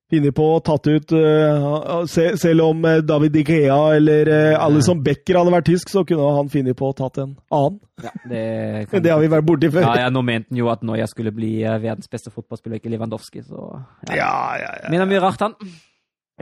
finne 0.10 0.32
på 0.36 0.46
å 0.56 0.60
tatt 0.66 0.88
ut 0.90 1.14
uh, 1.14 2.06
se, 2.10 2.32
Selv 2.40 2.66
om 2.70 2.86
eh, 2.90 3.02
David 3.06 3.36
Ikea 3.44 3.78
eller 3.98 4.32
uh, 4.32 4.64
Alison 4.64 5.04
Becker 5.06 5.40
hadde 5.40 5.54
vært 5.54 5.70
tysk, 5.70 5.92
så 5.94 6.04
kunne 6.08 6.32
han 6.38 6.50
finne 6.54 6.76
på 6.78 6.90
å 6.90 6.96
tatt 6.98 7.22
en 7.22 7.36
annen. 7.54 7.78
Ja, 8.00 8.14
det, 8.32 8.44
Men 8.94 9.06
det 9.06 9.14
har 9.14 9.22
vi 9.22 9.32
vært 9.32 9.48
borti 9.48 9.72
før. 9.74 9.86
ja, 9.90 10.08
ja, 10.08 10.14
nå 10.14 10.24
mente 10.26 10.54
han 10.54 10.62
jo 10.62 10.72
at 10.72 10.86
når 10.86 11.04
jeg 11.04 11.14
skulle 11.14 11.36
bli 11.36 11.54
verdens 11.68 12.10
beste 12.12 12.34
fotballspiller, 12.34 12.82
ikke 12.82 12.94
Lewandowski, 12.94 13.44
så 13.46 13.70
ja. 14.08 14.16
Ja, 14.16 14.34
ja, 14.62 14.74
ja. 14.86 14.92
Mener 14.94 15.10
mye 15.10 15.24
rart, 15.24 15.46
han. 15.46 15.58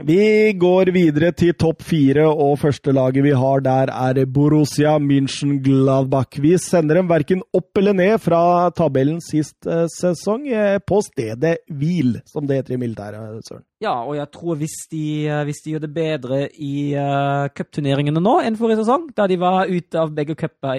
Vi 0.06 0.52
går 0.54 0.92
videre 0.94 1.32
til 1.34 1.56
topp 1.58 1.80
fire, 1.82 2.22
og 2.30 2.60
første 2.62 2.92
laget 2.94 3.24
vi 3.24 3.32
har 3.34 3.62
der 3.66 3.90
er 3.90 4.20
Borussia 4.30 4.92
München-Gladbach. 5.02 6.38
Vi 6.38 6.52
sender 6.62 7.00
dem 7.00 7.08
verken 7.10 7.42
opp 7.50 7.80
eller 7.80 7.96
ned 7.98 8.14
fra 8.22 8.70
tabellen 8.70 9.18
sist 9.24 9.66
eh, 9.66 9.88
sesong, 9.90 10.46
eh, 10.46 10.78
på 10.78 11.00
stedet 11.02 11.56
hvil, 11.66 12.20
som 12.30 12.46
det 12.46 12.60
heter 12.60 12.76
i 12.76 12.78
militæret, 12.78 13.42
Søren. 13.48 13.64
Ja, 13.82 13.96
og 14.04 14.14
jeg 14.14 14.30
tror 14.34 14.60
hvis 14.60 14.76
de, 14.92 15.26
eh, 15.26 15.42
hvis 15.48 15.64
de 15.64 15.74
gjør 15.74 15.82
det 15.88 15.90
bedre 15.96 16.38
i 16.54 16.94
uh, 16.94 17.48
cupturneringene 17.50 18.22
nå 18.22 18.36
enn 18.46 18.58
forrige 18.60 18.84
sesong, 18.84 19.10
da 19.18 19.26
de 19.26 19.40
var 19.42 19.66
ute 19.66 19.98
av 19.98 20.14
begge 20.14 20.38
cuper 20.38 20.78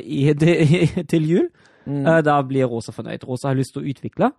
til 1.11 1.27
jul, 1.27 1.51
eh, 1.91 2.21
da 2.23 2.39
blir 2.47 2.71
Rosa 2.71 2.95
fornøyd. 2.95 3.27
Rosa 3.27 3.51
har 3.51 3.59
lyst 3.59 3.75
til 3.75 3.83
å 3.83 3.91
utvikle. 3.91 4.31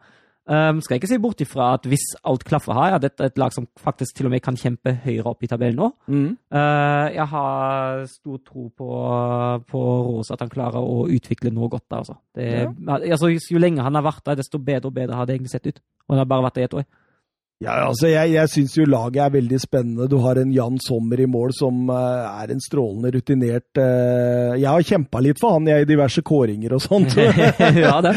Um, 0.51 0.80
skal 0.82 0.98
ikke 0.98 1.07
se 1.07 1.18
bort 1.22 1.40
ifra 1.44 1.68
at 1.76 1.84
hvis 1.86 2.09
alt 2.26 2.42
klaffer 2.42 2.74
her, 2.74 2.96
er 2.96 3.03
dette 3.05 3.28
et 3.28 3.36
lag 3.38 3.53
som 3.55 3.68
faktisk 3.78 4.16
til 4.18 4.26
og 4.26 4.32
med 4.32 4.42
kan 4.42 4.57
kjempe 4.59 4.96
høyere 5.05 5.30
opp 5.30 5.44
i 5.46 5.51
tabellen 5.51 5.78
nå. 5.78 5.90
Mm. 6.11 6.32
Uh, 6.51 7.07
jeg 7.14 7.26
har 7.30 8.01
stor 8.11 8.40
tro 8.42 8.66
på, 8.74 8.88
på 9.70 9.82
Rose, 10.09 10.34
at 10.34 10.42
han 10.42 10.51
klarer 10.51 10.82
å 10.82 11.05
utvikle 11.07 11.55
noe 11.55 11.70
godt 11.70 11.86
der. 11.86 12.03
Altså. 12.03 12.18
Det, 12.34 12.48
altså, 12.90 13.30
jo 13.30 13.62
lenger 13.62 13.86
han 13.86 14.01
har 14.01 14.09
vært 14.09 14.24
der, 14.26 14.40
desto 14.42 14.59
bedre 14.59 14.90
og 14.90 14.98
bedre 14.98 15.20
har 15.20 15.30
det 15.30 15.38
egentlig 15.38 15.55
sett 15.55 15.70
ut. 15.70 15.78
Og 16.09 16.16
han 16.16 16.24
har 16.24 16.32
bare 16.32 16.48
vært 16.48 16.59
der 16.59 16.66
i 16.66 16.70
et 16.70 16.78
år. 16.82 16.90
Ja, 17.61 17.74
altså, 17.90 18.08
jeg, 18.08 18.30
jeg 18.32 18.48
syns 18.48 18.74
jo 18.78 18.86
laget 18.88 19.20
er 19.20 19.32
veldig 19.34 19.58
spennende. 19.61 20.06
Du 20.08 20.16
har 20.24 20.38
en 20.40 20.52
Jan 20.54 20.78
Sommer 20.80 21.20
i 21.20 21.26
mål 21.28 21.52
som 21.52 21.90
uh, 21.92 22.40
er 22.40 22.54
en 22.54 22.62
strålende 22.64 23.11
rutinert 23.12 23.76
uh, 23.76 24.56
Jeg 24.56 24.64
har 24.64 24.86
kjempa 24.88 25.20
litt 25.20 25.42
for 25.42 25.58
han 25.58 25.68
jeg, 25.68 25.84
i 25.84 25.88
diverse 25.90 26.24
kåringer 26.24 26.72
og 26.78 26.80
sånt. 26.80 27.18
ja, 27.84 27.98
det. 28.06 28.14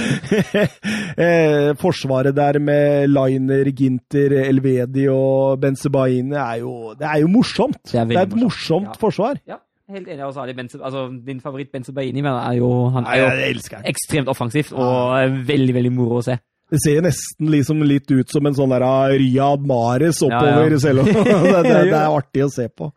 uh, 1.20 1.74
Forsvaret 1.84 2.38
der 2.38 2.62
med 2.64 3.12
Liner, 3.12 3.68
Ginter, 3.76 4.38
Elvedi 4.46 5.10
og 5.12 5.60
Benzebaini 5.60 6.40
er 6.40 6.64
jo 6.64 6.94
Det 6.96 7.10
er 7.12 7.20
jo 7.26 7.34
morsomt! 7.36 7.82
Det 7.92 8.00
er 8.00 8.08
Det 8.08 8.22
er 8.22 8.30
et 8.30 8.40
morsomt 8.40 8.52
morsomt, 8.54 8.88
ja. 8.94 9.00
forsvar. 9.02 9.44
Ja, 9.48 9.60
helt 9.92 10.08
enig. 10.08 10.24
Og 10.24 10.34
så 10.34 10.48
Benze, 10.56 10.80
altså, 10.80 11.10
din 11.28 11.42
favoritt 11.44 11.72
Benzebaini 11.72 12.22
men 12.22 12.32
er 12.32 12.54
jo, 12.62 12.72
han 12.96 13.04
er 13.04 13.20
jo 13.20 13.28
Nei, 13.28 13.84
ekstremt 13.92 14.32
offensivt 14.32 14.72
og 14.72 15.36
veldig, 15.48 15.80
veldig 15.82 15.96
moro 16.00 16.24
å 16.24 16.26
se. 16.32 16.40
Det 16.72 16.80
ser 16.82 17.02
nesten 17.06 17.50
liksom 17.54 17.82
litt 17.86 18.10
ut 18.12 18.30
som 18.32 18.46
en 18.50 18.56
sånn 18.58 18.70
der 18.74 18.82
Ryad 18.82 19.18
Riyad 19.20 19.66
Mahrez 19.68 20.22
oppover, 20.26 20.70
Ja, 20.72 20.78
ja. 20.78 20.80
selv 20.80 21.04
om 21.04 21.06
det, 21.12 21.24
det, 21.24 21.74
det 21.92 21.98
er 22.04 22.08
artig 22.10 22.46
å 22.46 22.50
se 22.50 22.70
på. 22.70 22.88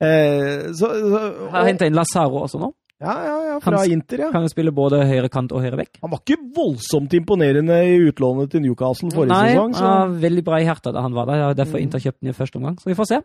Eh, 0.00 0.66
så, 0.76 0.90
så, 0.90 1.20
Har 1.54 1.64
henta 1.70 1.86
inn 1.88 1.94
Lazaro 1.96 2.42
også 2.44 2.60
nå. 2.60 2.68
ja, 3.00 3.14
ja, 3.24 3.36
ja, 3.46 3.54
fra 3.64 3.78
Han- 3.80 3.90
Inter, 3.94 4.20
ja. 4.26 4.28
Kan 4.34 4.44
spille 4.52 4.72
både 4.76 5.00
høyre 5.08 5.30
kant 5.32 5.52
og 5.56 5.62
høyre 5.64 5.78
vekk. 5.80 5.98
Han 6.02 6.12
var 6.12 6.20
ikke 6.20 6.36
voldsomt 6.58 7.14
imponerende 7.16 7.78
i 7.88 7.96
utlånet 8.10 8.50
til 8.52 8.60
Newcastle 8.66 9.08
forrige 9.14 9.32
Nei, 9.32 9.54
sesong. 9.54 9.72
Så. 9.78 9.84
han 9.86 10.12
var 10.12 10.20
veldig 10.26 10.44
bra 10.44 10.60
i 10.60 10.66
hjertet 10.68 10.92
da 10.96 11.02
han 11.06 11.16
var 11.16 11.26
der. 11.30 11.46
og 11.48 11.56
Derfor 11.56 11.80
Inter 11.80 12.02
kjøpte 12.04 12.20
han 12.26 12.34
i 12.34 12.36
første 12.36 12.60
omgang. 12.60 12.76
Så 12.82 12.90
vi 12.92 12.98
får 12.98 13.10
se. 13.14 13.22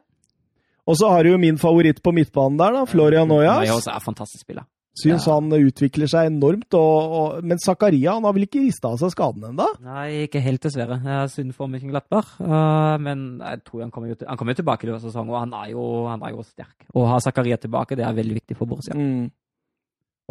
Og 0.88 0.96
så 0.98 1.10
har 1.14 1.24
du 1.24 1.30
jo 1.34 1.38
min 1.38 1.60
favoritt 1.62 2.00
på 2.04 2.12
midtbanen 2.16 2.58
der, 2.58 2.74
da, 2.80 2.86
Florian 2.90 3.28
Noyas 3.30 3.60
Noyas. 3.68 3.76
også 3.84 3.92
er 3.94 4.00
fantastisk 4.08 4.42
spiller. 4.48 4.64
Syns 4.92 5.24
Ja. 5.26 5.38
han 5.38 5.48
utvikler 5.56 6.10
seg 6.12 6.28
enormt. 6.28 6.74
Og, 6.76 7.14
og, 7.16 7.44
men 7.48 7.60
Zakaria 7.64 8.18
han 8.18 8.26
har 8.28 8.34
vel 8.36 8.44
ikke 8.44 8.64
rista 8.66 8.90
av 8.92 8.98
seg 9.00 9.14
skaden 9.14 9.46
ennå? 9.52 9.68
Nei, 9.86 10.26
ikke 10.26 10.42
helt, 10.44 10.62
dessverre. 10.66 10.98
Er 11.00 11.30
synd 11.32 11.56
for 11.56 11.72
Mönchenglattberg. 11.72 12.34
Uh, 12.44 12.98
men 13.00 13.40
jeg 13.40 13.62
tror 13.68 13.86
han 13.86 13.94
kommer 13.96 14.12
han 14.28 14.40
kommer 14.40 14.58
tilbake 14.58 14.84
i 14.84 14.90
løpet 14.92 15.00
av 15.06 15.06
sesongen, 15.10 15.32
og 15.32 15.40
han 15.40 15.54
er, 15.62 15.70
jo, 15.72 15.86
han 16.12 16.26
er 16.28 16.36
jo 16.36 16.44
sterk. 16.44 16.90
Å 16.92 17.06
ha 17.08 17.22
Zakaria 17.24 17.58
tilbake, 17.62 17.96
det 17.96 18.04
er 18.04 18.18
veldig 18.20 18.36
viktig 18.42 18.58
for 18.60 18.68
Borussia. 18.68 18.98
Mm. 18.98 19.30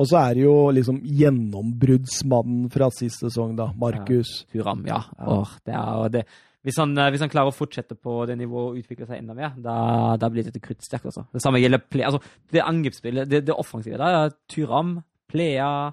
Og 0.01 0.07
så 0.09 0.21
er 0.21 0.37
det 0.37 0.45
jo 0.45 0.55
liksom 0.73 1.01
gjennombruddsmannen 1.05 2.71
fra 2.73 2.89
sist 2.95 3.25
sesong, 3.25 3.57
da. 3.59 3.71
Markus. 3.81 4.45
Turam, 4.53 4.85
ja. 4.89 5.01
Ja. 5.19 5.27
Åh, 5.41 5.57
det 5.67 5.75
er, 5.75 5.91
og 5.97 6.13
det, 6.15 6.23
hvis, 6.67 6.77
han, 6.77 6.93
eh, 6.99 7.11
hvis 7.13 7.23
han 7.25 7.31
klarer 7.33 7.53
å 7.53 7.57
fortsette 7.57 7.97
på 7.97 8.19
det 8.29 8.37
nivået 8.41 8.73
og 8.73 8.83
utvikle 8.83 9.09
seg 9.09 9.21
enda 9.23 9.37
mer, 9.37 9.55
da, 9.57 9.77
da 10.21 10.29
blir 10.33 10.45
dette 10.47 10.61
kruttsterkt. 10.63 11.09
Altså. 11.09 11.25
Det 11.33 11.43
samme 11.43 11.63
gjelder 11.63 11.83
play, 11.89 12.05
altså, 12.09 12.21
det 12.53 12.65
angrepsspillet, 12.65 13.31
det, 13.31 13.45
det 13.49 13.57
offensive 13.57 14.01
Da, 14.01 14.29
Turam, 14.51 14.99
Plea, 15.31 15.91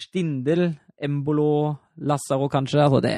Stindel, 0.00 0.74
Embolo, 1.00 1.76
Lazaro 2.04 2.50
kanskje. 2.52 2.82
Altså, 2.84 3.00
det, 3.00 3.14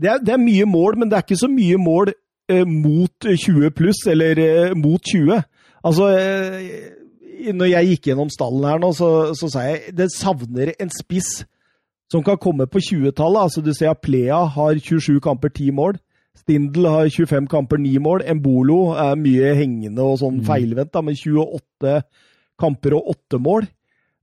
Det, 0.00 0.10
er, 0.10 0.18
det 0.18 0.34
er 0.34 0.42
mye 0.42 0.66
mål, 0.66 0.98
men 0.98 1.10
det 1.10 1.18
er 1.18 1.26
ikke 1.26 1.44
så 1.44 1.50
mye 1.50 1.78
mål 1.78 2.12
eh, 2.50 2.66
mot 2.66 3.30
20 3.30 3.70
pluss, 3.76 4.06
eller 4.10 4.38
eh, 4.38 4.74
mot 4.76 5.02
20. 5.02 5.42
Altså 5.84 6.08
eh, 6.12 7.52
Når 7.54 7.70
jeg 7.70 7.90
gikk 7.92 8.10
gjennom 8.10 8.30
stallen 8.32 8.66
her 8.68 8.82
nå, 8.82 8.90
så, 8.96 9.32
så 9.38 9.48
sa 9.48 9.64
jeg 9.68 9.94
det 9.96 10.10
savner 10.12 10.74
en 10.80 10.90
spiss 10.92 11.44
som 12.10 12.24
kan 12.26 12.38
komme 12.42 12.66
på 12.66 12.82
20-tallet. 12.82 13.46
Altså, 13.46 13.62
du 13.62 13.70
ser 13.74 13.92
at 13.92 14.02
Plea 14.02 14.42
har 14.50 14.78
27 14.78 15.20
kamper, 15.22 15.48
10 15.48 15.70
mål. 15.78 16.00
Stindl 16.38 16.86
har 16.88 17.08
25 17.10 17.48
kamper, 17.50 17.76
9 17.78 17.98
mål. 18.00 18.22
Embolo 18.30 18.92
er 18.94 19.16
mye 19.16 19.54
hengende 19.58 19.98
og 20.04 20.18
sånn 20.18 20.40
Mm. 20.40 20.46
feilvendt, 20.46 20.92
da, 20.92 21.00
med 21.02 21.16
28 21.16 22.02
kamper 22.58 22.94
og 22.94 23.08
8 23.16 23.38
mål. 23.40 23.62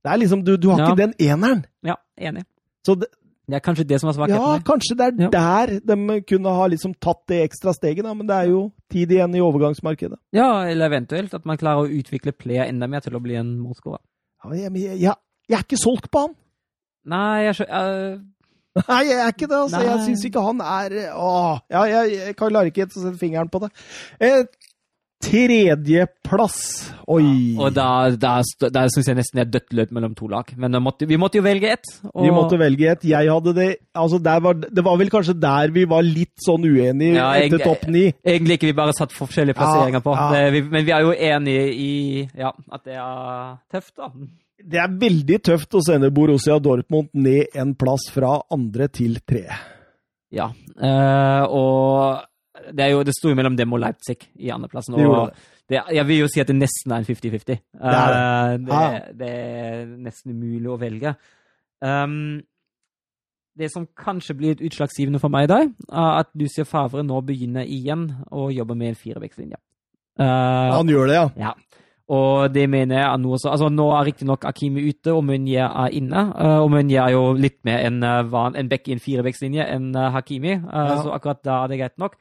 Det 0.04 0.12
er 0.12 0.16
liksom, 0.18 0.44
Du, 0.44 0.56
du 0.56 0.70
har 0.70 0.78
Ja. 0.78 0.86
ikke 0.92 0.96
den 0.96 1.14
eneren. 1.18 1.64
ja, 1.84 1.94
enig. 2.18 2.44
Så 2.86 2.94
det, 2.98 3.08
Det 3.48 3.56
er 3.56 3.60
kanskje 3.60 3.86
det 3.88 3.98
som 4.00 4.08
er 4.10 4.12
svakheten. 4.12 4.36
ja, 4.36 4.58
kanskje 4.60 4.96
det 4.96 5.06
er 5.06 5.22
Ja. 5.22 5.28
der 5.30 5.80
de 5.80 6.20
kunne 6.22 6.48
ha 6.54 6.66
liksom 6.68 6.94
tatt 7.00 7.26
det 7.28 7.48
ekstra 7.50 7.72
steget, 7.72 8.02
da, 8.04 8.12
men 8.14 8.26
det 8.26 8.34
er 8.36 8.48
jo 8.50 8.72
tid 8.90 9.08
igjen 9.10 9.34
i 9.34 9.40
overgangsmarkedet. 9.40 10.18
Ja, 10.32 10.62
eller 10.68 10.88
eventuelt 10.90 11.32
at 11.34 11.46
man 11.46 11.56
klarer 11.56 11.86
å 11.86 11.90
utvikle 12.02 12.32
Plea 12.36 12.66
enda 12.66 12.86
mer 12.86 13.00
til 13.00 13.12
å 13.14 13.20
bli 13.22 13.34
en 13.36 13.58
målskårer. 13.58 14.00
Ja, 14.44 14.50
jeg, 14.50 14.72
jeg, 14.74 14.98
jeg, 15.00 15.14
er 15.50 15.62
ikke 15.62 15.78
solgt 15.82 16.10
på 16.10 16.20
han! 16.26 16.34
Nei, 17.06 17.44
jeg 17.44 17.54
skjønner 17.54 18.22
Nei, 18.88 19.02
jeg 19.10 19.18
er 19.24 19.32
ikke 19.34 19.48
det. 19.50 19.58
altså. 19.64 19.76
Nei. 19.82 19.86
Jeg 19.90 20.04
syns 20.06 20.24
ikke 20.30 20.44
han 20.46 20.60
er 20.60 20.96
Åh, 21.16 21.58
ja, 21.70 21.82
jeg, 21.94 22.16
jeg 22.18 22.36
klarer 22.38 22.70
ikke 22.70 22.86
å 22.88 22.94
sette 22.94 23.18
fingeren 23.20 23.50
på 23.52 23.60
det. 23.66 23.70
Eh, 24.20 24.42
Tredjeplass. 25.18 26.58
Oi. 27.10 27.56
Og 27.58 27.72
da, 27.74 27.86
da, 28.14 28.36
st- 28.46 28.68
da 28.70 28.84
syns 28.92 29.08
jeg 29.10 29.16
nesten 29.18 29.40
det 29.40 29.44
er 29.46 29.50
dødt 29.56 29.74
løp 29.74 29.90
mellom 29.96 30.12
to 30.14 30.28
lag. 30.30 30.52
Men 30.60 30.76
måtte, 30.84 31.08
vi 31.10 31.18
måtte 31.18 31.40
jo 31.40 31.42
velge 31.42 31.72
ett. 31.74 31.88
og- 32.12 32.22
Vi 32.22 32.30
måtte 32.30 32.58
velge 32.60 32.90
ett. 32.92 33.02
Jeg 33.04 33.26
hadde 33.28 33.52
det 33.54 33.68
altså 33.96 34.22
der 34.22 34.40
var, 34.40 34.54
Det 34.54 34.84
var 34.84 34.96
vel 34.96 35.10
kanskje 35.10 35.34
der 35.40 35.72
vi 35.74 35.84
var 35.86 36.02
litt 36.02 36.36
sånn 36.46 36.62
uenige 36.64 37.14
Ja, 37.16 37.32
jeg- 37.34 37.52
etter 37.52 37.64
topp 37.64 37.88
ni. 37.88 38.12
Egentlig 38.24 38.58
ikke, 38.58 38.70
vi 38.70 38.72
bare 38.72 38.92
satt 38.92 39.10
forskjellige 39.10 39.54
plasseringer 39.58 40.00
på. 40.00 40.14
Ja, 40.14 40.32
ja. 40.32 40.50
Det, 40.50 40.52
vi, 40.52 40.62
men 40.70 40.84
vi 40.86 40.92
er 40.92 41.00
jo 41.00 41.12
enige 41.12 41.74
i 41.74 42.30
ja, 42.38 42.52
at 42.72 42.84
det 42.84 42.94
er 42.94 43.58
tøft, 43.72 43.96
da. 43.96 44.10
Det 44.58 44.80
er 44.82 44.94
veldig 45.00 45.38
tøft 45.46 45.76
å 45.78 45.82
sende 45.86 46.10
Borussia 46.14 46.58
Dortmund 46.58 47.12
ned 47.14 47.54
en 47.54 47.76
plass 47.78 48.08
fra 48.10 48.40
andre 48.54 48.88
til 48.90 49.20
tre. 49.22 49.44
Ja. 50.34 50.48
Eh, 50.74 51.44
og 51.46 52.24
det, 52.72 52.82
er 52.84 52.90
jo, 52.92 53.04
det 53.06 53.14
sto 53.16 53.30
jo 53.30 53.38
mellom 53.38 53.56
dem 53.56 53.72
og 53.72 53.80
Leipzig 53.84 54.18
i 54.34 54.50
andreplassen. 54.52 54.98
Det 54.98 55.06
Og 55.06 55.30
det, 55.68 55.82
jeg 55.94 56.06
vil 56.08 56.22
jo 56.22 56.28
si 56.32 56.42
at 56.42 56.50
det 56.50 56.56
nesten 56.58 56.92
er 56.92 57.02
en 57.02 57.08
50-50. 57.08 57.44
Det, 57.46 57.58
Eh, 57.78 58.52
det. 58.66 58.84
det, 59.20 59.30
er 59.30 59.82
nesten 60.08 60.34
umulig 60.34 60.70
å 60.72 60.78
velge. 60.80 61.14
Um, 61.84 62.40
det 63.58 63.70
som 63.72 63.86
kanskje 63.98 64.36
blir 64.38 64.54
et 64.56 64.62
utslagsgivende 64.64 65.20
for 65.22 65.30
meg 65.34 65.46
i 65.46 65.52
dag, 65.52 65.72
er 65.90 66.20
at 66.22 66.30
Lucia 66.38 66.64
Favre 66.66 67.04
nå 67.06 67.20
begynner 67.26 67.66
igjen 67.66 68.08
å 68.30 68.48
jobbe 68.54 68.76
med 68.78 68.92
en 68.92 68.98
firevektslinje. 68.98 69.58
Uh, 70.18 70.74
Han 70.78 70.90
gjør 70.90 71.10
det, 71.10 71.18
ja. 71.18 71.28
Ja. 71.38 71.52
Og 72.08 72.48
det 72.54 72.64
mener 72.72 72.96
jeg 72.96 73.04
er 73.04 73.18
noe 73.20 73.36
så 73.36 73.50
Altså, 73.52 73.68
nå 73.68 73.84
er 73.92 74.06
riktignok 74.08 74.46
Akimi 74.48 74.86
ute, 74.88 75.12
og 75.12 75.24
Munye 75.28 75.66
er 75.66 75.92
inne. 75.92 76.22
Uh, 76.32 76.62
og 76.62 76.70
Munye 76.72 77.02
er 77.02 77.12
jo 77.12 77.24
litt 77.36 77.58
mer 77.68 77.82
en, 77.84 77.98
van, 78.32 78.56
en 78.56 78.68
back 78.70 78.88
i 78.88 78.94
en 78.96 79.02
firebekslinje 79.04 79.66
enn 79.74 79.90
uh, 79.96 80.08
Hakimi, 80.14 80.54
Ja. 80.56 81.02
så 81.02 81.12
akkurat 81.12 81.42
da 81.44 81.58
er 81.64 81.68
det 81.74 81.80
greit 81.82 81.98
nok. 82.00 82.16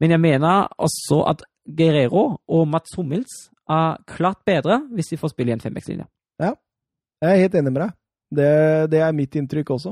Men 0.00 0.10
jeg 0.16 0.20
mener 0.20 0.68
også 0.78 1.22
at 1.32 1.42
Guerrero 1.64 2.26
og 2.48 2.68
Mats 2.68 2.92
Hummels 2.96 3.48
er 3.70 3.96
klart 4.08 4.40
bedre 4.48 4.80
hvis 4.92 5.12
de 5.12 5.18
får 5.20 5.32
spille 5.32 5.52
i 5.52 5.56
en 5.56 5.62
fembekslinje. 5.64 6.06
Jeg 6.40 7.34
er 7.34 7.42
helt 7.42 7.54
enig 7.58 7.72
med 7.74 7.82
deg. 7.82 7.90
Det, 8.32 8.52
det 8.94 9.00
er 9.04 9.12
mitt 9.12 9.34
inntrykk 9.36 9.70
også. 9.74 9.90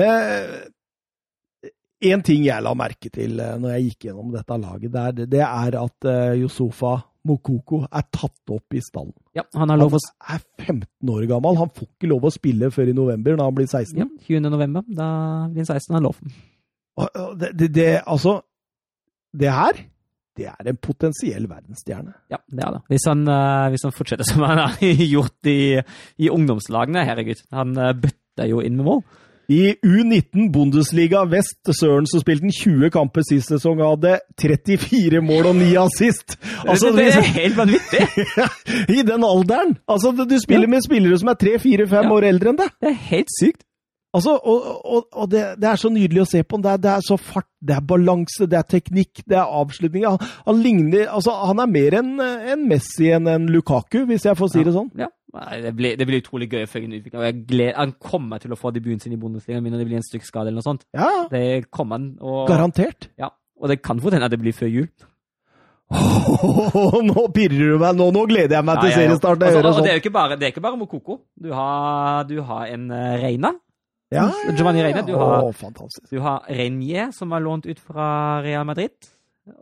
Eh, 0.00 0.62
en 2.08 2.22
ting 2.24 2.46
jeg 2.46 2.64
la 2.64 2.72
merke 2.78 3.10
til 3.12 3.36
eh, 3.42 3.58
når 3.60 3.74
jeg 3.74 3.84
gikk 3.90 4.06
gjennom 4.08 4.30
dette 4.32 4.56
laget, 4.62 4.88
det 4.94 5.02
er, 5.02 5.26
det 5.34 5.42
er 5.44 5.76
at 5.82 6.08
eh, 6.08 6.38
Yosufa 6.40 6.94
Mokoko 7.28 7.84
er 7.86 8.06
tatt 8.10 8.50
opp 8.50 8.74
i 8.74 8.80
stallen. 8.82 9.14
Ja, 9.36 9.44
han 9.54 9.70
har 9.70 9.78
lov 9.78 9.94
å 9.94 10.00
Han 10.26 10.40
er 10.40 10.64
15 10.66 11.12
år 11.14 11.26
gammel. 11.30 11.58
Han 11.60 11.70
får 11.70 11.86
ikke 11.86 12.10
lov 12.10 12.26
å 12.26 12.32
spille 12.34 12.70
før 12.74 12.90
i 12.90 12.96
november, 12.96 13.36
når 13.38 13.50
han 13.50 13.58
blir 13.60 13.68
16. 13.68 14.00
ja, 14.00 14.08
20. 14.26 14.50
november. 14.50 14.86
Da 14.88 15.08
blir 15.52 15.62
han 15.62 15.70
16, 15.70 15.94
han 15.94 16.08
lov. 16.08 16.18
Det, 17.38 17.52
det, 17.56 17.68
det, 17.72 17.88
altså, 18.02 18.40
det 19.38 19.52
her, 19.54 19.78
det 20.36 20.48
er 20.50 20.72
en 20.72 20.80
potensiell 20.82 21.46
verdensstjerne. 21.48 22.14
Ja, 22.32 22.40
det 22.50 22.66
er 22.66 22.76
det. 22.76 22.82
Hvis 22.92 23.06
han, 23.08 23.22
uh, 23.28 23.68
hvis 23.72 23.86
han 23.86 23.94
fortsetter 23.94 24.28
som 24.28 24.44
han 24.46 24.64
har 24.64 24.76
gjort 25.14 25.50
i, 25.50 25.78
i 26.18 26.32
ungdomslagene, 26.32 27.06
herregud. 27.08 27.44
Han 27.54 27.76
uh, 27.78 27.92
bøtter 27.94 28.50
jo 28.50 28.62
inn 28.64 28.78
med 28.80 28.88
mål. 28.88 29.04
I 29.52 29.74
U19 29.84 30.50
Bundesliga 30.52 31.24
Vest 31.28 31.68
Søren 31.80 32.06
så 32.08 32.22
spilte 32.22 32.46
han 32.46 32.54
20 32.56 32.90
kamper 32.94 33.24
sist 33.26 33.50
sesong 33.52 33.82
og 33.82 33.96
hadde 33.96 34.14
34 34.40 35.20
mål 35.24 35.50
og 35.50 35.58
9 35.58 35.72
assist. 35.82 36.38
Altså, 36.64 36.92
det, 36.96 37.10
er 37.10 37.26
helt 37.34 37.58
vanvittig! 37.58 38.06
I 38.96 39.02
den 39.08 39.26
alderen! 39.28 39.76
Altså, 39.88 40.14
du 40.16 40.38
spiller 40.40 40.70
med 40.70 40.84
spillere 40.86 41.18
som 41.20 41.32
er 41.34 41.40
3-4-5 41.42 41.98
ja. 41.98 42.06
år 42.16 42.28
eldre 42.30 42.54
enn 42.54 42.62
deg. 42.62 42.72
Det 42.80 42.94
er 42.94 42.98
helt 43.10 43.36
sykt. 43.36 43.60
Altså, 44.12 44.34
og, 44.36 44.64
og, 44.84 45.06
og 45.12 45.30
det, 45.32 45.42
det, 45.56 45.68
er 45.70 45.80
så 45.80 45.88
nydelig 45.88 46.20
å 46.20 46.28
se 46.28 46.42
på 46.44 46.58
ham. 46.58 46.64
Det 46.66 46.74
det 46.84 46.90
er, 46.92 47.04
så 47.06 47.16
fart, 47.16 47.48
det 47.64 47.78
er 47.78 47.84
balanse, 47.88 48.48
det 48.50 48.58
er 48.58 48.68
teknikk, 48.68 49.22
det 49.24 49.38
er 49.40 49.54
avslutning. 49.60 50.04
Han, 50.04 50.20
han, 50.46 50.60
ligner 50.60 51.06
Altså, 51.08 51.32
han 51.48 51.62
er 51.64 51.70
mer 51.72 51.96
enn 52.02 52.12
en 52.20 52.66
Messi 52.68 53.08
enn 53.16 53.30
en 53.32 53.48
Lukaku, 53.52 54.02
hvis 54.10 54.28
jeg 54.28 54.38
får 54.38 54.52
si 54.52 54.60
ja. 54.60 54.68
det 54.68 54.74
sånn. 54.76 54.90
Ja. 55.00 55.08
Det 55.32 55.72
blir, 55.72 55.96
det 55.96 56.04
blir 56.04 56.20
utrolig 56.20 56.50
gøy 56.52 56.66
å 56.66 56.68
følge 56.68 56.90
den 56.90 56.98
utviklingen. 57.00 57.72
Han 57.78 57.94
kommer 57.96 58.42
til 58.42 58.52
å 58.52 58.58
få 58.60 58.74
debuten 58.74 59.00
sin 59.00 59.14
i 59.16 59.20
Bundesliga 59.20 59.62
når 59.64 59.80
det 59.80 59.88
blir 59.88 60.00
en 60.02 60.04
stykkskade 60.04 60.50
eller 60.50 60.60
noe 60.60 60.66
sånt. 60.66 60.84
Ja. 60.92 61.08
Det 61.32 61.70
kommer 61.72 61.96
han. 61.96 62.10
Og, 62.20 62.44
Garantert. 62.50 63.08
Ja, 63.20 63.32
og 63.56 63.72
det 63.72 63.80
kan 63.80 64.02
fort 64.02 64.12
hende 64.12 64.28
at 64.28 64.34
det 64.34 64.42
blir 64.42 64.52
før 64.52 64.68
jul. 64.68 64.90
Oh, 65.92 67.00
nå 67.08 67.26
pirrer 67.32 67.74
du 67.74 67.80
meg! 67.80 67.96
Nå, 67.96 68.10
nå 68.12 68.22
gleder 68.28 68.58
jeg 68.58 68.64
meg 68.68 68.80
til 68.80 68.90
ja, 68.90 68.92
ja, 68.92 68.92
ja. 68.92 69.08
seriestart. 69.08 69.44
Altså, 69.48 69.84
det 69.84 69.92
er 69.92 69.98
jo 69.98 70.04
ikke 70.04 70.14
bare, 70.14 70.36
det 70.40 70.48
er 70.48 70.54
ikke 70.54 70.64
bare 70.64 70.80
Mokoko. 70.80 71.18
Du 71.40 71.52
har, 71.56 72.24
du 72.28 72.38
har 72.48 72.68
en 72.72 72.88
uh, 72.92 73.16
Reina. 73.24 73.52
Ja, 74.12 74.26
Giovanni 74.52 74.82
Reine. 74.84 75.02
Du 75.08 75.14
har, 75.16 75.46
du 76.10 76.18
har 76.20 76.48
Renier, 76.48 77.12
som 77.16 77.32
er 77.32 77.44
lånt 77.44 77.66
ut 77.66 77.80
fra 77.80 78.42
Real 78.44 78.66
Madrid. 78.68 78.92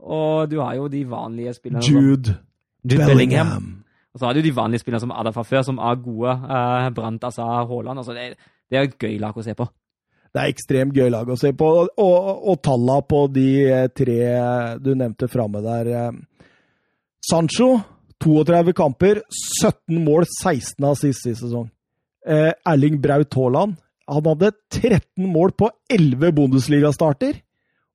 Og 0.03 0.51
du 0.51 0.59
har 0.61 0.75
jo 0.77 0.89
de 0.93 1.05
vanlige 1.09 1.55
spillerne. 1.57 1.87
Jude, 1.87 2.35
Jude 2.83 3.05
Bellingham. 3.07 3.07
Bellingham. 3.07 3.69
Og 4.11 4.19
så 4.19 4.27
har 4.27 4.35
du 4.35 4.43
de 4.43 4.57
vanlige 4.57 4.83
spillerne 4.83 5.01
som 5.01 5.13
Ada 5.15 5.31
fra 5.31 5.45
før, 5.47 5.63
som 5.63 5.79
er 5.79 6.01
gode. 6.03 6.31
Eh, 6.31 6.89
Brant, 6.95 7.25
altså 7.25 7.43
Haaland. 7.43 7.99
Altså, 8.03 8.13
det, 8.13 8.35
det, 8.71 8.79
er 8.79 8.89
et 8.89 8.99
gøy 8.99 9.19
lag 9.23 9.37
å 9.37 9.45
se 9.47 9.55
på. 9.55 9.69
Det 10.31 10.43
er 10.43 10.51
ekstremt 10.51 10.97
gøy 10.99 11.11
lag 11.15 11.31
å 11.31 11.39
se 11.39 11.53
på. 11.55 11.69
Og, 11.83 11.93
og, 12.03 12.43
og 12.51 12.61
talla 12.67 13.01
på 13.07 13.25
de 13.35 13.49
eh, 13.69 13.87
tre 13.95 14.19
du 14.83 14.93
nevnte 14.95 15.31
framme 15.31 15.63
der 15.63 15.93
eh, 15.95 16.11
Sancho, 17.31 17.77
32 18.21 18.75
kamper, 18.77 19.23
17 19.63 20.03
mål, 20.05 20.27
16 20.27 20.89
av 20.91 20.99
siste 20.99 21.37
sesong. 21.39 21.71
Eh, 22.27 22.51
Erling 22.69 22.99
Braut 23.01 23.35
Haaland, 23.39 23.79
han 24.11 24.27
hadde 24.27 24.53
13 24.75 25.27
mål 25.31 25.55
på 25.59 25.71
11 25.91 26.33
Bundesliga-starter. 26.37 27.41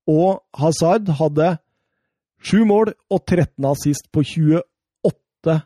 Og 0.07 0.41
Hazard 0.55 1.09
hadde 1.19 1.55
7 2.45 2.65
mål 2.69 2.93
og 3.09 3.23
13 3.25 3.65
assist 3.71 4.11
på 4.13 4.23
28 4.23 5.57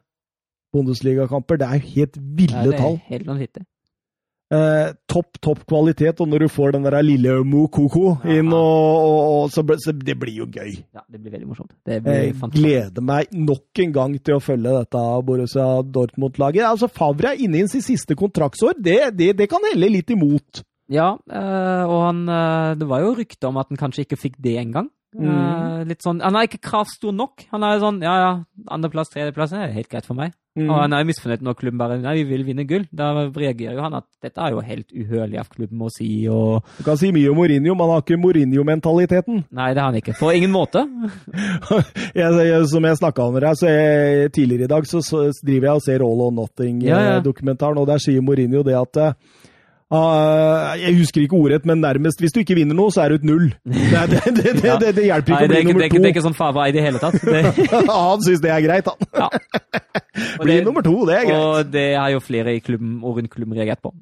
Bundesliga-kamper. 0.74 1.60
Det 1.60 1.68
er 1.68 1.80
jo 1.80 1.94
helt 1.96 2.18
ville 2.40 2.72
tall. 2.78 2.98
Det 2.98 3.06
er 3.10 3.16
helt 3.16 3.28
vanvittig. 3.28 3.66
Eh, 4.50 4.88
topp, 5.06 5.38
topp 5.46 5.60
kvalitet, 5.70 6.18
og 6.24 6.30
når 6.32 6.48
du 6.48 6.50
får 6.50 6.74
den 6.74 6.86
der 6.88 6.96
lille 7.06 7.36
Mokoko 7.46 8.16
inn, 8.26 8.48
og, 8.50 8.80
og, 9.06 9.20
og 9.34 9.52
så, 9.54 9.62
så, 9.78 9.94
Det 9.94 10.16
blir 10.18 10.40
jo 10.42 10.48
gøy. 10.50 10.72
Ja, 10.90 11.04
det 11.06 11.20
blir 11.22 11.36
veldig 11.36 11.50
morsomt. 11.52 11.76
Det 11.86 12.00
blir 12.02 12.32
Jeg 12.32 12.34
gleder 12.56 13.06
meg 13.06 13.30
nok 13.36 13.84
en 13.84 13.94
gang 13.94 14.16
til 14.18 14.40
å 14.40 14.42
følge 14.42 14.74
dette 14.80 15.04
Borussia 15.28 15.68
Dortmund-laget. 15.86 16.66
Altså, 16.66 16.90
Favre 16.90 17.36
er 17.36 17.44
inne 17.46 17.62
i 17.62 17.70
sin 17.70 17.86
siste 17.86 18.18
kontraktsår. 18.18 18.80
Det, 18.82 18.98
det, 19.20 19.36
det 19.38 19.50
kan 19.52 19.70
helle 19.70 19.92
litt 20.00 20.10
imot. 20.16 20.64
Ja, 20.90 21.12
eh, 21.30 21.84
og 21.86 22.00
han 22.08 22.24
eh, 22.34 22.72
Det 22.82 22.88
var 22.90 23.04
jo 23.06 23.14
rykter 23.20 23.52
om 23.52 23.60
at 23.62 23.70
han 23.70 23.78
kanskje 23.78 24.08
ikke 24.08 24.18
fikk 24.18 24.42
det 24.42 24.58
engang. 24.64 24.90
Mm. 25.10 25.88
litt 25.90 26.04
sånn, 26.06 26.20
Han 26.22 26.36
er 26.38 26.46
ikke 26.46 26.62
kravstor 26.62 27.14
nok. 27.14 27.46
Han 27.54 27.64
er 27.66 27.80
sånn 27.82 28.02
Ja, 28.06 28.18
ja, 28.22 28.34
andreplass, 28.70 29.10
tredjeplass 29.14 29.56
er 29.58 29.74
helt 29.74 29.90
greit 29.90 30.06
for 30.10 30.18
meg. 30.18 30.34
Mm. 30.60 30.70
Og 30.70 30.82
han 30.82 30.96
er 30.96 31.08
misfornøyd 31.08 31.46
når 31.46 31.58
klubben 31.60 31.80
bare 31.82 31.98
Nei, 32.02 32.16
vi 32.20 32.26
vil 32.30 32.46
vinne 32.48 32.66
gull. 32.70 32.86
Da 32.96 33.12
reagerer 33.26 33.78
jo 33.78 33.86
han 33.86 33.98
at 34.00 34.08
dette 34.24 34.44
er 34.44 34.56
jo 34.56 34.64
helt 34.66 34.94
uhørlig 34.94 35.40
av 35.42 35.50
klubben 35.52 35.86
å 35.86 35.92
si. 35.94 36.10
og... 36.32 36.68
Du 36.78 36.86
kan 36.88 37.00
si 37.00 37.12
mye 37.16 37.32
om 37.32 37.40
Mourinho, 37.40 37.76
men 37.76 37.86
han 37.86 37.96
har 37.96 38.06
ikke 38.06 38.20
Mourinho-mentaliteten. 38.22 39.44
Nei, 39.56 39.72
det 39.74 39.84
har 39.84 39.92
han 39.92 40.00
ikke. 40.00 40.18
På 40.20 40.32
ingen 40.36 40.54
måte. 40.54 40.86
jeg, 42.20 42.64
som 42.72 42.88
jeg 42.90 43.02
snakka 43.02 43.28
om 43.30 43.40
her, 43.40 43.52
så 43.60 43.72
jeg, 43.72 44.32
tidligere 44.36 44.70
i 44.70 44.74
dag, 44.76 44.90
så, 44.90 45.04
så, 45.06 45.28
driver 45.46 45.72
jeg 45.72 45.82
og 45.82 45.86
ser 45.86 46.08
All 46.08 46.26
or 46.28 46.34
Nothing-dokumentaren, 46.40 47.78
ja, 47.78 47.84
ja. 47.84 47.86
og 47.86 47.94
der 47.94 48.04
sier 48.04 48.26
Mourinho 48.26 48.66
det 48.66 48.78
at 48.80 49.04
Uh, 49.90 50.78
jeg 50.78 51.00
husker 51.00 51.22
ikke 51.22 51.34
ordrett, 51.34 51.66
men 51.66 51.80
nærmest. 51.82 52.20
Hvis 52.20 52.32
du 52.32 52.40
ikke 52.44 52.54
vinner 52.60 52.78
noe, 52.78 52.92
så 52.94 53.02
er 53.02 53.10
du 53.10 53.16
et 53.18 53.24
null. 53.26 53.48
Det, 53.66 54.20
det, 54.22 54.44
det, 54.62 54.64
ja. 54.64 54.76
det 54.78 55.06
hjelper 55.06 55.34
ikke 55.34 55.40
Nei, 55.40 55.48
å 55.48 55.50
bli 55.50 55.64
nummer 55.66 55.82
to. 55.82 55.96
Det 55.96 56.04
er 56.04 56.14
ikke 56.14 56.24
sånn 56.28 56.38
Fava 56.38 56.68
i 56.70 56.76
det 56.76 56.84
hele 56.86 57.02
tatt. 57.02 57.18
han 57.90 58.22
syns 58.26 58.44
det 58.44 58.52
er 58.54 58.62
greit, 58.68 58.86
han. 58.86 59.10
Ja. 59.18 59.30
Bli 60.42 60.62
nummer 60.66 60.86
to, 60.86 60.96
det 61.10 61.16
er 61.18 61.28
greit. 61.28 61.44
Og 61.44 61.74
det 61.74 61.88
har 61.96 62.10
jo 62.16 62.24
flere 62.24 62.56
i 62.56 62.64
klubben 62.64 63.00
og 63.04 63.18
rundt 63.18 63.32
klubben 63.34 63.58
reagert 63.58 63.82
på. 63.84 63.94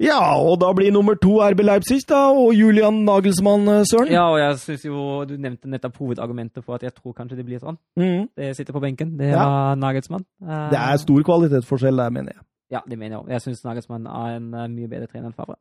Ja, 0.00 0.16
og 0.40 0.54
da 0.62 0.70
blir 0.72 0.92
nummer 0.92 1.14
to 1.20 1.34
RB 1.44 1.60
Leipzig, 1.60 2.00
da, 2.08 2.30
og 2.32 2.54
Julian 2.56 3.02
Nagelsmann, 3.04 3.68
eh, 3.68 3.82
Søren. 3.84 4.08
Ja, 4.08 4.22
og 4.32 4.38
jeg 4.40 4.58
syns 4.58 4.84
jo 4.84 5.24
Du 5.28 5.34
nevnte 5.36 5.68
nettopp 5.68 5.98
hovedargumentet 6.00 6.64
for 6.64 6.74
at 6.74 6.82
jeg 6.82 6.94
tror 6.94 7.12
kanskje 7.12 7.36
det 7.36 7.44
blir 7.44 7.60
sånn. 7.60 7.76
Mm. 8.00 8.30
Det 8.36 8.56
sitter 8.56 8.72
på 8.72 8.80
benken. 8.80 9.18
Det 9.18 9.28
er 9.28 9.36
ja. 9.36 9.74
Nagelsmann. 9.74 10.24
Uh, 10.40 10.70
det 10.72 10.80
er 10.80 10.96
stor 10.96 11.22
kvalitetsforskjell 11.22 12.00
der, 12.00 12.10
mener 12.16 12.32
jeg. 12.32 12.46
Ja, 12.72 12.80
det 12.88 12.98
mener 12.98 13.18
jeg 13.18 13.20
òg. 13.20 13.28
Jeg 13.34 13.44
syns 13.44 13.64
Nagelsmann 13.64 14.06
er 14.06 14.38
en 14.38 14.54
uh, 14.54 14.68
mye 14.72 14.88
bedre 14.88 15.06
trener 15.06 15.28
enn 15.28 15.36
Favre. 15.36 15.58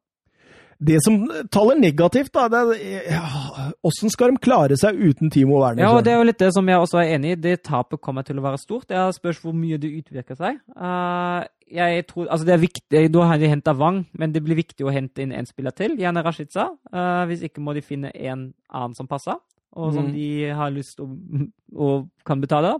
Det 0.80 1.01
som 1.03 1.17
taler 1.51 1.75
negativt, 1.75 2.32
da, 2.32 2.45
det 2.47 2.59
er 2.80 3.07
ja, 3.11 3.69
skal 3.91 4.32
de 4.32 4.39
klare 4.39 4.77
seg 4.80 4.95
uten 4.95 5.32
Timo 5.34 5.57
Werner? 5.59 5.84
Ja, 5.84 5.89
og 5.97 6.05
Det 6.05 6.13
er 6.13 6.21
jo 6.21 6.27
litt 6.30 6.39
det 6.39 6.53
som 6.55 6.69
jeg 6.71 6.80
også 6.80 7.01
er 7.01 7.15
enig 7.17 7.34
i. 7.34 7.39
Det 7.43 7.57
tapet 7.67 7.99
kommer 7.99 8.23
til 8.23 8.39
å 8.39 8.45
være 8.45 8.61
stort. 8.61 8.88
Det 8.88 9.01
spørs 9.17 9.41
hvor 9.43 9.55
mye 9.55 9.80
det 9.82 9.91
utvirker 9.97 10.39
seg. 10.39 10.61
Uh, 10.80 11.43
jeg 11.67 12.05
tror, 12.07 12.30
altså 12.32 12.47
det 12.47 12.53
er 12.55 12.63
viktig, 12.63 13.01
Da 13.11 13.25
har 13.27 13.41
de 13.41 13.51
henta 13.51 13.75
Wang, 13.75 14.05
men 14.13 14.32
det 14.32 14.43
blir 14.45 14.57
viktig 14.61 14.88
å 14.88 14.93
hente 14.95 15.25
inn 15.25 15.36
en 15.36 15.49
spiller 15.49 15.75
til, 15.75 15.97
gjerne 15.99 16.23
Rashica. 16.23 16.69
Uh, 16.93 17.25
hvis 17.27 17.43
ikke 17.49 17.61
må 17.65 17.75
de 17.75 17.84
finne 17.84 18.13
en 18.15 18.47
annen 18.71 18.95
som 18.95 19.09
passer, 19.09 19.36
og 19.75 19.91
som 19.93 20.07
mm. 20.07 20.13
de 20.15 20.30
har 20.61 20.71
lyst 20.73 20.95
til 20.95 21.09
å, 21.09 21.43
og 21.75 22.07
kan 22.25 22.39
betale. 22.39 22.77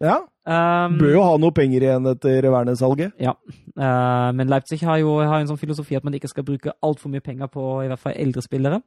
Ja. 0.00 0.22
Um, 0.46 0.94
Bør 1.00 1.10
jo 1.10 1.22
ha 1.26 1.38
noe 1.42 1.54
penger 1.54 1.82
igjen 1.82 2.06
etter 2.06 2.46
Werner-salget. 2.46 3.16
Ja, 3.18 3.32
uh, 3.34 4.28
men 4.36 4.46
Leipzig 4.52 4.78
har 4.86 5.00
jo 5.02 5.16
har 5.18 5.40
en 5.40 5.50
sånn 5.50 5.58
filosofi 5.58 5.98
at 5.98 6.06
man 6.06 6.14
ikke 6.14 6.30
skal 6.30 6.46
bruke 6.46 6.74
altfor 6.86 7.10
mye 7.10 7.24
penger 7.24 7.50
på 7.50 7.64
i 7.82 7.88
hvert 7.90 8.02
fall 8.02 8.14
eldre 8.14 8.44
spillere. 8.44 8.78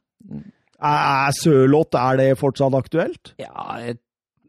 Er 0.80 1.36
Sørloth 1.36 1.99
er 1.99 2.22
det 2.22 2.30
fortsatt 2.39 2.78
aktuelt? 2.80 3.34
Ja, 3.41 3.76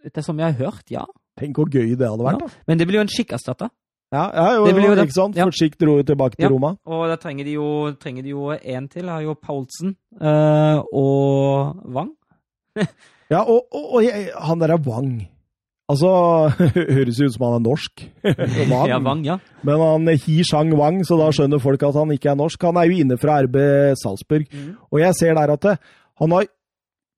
det 0.06 0.22
som 0.22 0.38
jeg 0.38 0.54
har 0.54 0.70
hørt, 0.70 0.86
ja. 0.94 1.02
Tenk 1.40 1.58
hvor 1.58 1.70
gøy 1.72 1.96
det 1.98 2.06
hadde 2.06 2.26
vært. 2.26 2.44
da. 2.44 2.62
Men 2.70 2.78
det 2.78 2.86
blir 2.86 3.00
jo 3.00 3.06
en 3.08 3.10
skikkerstatter. 3.10 3.72
Ja, 4.10 4.24
ja 4.34 4.46
jo, 4.58 4.70
jo 4.70 4.94
ikke 4.98 5.14
sant? 5.14 5.38
For 5.38 5.54
skikk 5.54 5.76
dro 5.78 5.96
jo 6.00 6.06
tilbake 6.06 6.34
til 6.38 6.48
ja. 6.48 6.50
Roma. 6.50 6.72
Og 6.86 7.04
da 7.10 7.18
trenger 7.18 7.46
de 7.46 7.54
jo, 7.54 7.66
trenger 7.98 8.26
de 8.26 8.32
jo 8.32 8.54
en 8.54 8.88
til. 8.90 9.10
Har 9.10 9.22
jo 9.22 9.36
Paulsen 9.38 9.94
uh, 10.18 10.82
og 10.94 11.84
Wang. 11.94 12.10
ja, 13.34 13.42
og, 13.42 13.66
og, 13.70 13.92
og 13.98 14.08
han 14.46 14.62
der 14.62 14.74
er 14.74 14.82
Wang. 14.86 15.14
Altså, 15.90 16.10
høres 16.96 17.18
jo 17.18 17.26
ut 17.26 17.34
som 17.34 17.46
han 17.48 17.58
er 17.58 17.64
norsk. 17.64 18.04
Wang. 18.70 18.88
Ja, 18.90 19.00
Wang, 19.02 19.24
ja. 19.26 19.38
Men 19.66 19.82
han 19.82 20.12
Hi 20.24 20.40
Shang 20.46 20.72
Wang, 20.78 21.02
så 21.06 21.18
da 21.18 21.30
skjønner 21.34 21.62
folk 21.62 21.82
at 21.88 21.98
han 21.98 22.14
ikke 22.14 22.30
er 22.32 22.38
norsk. 22.38 22.68
Han 22.68 22.78
er 22.78 22.90
jo 22.90 23.02
inne 23.02 23.18
fra 23.20 23.40
RB 23.46 23.58
Salzburg. 23.98 24.46
Mm. 24.52 24.72
Og 24.90 25.02
jeg 25.02 25.18
ser 25.18 25.34
der 25.38 25.54
at 25.56 25.70
han 26.20 26.36
har 26.36 26.46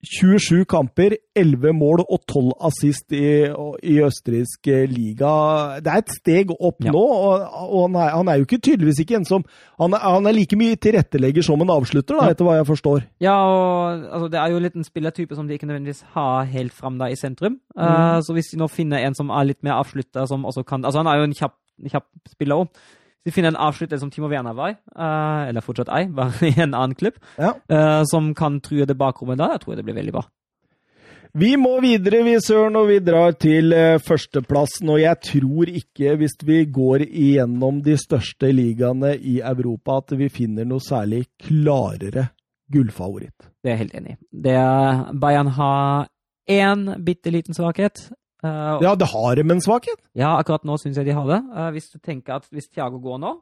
27 0.02 0.64
kamper, 0.66 1.14
11 1.38 1.72
mål 1.78 2.00
og 2.02 2.24
12 2.26 2.48
assist 2.66 3.14
i, 3.14 3.46
i 3.86 3.98
østerriksk 4.02 4.70
eh, 4.72 4.88
liga. 4.90 5.30
Det 5.78 5.92
er 5.92 6.00
et 6.02 6.14
steg 6.16 6.50
opp 6.56 6.82
ja. 6.82 6.90
nå, 6.90 7.02
og, 7.02 7.44
og 7.68 7.84
han, 7.84 7.98
er, 8.00 8.08
han, 8.16 8.30
er, 8.32 8.40
jo 8.40 8.48
ikke 8.48 8.58
tydeligvis 8.66 9.02
ikke 9.04 9.20
en 9.20 9.28
som 9.28 9.44
Han 9.78 9.94
er, 9.94 10.02
han 10.02 10.26
er 10.26 10.34
like 10.34 10.58
mye 10.58 10.78
tilrettelegger 10.82 11.46
som 11.46 11.62
en 11.62 11.70
avslutter, 11.74 12.18
da, 12.18 12.32
etter 12.34 12.48
hva 12.48 12.56
jeg 12.58 12.66
forstår. 12.72 13.04
Ja, 13.22 13.36
og 13.46 14.08
altså, 14.08 14.30
det 14.32 14.40
er 14.42 14.54
jo 14.54 14.62
litt 14.64 14.78
en 14.78 14.88
spillertype 14.88 15.38
som 15.38 15.46
de 15.46 15.54
ikke 15.54 15.70
nødvendigvis 15.70 16.02
har 16.16 16.50
helt 16.50 16.74
fram 16.74 16.98
da 16.98 17.06
i 17.06 17.18
sentrum. 17.18 17.60
Mm. 17.76 17.82
Uh, 17.82 18.18
så 18.26 18.34
hvis 18.34 18.50
de 18.50 18.58
nå 18.58 18.66
finner 18.74 19.06
en 19.06 19.18
som 19.18 19.30
er 19.30 19.52
litt 19.52 19.62
mer 19.62 19.78
avslutta, 19.78 20.26
som 20.30 20.48
også 20.48 20.66
kan 20.66 20.82
Altså, 20.82 20.98
han 20.98 21.12
er 21.12 21.20
jo 21.20 21.28
en 21.30 21.38
kjapp, 21.38 21.54
kjapp 21.94 22.34
spiller 22.34 22.64
òg. 22.64 22.82
Så 23.22 23.30
vi 23.30 23.34
finner 23.36 23.52
en 23.52 23.62
avslutter 23.68 24.00
som 24.02 24.10
Timo 24.10 24.26
Werner 24.26 24.54
var, 24.58 24.72
uh, 24.98 25.46
eller 25.46 25.62
fortsatt 25.62 25.90
ei, 25.94 26.08
bare 26.18 26.48
i 26.48 26.56
en 26.58 26.74
annen 26.74 26.96
klubb, 26.98 27.20
ja. 27.38 27.52
uh, 27.70 28.02
som 28.10 28.32
kan 28.34 28.58
true 28.60 28.86
det 28.88 28.98
bakrommet 28.98 29.38
da. 29.38 29.52
Jeg 29.54 29.62
tror 29.62 29.78
det 29.78 29.84
blir 29.86 29.94
veldig 30.00 30.14
bra. 30.16 30.24
Vi 31.38 31.54
må 31.56 31.78
videre, 31.80 32.24
vi, 32.26 32.34
Søren, 32.42 32.74
og 32.76 32.90
vi 32.90 32.98
drar 33.00 33.38
til 33.40 33.72
uh, 33.72 34.02
førsteplassen. 34.02 34.90
Og 34.90 34.98
jeg 35.00 35.20
tror 35.30 35.70
ikke, 35.70 36.16
hvis 36.18 36.34
vi 36.44 36.58
går 36.66 37.06
igjennom 37.06 37.78
de 37.86 37.94
største 37.96 38.50
ligaene 38.52 39.14
i 39.16 39.38
Europa, 39.38 40.02
at 40.02 40.16
vi 40.18 40.28
finner 40.28 40.66
noe 40.68 40.82
særlig 40.82 41.28
klarere 41.46 42.26
gullfavoritt. 42.74 43.52
Det 43.62 43.70
er 43.70 43.76
jeg 43.76 43.84
helt 43.84 43.96
enig 44.00 44.16
i. 44.18 44.20
Bayern 45.22 45.54
har 45.54 46.10
én 46.50 46.88
bitte 47.06 47.30
liten 47.30 47.54
svakhet. 47.54 48.10
Uh, 48.42 48.80
ja, 48.82 48.94
det 48.98 49.06
har 49.12 49.36
dem 49.38 49.52
en 49.54 49.60
svakhet? 49.62 50.00
Ja, 50.18 50.32
akkurat 50.40 50.64
nå 50.66 50.74
syns 50.80 50.96
jeg 50.98 51.06
de 51.06 51.14
har 51.14 51.26
det. 51.30 51.40
Uh, 51.54 51.68
hvis 51.76 51.90
du 51.92 52.00
tenker 52.02 52.40
at 52.40 52.48
hvis 52.50 52.66
Thiago 52.72 52.98
går 53.02 53.20
nå 53.22 53.36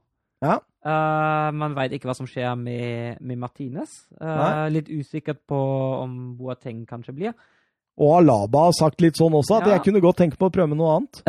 ja. 0.45 0.59
uh, 0.61 1.49
Man 1.57 1.73
veit 1.77 1.95
ikke 1.97 2.11
hva 2.11 2.17
som 2.17 2.29
skjer 2.29 2.53
med, 2.61 3.17
med 3.21 3.41
Martinez. 3.41 3.95
litt 4.73 4.89
usikkert 4.93 5.41
på 5.49 5.57
om 6.03 6.37
Boateng 6.37 6.85
kanskje 6.89 7.17
blir. 7.17 7.35
Og 8.01 8.15
Alaba 8.21 8.67
har 8.69 8.77
sagt 8.77 9.01
litt 9.05 9.17
sånn 9.17 9.35
også, 9.37 9.59
at 9.61 9.67
Ja. 9.67 9.73
jeg 9.77 9.85
kunne 9.89 10.01
godt 10.01 10.21
tenke 10.23 10.39
på 10.41 10.49
å 10.49 10.53
prøve 10.53 10.69
med 10.73 10.79
noe 10.81 10.95
annet. 10.97 11.23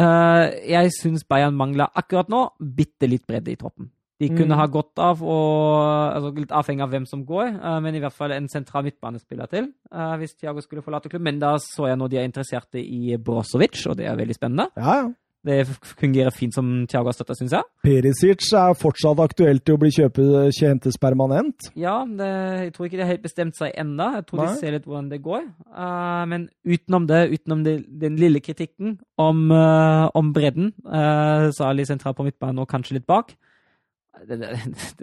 Jeg 0.68 0.91
syns 0.95 1.26
Bayern 1.27 1.57
mangler 1.60 1.91
akkurat 1.95 2.30
nå 2.31 2.45
bitte 2.60 3.10
litt 3.11 3.26
bredde 3.27 3.52
i 3.52 3.57
troppen. 3.60 3.89
De 4.22 4.30
kunne 4.30 4.53
Mm. 4.53 4.60
ha 4.60 4.65
godt 4.69 4.99
av, 5.02 5.22
og, 5.23 6.14
altså 6.15 6.30
litt 6.38 6.52
avhengig 6.53 6.84
av 6.85 6.91
hvem 6.93 7.07
som 7.10 7.23
går, 7.26 7.56
eh, 7.57 7.80
men 7.81 7.95
i 7.98 8.02
hvert 8.03 8.14
fall 8.14 8.35
en 8.35 8.49
sentral 8.52 8.85
midtbanespiller 8.85 9.49
til 9.49 9.72
eh, 9.91 10.14
hvis 10.22 10.35
Thiago 10.38 10.61
skulle 10.61 10.84
forlate 10.85 11.10
klubben. 11.10 11.26
Men 11.31 11.39
da 11.41 11.56
så 11.57 11.89
jeg 11.89 11.98
nå 11.98 12.10
de 12.11 12.19
er 12.22 12.30
interesserte 12.30 12.77
i 12.77 13.18
Brozovic, 13.18 13.81
og 13.89 13.98
det 13.98 14.06
er 14.06 14.15
veldig 14.19 14.38
spennende. 14.38 14.69
Ja, 14.77 15.02
ja. 15.02 15.10
Det 15.43 15.65
fungerer 15.98 16.30
fint 16.30 16.53
som 16.53 16.85
Thiago 16.85 17.10
har 17.10 17.15
støtta, 17.18 17.34
syns 17.34 17.56
jeg. 17.56 17.65
Perisic 17.81 18.45
er 18.53 18.76
fortsatt 18.77 19.18
aktuelt 19.23 19.64
til 19.65 19.73
å 19.73 19.80
bli 19.81 19.89
kjøpet, 19.89 20.53
hentes 20.61 20.99
permanent. 21.02 21.72
Ja, 21.73 21.95
det, 22.06 22.27
jeg 22.68 22.73
tror 22.76 22.85
ikke 22.85 22.99
de 22.99 23.02
har 23.07 23.10
helt 23.10 23.23
bestemt 23.26 23.57
seg 23.57 23.73
ennå. 23.73 24.11
Jeg 24.19 24.27
tror 24.27 24.43
Nei. 24.43 24.52
de 24.52 24.60
ser 24.60 24.76
litt 24.76 24.85
hvordan 24.85 25.10
det 25.10 25.23
går. 25.26 25.48
Uh, 25.73 26.26
men 26.30 26.45
utenom 26.61 27.07
det, 27.10 27.23
utenom 27.34 27.64
det, 27.65 27.73
den 28.03 28.22
lille 28.22 28.39
kritikken 28.39 28.99
om, 29.18 29.48
uh, 29.49 30.14
om 30.14 30.30
bredden, 30.35 30.76
uh, 30.85 31.49
særlig 31.57 31.88
sentralt 31.89 32.22
på 32.22 32.27
midtbanen 32.30 32.61
og 32.61 32.69
kanskje 32.69 32.99
litt 32.99 33.10
bak 33.10 33.34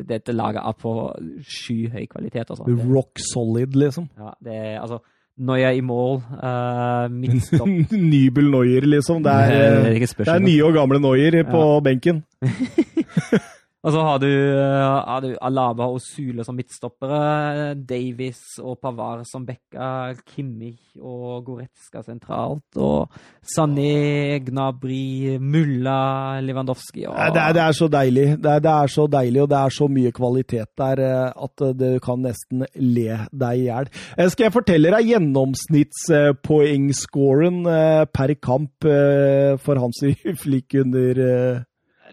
Dette 0.09 0.33
laget 0.33 0.63
er 0.63 0.75
på 0.79 0.95
skyhøy 1.43 2.07
kvalitet, 2.11 2.51
altså. 2.51 2.65
Rock 2.95 3.23
solid, 3.33 3.75
liksom. 3.75 4.09
ja, 4.19 4.35
det 4.45 4.57
er 4.57 4.81
altså 4.81 5.01
Noya 5.39 5.71
i 5.71 5.81
mål, 5.87 6.17
uh, 6.35 7.07
midtstopp 7.15 7.69
Nybel 8.13 8.51
Noyer, 8.51 8.89
liksom. 8.91 9.23
Det 9.23 9.33
er, 9.33 9.47
Det 9.47 9.93
er 9.95 10.33
eh, 10.33 10.33
det 10.35 10.43
nye 10.43 10.65
og 10.67 10.75
gamle 10.75 10.99
Noyer 11.01 11.43
på 11.47 11.63
benken. 11.85 12.25
Og 13.87 13.93
så 13.95 14.01
har 14.03 14.19
du, 14.19 14.27
eh, 14.27 15.05
har 15.07 15.23
du 15.23 15.37
Alaba 15.39 15.87
og 15.87 16.03
Sule 16.03 16.43
som 16.43 16.57
midtstoppere, 16.59 17.79
Davis 17.79 18.59
og 18.59 18.83
Pavar 18.83 19.23
som 19.29 19.45
backa, 19.47 20.19
Kimmich 20.27 20.99
og 20.99 21.45
Goretzka 21.47 22.03
sentralt, 22.03 22.75
og 22.75 23.07
Sané, 23.47 24.43
Gnabry, 24.43 25.39
Mulla, 25.39 26.41
Lewandowski 26.43 27.07
og 27.07 27.15
Det 27.15 27.39
er, 27.43 27.53
det 27.55 27.63
er 27.63 27.73
så 27.73 27.89
deilig. 27.89 28.43
Det 28.43 28.51
er, 28.51 28.59
det 28.67 28.73
er 28.73 28.87
så 28.91 29.07
deilig, 29.07 29.43
og 29.43 29.49
det 29.49 29.59
er 29.59 29.69
så 29.79 29.89
mye 29.89 30.11
kvalitet 30.11 30.77
der 30.77 30.99
eh, 30.99 31.33
at 31.47 31.61
eh, 31.63 31.73
du 31.79 31.99
kan 32.03 32.23
nesten 32.27 32.67
le 32.75 33.19
deg 33.31 33.59
i 33.63 33.65
hjel. 33.71 33.87
Skal 34.27 34.45
jeg 34.49 34.57
fortelle 34.59 34.91
deg 34.91 35.07
gjennomsnittspoengscoren 35.13 37.63
per 38.11 38.35
kamp 38.43 38.75
for 38.83 39.75
Hansi 39.79 40.19
Flick 40.43 40.75
under 40.83 41.15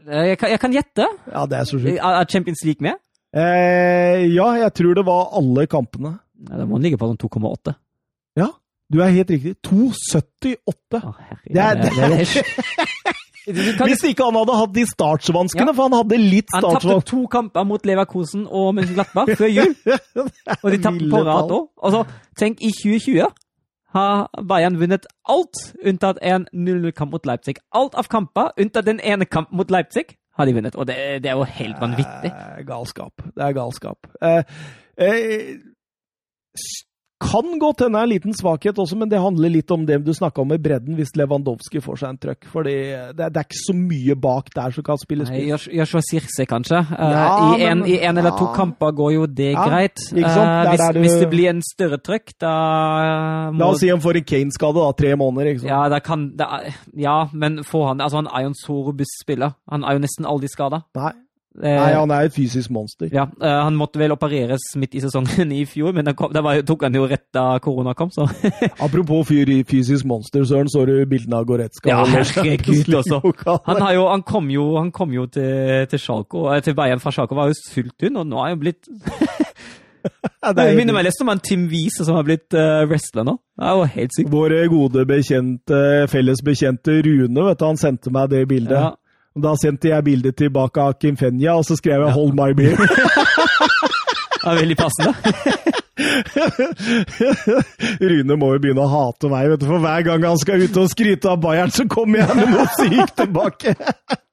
jeg 0.05 0.37
kan, 0.41 0.49
jeg 0.53 0.59
kan 0.61 0.73
gjette. 0.75 1.07
Ja, 1.31 1.45
det 1.49 1.57
er 1.59 1.65
så 1.69 1.79
sjukt. 1.81 1.97
Er 1.97 2.25
Champions 2.29 2.61
League 2.65 2.81
med? 2.85 2.99
Eh, 3.35 4.25
ja, 4.35 4.51
jeg 4.61 4.73
tror 4.77 4.93
det 4.95 5.05
var 5.07 5.31
alle 5.35 5.65
kampene. 5.67 6.19
Nei, 6.45 6.57
Da 6.59 6.65
må 6.67 6.77
den 6.77 6.83
ligge 6.89 6.99
på 7.01 7.09
sånn 7.09 7.17
2,8. 7.19 7.73
Ja, 8.39 8.49
du 8.91 9.01
er 9.01 9.11
helt 9.15 9.29
riktig. 9.33 9.55
2,78. 9.65 11.01
Å, 11.01 11.13
herregud. 11.29 11.53
Det 11.55 11.61
er- 11.63 11.75
det, 11.81 11.91
det, 11.95 12.09
det, 12.11 13.55
du 13.55 13.83
Hvis 13.85 14.01
ikke 14.09 14.25
han 14.25 14.37
hadde 14.39 14.55
hatt 14.57 14.71
de 14.73 14.83
startsvanskene, 14.89 15.69
Ja. 15.69 15.73
for 15.77 15.83
han 15.89 15.93
hadde 15.99 16.17
litt 16.17 16.49
han 16.53 16.63
tapte 16.65 16.95
to 17.05 17.25
kamper 17.29 17.63
mot 17.69 17.83
Leverkosen 17.85 18.47
og 18.49 18.71
Mönchenglattberg 18.77 19.35
før 19.37 19.51
jul. 19.53 19.75
Og 20.63 20.71
de 20.73 20.79
tapte 20.81 21.09
på 21.11 21.21
rad 21.27 21.51
òg. 21.53 21.67
Altså, 21.85 22.05
tenk, 22.39 22.61
i 22.65 22.71
2020 22.73 23.27
har 23.95 24.27
Bayern 24.49 24.79
vunnet 24.79 25.07
alt 25.31 25.61
unntatt 25.85 26.19
en 26.21 26.47
0-0-kamp 26.51 27.15
mot 27.15 27.25
Leipzig. 27.25 27.61
Alt 27.71 27.95
av 27.95 28.09
kamper 28.11 28.51
unntatt 28.59 28.87
den 28.87 28.99
ene 28.99 29.25
kampen 29.25 29.57
mot 29.57 29.71
Leipzig 29.71 30.17
har 30.35 30.47
de 30.47 30.55
vunnet. 30.57 30.75
Og 30.75 30.87
det, 30.89 30.97
det 31.23 31.31
er 31.31 31.39
jo 31.39 31.47
helt 31.47 31.79
vanvittig. 31.81 32.31
Det 32.31 32.59
er 32.59 32.67
galskap. 32.67 33.23
Det 33.35 33.45
er 33.45 33.55
galskap. 33.55 34.09
Eh, 34.21 34.43
eh, 34.99 35.55
kan 37.23 37.59
godt 37.61 37.79
hende 37.85 37.99
en 38.03 38.09
liten 38.11 38.33
svakhet 38.35 38.75
også, 38.81 38.97
men 38.99 39.07
det 39.09 39.21
handler 39.23 39.49
litt 39.49 39.71
om 39.71 39.85
det 39.87 40.01
du 40.03 40.11
snakka 40.13 40.41
om 40.43 40.49
med 40.51 40.61
bredden, 40.61 40.97
hvis 40.97 41.13
Lewandowski 41.15 41.79
får 41.81 41.99
seg 42.01 42.09
en 42.09 42.17
trøkk. 42.19 42.47
Fordi 42.51 42.73
det, 43.15 43.29
det 43.31 43.39
er 43.39 43.45
ikke 43.47 43.59
så 43.61 43.75
mye 43.77 44.15
bak 44.19 44.49
der 44.55 44.75
som 44.75 44.83
kan 44.83 44.99
spille 44.99 45.25
spill. 45.29 45.47
Joshua 45.79 46.01
Sirse, 46.03 46.45
kanskje. 46.49 46.81
Eh, 46.91 47.15
Ja, 47.15 47.55
I 47.55 47.63
en, 47.71 47.85
i 47.87 47.95
en 48.03 48.17
eller 48.19 48.35
to 48.35 48.49
ja. 48.49 48.53
kamper 48.57 48.91
går 48.99 49.13
jo 49.15 49.25
det 49.27 49.51
Ja, 49.53 49.63
greit. 49.69 50.03
Eh, 50.11 50.19
hvis, 50.19 50.83
du- 50.93 50.99
hvis 50.99 51.17
det 51.23 51.29
blir 51.31 51.49
en 51.53 51.61
større 51.63 51.97
trøkk, 52.03 52.35
da 52.41 52.53
må 53.51 53.59
La 53.63 53.69
oss 53.71 53.79
si 53.79 53.89
han 53.89 54.01
får 54.03 54.17
en 54.21 54.27
Kane-skade, 54.33 54.75
da. 54.83 54.91
Tre 54.99 55.15
måneder, 55.15 55.51
ikke 55.53 55.63
sant. 55.63 55.71
Ja, 55.71 55.83
det 55.95 56.03
kan, 56.03 56.29
det 56.35 56.45
er, 56.59 56.75
ja, 56.99 57.17
men 57.33 57.61
får 57.63 57.87
han 57.93 58.01
Altså, 58.05 58.17
han 58.21 58.27
er 58.27 58.41
jo 58.43 58.51
en 58.51 58.59
så 58.59 58.75
robust 58.89 59.21
spiller. 59.23 59.55
Han 59.71 59.83
er 59.87 59.93
jo 59.97 60.03
nesten 60.03 60.27
aldri 60.27 60.47
skada. 60.51 60.83
Nei. 60.95 61.13
Nei, 61.61 61.93
han 61.95 62.11
er 62.11 62.27
et 62.27 62.33
fysisk 62.35 62.71
monster. 62.73 63.07
Ja, 63.13 63.27
eh, 63.39 63.57
han 63.63 63.77
måtte 63.79 63.99
vel 64.01 64.11
opereres 64.11 64.65
midt 64.79 64.97
i 64.97 65.01
sesongen 65.03 65.53
i 65.55 65.61
fjor, 65.69 65.93
men 65.95 66.07
det, 66.07 66.15
kom, 66.19 66.33
det 66.35 66.43
var, 66.43 66.59
tok 66.67 66.83
han 66.87 66.97
jo 66.97 67.05
rett 67.07 67.25
da 67.35 67.45
korona 67.63 67.93
kom, 67.95 68.11
så 68.11 68.27
Apropos 68.85 69.29
fysisk 69.29 70.07
monster, 70.09 70.43
Søren, 70.43 70.69
så 70.71 70.83
du 70.89 70.97
bildene 71.07 71.39
av 71.39 71.47
Goretzka? 71.47 71.89
Ja, 71.91 72.03
herregud, 72.11 72.91
også. 72.99 73.21
Han, 73.69 73.81
har 73.81 73.95
jo, 73.95 74.03
han 74.09 74.23
kom 74.27 74.49
jo, 74.51 74.65
han 74.77 74.91
kom 74.91 75.13
jo 75.13 75.25
til, 75.31 75.85
til, 75.89 76.01
Schalke, 76.01 76.43
eh, 76.51 76.61
til 76.65 76.75
Bayern 76.75 76.99
fra 76.99 77.13
Schalke, 77.13 77.37
var 77.37 77.49
jo 77.49 77.57
fullt 77.71 78.07
hun, 78.07 78.21
og 78.21 78.27
nå 78.29 78.43
er 78.43 78.53
han 78.53 78.61
blitt 78.61 78.89
Ja, 80.05 80.51
det 80.51 80.59
Det 80.59 80.65
er 80.69 80.75
minner 80.77 80.93
meg 80.93 81.07
litt 81.07 81.21
om 81.23 81.31
en 81.33 81.41
Tim 81.41 81.63
Wiese 81.71 82.05
som 82.05 82.17
har 82.19 82.25
blitt 82.27 82.53
uh, 82.53 82.83
wrestler 82.85 83.25
nå. 83.25 83.39
Det 83.57 83.65
er 83.65 83.79
jo 83.79 83.87
helt 83.95 84.13
sykt. 84.13 84.29
Vår 84.29 84.53
gode 84.69 85.05
bekjente, 85.09 85.79
felles 86.11 86.43
bekjente 86.45 86.99
Rune, 87.07 87.45
vet 87.47 87.61
du, 87.61 87.65
han 87.65 87.79
sendte 87.81 88.13
meg 88.13 88.29
det 88.33 88.43
bildet. 88.51 88.77
Ja. 88.77 88.91
Da 89.35 89.51
sendte 89.59 89.89
jeg 89.89 90.03
bildet 90.03 90.37
tilbake 90.39 90.79
av 90.79 90.93
Kim 90.99 91.17
Fenja, 91.19 91.57
og 91.59 91.65
så 91.67 91.75
skrev 91.75 92.05
jeg 92.05 92.13
'Hold 92.13 92.33
my 92.33 92.53
beer'. 92.55 92.79
Det 94.45 94.51
er 94.51 94.59
veldig 94.59 94.77
passende. 94.77 95.13
Rune 98.11 98.35
må 98.37 98.51
jo 98.53 98.59
begynne 98.61 98.83
å 98.83 98.91
hate 98.91 99.29
meg, 99.31 99.49
vet 99.49 99.63
du, 99.63 99.65
for 99.65 99.81
hver 99.81 100.05
gang 100.05 100.25
han 100.27 100.37
skal 100.37 100.61
ut 100.61 100.77
og 100.77 100.91
skryte 100.91 101.31
av 101.31 101.41
Bayern, 101.41 101.73
så 101.73 101.87
kommer 101.89 102.21
jeg 102.21 102.37
med 102.37 102.53
noe 102.53 102.67
sykt 102.77 103.15
tilbake. 103.17 103.73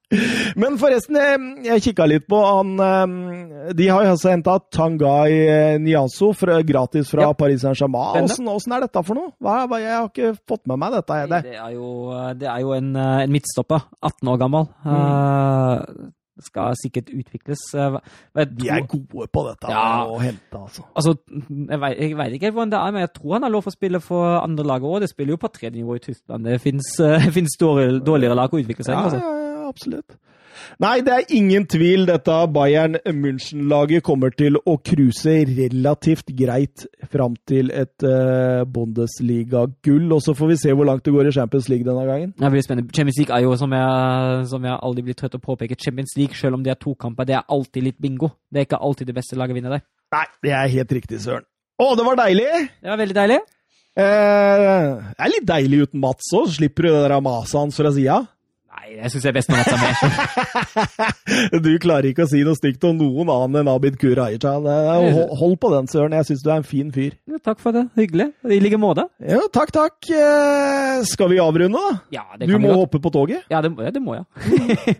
Men 0.60 0.76
forresten, 0.80 1.16
jeg, 1.16 1.40
jeg 1.66 1.82
kikka 1.88 2.06
litt 2.10 2.26
på 2.30 2.38
han 2.44 2.72
eh, 2.84 3.72
De 3.78 3.86
har 3.88 4.04
jo 4.06 4.12
altså 4.14 4.32
henta 4.32 4.58
Tangai 4.74 5.32
eh, 5.46 5.76
Niaso 5.82 6.32
fra, 6.36 6.58
gratis 6.66 7.10
fra 7.12 7.28
Ja. 7.28 7.32
Paris 7.38 7.62
Saint-Germain. 7.64 8.28
Åssen 8.28 8.72
er 8.76 8.86
dette 8.86 9.04
for 9.06 9.18
noe? 9.18 9.32
Hva, 9.42 9.62
hva, 9.70 9.78
jeg 9.82 9.94
har 9.96 10.08
ikke 10.10 10.32
fått 10.48 10.66
med 10.68 10.80
meg 10.82 10.96
dette. 10.98 11.20
Det. 11.32 11.42
Det 11.50 11.58
er 11.60 11.76
jo, 11.76 11.92
det 12.38 12.48
er 12.52 12.64
jo 12.64 12.74
en, 12.76 12.90
eh, 12.96 13.20
en 13.26 13.32
midtstopper, 13.38 13.86
18 14.02 14.32
år 14.34 14.42
gammel. 14.42 14.68
Eh, 14.84 16.10
skal 16.42 16.72
sikkert 16.80 17.10
utvikles. 17.14 17.60
eh, 17.78 17.98
De 18.56 18.68
er 18.72 18.80
gode 18.88 19.28
på 19.30 19.42
dette 19.46 19.68
Ja. 19.70 20.02
å 20.08 20.16
hente, 20.18 20.56
altså. 20.58 20.82
Altså, 20.96 21.12
jeg 21.68 21.78
vet, 21.84 21.98
jeg 22.00 22.16
vet 22.18 22.32
ikke 22.38 22.50
hvordan 22.56 22.72
det 22.72 22.78
er, 22.80 22.90
men 22.96 23.04
jeg 23.04 23.12
tror 23.14 23.32
han 23.36 23.42
har 23.46 23.52
lov 23.52 23.68
å 23.68 23.74
spille 23.74 24.00
for 24.02 24.40
andre 24.40 24.64
lag 24.66 24.82
òg. 24.82 25.00
Det 25.04 25.10
spiller 25.12 25.36
jo 25.36 25.42
på 25.44 25.52
tredje 25.52 25.76
nivå 25.78 25.96
i 26.00 26.02
Tyskland. 26.02 26.44
Det 26.48 26.58
fins 26.60 26.96
dårligere, 27.62 28.34
lag 28.34 28.50
å 28.50 28.58
utvikle 28.62 28.84
seg 28.84 28.94
i. 28.94 28.98
Ja, 28.98 29.04
Altså. 29.04 29.20
ja, 29.22 29.41
absolutt. 29.72 30.18
Nei, 30.82 31.00
det 31.04 31.12
er 31.14 31.30
ingen 31.34 31.64
tvil. 31.70 32.04
Dette 32.08 32.34
Bayern 32.52 32.98
München-laget 33.06 34.04
kommer 34.06 34.32
til 34.34 34.58
å 34.58 34.76
cruise 34.84 35.34
relativt 35.48 36.32
greit 36.38 36.84
fram 37.12 37.36
til 37.48 37.72
et 37.74 38.04
uh, 38.06 38.62
Bundesliga-gull. 38.68 40.10
Og 40.12 40.22
så 40.24 40.34
får 40.36 40.52
vi 40.52 40.58
se 40.62 40.74
hvor 40.76 40.88
langt 40.88 41.04
det 41.06 41.14
går 41.14 41.30
i 41.30 41.34
Champions 41.34 41.70
League 41.72 41.88
denne 41.88 42.04
gangen. 42.08 42.34
Det 42.36 42.52
blir 42.54 42.66
spennende. 42.66 42.92
Champions 42.94 43.22
League 43.22 43.36
er 43.36 43.46
jo, 43.46 43.54
som 43.60 43.76
jeg, 43.76 44.44
som 44.52 44.68
jeg 44.68 44.76
aldri 44.76 45.06
blir 45.08 45.18
trøtt 45.18 45.38
å 45.38 45.42
påpeke, 45.42 45.78
Champions 45.80 46.16
League, 46.18 46.38
selv 46.38 46.58
om 46.58 46.66
det 46.66 46.74
er 46.74 46.80
to 46.82 46.94
kamper, 47.00 47.28
det 47.28 47.38
er 47.38 47.48
alltid 47.48 47.88
litt 47.88 48.00
bingo. 48.02 48.32
Det 48.52 48.62
er 48.62 48.68
ikke 48.68 48.82
alltid 48.82 49.10
det 49.10 49.16
beste 49.18 49.40
laget 49.40 49.58
vinner 49.58 49.78
der. 49.78 49.86
Nei, 50.12 50.26
det 50.44 50.54
er 50.58 50.76
helt 50.76 50.94
riktig, 51.00 51.22
Søren. 51.24 51.48
Å, 51.80 51.92
det 51.98 52.04
var 52.06 52.20
deilig! 52.20 52.50
Det 52.82 52.92
var 52.92 53.00
veldig 53.00 53.16
deilig. 53.16 53.40
Eh, 53.92 54.60
det 55.12 55.20
er 55.20 55.30
litt 55.32 55.48
deilig 55.48 55.86
uten 55.86 56.00
Mats 56.00 56.30
òg, 56.36 56.46
slipper 56.54 56.86
du 56.86 56.92
det 56.94 57.00
der 57.04 57.18
maset 57.24 57.58
hans 57.58 57.76
fra 57.80 57.90
sida. 57.92 58.22
Nei, 58.82 58.96
jeg 58.98 59.12
syns 59.12 59.26
jeg 59.26 59.30
er 59.30 59.34
best 59.36 59.50
når 59.52 59.60
jeg 59.60 59.66
tar 59.70 59.82
med. 59.82 61.60
Du 61.64 61.68
klarer 61.82 62.08
ikke 62.08 62.24
å 62.24 62.30
si 62.30 62.40
noe 62.42 62.58
stygt 62.58 62.82
om 62.88 62.96
noen 62.98 63.28
annen 63.30 63.60
enn 63.60 63.70
Abid 63.70 63.94
Q. 64.00 64.08
Raja. 64.18 64.54
Hold 65.38 65.54
på 65.62 65.70
den, 65.70 65.86
Søren. 65.90 66.16
Jeg 66.18 66.26
syns 66.26 66.42
du 66.42 66.50
er 66.50 66.56
en 66.58 66.66
fin 66.66 66.90
fyr. 66.94 67.14
Ja, 67.30 67.38
takk 67.46 67.60
for 67.62 67.76
det. 67.76 67.84
Hyggelig. 67.98 68.26
I 68.42 68.58
like 68.64 68.80
måte. 68.82 69.04
Ja, 69.22 69.38
takk, 69.54 69.70
takk. 69.76 70.10
Eh, 70.10 71.04
skal 71.06 71.30
vi 71.30 71.38
avrunde, 71.42 71.78
da? 71.78 72.00
Ja, 72.16 72.24
det 72.34 72.48
Du 72.50 72.56
kan 72.56 72.58
vi 72.58 72.66
må 72.66 72.72
godt. 72.72 72.82
hoppe 72.88 73.02
på 73.06 73.12
toget. 73.14 73.46
Ja, 73.52 73.62
det, 73.62 73.70
det 73.94 74.02
må 74.02 74.18
jeg. 74.18 74.26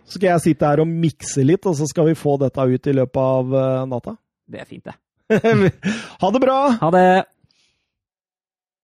Så 0.06 0.14
skal 0.20 0.28
jeg 0.30 0.44
sitte 0.46 0.70
her 0.70 0.84
og 0.84 0.92
mikse 0.92 1.42
litt, 1.46 1.66
og 1.66 1.74
så 1.80 1.88
skal 1.90 2.12
vi 2.12 2.18
få 2.18 2.36
dette 2.44 2.68
ut 2.70 2.86
i 2.92 2.96
løpet 3.02 3.22
av 3.34 3.56
eh, 3.64 3.82
natta. 3.90 4.14
Det 4.46 4.62
er 4.62 4.70
fint, 4.70 4.86
det. 4.86 4.94
ha 6.22 6.30
det 6.34 6.40
bra! 6.44 6.58
Ha 6.78 6.94
det. 6.94 7.06